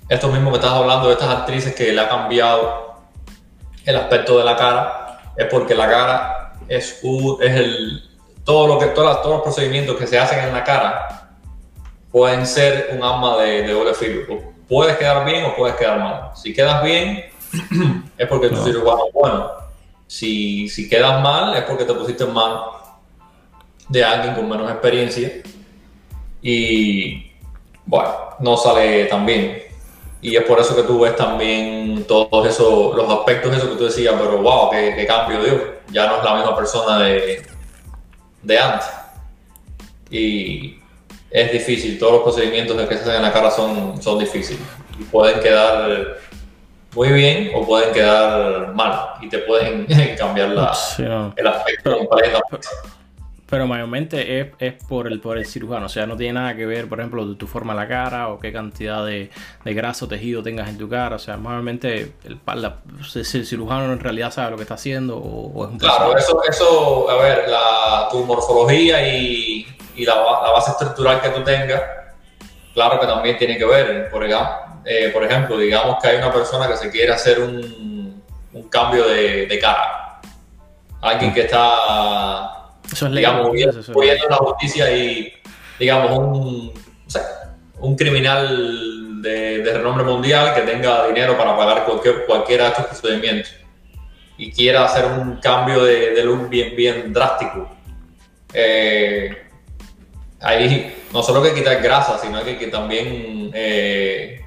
esto 0.08 0.28
mismo 0.28 0.50
que 0.50 0.56
estás 0.56 0.72
hablando 0.72 1.08
de 1.08 1.14
estas 1.14 1.28
actrices 1.28 1.74
que 1.74 1.92
le 1.92 2.00
ha 2.00 2.08
cambiado 2.08 3.02
el 3.84 3.96
aspecto 3.96 4.38
de 4.38 4.44
la 4.44 4.56
cara, 4.56 5.20
es 5.36 5.46
porque 5.46 5.74
la 5.74 5.88
cara 5.88 6.52
es, 6.68 7.00
es 7.40 7.56
el, 7.56 8.02
todo 8.44 8.66
lo 8.66 8.78
que, 8.78 8.86
todos 8.86 9.26
los 9.26 9.42
procedimientos 9.42 9.96
que 9.96 10.06
se 10.06 10.18
hacen 10.18 10.40
en 10.40 10.52
la 10.52 10.64
cara 10.64 11.30
pueden 12.10 12.46
ser 12.46 12.90
un 12.92 13.02
arma 13.02 13.38
de, 13.38 13.62
de 13.62 13.72
doble 13.72 13.94
filo. 13.94 14.52
Puedes 14.68 14.96
quedar 14.96 15.24
bien 15.24 15.44
o 15.44 15.56
puedes 15.56 15.76
quedar 15.76 15.98
mal. 15.98 16.30
Si 16.34 16.52
quedas 16.52 16.82
bien, 16.82 17.24
es 18.18 18.28
porque 18.28 18.48
tu 18.48 18.56
cirujano 18.56 19.06
es 19.06 19.12
bueno. 19.12 19.50
Si, 20.06 20.68
si 20.68 20.88
quedas 20.88 21.22
mal, 21.22 21.54
es 21.56 21.62
porque 21.64 21.84
te 21.84 21.94
pusiste 21.94 22.24
en 22.24 22.32
manos 22.32 22.76
de 23.88 24.04
alguien 24.04 24.34
con 24.34 24.48
menos 24.48 24.70
experiencia. 24.70 25.30
Y, 26.42 27.31
bueno, 27.86 28.10
no 28.40 28.56
sale 28.56 29.06
tan 29.06 29.26
bien. 29.26 29.62
Y 30.20 30.36
es 30.36 30.44
por 30.44 30.60
eso 30.60 30.76
que 30.76 30.84
tú 30.84 31.00
ves 31.00 31.16
también 31.16 32.04
todos 32.06 32.46
esos, 32.46 32.94
los 32.94 33.10
aspectos 33.10 33.56
esos 33.56 33.70
que 33.70 33.76
tú 33.76 33.84
decías, 33.84 34.14
pero 34.16 34.38
wow, 34.38 34.70
qué, 34.70 35.04
cambio 35.06 35.42
dio. 35.42 35.72
Ya 35.90 36.06
no 36.06 36.18
es 36.18 36.24
la 36.24 36.36
misma 36.36 36.56
persona 36.56 37.00
de, 37.00 37.42
de 38.42 38.58
antes. 38.58 38.88
Y 40.10 40.78
es 41.28 41.52
difícil, 41.52 41.98
todos 41.98 42.12
los 42.12 42.22
procedimientos 42.22 42.76
que 42.88 42.94
se 42.94 43.02
hacen 43.02 43.16
en 43.16 43.22
la 43.22 43.32
cara 43.32 43.50
son, 43.50 44.00
son 44.00 44.18
difíciles. 44.18 44.62
Y 44.98 45.02
pueden 45.04 45.40
quedar 45.40 46.18
muy 46.94 47.08
bien 47.08 47.50
o 47.54 47.66
pueden 47.66 47.92
quedar 47.92 48.72
mal. 48.74 49.14
Y 49.22 49.28
te 49.28 49.38
pueden 49.38 49.86
cambiar 50.18 50.50
la, 50.50 50.72
el 51.36 51.46
aspecto. 51.46 51.98
Pero 53.52 53.66
mayormente 53.66 54.40
es, 54.40 54.46
es 54.60 54.82
por, 54.88 55.06
el, 55.06 55.20
por 55.20 55.36
el 55.36 55.44
cirujano, 55.44 55.84
o 55.84 55.88
sea, 55.90 56.06
no 56.06 56.16
tiene 56.16 56.40
nada 56.40 56.56
que 56.56 56.64
ver, 56.64 56.88
por 56.88 57.00
ejemplo, 57.00 57.26
de 57.26 57.34
tu 57.34 57.46
forma 57.46 57.74
de 57.74 57.80
la 57.80 57.86
cara 57.86 58.28
o 58.28 58.38
qué 58.38 58.50
cantidad 58.50 59.04
de, 59.04 59.28
de 59.62 59.74
grasa 59.74 60.06
o 60.06 60.08
tejido 60.08 60.42
tengas 60.42 60.70
en 60.70 60.78
tu 60.78 60.88
cara, 60.88 61.16
o 61.16 61.18
sea, 61.18 61.36
mayormente 61.36 62.14
el, 62.24 62.40
la, 62.46 62.78
el 63.14 63.46
cirujano 63.46 63.92
en 63.92 64.00
realidad 64.00 64.32
sabe 64.32 64.52
lo 64.52 64.56
que 64.56 64.62
está 64.62 64.76
haciendo 64.76 65.18
o, 65.18 65.52
o 65.52 65.66
es 65.66 65.70
un 65.70 65.78
Claro, 65.78 66.16
eso, 66.16 66.42
eso, 66.48 67.10
a 67.10 67.22
ver, 67.22 67.46
la, 67.46 68.08
tu 68.10 68.24
morfología 68.24 69.06
y, 69.06 69.66
y 69.96 70.06
la, 70.06 70.14
la, 70.14 70.50
base 70.50 70.70
estructural 70.70 71.20
que 71.20 71.28
tú 71.28 71.44
tengas, 71.44 71.82
claro 72.72 72.98
que 73.00 73.06
también 73.06 73.36
tiene 73.36 73.58
que 73.58 73.66
ver, 73.66 74.08
por 74.08 74.24
ejemplo, 74.24 74.48
eh, 74.86 75.10
por 75.12 75.24
ejemplo 75.24 75.58
digamos 75.58 75.98
que 76.00 76.08
hay 76.08 76.16
una 76.16 76.32
persona 76.32 76.68
que 76.68 76.78
se 76.78 76.90
quiere 76.90 77.12
hacer 77.12 77.38
un, 77.38 78.22
un 78.54 78.68
cambio 78.70 79.06
de, 79.06 79.44
de 79.46 79.58
cara, 79.58 80.22
alguien 81.02 81.34
que 81.34 81.42
está 81.42 82.61
eso 82.92 83.06
es 83.06 83.12
digamos, 83.12 83.50
huyendo 83.50 84.28
la 84.28 84.36
justicia 84.36 84.90
y, 84.94 85.32
digamos, 85.78 86.18
un, 86.18 86.72
o 87.06 87.10
sea, 87.10 87.22
un 87.80 87.96
criminal 87.96 89.22
de, 89.22 89.58
de, 89.58 89.72
renombre 89.72 90.04
mundial 90.04 90.54
que 90.54 90.62
tenga 90.62 91.06
dinero 91.06 91.36
para 91.36 91.56
pagar 91.56 91.84
cualquier, 91.84 92.26
cualquiera 92.26 92.64
de 92.64 92.70
estos 92.70 92.86
procedimientos 92.86 93.54
y 94.36 94.50
quiera 94.50 94.84
hacer 94.84 95.04
un 95.04 95.36
cambio 95.36 95.84
de, 95.84 96.10
de 96.10 96.24
look 96.24 96.48
bien, 96.48 96.74
bien 96.74 97.12
drástico. 97.12 97.68
Eh, 98.52 99.30
ahí 100.40 100.94
no 101.12 101.22
solo 101.22 101.42
hay 101.42 101.50
que 101.50 101.60
quitar 101.60 101.80
grasa, 101.82 102.18
sino 102.18 102.42
que, 102.42 102.58
que 102.58 102.66
también, 102.66 103.50
eh, 103.54 104.40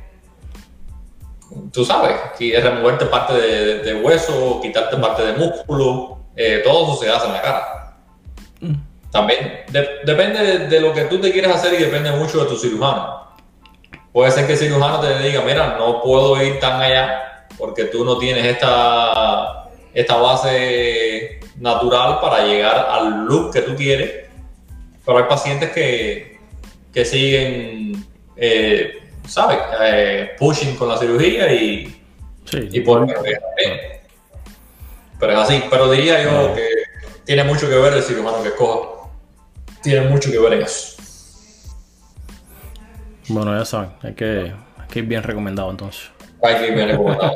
tú 1.72 1.86
sabes, 1.86 2.16
que 2.38 2.60
removerte 2.60 3.06
parte 3.06 3.34
de, 3.34 3.80
de, 3.80 3.96
hueso, 3.96 4.60
quitarte 4.62 4.98
parte 4.98 5.26
de 5.26 5.34
músculo, 5.34 6.26
eh, 6.36 6.62
todo 6.64 6.94
eso 6.94 7.04
se 7.04 7.10
hace 7.10 7.28
en 7.28 7.34
la 7.34 7.42
cara. 7.42 7.75
También 9.12 9.64
de, 9.72 9.88
depende 10.06 10.44
de, 10.44 10.68
de, 10.68 10.80
lo 10.82 10.94
que 10.94 11.06
tú 11.06 11.20
te 11.20 11.32
quieres 11.32 11.56
hacer 11.56 11.74
y 11.74 11.84
depende 11.84 12.12
mucho 12.12 12.44
de 12.44 12.50
tu 12.50 12.58
cirujano. 12.58 13.26
Puede 14.12 14.32
ser 14.32 14.48
que 14.48 14.54
el 14.54 14.60
cirujano 14.60 15.00
te 15.00 15.20
diga, 15.20 15.42
mira, 15.42 15.76
no 15.78 16.02
puedo 16.02 16.42
ir 16.42 16.60
tan 16.60 16.82
allá 16.82 17.48
porque 17.58 17.86
tú 17.86 18.04
no 18.04 18.18
tienes 18.18 18.46
esta, 18.46 19.70
esta 19.94 20.16
base 20.18 21.40
natural 21.58 22.20
para 22.22 22.46
llegar 22.46 22.88
al 22.90 23.26
look 23.26 23.52
que 23.54 23.62
tú 23.62 23.76
quieres. 23.76 24.26
Pero 25.06 25.18
hay 25.18 25.26
pacientes 25.26 25.72
que, 25.72 26.40
que 26.94 27.06
siguen, 27.06 28.06
eh, 28.36 29.04
¿sabes? 29.28 29.60
Eh, 29.82 30.32
pushing 30.40 30.76
con 30.76 30.90
la 30.90 30.98
cirugía 30.98 31.52
y, 31.54 32.02
sí, 32.46 32.70
y 32.72 32.80
por 32.82 33.06
Pero 35.20 35.32
es 35.32 35.38
así. 35.38 35.64
Pero 35.70 35.92
diría 35.92 36.24
yo 36.24 36.54
que 36.56 36.75
tiene 37.26 37.44
mucho 37.44 37.68
que 37.68 37.76
ver 37.76 37.94
el 37.94 38.04
cirujano 38.04 38.42
que 38.42 38.50
escoja 38.50 38.96
tiene 39.86 40.10
mucho 40.10 40.32
que 40.32 40.40
ver 40.40 40.54
en 40.54 40.64
eso. 40.64 40.96
Bueno, 43.30 43.56
ya 43.56 43.64
saben, 43.66 43.92
hay 44.02 44.14
que, 44.16 44.52
hay 44.78 44.88
que 44.90 45.00
ir 45.00 45.06
bien 45.06 45.22
recomendado 45.22 45.70
entonces. 45.70 46.10
Hay 46.42 46.56
que 46.56 46.68
ir 46.70 46.74
bien 46.74 46.90
recomendado. 46.90 47.36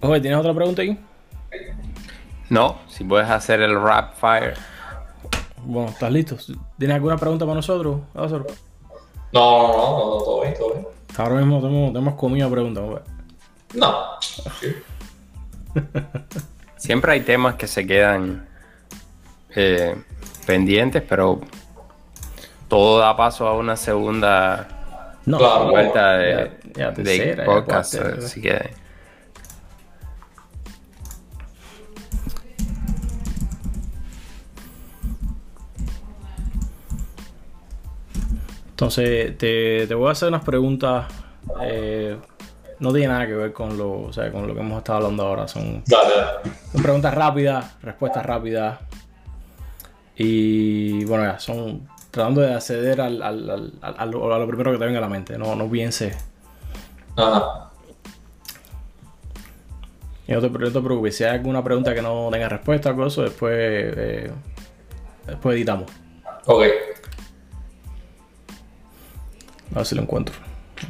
Oye, 0.00 0.20
¿tienes 0.20 0.38
otra 0.38 0.54
pregunta 0.54 0.82
ahí? 0.82 0.98
No, 2.48 2.78
si 2.88 3.04
puedes 3.04 3.28
hacer 3.28 3.60
el 3.60 3.78
rap 3.78 4.14
fire. 4.14 4.54
Bueno, 5.64 5.90
¿estás 5.90 6.10
listo? 6.10 6.36
¿Tienes 6.78 6.94
alguna 6.94 7.18
pregunta 7.18 7.44
para 7.44 7.56
nosotros? 7.56 8.00
No, 8.14 8.28
no, 9.32 9.68
no, 9.68 10.16
no, 10.16 10.22
todo 10.22 10.40
bien, 10.42 10.54
todo 10.54 10.72
bien. 10.72 10.86
Ahora 11.16 11.34
mismo 11.34 11.60
tenemos, 11.60 11.92
tenemos 11.92 12.14
comida 12.14 12.48
preguntas. 12.48 12.84
No. 13.74 14.18
Siempre 16.76 17.12
hay 17.12 17.20
temas 17.20 17.56
que 17.56 17.66
se 17.66 17.86
quedan 17.86 18.48
eh, 19.54 19.96
pendientes, 20.46 21.02
pero 21.08 21.40
todo 22.68 22.98
da 23.00 23.16
paso 23.16 23.46
a 23.46 23.56
una 23.56 23.76
segunda 23.76 25.18
no, 25.26 25.38
claro, 25.38 25.70
vuelta 25.70 26.12
de, 26.12 26.30
ya, 26.30 26.72
ya 26.72 26.90
de 26.90 27.02
tercera, 27.02 27.44
ya 27.44 27.44
podcast. 27.44 27.96
cuarta, 27.98 28.18
así 28.24 28.40
que 28.40 28.70
Entonces, 38.70 39.36
te, 39.36 39.88
te 39.88 39.94
voy 39.94 40.08
a 40.08 40.12
hacer 40.12 40.28
unas 40.28 40.44
preguntas. 40.44 41.06
eh, 41.62 42.16
no 42.80 42.92
tiene 42.92 43.08
nada 43.08 43.26
que 43.26 43.34
ver 43.34 43.52
con 43.52 43.76
lo, 43.76 44.02
o 44.02 44.12
sea, 44.12 44.30
con 44.30 44.46
lo 44.46 44.54
que 44.54 44.60
hemos 44.60 44.78
estado 44.78 44.98
hablando 44.98 45.26
ahora. 45.26 45.48
Son, 45.48 45.82
Dale, 45.86 46.14
dale. 46.16 46.50
son 46.72 46.82
preguntas 46.82 47.14
rápidas, 47.14 47.76
respuestas 47.82 48.24
rápidas. 48.24 48.78
Y 50.16 51.04
bueno, 51.04 51.24
ya, 51.24 51.38
son 51.38 51.88
tratando 52.10 52.40
de 52.40 52.54
acceder 52.54 53.00
al, 53.00 53.22
al, 53.22 53.50
al- 53.50 53.72
al- 53.82 53.94
a, 53.98 54.06
lo, 54.06 54.46
primero 54.46 54.72
que 54.72 54.78
te 54.78 54.84
venga 54.84 54.98
a 54.98 55.02
la 55.02 55.08
mente. 55.08 55.38
No, 55.38 55.54
no 55.54 55.68
pienses. 55.70 56.16
Ajá. 57.16 57.70
Y 60.26 60.32
no 60.32 60.40
te, 60.40 60.50
no 60.50 60.70
te 60.72 60.80
preocupes. 60.80 61.16
Si 61.16 61.24
hay 61.24 61.36
alguna 61.36 61.62
pregunta 61.64 61.94
que 61.94 62.02
no 62.02 62.28
tenga 62.30 62.48
respuesta, 62.48 62.92
de 62.92 63.06
eso, 63.06 63.22
después, 63.22 63.54
eh, 63.56 64.30
después 65.26 65.56
editamos. 65.56 65.90
Ok. 66.46 66.62
A 69.72 69.76
ver 69.76 69.86
si 69.86 69.94
lo 69.94 70.02
encuentro. 70.02 70.34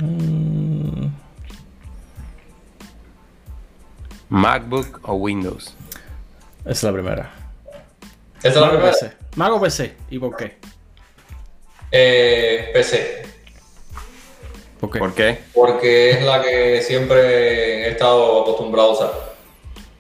Mm, 0.01 1.07
MacBook 4.31 5.01
o 5.03 5.15
Windows. 5.15 5.75
esa 6.63 6.71
es 6.71 6.83
la 6.83 6.93
primera. 6.93 7.31
¿Esa 8.39 8.49
es 8.49 8.55
la 8.57 8.61
Mac 8.63 8.69
o 8.71 8.77
primera? 8.77 8.93
PC. 8.93 9.13
Mac 9.37 9.53
o 9.53 9.61
PC. 9.61 9.97
¿Y 10.11 10.19
por 10.19 10.37
qué? 10.37 10.59
Eh, 11.91 12.71
PC. 12.75 13.23
¿Por 14.81 14.91
qué? 14.93 14.99
¿Por 14.99 15.15
qué? 15.15 15.39
Porque 15.55 16.11
es 16.11 16.23
la 16.25 16.41
que 16.43 16.81
siempre 16.83 17.87
he 17.87 17.91
estado 17.91 18.43
acostumbrado 18.43 18.91
a 18.91 18.93
usar. 18.93 19.11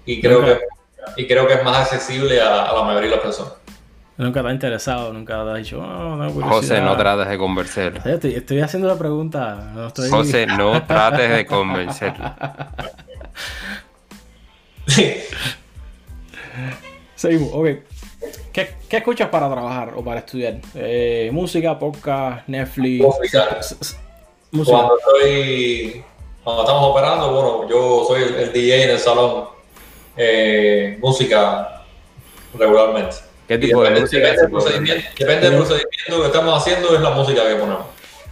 Y 0.06 0.20
creo, 0.20 0.40
Nunca. 0.40 0.58
que, 1.16 1.22
y 1.22 1.26
creo 1.26 1.46
que 1.48 1.54
es 1.54 1.64
más 1.64 1.76
accesible 1.78 2.40
a, 2.40 2.64
a 2.64 2.72
la 2.74 2.82
mayoría 2.82 3.10
de 3.10 3.16
las 3.16 3.24
personas. 3.24 3.54
Nunca 4.16 4.42
te 4.42 4.48
ha 4.48 4.52
interesado, 4.52 5.12
nunca 5.12 5.44
te 5.44 5.50
ha 5.50 5.54
dicho, 5.54 5.76
no, 5.80 6.16
no, 6.16 6.24
José, 6.30 6.40
curiosidad". 6.42 6.82
no 6.82 6.96
trates 6.96 7.28
de 7.28 7.38
convencerlo. 7.38 8.00
Sí, 8.02 8.10
Estoy, 8.10 8.34
estoy 8.34 8.60
haciendo 8.60 8.88
la 8.88 8.96
pregunta. 8.98 9.70
No 9.74 9.86
estoy... 9.88 10.10
José, 10.10 10.46
no 10.46 10.82
trates 10.86 11.30
de 11.30 11.46
convencerlo. 11.46 12.34
Seguimos, 17.14 17.50
ok. 17.52 17.66
¿Qué, 18.52 18.74
qué 18.88 18.96
escuchas 18.98 19.28
para 19.28 19.50
trabajar 19.50 19.92
o 19.96 20.02
para 20.04 20.20
estudiar? 20.20 20.58
Eh, 20.74 21.30
música, 21.32 21.78
podcast, 21.78 22.46
Netflix. 22.48 23.04
Música. 23.04 24.78
Cuando 24.78 24.98
estoy, 24.98 26.02
cuando 26.42 26.62
estamos 26.62 26.84
operando, 26.90 27.32
bueno, 27.32 27.68
yo 27.68 28.04
soy 28.06 28.22
el, 28.22 28.34
el 28.34 28.52
DJ 28.52 28.84
en 28.84 28.90
el 28.90 28.98
salón, 28.98 29.44
eh, 30.16 30.98
música 31.00 31.82
regularmente. 32.58 33.16
¿Qué 33.46 33.58
tipo 33.58 33.82
de 33.82 33.90
depende, 33.90 34.00
música? 34.02 34.18
Depende, 34.18 34.42
del 34.42 34.50
procedimiento, 34.50 35.08
depende 35.18 35.50
del 35.50 35.56
procedimiento 35.58 36.20
que 36.20 36.26
estamos 36.26 36.54
haciendo, 36.62 36.94
es 36.94 37.00
la 37.00 37.10
música 37.10 37.48
que 37.48 37.54
ponemos. 37.56 37.86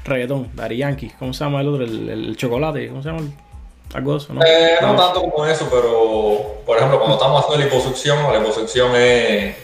Reggaetón, 0.04 0.50
Daddy 0.54 0.76
Yankee. 0.76 1.10
¿Cómo 1.18 1.32
se 1.32 1.44
llama 1.44 1.60
el 1.60 1.68
otro? 1.68 1.84
El, 1.84 2.08
el 2.08 2.36
chocolate. 2.36 2.88
¿Cómo 2.88 3.02
se 3.02 3.08
llama? 3.08 3.20
el- 3.20 3.32
Algo 3.96 4.12
de 4.12 4.18
eso, 4.18 4.32
¿no? 4.34 4.40
Eh, 4.44 4.76
no 4.82 4.92
No. 4.92 5.02
tanto 5.02 5.22
como 5.22 5.46
eso, 5.46 5.66
pero 5.70 6.56
por 6.66 6.76
ejemplo, 6.76 6.98
cuando 6.98 7.16
estamos 7.16 7.42
haciendo 7.44 7.64
liposucción, 7.64 8.22
la 8.32 8.38
liposucción 8.38 8.94
es, 8.94 9.56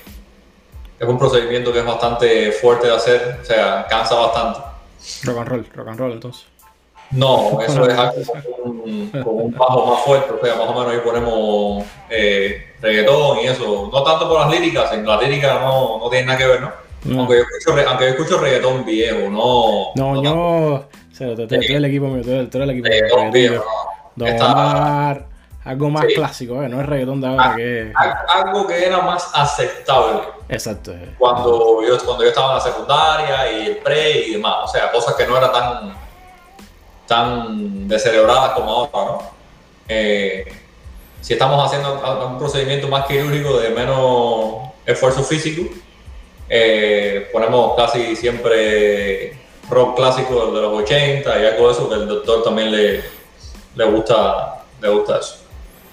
es 0.98 1.08
un 1.08 1.18
procedimiento 1.18 1.72
que 1.72 1.80
es 1.80 1.84
bastante 1.84 2.52
fuerte 2.52 2.86
de 2.86 2.94
hacer, 2.94 3.38
o 3.42 3.44
sea, 3.44 3.86
cansa 3.88 4.14
bastante. 4.14 4.60
Rock 5.24 5.38
and 5.38 5.48
roll, 5.48 5.66
rock 5.74 5.88
and 5.88 5.98
roll 5.98 6.12
entonces. 6.12 6.44
No, 7.10 7.60
eso 7.66 7.86
es 7.86 7.98
algo 7.98 8.22
con 8.62 8.70
un, 8.80 9.10
con 9.22 9.34
un 9.36 9.52
bajo 9.52 9.84
más 9.86 10.00
fuerte, 10.02 10.32
o 10.32 10.42
sea, 10.44 10.54
más 10.54 10.68
o 10.68 10.72
menos 10.72 10.92
ahí 10.92 11.00
ponemos 11.04 11.84
eh, 12.08 12.72
reggaetón 12.80 13.38
y 13.40 13.46
eso, 13.48 13.90
no 13.92 14.02
tanto 14.02 14.28
por 14.28 14.40
las 14.40 14.50
líricas, 14.50 14.92
en 14.94 15.06
las 15.06 15.20
líricas 15.22 15.60
no, 15.60 15.98
no 15.98 16.08
tiene 16.08 16.24
nada 16.26 16.38
que 16.38 16.46
ver, 16.46 16.60
¿no? 16.62 16.72
No. 17.04 17.18
Aunque, 17.20 17.34
yo 17.34 17.42
escucho, 17.42 17.88
aunque 17.88 18.04
yo 18.04 18.10
escucho 18.12 18.38
reggaetón 18.38 18.84
viejo, 18.86 19.28
no. 19.28 19.90
No, 19.96 20.14
no 20.14 20.22
tanto 20.22 20.22
yo. 20.22 20.74
o 21.10 21.14
sea, 21.14 21.26
tú, 21.34 21.42
tú- 21.42 21.48
tú 21.48 21.54
eres 21.56 21.70
el 21.70 21.84
equipo 21.84 22.06
mío, 22.06 22.22
tú 22.22 22.30
eres, 22.30 22.48
tú 22.48 22.58
eres 22.58 22.70
el 22.70 22.76
equipo 22.78 22.88
mío. 22.88 22.94
reggaetón 23.02 23.18
reggaetón 23.18 23.32
viejo, 23.32 23.52
viejo. 23.54 23.64
no. 23.64 24.01
Don 24.16 24.28
Está- 24.28 24.52
Omar, 24.52 25.26
algo 25.64 25.90
más 25.90 26.04
Sí. 26.08 26.14
clásico, 26.14 26.62
¿eh? 26.62 26.68
no 26.68 26.80
es 26.80 26.86
reggaetón 26.86 27.20
de 27.20 27.26
ahora 27.28 27.54
que 27.56 27.82
es. 27.90 27.92
Al- 27.96 28.46
Algo 28.46 28.66
que 28.66 28.84
era 28.84 28.98
más 29.00 29.30
aceptable. 29.34 30.20
Exacto. 30.48 30.92
cuando 31.18 31.82
yo, 31.86 31.96
cuando 32.04 32.24
yo 32.24 32.28
estaba 32.28 32.48
en 32.48 32.54
la 32.56 32.60
secundaria 32.60 33.52
y 33.52 33.66
el 33.68 33.76
pre 33.78 34.26
y 34.26 34.32
demás, 34.32 34.56
o 34.64 34.68
sea, 34.68 34.90
cosas 34.92 35.14
que 35.14 35.26
no 35.26 35.36
eran 35.38 35.50
tan, 35.52 35.94
tan 37.06 37.88
descerebradas 37.88 38.50
como 38.52 38.70
ahora, 38.70 38.90
¿no? 39.12 39.18
Eh, 39.88 40.44
si 41.20 41.32
estamos 41.34 41.64
haciendo 41.64 42.00
un 42.28 42.38
procedimiento 42.38 42.88
más 42.88 43.06
quirúrgico 43.06 43.58
de 43.58 43.70
menos 43.70 44.68
esfuerzo 44.84 45.22
físico, 45.22 45.62
eh, 46.48 47.28
ponemos 47.32 47.74
casi 47.76 48.14
siempre 48.16 49.38
rock 49.70 49.96
clásico 49.96 50.46
de 50.52 50.60
los 50.60 50.82
80 50.82 51.38
y 51.40 51.46
algo 51.46 51.66
de 51.68 51.72
eso 51.72 51.88
que 51.88 51.94
el 51.94 52.08
doctor 52.08 52.42
también 52.42 52.70
le, 52.72 53.02
le 53.74 53.84
gusta 53.84 54.64
le 54.80 54.88
gusta 54.88 55.18
eso. 55.18 55.36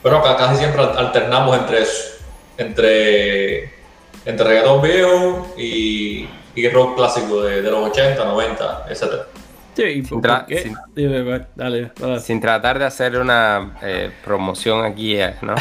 Pero 0.01 0.17
acá 0.17 0.35
casi 0.37 0.57
siempre 0.57 0.81
alternamos 0.81 1.57
entre 1.57 1.83
entre, 2.59 3.63
entre 4.25 4.45
reggaetón 4.45 4.81
viejo 4.81 5.47
y, 5.57 6.27
y 6.55 6.69
rock 6.69 6.95
clásico 6.95 7.41
de, 7.43 7.61
de, 7.61 7.71
los 7.71 7.89
80, 7.89 8.23
90, 8.23 8.85
etc. 8.89 9.03
Sí, 9.75 10.03
sin, 10.03 10.21
dale, 10.21 11.91
sin, 12.19 12.41
tratar 12.41 12.79
de 12.79 12.85
hacer 12.85 13.17
una 13.17 13.77
eh, 13.81 14.11
promoción 14.25 14.83
aquí, 14.83 15.15
eh, 15.15 15.35
¿no? 15.41 15.55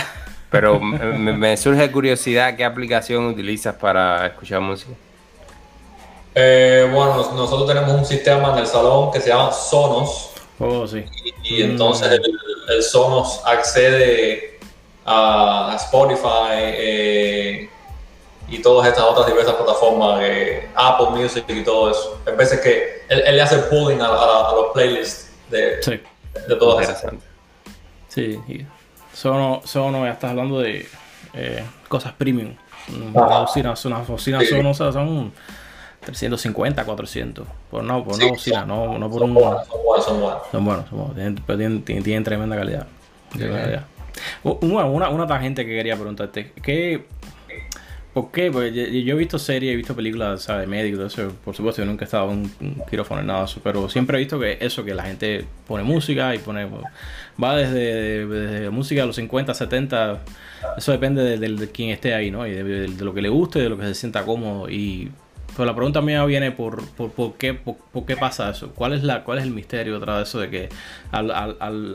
Pero 0.50 0.80
me, 0.80 1.32
me, 1.34 1.56
surge 1.56 1.90
curiosidad, 1.92 2.56
¿qué 2.56 2.64
aplicación 2.64 3.26
utilizas 3.26 3.74
para 3.74 4.26
escuchar 4.26 4.60
música? 4.60 4.92
Eh, 6.34 6.88
bueno, 6.92 7.16
nosotros 7.34 7.66
tenemos 7.66 7.92
un 7.92 8.04
sistema 8.04 8.52
en 8.52 8.58
el 8.58 8.66
salón 8.66 9.12
que 9.12 9.20
se 9.20 9.28
llama 9.28 9.52
Sonos. 9.52 10.32
Oh, 10.58 10.86
sí. 10.86 11.04
Y, 11.48 11.62
entonces 11.62 12.20
el, 12.68 12.82
Sonos 12.82 13.42
accede 13.44 14.58
a, 15.04 15.74
Spotify 15.76 16.52
eh, 16.54 17.70
y 18.48 18.58
todas 18.58 18.88
estas 18.88 19.04
otras 19.04 19.26
diversas 19.26 19.54
plataformas, 19.54 20.20
eh, 20.22 20.68
Apple 20.74 21.10
Music 21.10 21.44
y 21.48 21.64
todo 21.64 21.90
eso. 21.90 22.20
En 22.26 22.36
veces 22.36 22.60
que 22.60 23.02
él, 23.08 23.36
le 23.36 23.40
hace 23.40 23.58
pulling 23.58 24.00
a, 24.00 24.08
los 24.08 24.72
playlists 24.74 25.30
de, 25.50 25.76
de 26.48 26.56
todas 26.56 26.88
esas. 26.88 27.12
Sí, 28.08 28.40
Sonos, 29.14 29.68
Sonos, 29.68 30.04
ya 30.04 30.12
estás 30.12 30.30
hablando 30.30 30.60
de 30.60 30.86
cosas 31.88 32.12
premium. 32.12 32.54
Una 33.14 33.40
bocina, 33.40 33.74
una 33.84 33.98
bocina 33.98 34.40
Sonos 34.44 34.76
son 34.76 35.32
350, 36.00 36.84
400. 36.84 37.46
Por, 37.70 37.84
no, 37.84 38.04
por 38.04 38.14
una 38.14 38.26
bocina, 38.28 38.64
no, 38.64 38.98
no 38.98 39.10
por 39.10 39.22
un. 39.22 39.34
Son 39.34 39.42
buenos, 39.42 39.66
son 40.04 40.20
buenos. 40.20 40.42
Son 40.50 40.64
buenos, 40.64 40.88
son 40.88 40.98
buenos. 40.98 41.44
Tienen, 41.46 41.82
tienen, 41.82 42.24
tremenda 42.24 42.56
calidad. 42.56 42.86
Una, 44.42 44.84
una, 44.84 45.08
una 45.10 45.26
tangente 45.26 45.64
que 45.64 45.72
quería 45.72 45.96
preguntarte. 45.96 46.52
¿Qué, 46.62 47.04
¿Por 48.18 48.32
qué? 48.32 48.50
Porque 48.50 48.72
yo, 49.04 49.14
he 49.14 49.18
visto 49.18 49.38
series, 49.38 49.72
he 49.72 49.76
visto 49.76 49.94
películas 49.94 50.46
de 50.46 50.66
médicos, 50.66 51.12
eso. 51.12 51.32
Por 51.44 51.54
supuesto, 51.54 51.82
yo 51.82 51.86
nunca 51.86 52.04
he 52.04 52.06
estado 52.06 52.32
en 52.32 52.50
un 52.60 52.82
quirófano 52.90 53.22
nada 53.22 53.44
eso, 53.44 53.60
pero 53.62 53.88
siempre 53.88 54.16
he 54.16 54.20
visto 54.20 54.40
que 54.40 54.58
eso, 54.60 54.84
que 54.84 54.92
la 54.92 55.04
gente 55.04 55.44
pone 55.66 55.84
música 55.84 56.34
y 56.34 56.38
pone. 56.38 56.66
Va 57.42 57.56
desde, 57.56 58.26
desde 58.26 58.70
música 58.70 59.02
de 59.02 59.06
los 59.06 59.16
50, 59.16 59.54
70. 59.54 60.20
Eso 60.76 60.90
depende 60.90 61.22
de, 61.22 61.38
de, 61.38 61.70
quién 61.70 61.90
esté 61.90 62.12
ahí, 62.14 62.30
¿no? 62.30 62.44
Y 62.44 62.52
de, 62.52 62.64
de, 62.64 63.04
lo 63.04 63.14
que 63.14 63.22
le 63.22 63.28
guste, 63.28 63.60
de 63.60 63.68
lo 63.68 63.78
que 63.78 63.84
se 63.84 63.94
sienta 63.94 64.24
cómodo. 64.24 64.68
Y 64.68 65.12
pero 65.58 65.66
la 65.66 65.74
pregunta 65.74 66.00
mía 66.00 66.24
viene 66.24 66.52
por, 66.52 66.88
por, 66.90 67.10
por 67.10 67.34
qué, 67.34 67.52
por, 67.52 68.06
qué 68.06 68.16
pasa 68.16 68.48
eso. 68.48 68.70
¿Cuál 68.76 68.92
es, 68.92 69.02
la, 69.02 69.24
¿Cuál 69.24 69.38
es 69.38 69.44
el 69.44 69.50
misterio 69.50 69.94
detrás 69.94 70.18
de 70.18 70.22
eso 70.22 70.38
de 70.38 70.50
que 70.50 70.68
a 71.10 71.20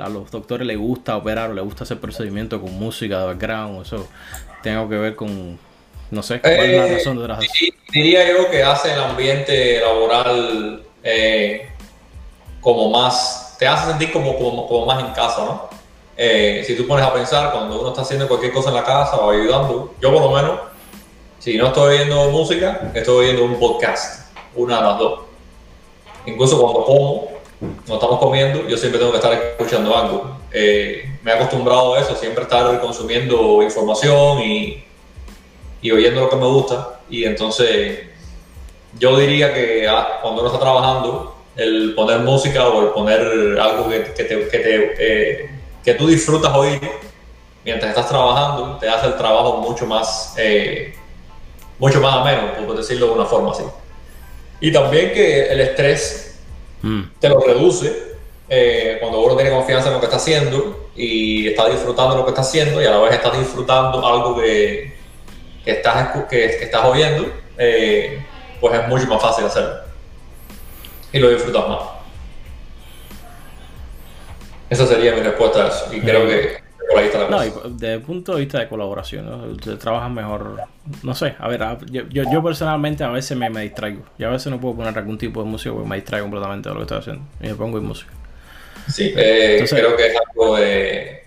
los 0.10 0.30
doctores 0.32 0.68
les 0.68 0.78
gusta 0.78 1.16
operar 1.16 1.50
o 1.50 1.54
les 1.54 1.64
gusta 1.64 1.86
hacer 1.86 1.98
procedimiento 1.98 2.60
con 2.60 2.78
música 2.78 3.20
de 3.22 3.26
background? 3.28 3.86
Eso 3.86 4.10
tengo 4.62 4.90
que 4.90 4.98
ver 4.98 5.16
con, 5.16 5.58
no 6.12 6.22
sé, 6.22 6.42
¿cuál 6.42 6.54
es 6.56 6.78
la 6.78 6.88
eh, 6.88 6.94
razón 6.96 7.18
detrás 7.18 7.40
de 7.40 7.46
eso? 7.46 7.56
Diría 7.94 8.30
yo 8.30 8.52
que 8.52 8.62
hace 8.62 8.92
el 8.92 9.00
ambiente 9.00 9.80
laboral 9.80 10.84
eh, 11.02 11.70
como 12.60 12.90
más, 12.90 13.56
te 13.58 13.66
hace 13.66 13.92
sentir 13.92 14.12
como, 14.12 14.38
como, 14.38 14.68
como 14.68 14.86
más 14.86 15.06
en 15.06 15.14
casa, 15.14 15.46
¿no? 15.46 15.70
Eh, 16.18 16.66
si 16.68 16.76
tú 16.76 16.86
pones 16.86 17.06
a 17.06 17.14
pensar, 17.14 17.54
cuando 17.54 17.80
uno 17.80 17.92
está 17.92 18.02
haciendo 18.02 18.28
cualquier 18.28 18.52
cosa 18.52 18.72
en 18.72 18.76
la 18.76 18.84
casa 18.84 19.16
o 19.16 19.32
ayudando, 19.32 19.96
yo 20.02 20.12
por 20.12 20.22
lo 20.22 20.32
menos 20.32 20.73
si 21.44 21.58
no 21.58 21.68
estoy 21.68 21.96
oyendo 21.96 22.30
música, 22.30 22.90
estoy 22.94 23.26
oyendo 23.26 23.44
un 23.44 23.60
podcast, 23.60 24.32
una 24.56 24.78
de 24.78 24.84
las 24.84 24.98
dos. 24.98 25.20
Incluso 26.26 26.58
cuando 26.58 26.86
como, 26.86 27.32
no 27.86 27.96
estamos 27.96 28.18
comiendo, 28.20 28.66
yo 28.66 28.78
siempre 28.78 28.98
tengo 28.98 29.12
que 29.12 29.18
estar 29.18 29.34
escuchando 29.34 29.94
algo. 29.94 30.38
Eh, 30.54 31.04
me 31.22 31.32
he 31.32 31.34
acostumbrado 31.34 31.96
a 31.96 32.00
eso, 32.00 32.16
siempre 32.16 32.44
estar 32.44 32.80
consumiendo 32.80 33.62
información 33.62 34.40
y, 34.40 34.86
y 35.82 35.92
oyendo 35.92 36.22
lo 36.22 36.30
que 36.30 36.38
me 36.38 36.46
gusta. 36.46 37.02
Y 37.10 37.26
entonces 37.26 38.00
yo 38.98 39.18
diría 39.18 39.54
que 39.54 39.86
ah, 39.86 40.20
cuando 40.22 40.44
uno 40.44 40.50
está 40.50 40.62
trabajando, 40.62 41.36
el 41.58 41.94
poner 41.94 42.20
música 42.20 42.70
o 42.70 42.84
el 42.84 42.94
poner 42.94 43.60
algo 43.60 43.90
que, 43.90 44.14
que, 44.14 44.24
te, 44.24 44.48
que, 44.48 44.60
te, 44.60 44.96
eh, 44.98 45.50
que 45.84 45.94
tú 45.96 46.08
disfrutas 46.08 46.56
oír 46.56 46.80
mientras 47.66 47.90
estás 47.90 48.08
trabajando, 48.08 48.78
te 48.78 48.88
hace 48.88 49.08
el 49.08 49.18
trabajo 49.18 49.58
mucho 49.58 49.86
más 49.86 50.36
eh, 50.38 50.96
mucho 51.84 52.00
más 52.00 52.16
ameno, 52.16 52.54
por 52.66 52.78
decirlo 52.78 53.08
de 53.08 53.12
una 53.12 53.26
forma 53.26 53.52
así. 53.52 53.64
Y 54.62 54.72
también 54.72 55.12
que 55.12 55.48
el 55.48 55.60
estrés 55.60 56.40
mm. 56.82 57.02
te 57.20 57.28
lo 57.28 57.42
reduce 57.42 58.16
eh, 58.48 59.00
cuando 59.02 59.20
uno 59.20 59.36
tiene 59.36 59.52
confianza 59.52 59.90
en 59.90 59.96
lo 59.96 60.00
que 60.00 60.06
está 60.06 60.16
haciendo 60.16 60.90
y 60.96 61.50
está 61.50 61.68
disfrutando 61.68 62.16
lo 62.16 62.24
que 62.24 62.30
está 62.30 62.40
haciendo 62.40 62.82
y 62.82 62.86
a 62.86 62.92
la 62.92 63.00
vez 63.00 63.16
estás 63.16 63.38
disfrutando 63.38 64.08
algo 64.08 64.38
que, 64.38 64.96
que 65.66 65.72
estás, 65.72 66.26
que, 66.30 66.46
estás 66.46 66.86
oyendo, 66.86 67.26
eh, 67.58 68.26
pues 68.62 68.80
es 68.80 68.88
mucho 68.88 69.08
más 69.08 69.22
fácil 69.22 69.44
hacerlo. 69.44 69.76
Y 71.12 71.20
lo 71.20 71.32
disfrutas 71.32 71.68
más. 71.68 71.80
Esa 74.70 74.88
sería 74.88 75.12
mi 75.12 75.20
respuesta 75.20 75.66
a 75.66 75.68
eso. 75.68 75.94
Y 75.94 76.00
creo 76.00 76.26
que 76.28 76.63
no, 77.30 77.40
desde 77.70 77.94
el 77.94 78.02
punto 78.02 78.34
de 78.34 78.42
vista 78.42 78.60
de 78.60 78.68
colaboración, 78.68 79.26
¿no? 79.26 79.78
trabajas 79.78 80.12
mejor. 80.12 80.62
No 81.02 81.16
sé, 81.16 81.36
a 81.40 81.48
ver, 81.48 81.62
yo, 81.90 82.04
yo, 82.10 82.44
personalmente 82.44 83.04
a 83.04 83.10
veces 83.10 83.38
me, 83.38 83.50
me, 83.50 83.62
distraigo. 83.62 84.04
Y 84.18 84.24
a 84.24 84.30
veces 84.30 84.52
no 84.52 84.60
puedo 84.60 84.76
poner 84.76 84.98
algún 84.98 85.18
tipo 85.18 85.44
de 85.44 85.50
música 85.50 85.74
porque 85.74 85.90
me 85.90 85.96
distraigo 85.96 86.26
completamente 86.26 86.70
de 86.70 86.76
lo 86.76 86.80
que 86.82 86.84
estoy 86.84 86.98
haciendo. 87.00 87.24
Y 87.42 87.48
me 87.48 87.56
pongo 87.56 87.78
en 87.78 87.86
música. 87.86 88.12
Sí, 88.92 89.14
eh, 89.16 89.66
creo 89.70 89.96
que 89.96 90.08
es 90.08 90.16
algo 90.30 90.58
de. 90.58 91.24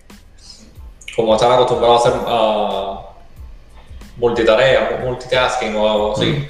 Como 1.14 1.34
están 1.34 1.52
acostumbrados 1.52 2.04
a 2.04 2.08
hacer 2.08 2.20
uh, 2.26 3.00
multitarea, 4.18 5.00
multitasking 5.02 5.74
o 5.74 5.90
algo 5.90 6.12
así. 6.12 6.46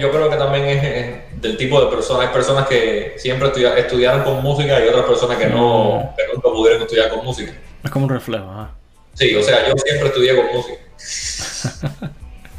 yo 0.00 0.10
creo 0.10 0.30
que 0.30 0.36
también 0.36 0.64
es, 0.64 1.25
del 1.40 1.56
tipo 1.56 1.80
de 1.80 1.86
personas. 1.88 2.28
Hay 2.28 2.32
personas 2.32 2.66
que 2.66 3.14
siempre 3.18 3.48
estudiaron 3.48 4.22
con 4.22 4.42
música 4.42 4.84
y 4.84 4.88
otras 4.88 5.04
personas 5.04 5.38
que, 5.38 5.46
no, 5.46 5.96
mm. 5.96 6.16
que 6.16 6.22
nunca 6.34 6.48
pudieron 6.48 6.82
estudiar 6.82 7.10
con 7.10 7.24
música. 7.24 7.52
Es 7.82 7.90
como 7.90 8.06
un 8.06 8.10
reflejo, 8.10 8.46
¿ah? 8.48 8.70
Sí, 9.14 9.34
o 9.34 9.42
sea, 9.42 9.66
yo 9.68 9.74
siempre 9.76 10.08
estudié 10.08 10.36
con 10.36 10.46
música. 10.54 10.78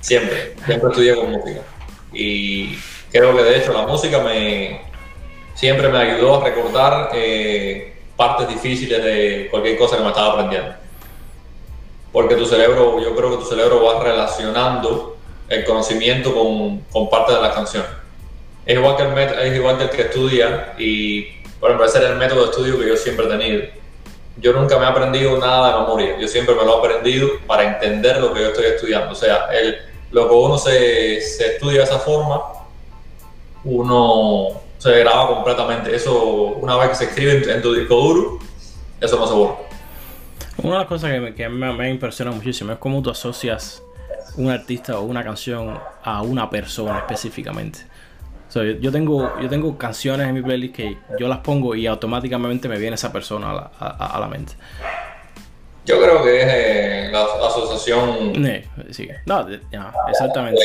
siempre, 0.01 0.55
siempre 0.65 0.89
estudié 0.89 1.15
con 1.15 1.31
música. 1.31 1.61
Y 2.13 2.77
creo 3.11 3.35
que 3.35 3.43
de 3.43 3.57
hecho 3.57 3.73
la 3.73 3.85
música 3.85 4.19
me 4.19 4.81
siempre 5.53 5.89
me 5.89 5.97
ayudó 5.97 6.39
a 6.39 6.45
recordar 6.45 7.09
eh, 7.13 7.95
partes 8.15 8.47
difíciles 8.47 9.03
de 9.03 9.47
cualquier 9.49 9.77
cosa 9.77 9.97
que 9.97 10.03
me 10.03 10.09
estaba 10.09 10.33
aprendiendo. 10.33 10.73
Porque 12.11 12.35
tu 12.35 12.45
cerebro, 12.45 13.01
yo 13.01 13.15
creo 13.15 13.31
que 13.31 13.37
tu 13.37 13.45
cerebro 13.45 13.83
va 13.83 14.03
relacionando 14.03 15.17
el 15.49 15.65
conocimiento 15.65 16.33
con, 16.33 16.79
con 16.91 17.09
parte 17.09 17.33
de 17.33 17.41
la 17.41 17.53
canción. 17.53 17.83
Es 18.67 18.77
igual 18.77 18.95
que 18.95 19.03
el, 19.03 19.17
es 19.47 19.55
igual 19.55 19.77
que, 19.77 19.83
el 19.85 19.89
que 19.89 20.01
estudia 20.03 20.73
y, 20.77 21.21
ejemplo, 21.61 21.85
ese 21.85 21.97
es 21.97 22.03
el 22.03 22.17
método 22.17 22.43
de 22.43 22.51
estudio 22.51 22.77
que 22.77 22.87
yo 22.87 22.97
siempre 22.97 23.25
he 23.25 23.29
tenido 23.29 23.63
yo 24.39 24.53
nunca 24.53 24.77
me 24.77 24.85
he 24.85 24.87
aprendido 24.87 25.37
nada 25.37 25.73
de 25.73 25.79
memoria. 25.81 26.19
Yo 26.19 26.27
siempre 26.27 26.55
me 26.55 26.63
lo 26.63 26.75
he 26.75 26.79
aprendido 26.79 27.29
para 27.47 27.63
entender 27.63 28.21
lo 28.21 28.33
que 28.33 28.41
yo 28.41 28.47
estoy 28.47 28.65
estudiando. 28.65 29.11
O 29.11 29.15
sea, 29.15 29.47
el, 29.51 29.77
lo 30.11 30.27
que 30.27 30.35
uno 30.35 30.57
se, 30.57 31.21
se 31.21 31.53
estudia 31.53 31.79
de 31.79 31.83
esa 31.83 31.99
forma, 31.99 32.41
uno 33.63 34.61
se 34.77 34.99
graba 34.99 35.27
completamente. 35.27 35.95
Eso, 35.95 36.23
una 36.61 36.77
vez 36.77 36.89
que 36.89 36.95
se 36.95 37.03
escribe 37.05 37.51
en, 37.51 37.61
tu 37.61 37.73
disco 37.73 37.95
duro, 37.95 38.39
eso 39.01 39.17
no 39.17 39.27
se 39.27 39.33
borra. 39.33 39.55
Una 40.57 40.73
de 40.73 40.79
las 40.79 40.87
cosas 40.87 41.11
que 41.11 41.19
me, 41.19 41.35
que 41.35 41.49
me 41.49 41.89
impresiona 41.89 42.31
muchísimo 42.31 42.73
es 42.73 42.79
cómo 42.79 43.01
tú 43.01 43.09
asocias 43.09 43.83
un 44.35 44.51
artista 44.51 44.99
o 44.99 45.03
una 45.03 45.23
canción 45.23 45.79
a 46.03 46.21
una 46.21 46.49
persona 46.49 46.99
específicamente 46.99 47.79
yo, 48.53 48.91
tengo, 48.91 49.39
yo 49.41 49.49
tengo 49.49 49.77
canciones 49.77 50.27
en 50.27 50.33
mi 50.33 50.41
playlist 50.41 50.75
que 50.75 50.97
yo 51.19 51.27
las 51.27 51.39
pongo 51.39 51.75
y 51.75 51.87
automáticamente 51.87 52.67
me 52.67 52.77
viene 52.77 52.95
esa 52.95 53.11
persona 53.11 53.69
a 53.79 54.19
la, 54.19 54.27
mente. 54.27 54.53
Yo 55.85 56.01
creo 56.01 56.23
que 56.23 56.41
es 56.41 56.47
eh, 56.49 57.09
la 57.11 57.23
asociación. 57.23 58.33
Sí, 58.91 59.09
no, 59.25 59.47
exactamente. 60.09 60.61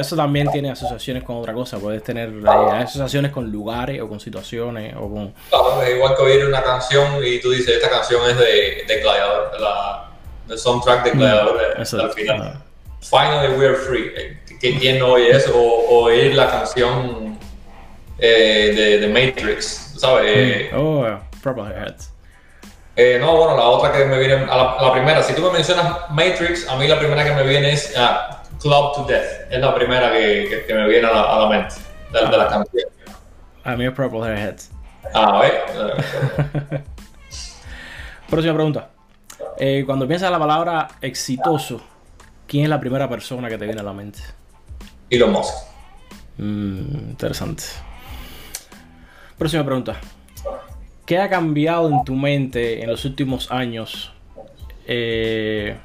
eso 0.00 0.16
también 0.16 0.50
tiene 0.50 0.70
asociaciones 0.70 1.22
con 1.24 1.36
otra 1.36 1.54
cosa. 1.54 1.78
Puedes 1.78 2.02
tener 2.02 2.28
eh, 2.28 2.48
asociaciones 2.48 3.32
con 3.32 3.50
lugares 3.50 4.00
o 4.02 4.08
con 4.08 4.20
situaciones 4.20 4.94
o 4.96 5.10
con. 5.10 5.34
Claro, 5.48 5.82
es 5.82 5.96
igual 5.96 6.14
que 6.16 6.22
oír 6.22 6.44
una 6.44 6.62
canción 6.62 7.24
y 7.24 7.40
tú 7.40 7.50
dices: 7.50 7.76
Esta 7.76 7.88
canción 7.88 8.28
es 8.28 8.36
de, 8.38 8.84
de 8.86 9.00
Gladiador, 9.00 9.60
la, 9.60 10.10
el 10.48 10.58
soundtrack 10.58 11.04
de 11.04 11.12
mm, 11.14 11.18
Gladiador 11.18 11.60
al 11.76 12.12
final. 12.12 12.64
Finally, 13.00 13.58
we're 13.58 13.76
free 13.76 14.12
quién 14.72 14.98
no 14.98 15.12
oye 15.12 15.30
eso, 15.30 15.52
o, 15.56 16.04
oír 16.04 16.34
la 16.34 16.50
canción 16.50 17.38
eh, 18.18 18.72
de, 18.74 18.98
de, 18.98 19.08
Matrix, 19.08 19.94
¿sabes? 19.98 20.72
Mm. 20.72 20.76
Oh, 20.76 21.20
Purple 21.42 21.64
Heads. 21.64 22.10
Eh, 22.96 23.18
no, 23.20 23.36
bueno, 23.36 23.56
la 23.56 23.64
otra 23.64 23.92
que 23.92 24.04
me 24.04 24.18
viene, 24.18 24.34
a 24.34 24.76
la, 24.80 24.92
primera, 24.92 25.22
si 25.22 25.34
tú 25.34 25.42
me 25.42 25.50
mencionas 25.50 26.10
Matrix, 26.10 26.68
a 26.68 26.76
mí 26.76 26.86
la 26.86 26.98
primera 26.98 27.24
que 27.24 27.32
me 27.32 27.42
viene 27.42 27.72
es 27.72 27.94
uh, 27.96 28.58
Club 28.60 28.94
to 28.94 29.04
Death, 29.04 29.50
es 29.50 29.60
la 29.60 29.74
primera 29.74 30.12
que, 30.12 30.64
que, 30.66 30.74
me 30.74 30.88
viene 30.88 31.08
a 31.08 31.12
la, 31.12 31.22
a 31.22 31.40
la 31.40 31.48
mente, 31.48 31.74
de, 32.12 32.20
de 32.20 32.36
la 32.36 32.48
canción. 32.48 32.88
A 33.64 33.76
mí 33.76 33.84
es 33.84 33.92
Purple 33.92 34.20
Heads. 34.20 34.70
Ah, 35.12 35.40
¿ves? 35.40 36.82
Próxima 38.30 38.54
pregunta. 38.54 38.90
Eh, 39.58 39.84
cuando 39.86 40.08
piensas 40.08 40.30
la 40.30 40.38
palabra 40.38 40.88
exitoso, 41.00 41.80
¿quién 42.46 42.64
es 42.64 42.68
la 42.68 42.80
primera 42.80 43.08
persona 43.08 43.48
que 43.48 43.58
te 43.58 43.64
viene 43.64 43.80
a 43.80 43.84
la 43.84 43.92
mente? 43.92 44.20
Elon 45.14 45.32
Musk. 45.32 45.54
Mm, 46.38 47.10
interesante. 47.10 47.64
Próxima 49.38 49.64
pregunta. 49.64 49.96
¿Qué 51.06 51.18
ha 51.18 51.28
cambiado 51.28 51.88
en 51.88 52.04
tu 52.04 52.14
mente 52.14 52.82
en 52.82 52.88
los 52.88 53.04
últimos 53.04 53.50
años? 53.50 54.12
Eh, 54.86 55.76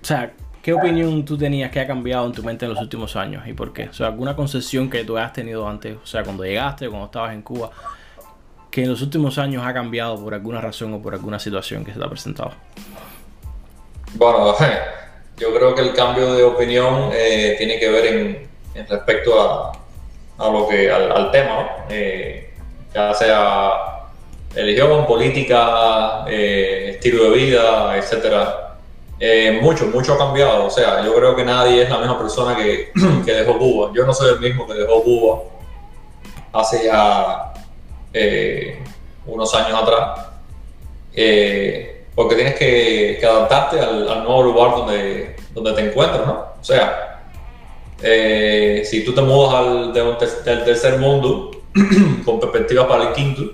o 0.00 0.04
sea, 0.04 0.32
¿qué 0.62 0.72
opinión 0.72 1.24
tú 1.24 1.36
tenías 1.36 1.70
que 1.70 1.80
ha 1.80 1.86
cambiado 1.86 2.26
en 2.26 2.32
tu 2.32 2.42
mente 2.42 2.64
en 2.64 2.72
los 2.72 2.80
últimos 2.80 3.16
años 3.16 3.46
y 3.46 3.52
por 3.52 3.72
qué? 3.72 3.88
O 3.88 3.92
sea, 3.92 4.06
alguna 4.06 4.36
concesión 4.36 4.88
que 4.88 5.04
tú 5.04 5.16
hayas 5.16 5.32
tenido 5.32 5.68
antes, 5.68 5.96
o 6.02 6.06
sea, 6.06 6.22
cuando 6.22 6.44
llegaste, 6.44 6.88
cuando 6.88 7.06
estabas 7.06 7.34
en 7.34 7.42
Cuba, 7.42 7.70
que 8.70 8.84
en 8.84 8.90
los 8.90 9.02
últimos 9.02 9.38
años 9.38 9.64
ha 9.66 9.74
cambiado 9.74 10.22
por 10.22 10.34
alguna 10.34 10.60
razón 10.60 10.94
o 10.94 11.02
por 11.02 11.14
alguna 11.14 11.38
situación 11.38 11.84
que 11.84 11.92
se 11.92 11.98
te 11.98 12.04
ha 12.04 12.08
presentado. 12.08 12.52
Bueno, 14.14 14.54
yo 15.42 15.52
creo 15.52 15.74
que 15.74 15.82
el 15.82 15.92
cambio 15.92 16.34
de 16.34 16.44
opinión 16.44 17.10
eh, 17.12 17.56
tiene 17.58 17.78
que 17.80 17.90
ver 17.90 18.06
en, 18.06 18.48
respecto 18.88 19.40
a, 19.40 19.72
a, 20.38 20.48
lo 20.48 20.68
que 20.68 20.88
al, 20.88 21.32
tema, 21.32 21.62
¿no? 21.62 21.68
Eh, 21.90 22.54
ya 22.94 23.12
sea 23.12 23.72
religión, 24.54 25.04
política, 25.04 26.24
eh, 26.28 26.92
estilo 26.94 27.24
de 27.24 27.30
vida, 27.30 27.96
etcétera. 27.96 28.68
Mucho, 29.60 29.86
mucho 29.86 30.14
ha 30.14 30.18
cambiado. 30.18 30.66
O 30.66 30.70
sea, 30.70 31.04
yo 31.04 31.14
creo 31.14 31.34
que 31.34 31.44
nadie 31.44 31.82
es 31.82 31.90
la 31.90 31.98
misma 31.98 32.18
persona 32.18 32.56
que, 32.56 32.90
que 33.24 33.32
dejó 33.32 33.58
Cuba. 33.58 33.90
Yo 33.94 34.04
no 34.06 34.14
soy 34.14 34.34
el 34.34 34.40
mismo 34.40 34.66
que 34.66 34.74
dejó 34.74 35.02
Cuba 35.02 35.42
hace 36.52 36.84
ya 36.84 37.52
unos 39.26 39.54
años 39.54 39.82
atrás. 39.82 40.26
Porque 42.14 42.34
tienes 42.34 42.54
que, 42.56 43.20
adaptarte 43.24 43.80
al, 43.80 44.24
nuevo 44.24 44.42
lugar 44.42 44.70
donde, 44.72 45.36
donde 45.52 45.72
te 45.72 45.88
encuentras, 45.88 46.26
¿no? 46.26 46.46
O 46.60 46.64
sea, 46.64 47.22
si 48.84 49.04
tú 49.04 49.14
te 49.14 49.22
mudas 49.22 49.54
al, 49.54 49.92
del 49.92 50.64
tercer 50.64 50.98
mundo 50.98 51.50
con 52.24 52.40
perspectiva 52.40 52.86
para 52.86 53.08
el 53.08 53.12
quinto, 53.12 53.52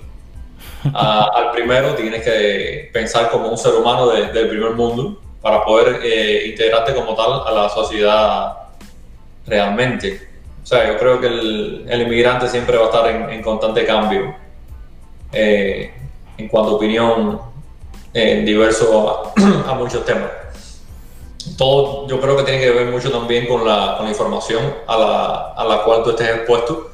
al 0.93 1.51
primero 1.51 1.93
tienes 1.95 2.23
que 2.23 2.89
pensar 2.93 3.29
como 3.29 3.49
un 3.49 3.57
ser 3.57 3.73
humano 3.73 4.07
del 4.07 4.47
primer 4.47 4.71
mundo 4.71 5.19
para 5.41 5.63
poder 5.63 6.01
eh, 6.03 6.47
integrarte 6.47 6.93
como 6.93 7.15
tal 7.15 7.41
a 7.45 7.51
la 7.51 7.69
sociedad 7.69 8.53
realmente. 9.45 10.27
O 10.61 10.65
sea, 10.65 10.87
yo 10.87 10.97
creo 10.97 11.19
que 11.19 11.27
el, 11.27 12.01
inmigrante 12.01 12.47
siempre 12.47 12.77
va 12.77 12.83
a 12.83 12.85
estar 12.87 13.31
en, 13.31 13.41
constante 13.41 13.85
cambio 13.85 14.35
eh, 15.31 15.93
en 16.37 16.47
cuanto 16.47 16.71
a 16.71 16.73
opinión 16.75 17.41
en 18.13 18.45
diverso 18.45 19.33
a, 19.67 19.73
muchos 19.73 20.05
temas. 20.05 20.29
Todo 21.57 22.07
yo 22.07 22.19
creo 22.19 22.37
que 22.37 22.43
tiene 22.43 22.59
que 22.59 22.71
ver 22.71 22.87
mucho 22.87 23.11
también 23.11 23.47
con 23.47 23.65
la, 23.65 23.95
con 23.97 24.05
la 24.05 24.11
información 24.11 24.61
a 24.87 24.97
la, 24.97 25.53
a 25.53 25.65
la 25.65 25.83
cual 25.83 26.03
tú 26.03 26.11
estés 26.11 26.29
expuesto 26.29 26.89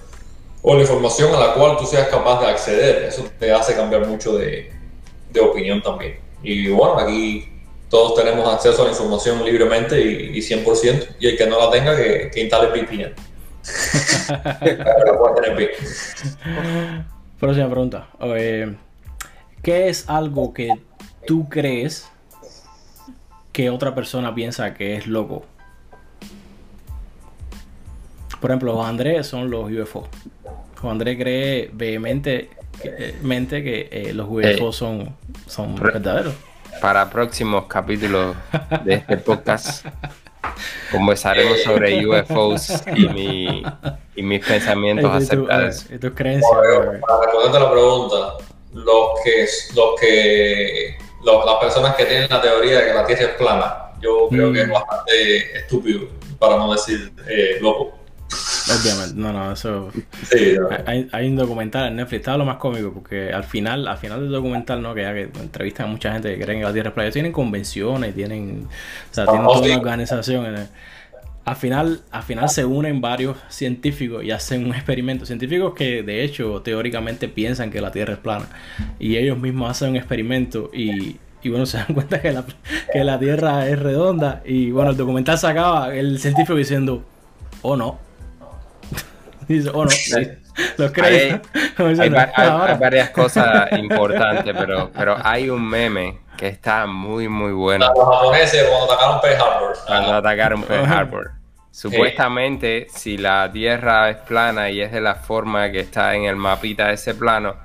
o 0.67 0.73
la 0.73 0.81
información 0.81 1.31
a 1.35 1.39
la 1.39 1.53
cual 1.53 1.77
tú 1.77 1.85
seas 1.85 2.07
capaz 2.07 2.41
de 2.41 2.47
acceder. 2.47 3.03
Eso 3.03 3.23
te 3.39 3.51
hace 3.51 3.75
cambiar 3.75 4.07
mucho 4.07 4.35
de, 4.35 4.71
opinión 5.39 5.79
también. 5.81 6.17
Y 6.41 6.69
bueno, 6.69 6.97
aquí 6.97 7.47
todos 7.89 8.15
tenemos 8.15 8.51
acceso 8.51 8.81
a 8.81 8.85
la 8.85 8.91
información 8.91 9.45
libremente 9.45 10.01
y, 10.01 10.39
100%, 10.39 11.17
y 11.19 11.27
el 11.27 11.37
que 11.37 11.45
no 11.45 11.59
la 11.59 11.69
tenga, 11.69 11.95
que, 11.95 12.31
que 12.33 12.41
instale 12.41 12.69
VPN. 12.69 13.13
Próxima 17.39 17.69
pregunta. 17.69 18.07
¿Qué 19.61 19.89
es 19.89 20.09
algo 20.09 20.51
que 20.53 20.69
tú 21.25 21.47
crees 21.49 22.09
que 23.51 23.69
otra 23.69 23.95
persona 23.95 24.33
piensa 24.33 24.73
que 24.73 24.95
es 24.95 25.07
loco? 25.07 25.45
Por 28.39 28.51
ejemplo, 28.51 28.73
los 28.73 28.85
Andrés 28.85 29.27
son 29.27 29.49
los 29.49 29.71
UFO. 29.71 30.07
Juan 30.79 30.93
Andrés 30.93 31.17
cree 31.17 31.69
vehemente 31.73 32.49
que, 32.81 33.89
eh, 33.91 34.13
los 34.13 34.27
UFO 34.27 34.41
eh, 34.41 34.73
son, 34.73 35.15
son 35.47 35.75
verdaderos. 35.75 36.35
Para 36.81 37.09
próximos 37.09 37.65
capítulos 37.65 38.35
de 38.83 38.95
este 38.95 39.17
podcast 39.17 39.85
conversaremos 40.91 41.63
sobre 41.63 42.05
UFOs 42.05 42.83
y, 42.95 43.07
mi, 43.07 43.63
y 44.15 44.21
mis 44.21 44.45
pensamientos 44.45 45.11
acerca 45.11 45.59
de 45.59 45.69
eso. 45.69 45.87
tus 45.99 46.11
creencias. 46.11 46.51
para 46.51 47.21
responderte 47.21 47.59
la 47.59 47.71
pregunta, 47.71 48.15
los 48.73 49.07
que, 49.23 49.47
los 49.75 49.99
que 49.99 50.97
las 51.25 51.55
personas 51.59 51.95
que 51.95 52.05
tienen 52.05 52.29
la 52.29 52.41
teoría 52.41 52.79
de 52.79 52.87
que 52.87 52.93
la 52.93 53.05
Tierra 53.05 53.23
es 53.23 53.35
plana, 53.35 53.75
yo 54.01 54.27
creo 54.29 54.53
que 54.53 54.61
es 54.61 54.67
mm. 54.67 54.71
bastante 54.71 55.57
estúpido, 55.57 56.01
para 56.39 56.57
no 56.57 56.71
decir 56.71 57.11
eh, 57.27 57.57
loco. 57.61 57.99
Obviamente, 58.67 59.13
no, 59.15 59.31
no, 59.31 59.51
eso. 59.51 59.91
Hay, 60.85 61.27
un 61.27 61.35
documental 61.35 61.89
en 61.89 61.97
Netflix, 61.97 62.21
estaba 62.21 62.37
lo 62.37 62.45
más 62.45 62.57
cómico, 62.57 62.91
porque 62.91 63.31
al 63.31 63.43
final, 63.43 63.87
al 63.87 63.97
final 63.97 64.21
del 64.21 64.31
documental, 64.31 64.81
¿no? 64.81 64.95
Que 64.95 65.03
ya 65.03 65.13
que 65.13 65.29
entrevistan 65.39 65.87
a 65.87 65.89
mucha 65.89 66.11
gente 66.11 66.35
que 66.35 66.43
creen 66.43 66.59
que 66.59 66.65
la 66.65 66.73
Tierra 66.73 66.89
es 66.89 66.93
plana, 66.95 67.11
tienen 67.11 67.31
convenciones, 67.31 68.15
tienen. 68.15 68.67
O 69.11 69.13
sea, 69.13 69.25
tienen 69.25 69.45
toda 69.45 69.61
una 69.61 69.77
organización. 69.77 70.45
En 70.47 70.67
al 71.45 71.55
final, 71.55 72.01
al 72.09 72.23
final 72.23 72.49
se 72.49 72.65
unen 72.65 73.01
varios 73.01 73.37
científicos 73.49 74.23
y 74.23 74.31
hacen 74.31 74.65
un 74.65 74.73
experimento. 74.73 75.27
Científicos 75.27 75.75
que 75.75 76.01
de 76.01 76.23
hecho 76.23 76.61
teóricamente 76.63 77.27
piensan 77.27 77.69
que 77.69 77.81
la 77.81 77.91
Tierra 77.91 78.13
es 78.13 78.19
plana. 78.19 78.47
Y 78.97 79.15
ellos 79.17 79.37
mismos 79.37 79.69
hacen 79.69 79.91
un 79.91 79.95
experimento 79.95 80.71
y, 80.73 81.17
y 81.43 81.49
bueno, 81.49 81.65
se 81.67 81.77
dan 81.77 81.93
cuenta 81.93 82.19
que 82.19 82.31
la, 82.31 82.45
que 82.91 83.03
la 83.03 83.19
Tierra 83.19 83.69
es 83.69 83.77
redonda. 83.77 84.41
Y 84.43 84.71
bueno, 84.71 84.89
el 84.89 84.97
documental 84.97 85.37
se 85.37 85.45
acaba, 85.45 85.95
el 85.95 86.17
científico 86.17 86.55
diciendo, 86.55 87.05
oh 87.61 87.75
no, 87.77 87.99
Dice, 89.47 89.69
oh 89.71 89.85
no, 89.85 89.91
Hay, 91.03 92.09
varias 92.79 93.09
cosas 93.11 93.71
importantes, 93.77 94.55
pero, 94.57 94.89
pero 94.95 95.17
hay 95.21 95.49
un 95.49 95.67
meme 95.67 96.24
que 96.37 96.47
está 96.47 96.85
muy, 96.85 97.27
muy 97.27 97.51
bueno. 97.51 97.87
Los 97.95 98.05
japoneses 98.05 98.63
cuando 98.69 98.93
atacaron 98.93 99.21
Pearl 99.21 99.41
Harbor. 99.41 99.77
Cuando 99.87 100.13
atacaron 100.13 100.63
Pearl 100.63 100.85
Harbor. 100.85 101.31
Supuestamente, 101.71 102.87
si 102.89 103.17
la 103.17 103.51
Tierra 103.51 104.09
es 104.09 104.17
plana 104.17 104.69
y 104.69 104.81
es 104.81 104.93
de 104.93 105.01
la 105.01 105.15
forma 105.15 105.69
que 105.71 105.81
está 105.81 106.15
en 106.15 106.23
el 106.23 106.37
mapita 106.37 106.87
de 106.87 106.93
ese 106.93 107.15
plano, 107.15 107.55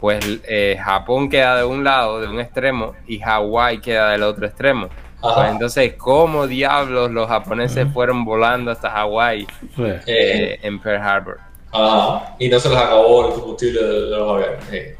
pues 0.00 0.18
eh, 0.48 0.76
Japón 0.82 1.30
queda 1.30 1.58
de 1.58 1.64
un 1.64 1.84
lado, 1.84 2.20
de 2.20 2.26
un 2.26 2.40
extremo, 2.40 2.94
y 3.06 3.20
Hawái 3.20 3.80
queda 3.80 4.10
del 4.10 4.24
otro 4.24 4.46
extremo. 4.46 4.88
Pues 5.20 5.50
entonces, 5.52 5.94
¿cómo 5.94 6.48
diablos 6.48 7.12
los 7.12 7.28
japoneses 7.28 7.86
fueron 7.92 8.24
volando 8.24 8.72
hasta 8.72 8.90
Hawái 8.90 9.46
eh, 9.78 10.58
en 10.60 10.80
Pearl 10.80 11.00
Harbor? 11.00 11.38
Ajá. 11.70 12.34
Y 12.40 12.48
no 12.48 12.58
se 12.58 12.68
les 12.68 12.78
acabó 12.78 13.28
el 13.28 13.34
combustible 13.34 13.80
de 13.80 14.10
los 14.10 14.28
aviones. 14.28 14.98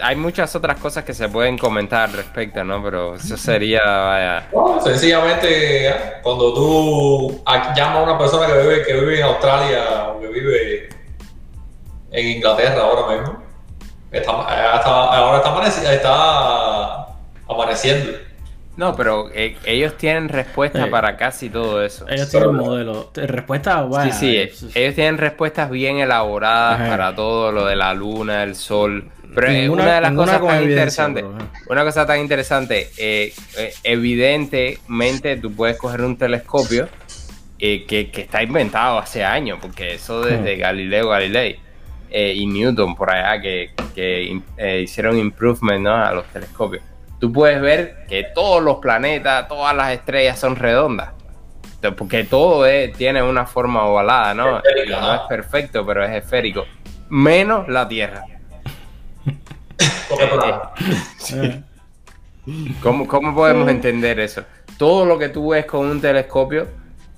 Hay 0.00 0.16
muchas 0.16 0.54
otras 0.54 0.78
cosas 0.78 1.04
que 1.04 1.12
se 1.12 1.28
pueden 1.28 1.58
comentar 1.58 2.08
al 2.08 2.12
respecto, 2.12 2.62
¿no? 2.62 2.82
Pero 2.82 3.16
eso 3.16 3.36
sería, 3.36 3.80
vaya... 3.84 4.48
sencillamente, 4.82 5.92
cuando 6.22 6.54
tú 6.54 7.42
llamas 7.74 7.96
a 7.96 8.02
una 8.02 8.18
persona 8.18 8.46
que 8.46 8.60
vive, 8.60 8.82
que 8.84 8.92
vive 8.94 9.18
en 9.18 9.24
Australia 9.24 10.08
o 10.08 10.20
que 10.20 10.28
vive 10.28 10.88
en 12.12 12.26
Inglaterra 12.28 12.82
ahora 12.82 13.16
mismo, 13.16 13.42
está, 14.12 14.30
ahora 14.32 15.38
está, 15.38 15.92
está 15.92 17.06
amaneciendo. 17.48 18.26
No, 18.76 18.94
pero 18.94 19.30
eh, 19.32 19.56
ellos 19.64 19.96
tienen 19.96 20.28
respuesta 20.28 20.90
para 20.90 21.16
casi 21.16 21.48
todo 21.48 21.82
eso. 21.82 22.06
Ellos 22.08 22.28
tienen 22.28 22.50
un 22.50 22.56
modelo. 22.56 23.10
Respuesta. 23.14 23.88
Sí, 24.12 24.12
sí. 24.12 24.70
Ellos 24.74 24.94
tienen 24.94 25.16
respuestas 25.16 25.70
bien 25.70 25.98
elaboradas 25.98 26.86
para 26.86 27.14
todo 27.14 27.52
lo 27.52 27.64
de 27.64 27.74
la 27.74 27.94
luna, 27.94 28.42
el 28.42 28.54
sol. 28.54 29.10
Pero 29.34 29.72
una 29.72 29.96
de 29.96 30.00
las 30.00 30.12
cosas 30.12 30.40
tan 30.40 30.62
interesantes, 30.62 31.24
una 31.68 31.84
cosa 31.84 32.06
tan 32.06 32.20
interesante, 32.20 32.90
eh, 32.96 33.32
eh, 33.58 33.74
evidentemente 33.82 35.36
tú 35.36 35.52
puedes 35.52 35.76
coger 35.76 36.02
un 36.02 36.16
telescopio 36.16 36.88
que, 37.58 38.10
está 38.14 38.42
inventado 38.42 38.98
hace 38.98 39.24
años, 39.24 39.58
porque 39.60 39.94
eso 39.94 40.22
desde 40.22 40.56
Galileo 40.56 41.08
Galilei 41.08 41.58
y 42.10 42.46
Newton 42.46 42.94
por 42.94 43.10
allá 43.10 43.40
que, 43.40 43.70
hicieron 44.82 45.18
improvement 45.18 45.86
a 45.86 46.12
los 46.12 46.26
telescopios 46.26 46.82
tú 47.18 47.32
puedes 47.32 47.60
ver 47.60 48.06
que 48.08 48.24
todos 48.34 48.62
los 48.62 48.76
planetas, 48.76 49.48
todas 49.48 49.74
las 49.74 49.92
estrellas 49.92 50.38
son 50.38 50.56
redondas. 50.56 51.10
Porque 51.96 52.24
todo 52.24 52.64
tiene 52.96 53.22
una 53.22 53.46
forma 53.46 53.84
ovalada, 53.84 54.34
¿no? 54.34 54.60
no 54.88 55.14
es 55.14 55.20
perfecto, 55.28 55.86
pero 55.86 56.04
es 56.04 56.10
esférico. 56.10 56.64
Menos 57.08 57.68
la 57.68 57.86
Tierra. 57.86 58.24
Eh, 62.48 62.74
¿Cómo, 62.80 63.08
¿Cómo 63.08 63.34
podemos 63.34 63.68
entender 63.68 64.20
eso? 64.20 64.44
Todo 64.78 65.04
lo 65.04 65.18
que 65.18 65.30
tú 65.30 65.48
ves 65.48 65.66
con 65.66 65.84
un 65.84 66.00
telescopio 66.00 66.68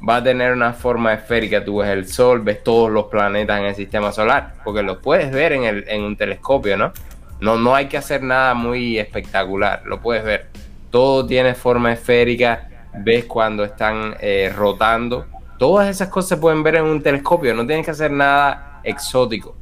va 0.06 0.16
a 0.16 0.22
tener 0.22 0.52
una 0.52 0.72
forma 0.72 1.12
esférica. 1.12 1.64
Tú 1.64 1.78
ves 1.78 1.90
el 1.90 2.08
Sol, 2.08 2.40
ves 2.40 2.62
todos 2.62 2.90
los 2.90 3.06
planetas 3.06 3.60
en 3.60 3.66
el 3.66 3.74
sistema 3.74 4.12
solar, 4.12 4.54
porque 4.64 4.82
los 4.82 4.98
puedes 4.98 5.30
ver 5.30 5.52
en, 5.52 5.64
el, 5.64 5.84
en 5.88 6.02
un 6.02 6.16
telescopio, 6.16 6.76
¿no? 6.76 6.92
No, 7.40 7.56
no 7.56 7.74
hay 7.74 7.86
que 7.86 7.96
hacer 7.96 8.22
nada 8.22 8.54
muy 8.54 8.98
espectacular, 8.98 9.82
lo 9.84 10.00
puedes 10.00 10.24
ver. 10.24 10.46
Todo 10.90 11.26
tiene 11.26 11.54
forma 11.54 11.92
esférica, 11.92 12.68
ves 12.94 13.26
cuando 13.26 13.64
están 13.64 14.16
eh, 14.20 14.52
rotando. 14.54 15.26
Todas 15.58 15.88
esas 15.88 16.08
cosas 16.08 16.30
se 16.30 16.36
pueden 16.36 16.62
ver 16.62 16.76
en 16.76 16.84
un 16.84 17.02
telescopio, 17.02 17.54
no 17.54 17.66
tienes 17.66 17.84
que 17.84 17.90
hacer 17.90 18.10
nada 18.10 18.80
exótico. 18.82 19.56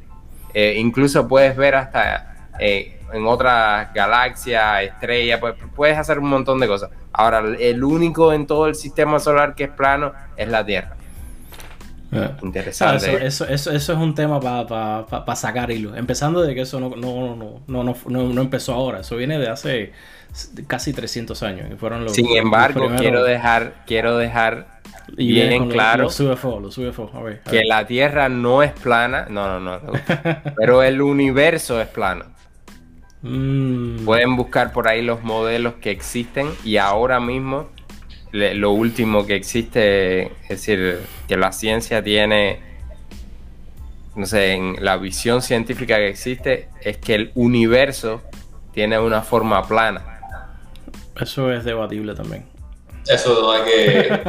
Eh, 0.53 0.75
incluso 0.77 1.27
puedes 1.27 1.55
ver 1.55 1.75
hasta 1.75 2.51
eh, 2.59 2.96
en 3.13 3.25
otras 3.25 3.93
galaxias, 3.93 4.83
estrellas, 4.83 5.39
pues, 5.39 5.55
puedes 5.75 5.97
hacer 5.97 6.19
un 6.19 6.29
montón 6.29 6.59
de 6.59 6.67
cosas. 6.67 6.89
Ahora, 7.13 7.43
el 7.59 7.83
único 7.83 8.33
en 8.33 8.45
todo 8.45 8.67
el 8.67 8.75
sistema 8.75 9.19
solar 9.19 9.55
que 9.55 9.65
es 9.65 9.69
plano 9.71 10.13
es 10.35 10.47
la 10.47 10.65
Tierra. 10.65 10.97
Ah. 12.11 12.37
Interesante. 12.41 13.25
eso, 13.25 13.45
eso, 13.45 13.71
eso, 13.71 13.93
es 13.93 13.99
un 13.99 14.15
tema 14.15 14.39
para 14.39 15.35
sacar 15.35 15.71
hilo. 15.71 15.95
Empezando 15.95 16.41
de 16.41 16.55
que 16.55 16.61
eso 16.61 16.79
no, 16.79 16.89
no, 16.95 17.35
no, 17.67 17.83
no, 17.83 17.93
no, 18.05 18.41
empezó 18.41 18.73
ahora. 18.73 19.01
Eso 19.01 19.17
viene 19.17 19.37
de 19.37 19.49
hace 19.49 19.91
casi 20.67 20.93
300 20.93 21.43
años. 21.43 21.79
fueron 21.79 22.05
los, 22.05 22.13
Sin 22.13 22.35
embargo, 22.35 22.89
quiero 22.97 23.23
dejar, 23.23 23.83
quiero 23.85 24.17
dejar 24.17 24.79
bien 25.15 25.69
claro 25.69 26.03
los, 26.03 26.19
UFO, 26.19 26.59
los 26.59 26.77
UFO. 26.77 27.11
A 27.13 27.21
ver, 27.21 27.41
que 27.41 27.63
la 27.65 27.85
Tierra 27.85 28.29
no 28.29 28.63
es 28.63 28.71
plana. 28.71 29.27
No, 29.29 29.59
no, 29.59 29.79
no. 29.79 29.91
pero 30.55 30.83
el 30.83 31.01
universo 31.01 31.81
es 31.81 31.87
plano. 31.87 32.25
Mm. 33.21 34.05
Pueden 34.05 34.35
buscar 34.35 34.71
por 34.71 34.87
ahí 34.87 35.01
los 35.01 35.23
modelos 35.23 35.75
que 35.75 35.91
existen 35.91 36.49
y 36.63 36.77
ahora 36.77 37.19
mismo 37.19 37.69
lo 38.31 38.71
último 38.71 39.25
que 39.25 39.35
existe, 39.35 40.23
es 40.43 40.49
decir, 40.49 40.99
que 41.27 41.37
la 41.37 41.51
ciencia 41.51 42.03
tiene, 42.03 42.59
no 44.15 44.25
sé, 44.25 44.53
en 44.53 44.75
la 44.79 44.97
visión 44.97 45.41
científica 45.41 45.95
que 45.95 46.09
existe, 46.09 46.69
es 46.81 46.97
que 46.97 47.15
el 47.15 47.31
universo 47.35 48.21
tiene 48.73 48.99
una 48.99 49.21
forma 49.21 49.67
plana. 49.67 50.19
Eso 51.19 51.51
es 51.51 51.63
debatible 51.63 52.13
también. 52.13 52.56
Eso 53.09 53.51
hay 53.51 53.61
que. 53.63 54.21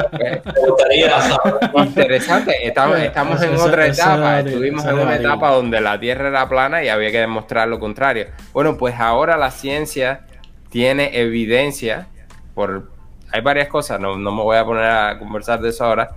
Interesante. 1.75 2.67
Estamos, 2.67 2.99
estamos 2.99 3.43
en 3.43 3.57
otra 3.57 3.87
etapa. 3.87 4.41
Estuvimos 4.41 4.85
en 4.85 4.99
una 4.99 5.17
etapa 5.17 5.51
donde 5.51 5.81
la 5.81 5.99
Tierra 5.99 6.29
era 6.29 6.49
plana 6.49 6.83
y 6.83 6.89
había 6.89 7.11
que 7.11 7.21
demostrar 7.21 7.69
lo 7.69 7.79
contrario. 7.79 8.27
Bueno, 8.53 8.77
pues 8.77 8.95
ahora 8.99 9.37
la 9.37 9.51
ciencia 9.51 10.27
tiene 10.71 11.19
evidencia 11.19 12.09
por, 12.55 12.91
hay 13.31 13.41
varias 13.41 13.69
cosas, 13.69 14.01
no, 14.01 14.17
me 14.17 14.31
voy 14.31 14.57
a 14.57 14.65
poner 14.65 14.85
a 14.85 15.19
conversar 15.19 15.61
de 15.61 15.69
eso 15.69 15.85
ahora, 15.85 16.17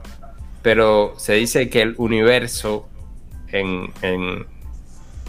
pero 0.61 1.13
se 1.17 1.33
dice 1.33 1.69
que 1.69 1.81
el 1.81 1.95
universo 1.97 2.87
en, 3.49 3.93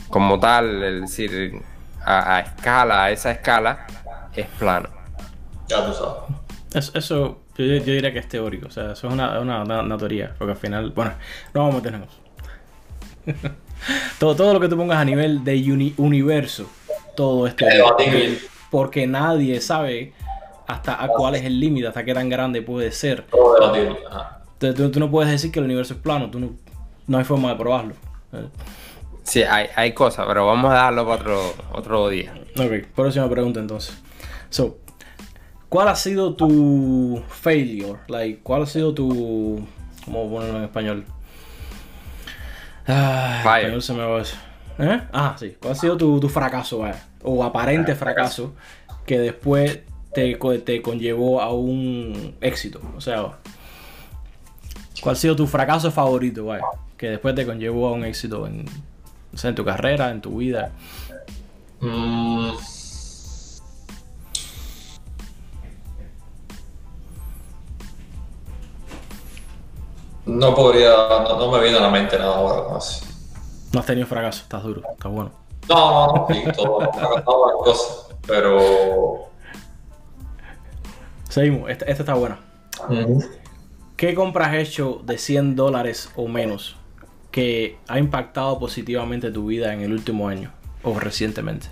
como 0.08 0.38
tal, 0.38 0.82
es 0.82 1.00
decir, 1.02 1.60
a, 2.04 2.40
escala, 2.40 3.04
a 3.04 3.10
esa 3.10 3.32
escala, 3.32 3.86
es 4.34 4.46
plano. 4.58 4.88
Ya 5.68 5.84
tú 5.84 5.92
sabes. 5.92 6.41
Eso, 6.74 7.40
yo, 7.56 7.64
diría 7.64 8.12
que 8.12 8.18
es 8.18 8.28
teórico, 8.28 8.68
o 8.68 8.70
sea, 8.70 8.92
eso 8.92 9.08
es 9.08 9.12
una, 9.12 9.38
una, 9.40 9.98
teoría, 9.98 10.34
porque 10.38 10.52
al 10.52 10.58
final, 10.58 10.90
bueno, 10.90 11.12
no 11.52 11.60
vamos 11.60 11.74
a 11.74 11.78
meternos 11.78 12.08
todo, 14.18 14.34
todo 14.34 14.54
lo 14.54 14.60
que 14.60 14.68
tú 14.68 14.76
pongas 14.76 14.98
a 14.98 15.04
nivel 15.04 15.44
de 15.44 15.92
universo, 15.98 16.66
todo 17.14 17.46
esto 17.46 17.66
porque 18.72 19.06
nadie 19.06 19.60
sabe 19.60 20.14
hasta 20.66 21.04
a 21.04 21.08
cuál 21.08 21.34
es 21.34 21.44
el 21.44 21.60
límite, 21.60 21.88
hasta 21.88 22.04
qué 22.04 22.14
tan 22.14 22.30
grande 22.30 22.62
puede 22.62 22.90
ser. 22.90 23.26
Entonces, 24.60 24.90
tú, 24.92 24.98
no 24.98 25.10
puedes 25.10 25.30
decir 25.30 25.52
que 25.52 25.58
el 25.58 25.66
universo 25.66 25.92
es 25.92 26.00
plano, 26.00 26.30
tú 26.30 26.40
no, 26.40 26.52
no 27.06 27.18
hay 27.18 27.24
forma 27.24 27.50
de 27.50 27.56
probarlo. 27.56 27.94
Sí, 29.24 29.42
hay, 29.42 29.66
hay 29.76 29.92
cosas, 29.92 30.24
pero 30.26 30.46
vamos 30.46 30.72
a 30.72 30.74
darlo 30.74 31.04
para 31.04 31.16
otro, 31.20 31.54
otro 31.72 32.08
día. 32.08 32.32
Ok, 32.56 32.86
próxima 32.94 33.28
pregunta 33.28 33.60
entonces. 33.60 34.00
So, 34.48 34.78
¿cuál 35.72 35.88
ha 35.88 35.96
sido 35.96 36.34
tu 36.34 37.22
failure? 37.28 37.98
Like, 38.06 38.40
¿cuál 38.42 38.64
ha 38.64 38.66
sido 38.66 38.92
tu. 38.92 39.66
¿Cómo 40.04 40.30
ponerlo 40.30 40.58
en 40.58 40.64
español? 40.64 41.06
Ah, 42.86 43.38
español 43.38 43.80
se 43.80 43.94
me 43.94 44.04
va 44.04 44.20
a 44.20 44.22
¿Eh? 44.78 45.02
Ah, 45.14 45.34
sí. 45.38 45.56
¿Cuál 45.58 45.72
ha 45.72 45.76
sido 45.76 45.96
tu, 45.96 46.20
tu 46.20 46.28
fracaso, 46.28 46.84
O 47.22 47.42
aparente 47.42 47.94
fracaso 47.94 48.52
que 49.06 49.18
después 49.18 49.80
te, 50.12 50.38
te 50.62 50.82
conllevó 50.82 51.40
a 51.40 51.54
un 51.54 52.36
éxito? 52.42 52.82
O 52.94 53.00
sea, 53.00 53.38
¿cuál 55.00 55.14
ha 55.14 55.18
sido 55.18 55.34
tu 55.36 55.46
fracaso 55.46 55.90
favorito, 55.90 56.48
Que 56.98 57.08
después 57.08 57.34
te 57.34 57.46
conllevó 57.46 57.88
a 57.88 57.92
un 57.92 58.04
éxito 58.04 58.46
en, 58.46 58.66
en 59.42 59.54
tu 59.54 59.64
carrera, 59.64 60.10
en 60.10 60.20
tu 60.20 60.36
vida. 60.36 60.70
Mm. 61.80 62.50
No 70.26 70.54
podría, 70.54 70.92
no, 71.28 71.50
me 71.50 71.60
viene 71.60 71.78
a 71.78 71.80
la 71.80 71.90
mente 71.90 72.18
nada 72.18 72.36
ahora 72.36 72.72
más. 72.72 73.02
No 73.72 73.80
has 73.80 73.86
tenido 73.86 74.06
fracaso, 74.06 74.42
estás 74.42 74.62
duro, 74.62 74.82
está 74.92 75.08
bueno. 75.08 75.32
No, 75.68 76.06
no, 76.06 76.06
no, 76.06 76.26
sí, 76.28 76.42
todo, 76.56 76.80
me 76.80 77.64
cosas, 77.64 78.08
pero 78.26 79.32
Seguimos, 81.32 81.70
esta, 81.70 81.86
está 81.86 82.12
buena. 82.12 82.38
¿Qué 83.96 84.14
compras 84.14 84.54
hecho 84.54 85.00
de 85.02 85.16
100 85.16 85.56
dólares 85.56 86.10
o 86.14 86.28
menos 86.28 86.76
que 87.30 87.78
ha 87.88 87.98
impactado 87.98 88.58
positivamente 88.58 89.30
tu 89.30 89.46
vida 89.46 89.72
en 89.72 89.80
el 89.80 89.94
último 89.94 90.28
año 90.28 90.52
o 90.82 91.00
recientemente? 91.00 91.68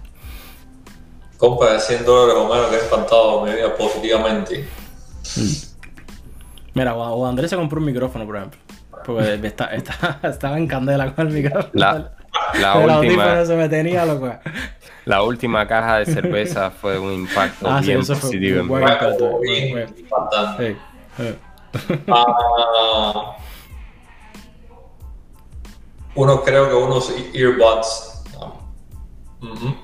Compra 1.36 1.74
de 1.74 1.80
100 1.80 2.06
dólares 2.06 2.42
o 2.42 2.48
menos 2.48 2.70
que 2.70 2.76
ha 2.76 2.84
impactado 2.84 3.44
mi 3.44 3.52
vida 3.52 3.76
positivamente. 3.76 4.66
Mm. 5.36 5.69
Mira, 6.74 6.94
o 6.94 7.26
Andrés 7.26 7.50
se 7.50 7.56
compró 7.56 7.80
un 7.80 7.86
micrófono, 7.86 8.26
por 8.26 8.36
ejemplo. 8.36 8.60
Porque 9.04 9.40
estaba 10.22 10.58
en 10.58 10.66
candela 10.66 11.14
con 11.14 11.28
el 11.28 11.32
micrófono. 11.34 11.70
La, 11.72 12.12
la 12.60 12.78
última. 12.78 13.44
se 13.44 13.56
me 13.56 13.68
tenía, 13.68 14.04
loco. 14.04 14.32
La 15.04 15.22
última 15.22 15.66
caja 15.66 15.98
de 15.98 16.06
cerveza 16.06 16.70
fue 16.70 16.98
un 16.98 17.12
impacto 17.12 17.68
ah, 17.68 17.80
bien 17.80 18.04
positivo. 18.04 18.66
Fue 18.66 18.84
ah, 22.08 23.36
uno 26.14 26.42
creo 26.42 26.68
que 26.68 26.74
unos 26.74 27.14
earbuds 27.32 28.24
um, 29.40 29.74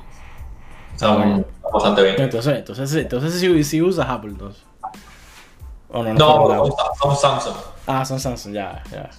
están 0.93 1.47
bastante 1.73 2.03
bien. 2.03 2.17
Entonces, 2.19 2.59
entonces, 2.59 2.95
entonces 2.95 3.35
si, 3.35 3.65
si 3.65 3.83
usas 3.83 4.09
Apple, 4.09 4.35
entonces. 6.01 6.19
no, 6.19 6.49
no, 6.49 6.67
no, 6.67 6.77
son 7.01 7.17
Samsung. 7.17 7.57
Ah, 7.87 8.05
son 8.05 8.21
Samsung, 8.21 8.55
ya, 8.55 8.83
ya. 8.91 9.11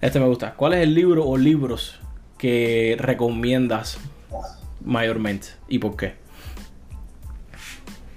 este 0.00 0.20
me 0.20 0.26
gusta. 0.26 0.54
¿Cuál 0.54 0.74
es 0.74 0.82
el 0.82 0.94
libro 0.94 1.26
o 1.26 1.36
libros 1.36 2.00
que 2.38 2.96
recomiendas 2.98 3.98
mayormente 4.84 5.48
y 5.68 5.78
por 5.78 5.96
qué? 5.96 6.16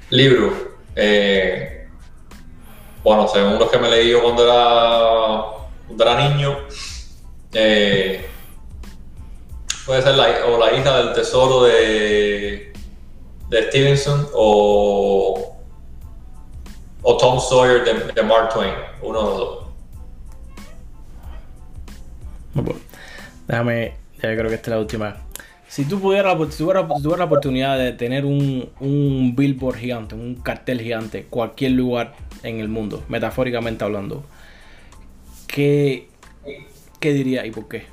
Libro. 0.09 0.53
Eh, 0.95 1.87
bueno, 3.03 3.27
según 3.27 3.59
los 3.59 3.69
que 3.69 3.77
me 3.77 3.89
leí 3.89 4.09
yo 4.09 4.21
cuando 4.21 4.43
era, 4.43 6.11
era 6.11 6.29
niño, 6.29 6.57
eh, 7.53 8.27
puede 9.85 10.01
ser 10.01 10.15
la, 10.15 10.45
o 10.47 10.57
la 10.59 10.73
hija 10.73 10.97
del 10.97 11.13
tesoro 11.13 11.63
de, 11.63 12.66
de 13.49 13.69
Stevenson 13.69 14.27
o, 14.33 15.55
o 17.01 17.17
Tom 17.17 17.39
Sawyer 17.39 17.83
de, 17.83 18.13
de 18.13 18.23
Mark 18.23 18.49
Twain, 18.53 18.73
uno 19.01 19.19
de 19.19 19.27
los 19.27 19.37
dos. 19.37 19.67
Bueno, 22.53 22.79
déjame 23.47 23.93
ya 24.21 24.35
creo 24.35 24.49
que 24.49 24.55
esta 24.55 24.71
es 24.71 24.75
la 24.75 24.79
última. 24.79 25.17
Si 25.67 25.85
tú 25.85 25.99
pudieras, 25.99 26.35
si 26.49 26.63
tuvieras, 26.63 26.87
la 27.17 27.25
oportunidad 27.25 27.77
de 27.77 27.91
tener 27.91 28.25
un, 28.25 28.69
un 28.79 29.35
billboard 29.35 29.77
gigante, 29.77 30.15
un 30.15 30.35
cartel 30.35 30.81
gigante, 30.81 31.25
cualquier 31.29 31.73
lugar 31.73 32.15
en 32.43 32.59
el 32.59 32.69
mundo, 32.69 33.03
metafóricamente 33.09 33.83
hablando, 33.83 34.23
¿qué, 35.45 36.07
qué 36.99 37.13
dirías 37.13 37.45
y 37.45 37.51
por 37.51 37.67
qué? 37.67 37.85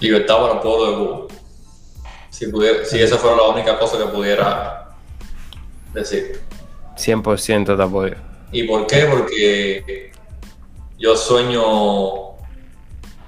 Libertad 0.00 0.36
para 0.38 0.54
el 0.54 0.60
pueblo 0.60 0.90
de 0.90 0.96
Cuba. 0.96 1.41
Si, 2.42 2.48
pudiera, 2.48 2.84
si 2.84 3.00
esa 3.00 3.18
fuera 3.18 3.36
la 3.36 3.44
única 3.44 3.78
cosa 3.78 3.96
que 3.98 4.06
pudiera 4.06 4.88
decir. 5.94 6.40
100% 6.96 7.76
te 7.76 7.80
apoyo. 7.80 8.16
¿Y 8.50 8.64
por 8.64 8.84
qué? 8.88 9.06
Porque 9.08 10.10
yo 10.98 11.16
sueño 11.16 11.62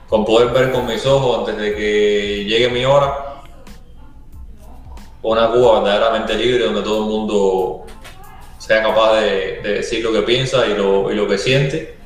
con 0.08 0.24
poder 0.24 0.48
ver 0.48 0.72
con 0.72 0.84
mis 0.86 1.06
ojos 1.06 1.38
antes 1.38 1.56
de 1.56 1.76
que 1.76 2.44
llegue 2.44 2.68
mi 2.70 2.84
hora 2.84 3.42
una 5.22 5.48
Cuba 5.52 5.80
verdaderamente 5.80 6.34
libre 6.34 6.64
donde 6.64 6.82
todo 6.82 7.04
el 7.04 7.08
mundo 7.08 7.86
sea 8.58 8.82
capaz 8.82 9.20
de, 9.20 9.60
decir 9.62 10.02
lo 10.02 10.12
que 10.12 10.22
piensa 10.22 10.66
y 10.66 10.74
lo, 10.74 11.12
y 11.12 11.14
lo 11.14 11.28
que 11.28 11.38
siente 11.38 11.98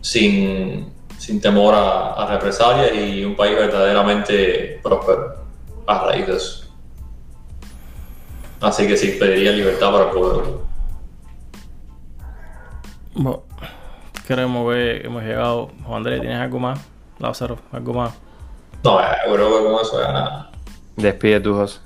sin, 0.00 0.92
sin 1.18 1.40
temor 1.40 1.74
a, 1.74 2.12
a 2.12 2.26
represalias 2.28 2.94
y 2.94 3.24
un 3.24 3.34
país 3.34 3.56
verdaderamente 3.56 4.78
próspero 4.80 5.43
a 5.86 5.98
raíz 6.06 6.26
de 6.26 6.36
eso. 6.36 6.64
Así 8.60 8.86
que 8.86 8.96
sí, 8.96 9.16
pediría 9.18 9.52
libertad 9.52 9.92
para 9.92 10.04
el 10.04 10.10
pueblo. 10.10 10.64
Bueno, 13.14 13.42
queremos 14.26 14.66
ver, 14.68 15.04
hemos 15.04 15.22
llegado. 15.22 15.70
Juan 15.84 15.98
Andrés, 15.98 16.20
¿tienes 16.20 16.40
algo 16.40 16.58
más? 16.58 16.80
Lázaro, 17.18 17.58
¿algo 17.72 17.92
más? 17.92 18.14
No, 18.82 19.00
eh, 19.00 19.04
creo 19.24 19.58
que 19.58 19.64
con 19.64 19.80
eso 19.80 20.00
ya 20.00 20.12
nada. 20.12 20.50
Despide 20.96 21.40
tu 21.40 21.54
José. 21.54 21.80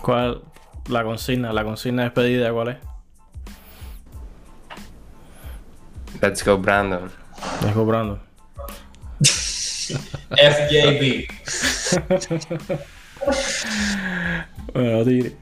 ¿Cuál? 0.00 0.42
La 0.88 1.04
consigna, 1.04 1.52
la 1.52 1.64
consigna 1.64 2.02
de 2.02 2.08
despedida, 2.08 2.52
¿cuál 2.52 2.68
es? 2.68 2.76
Let's 6.20 6.44
go, 6.44 6.56
Brandon. 6.58 7.10
Let's 7.62 7.74
go, 7.74 7.84
Brandon. 7.84 8.20
FJB. 10.30 11.26
bueno, 14.72 15.04
tigre. 15.04 15.41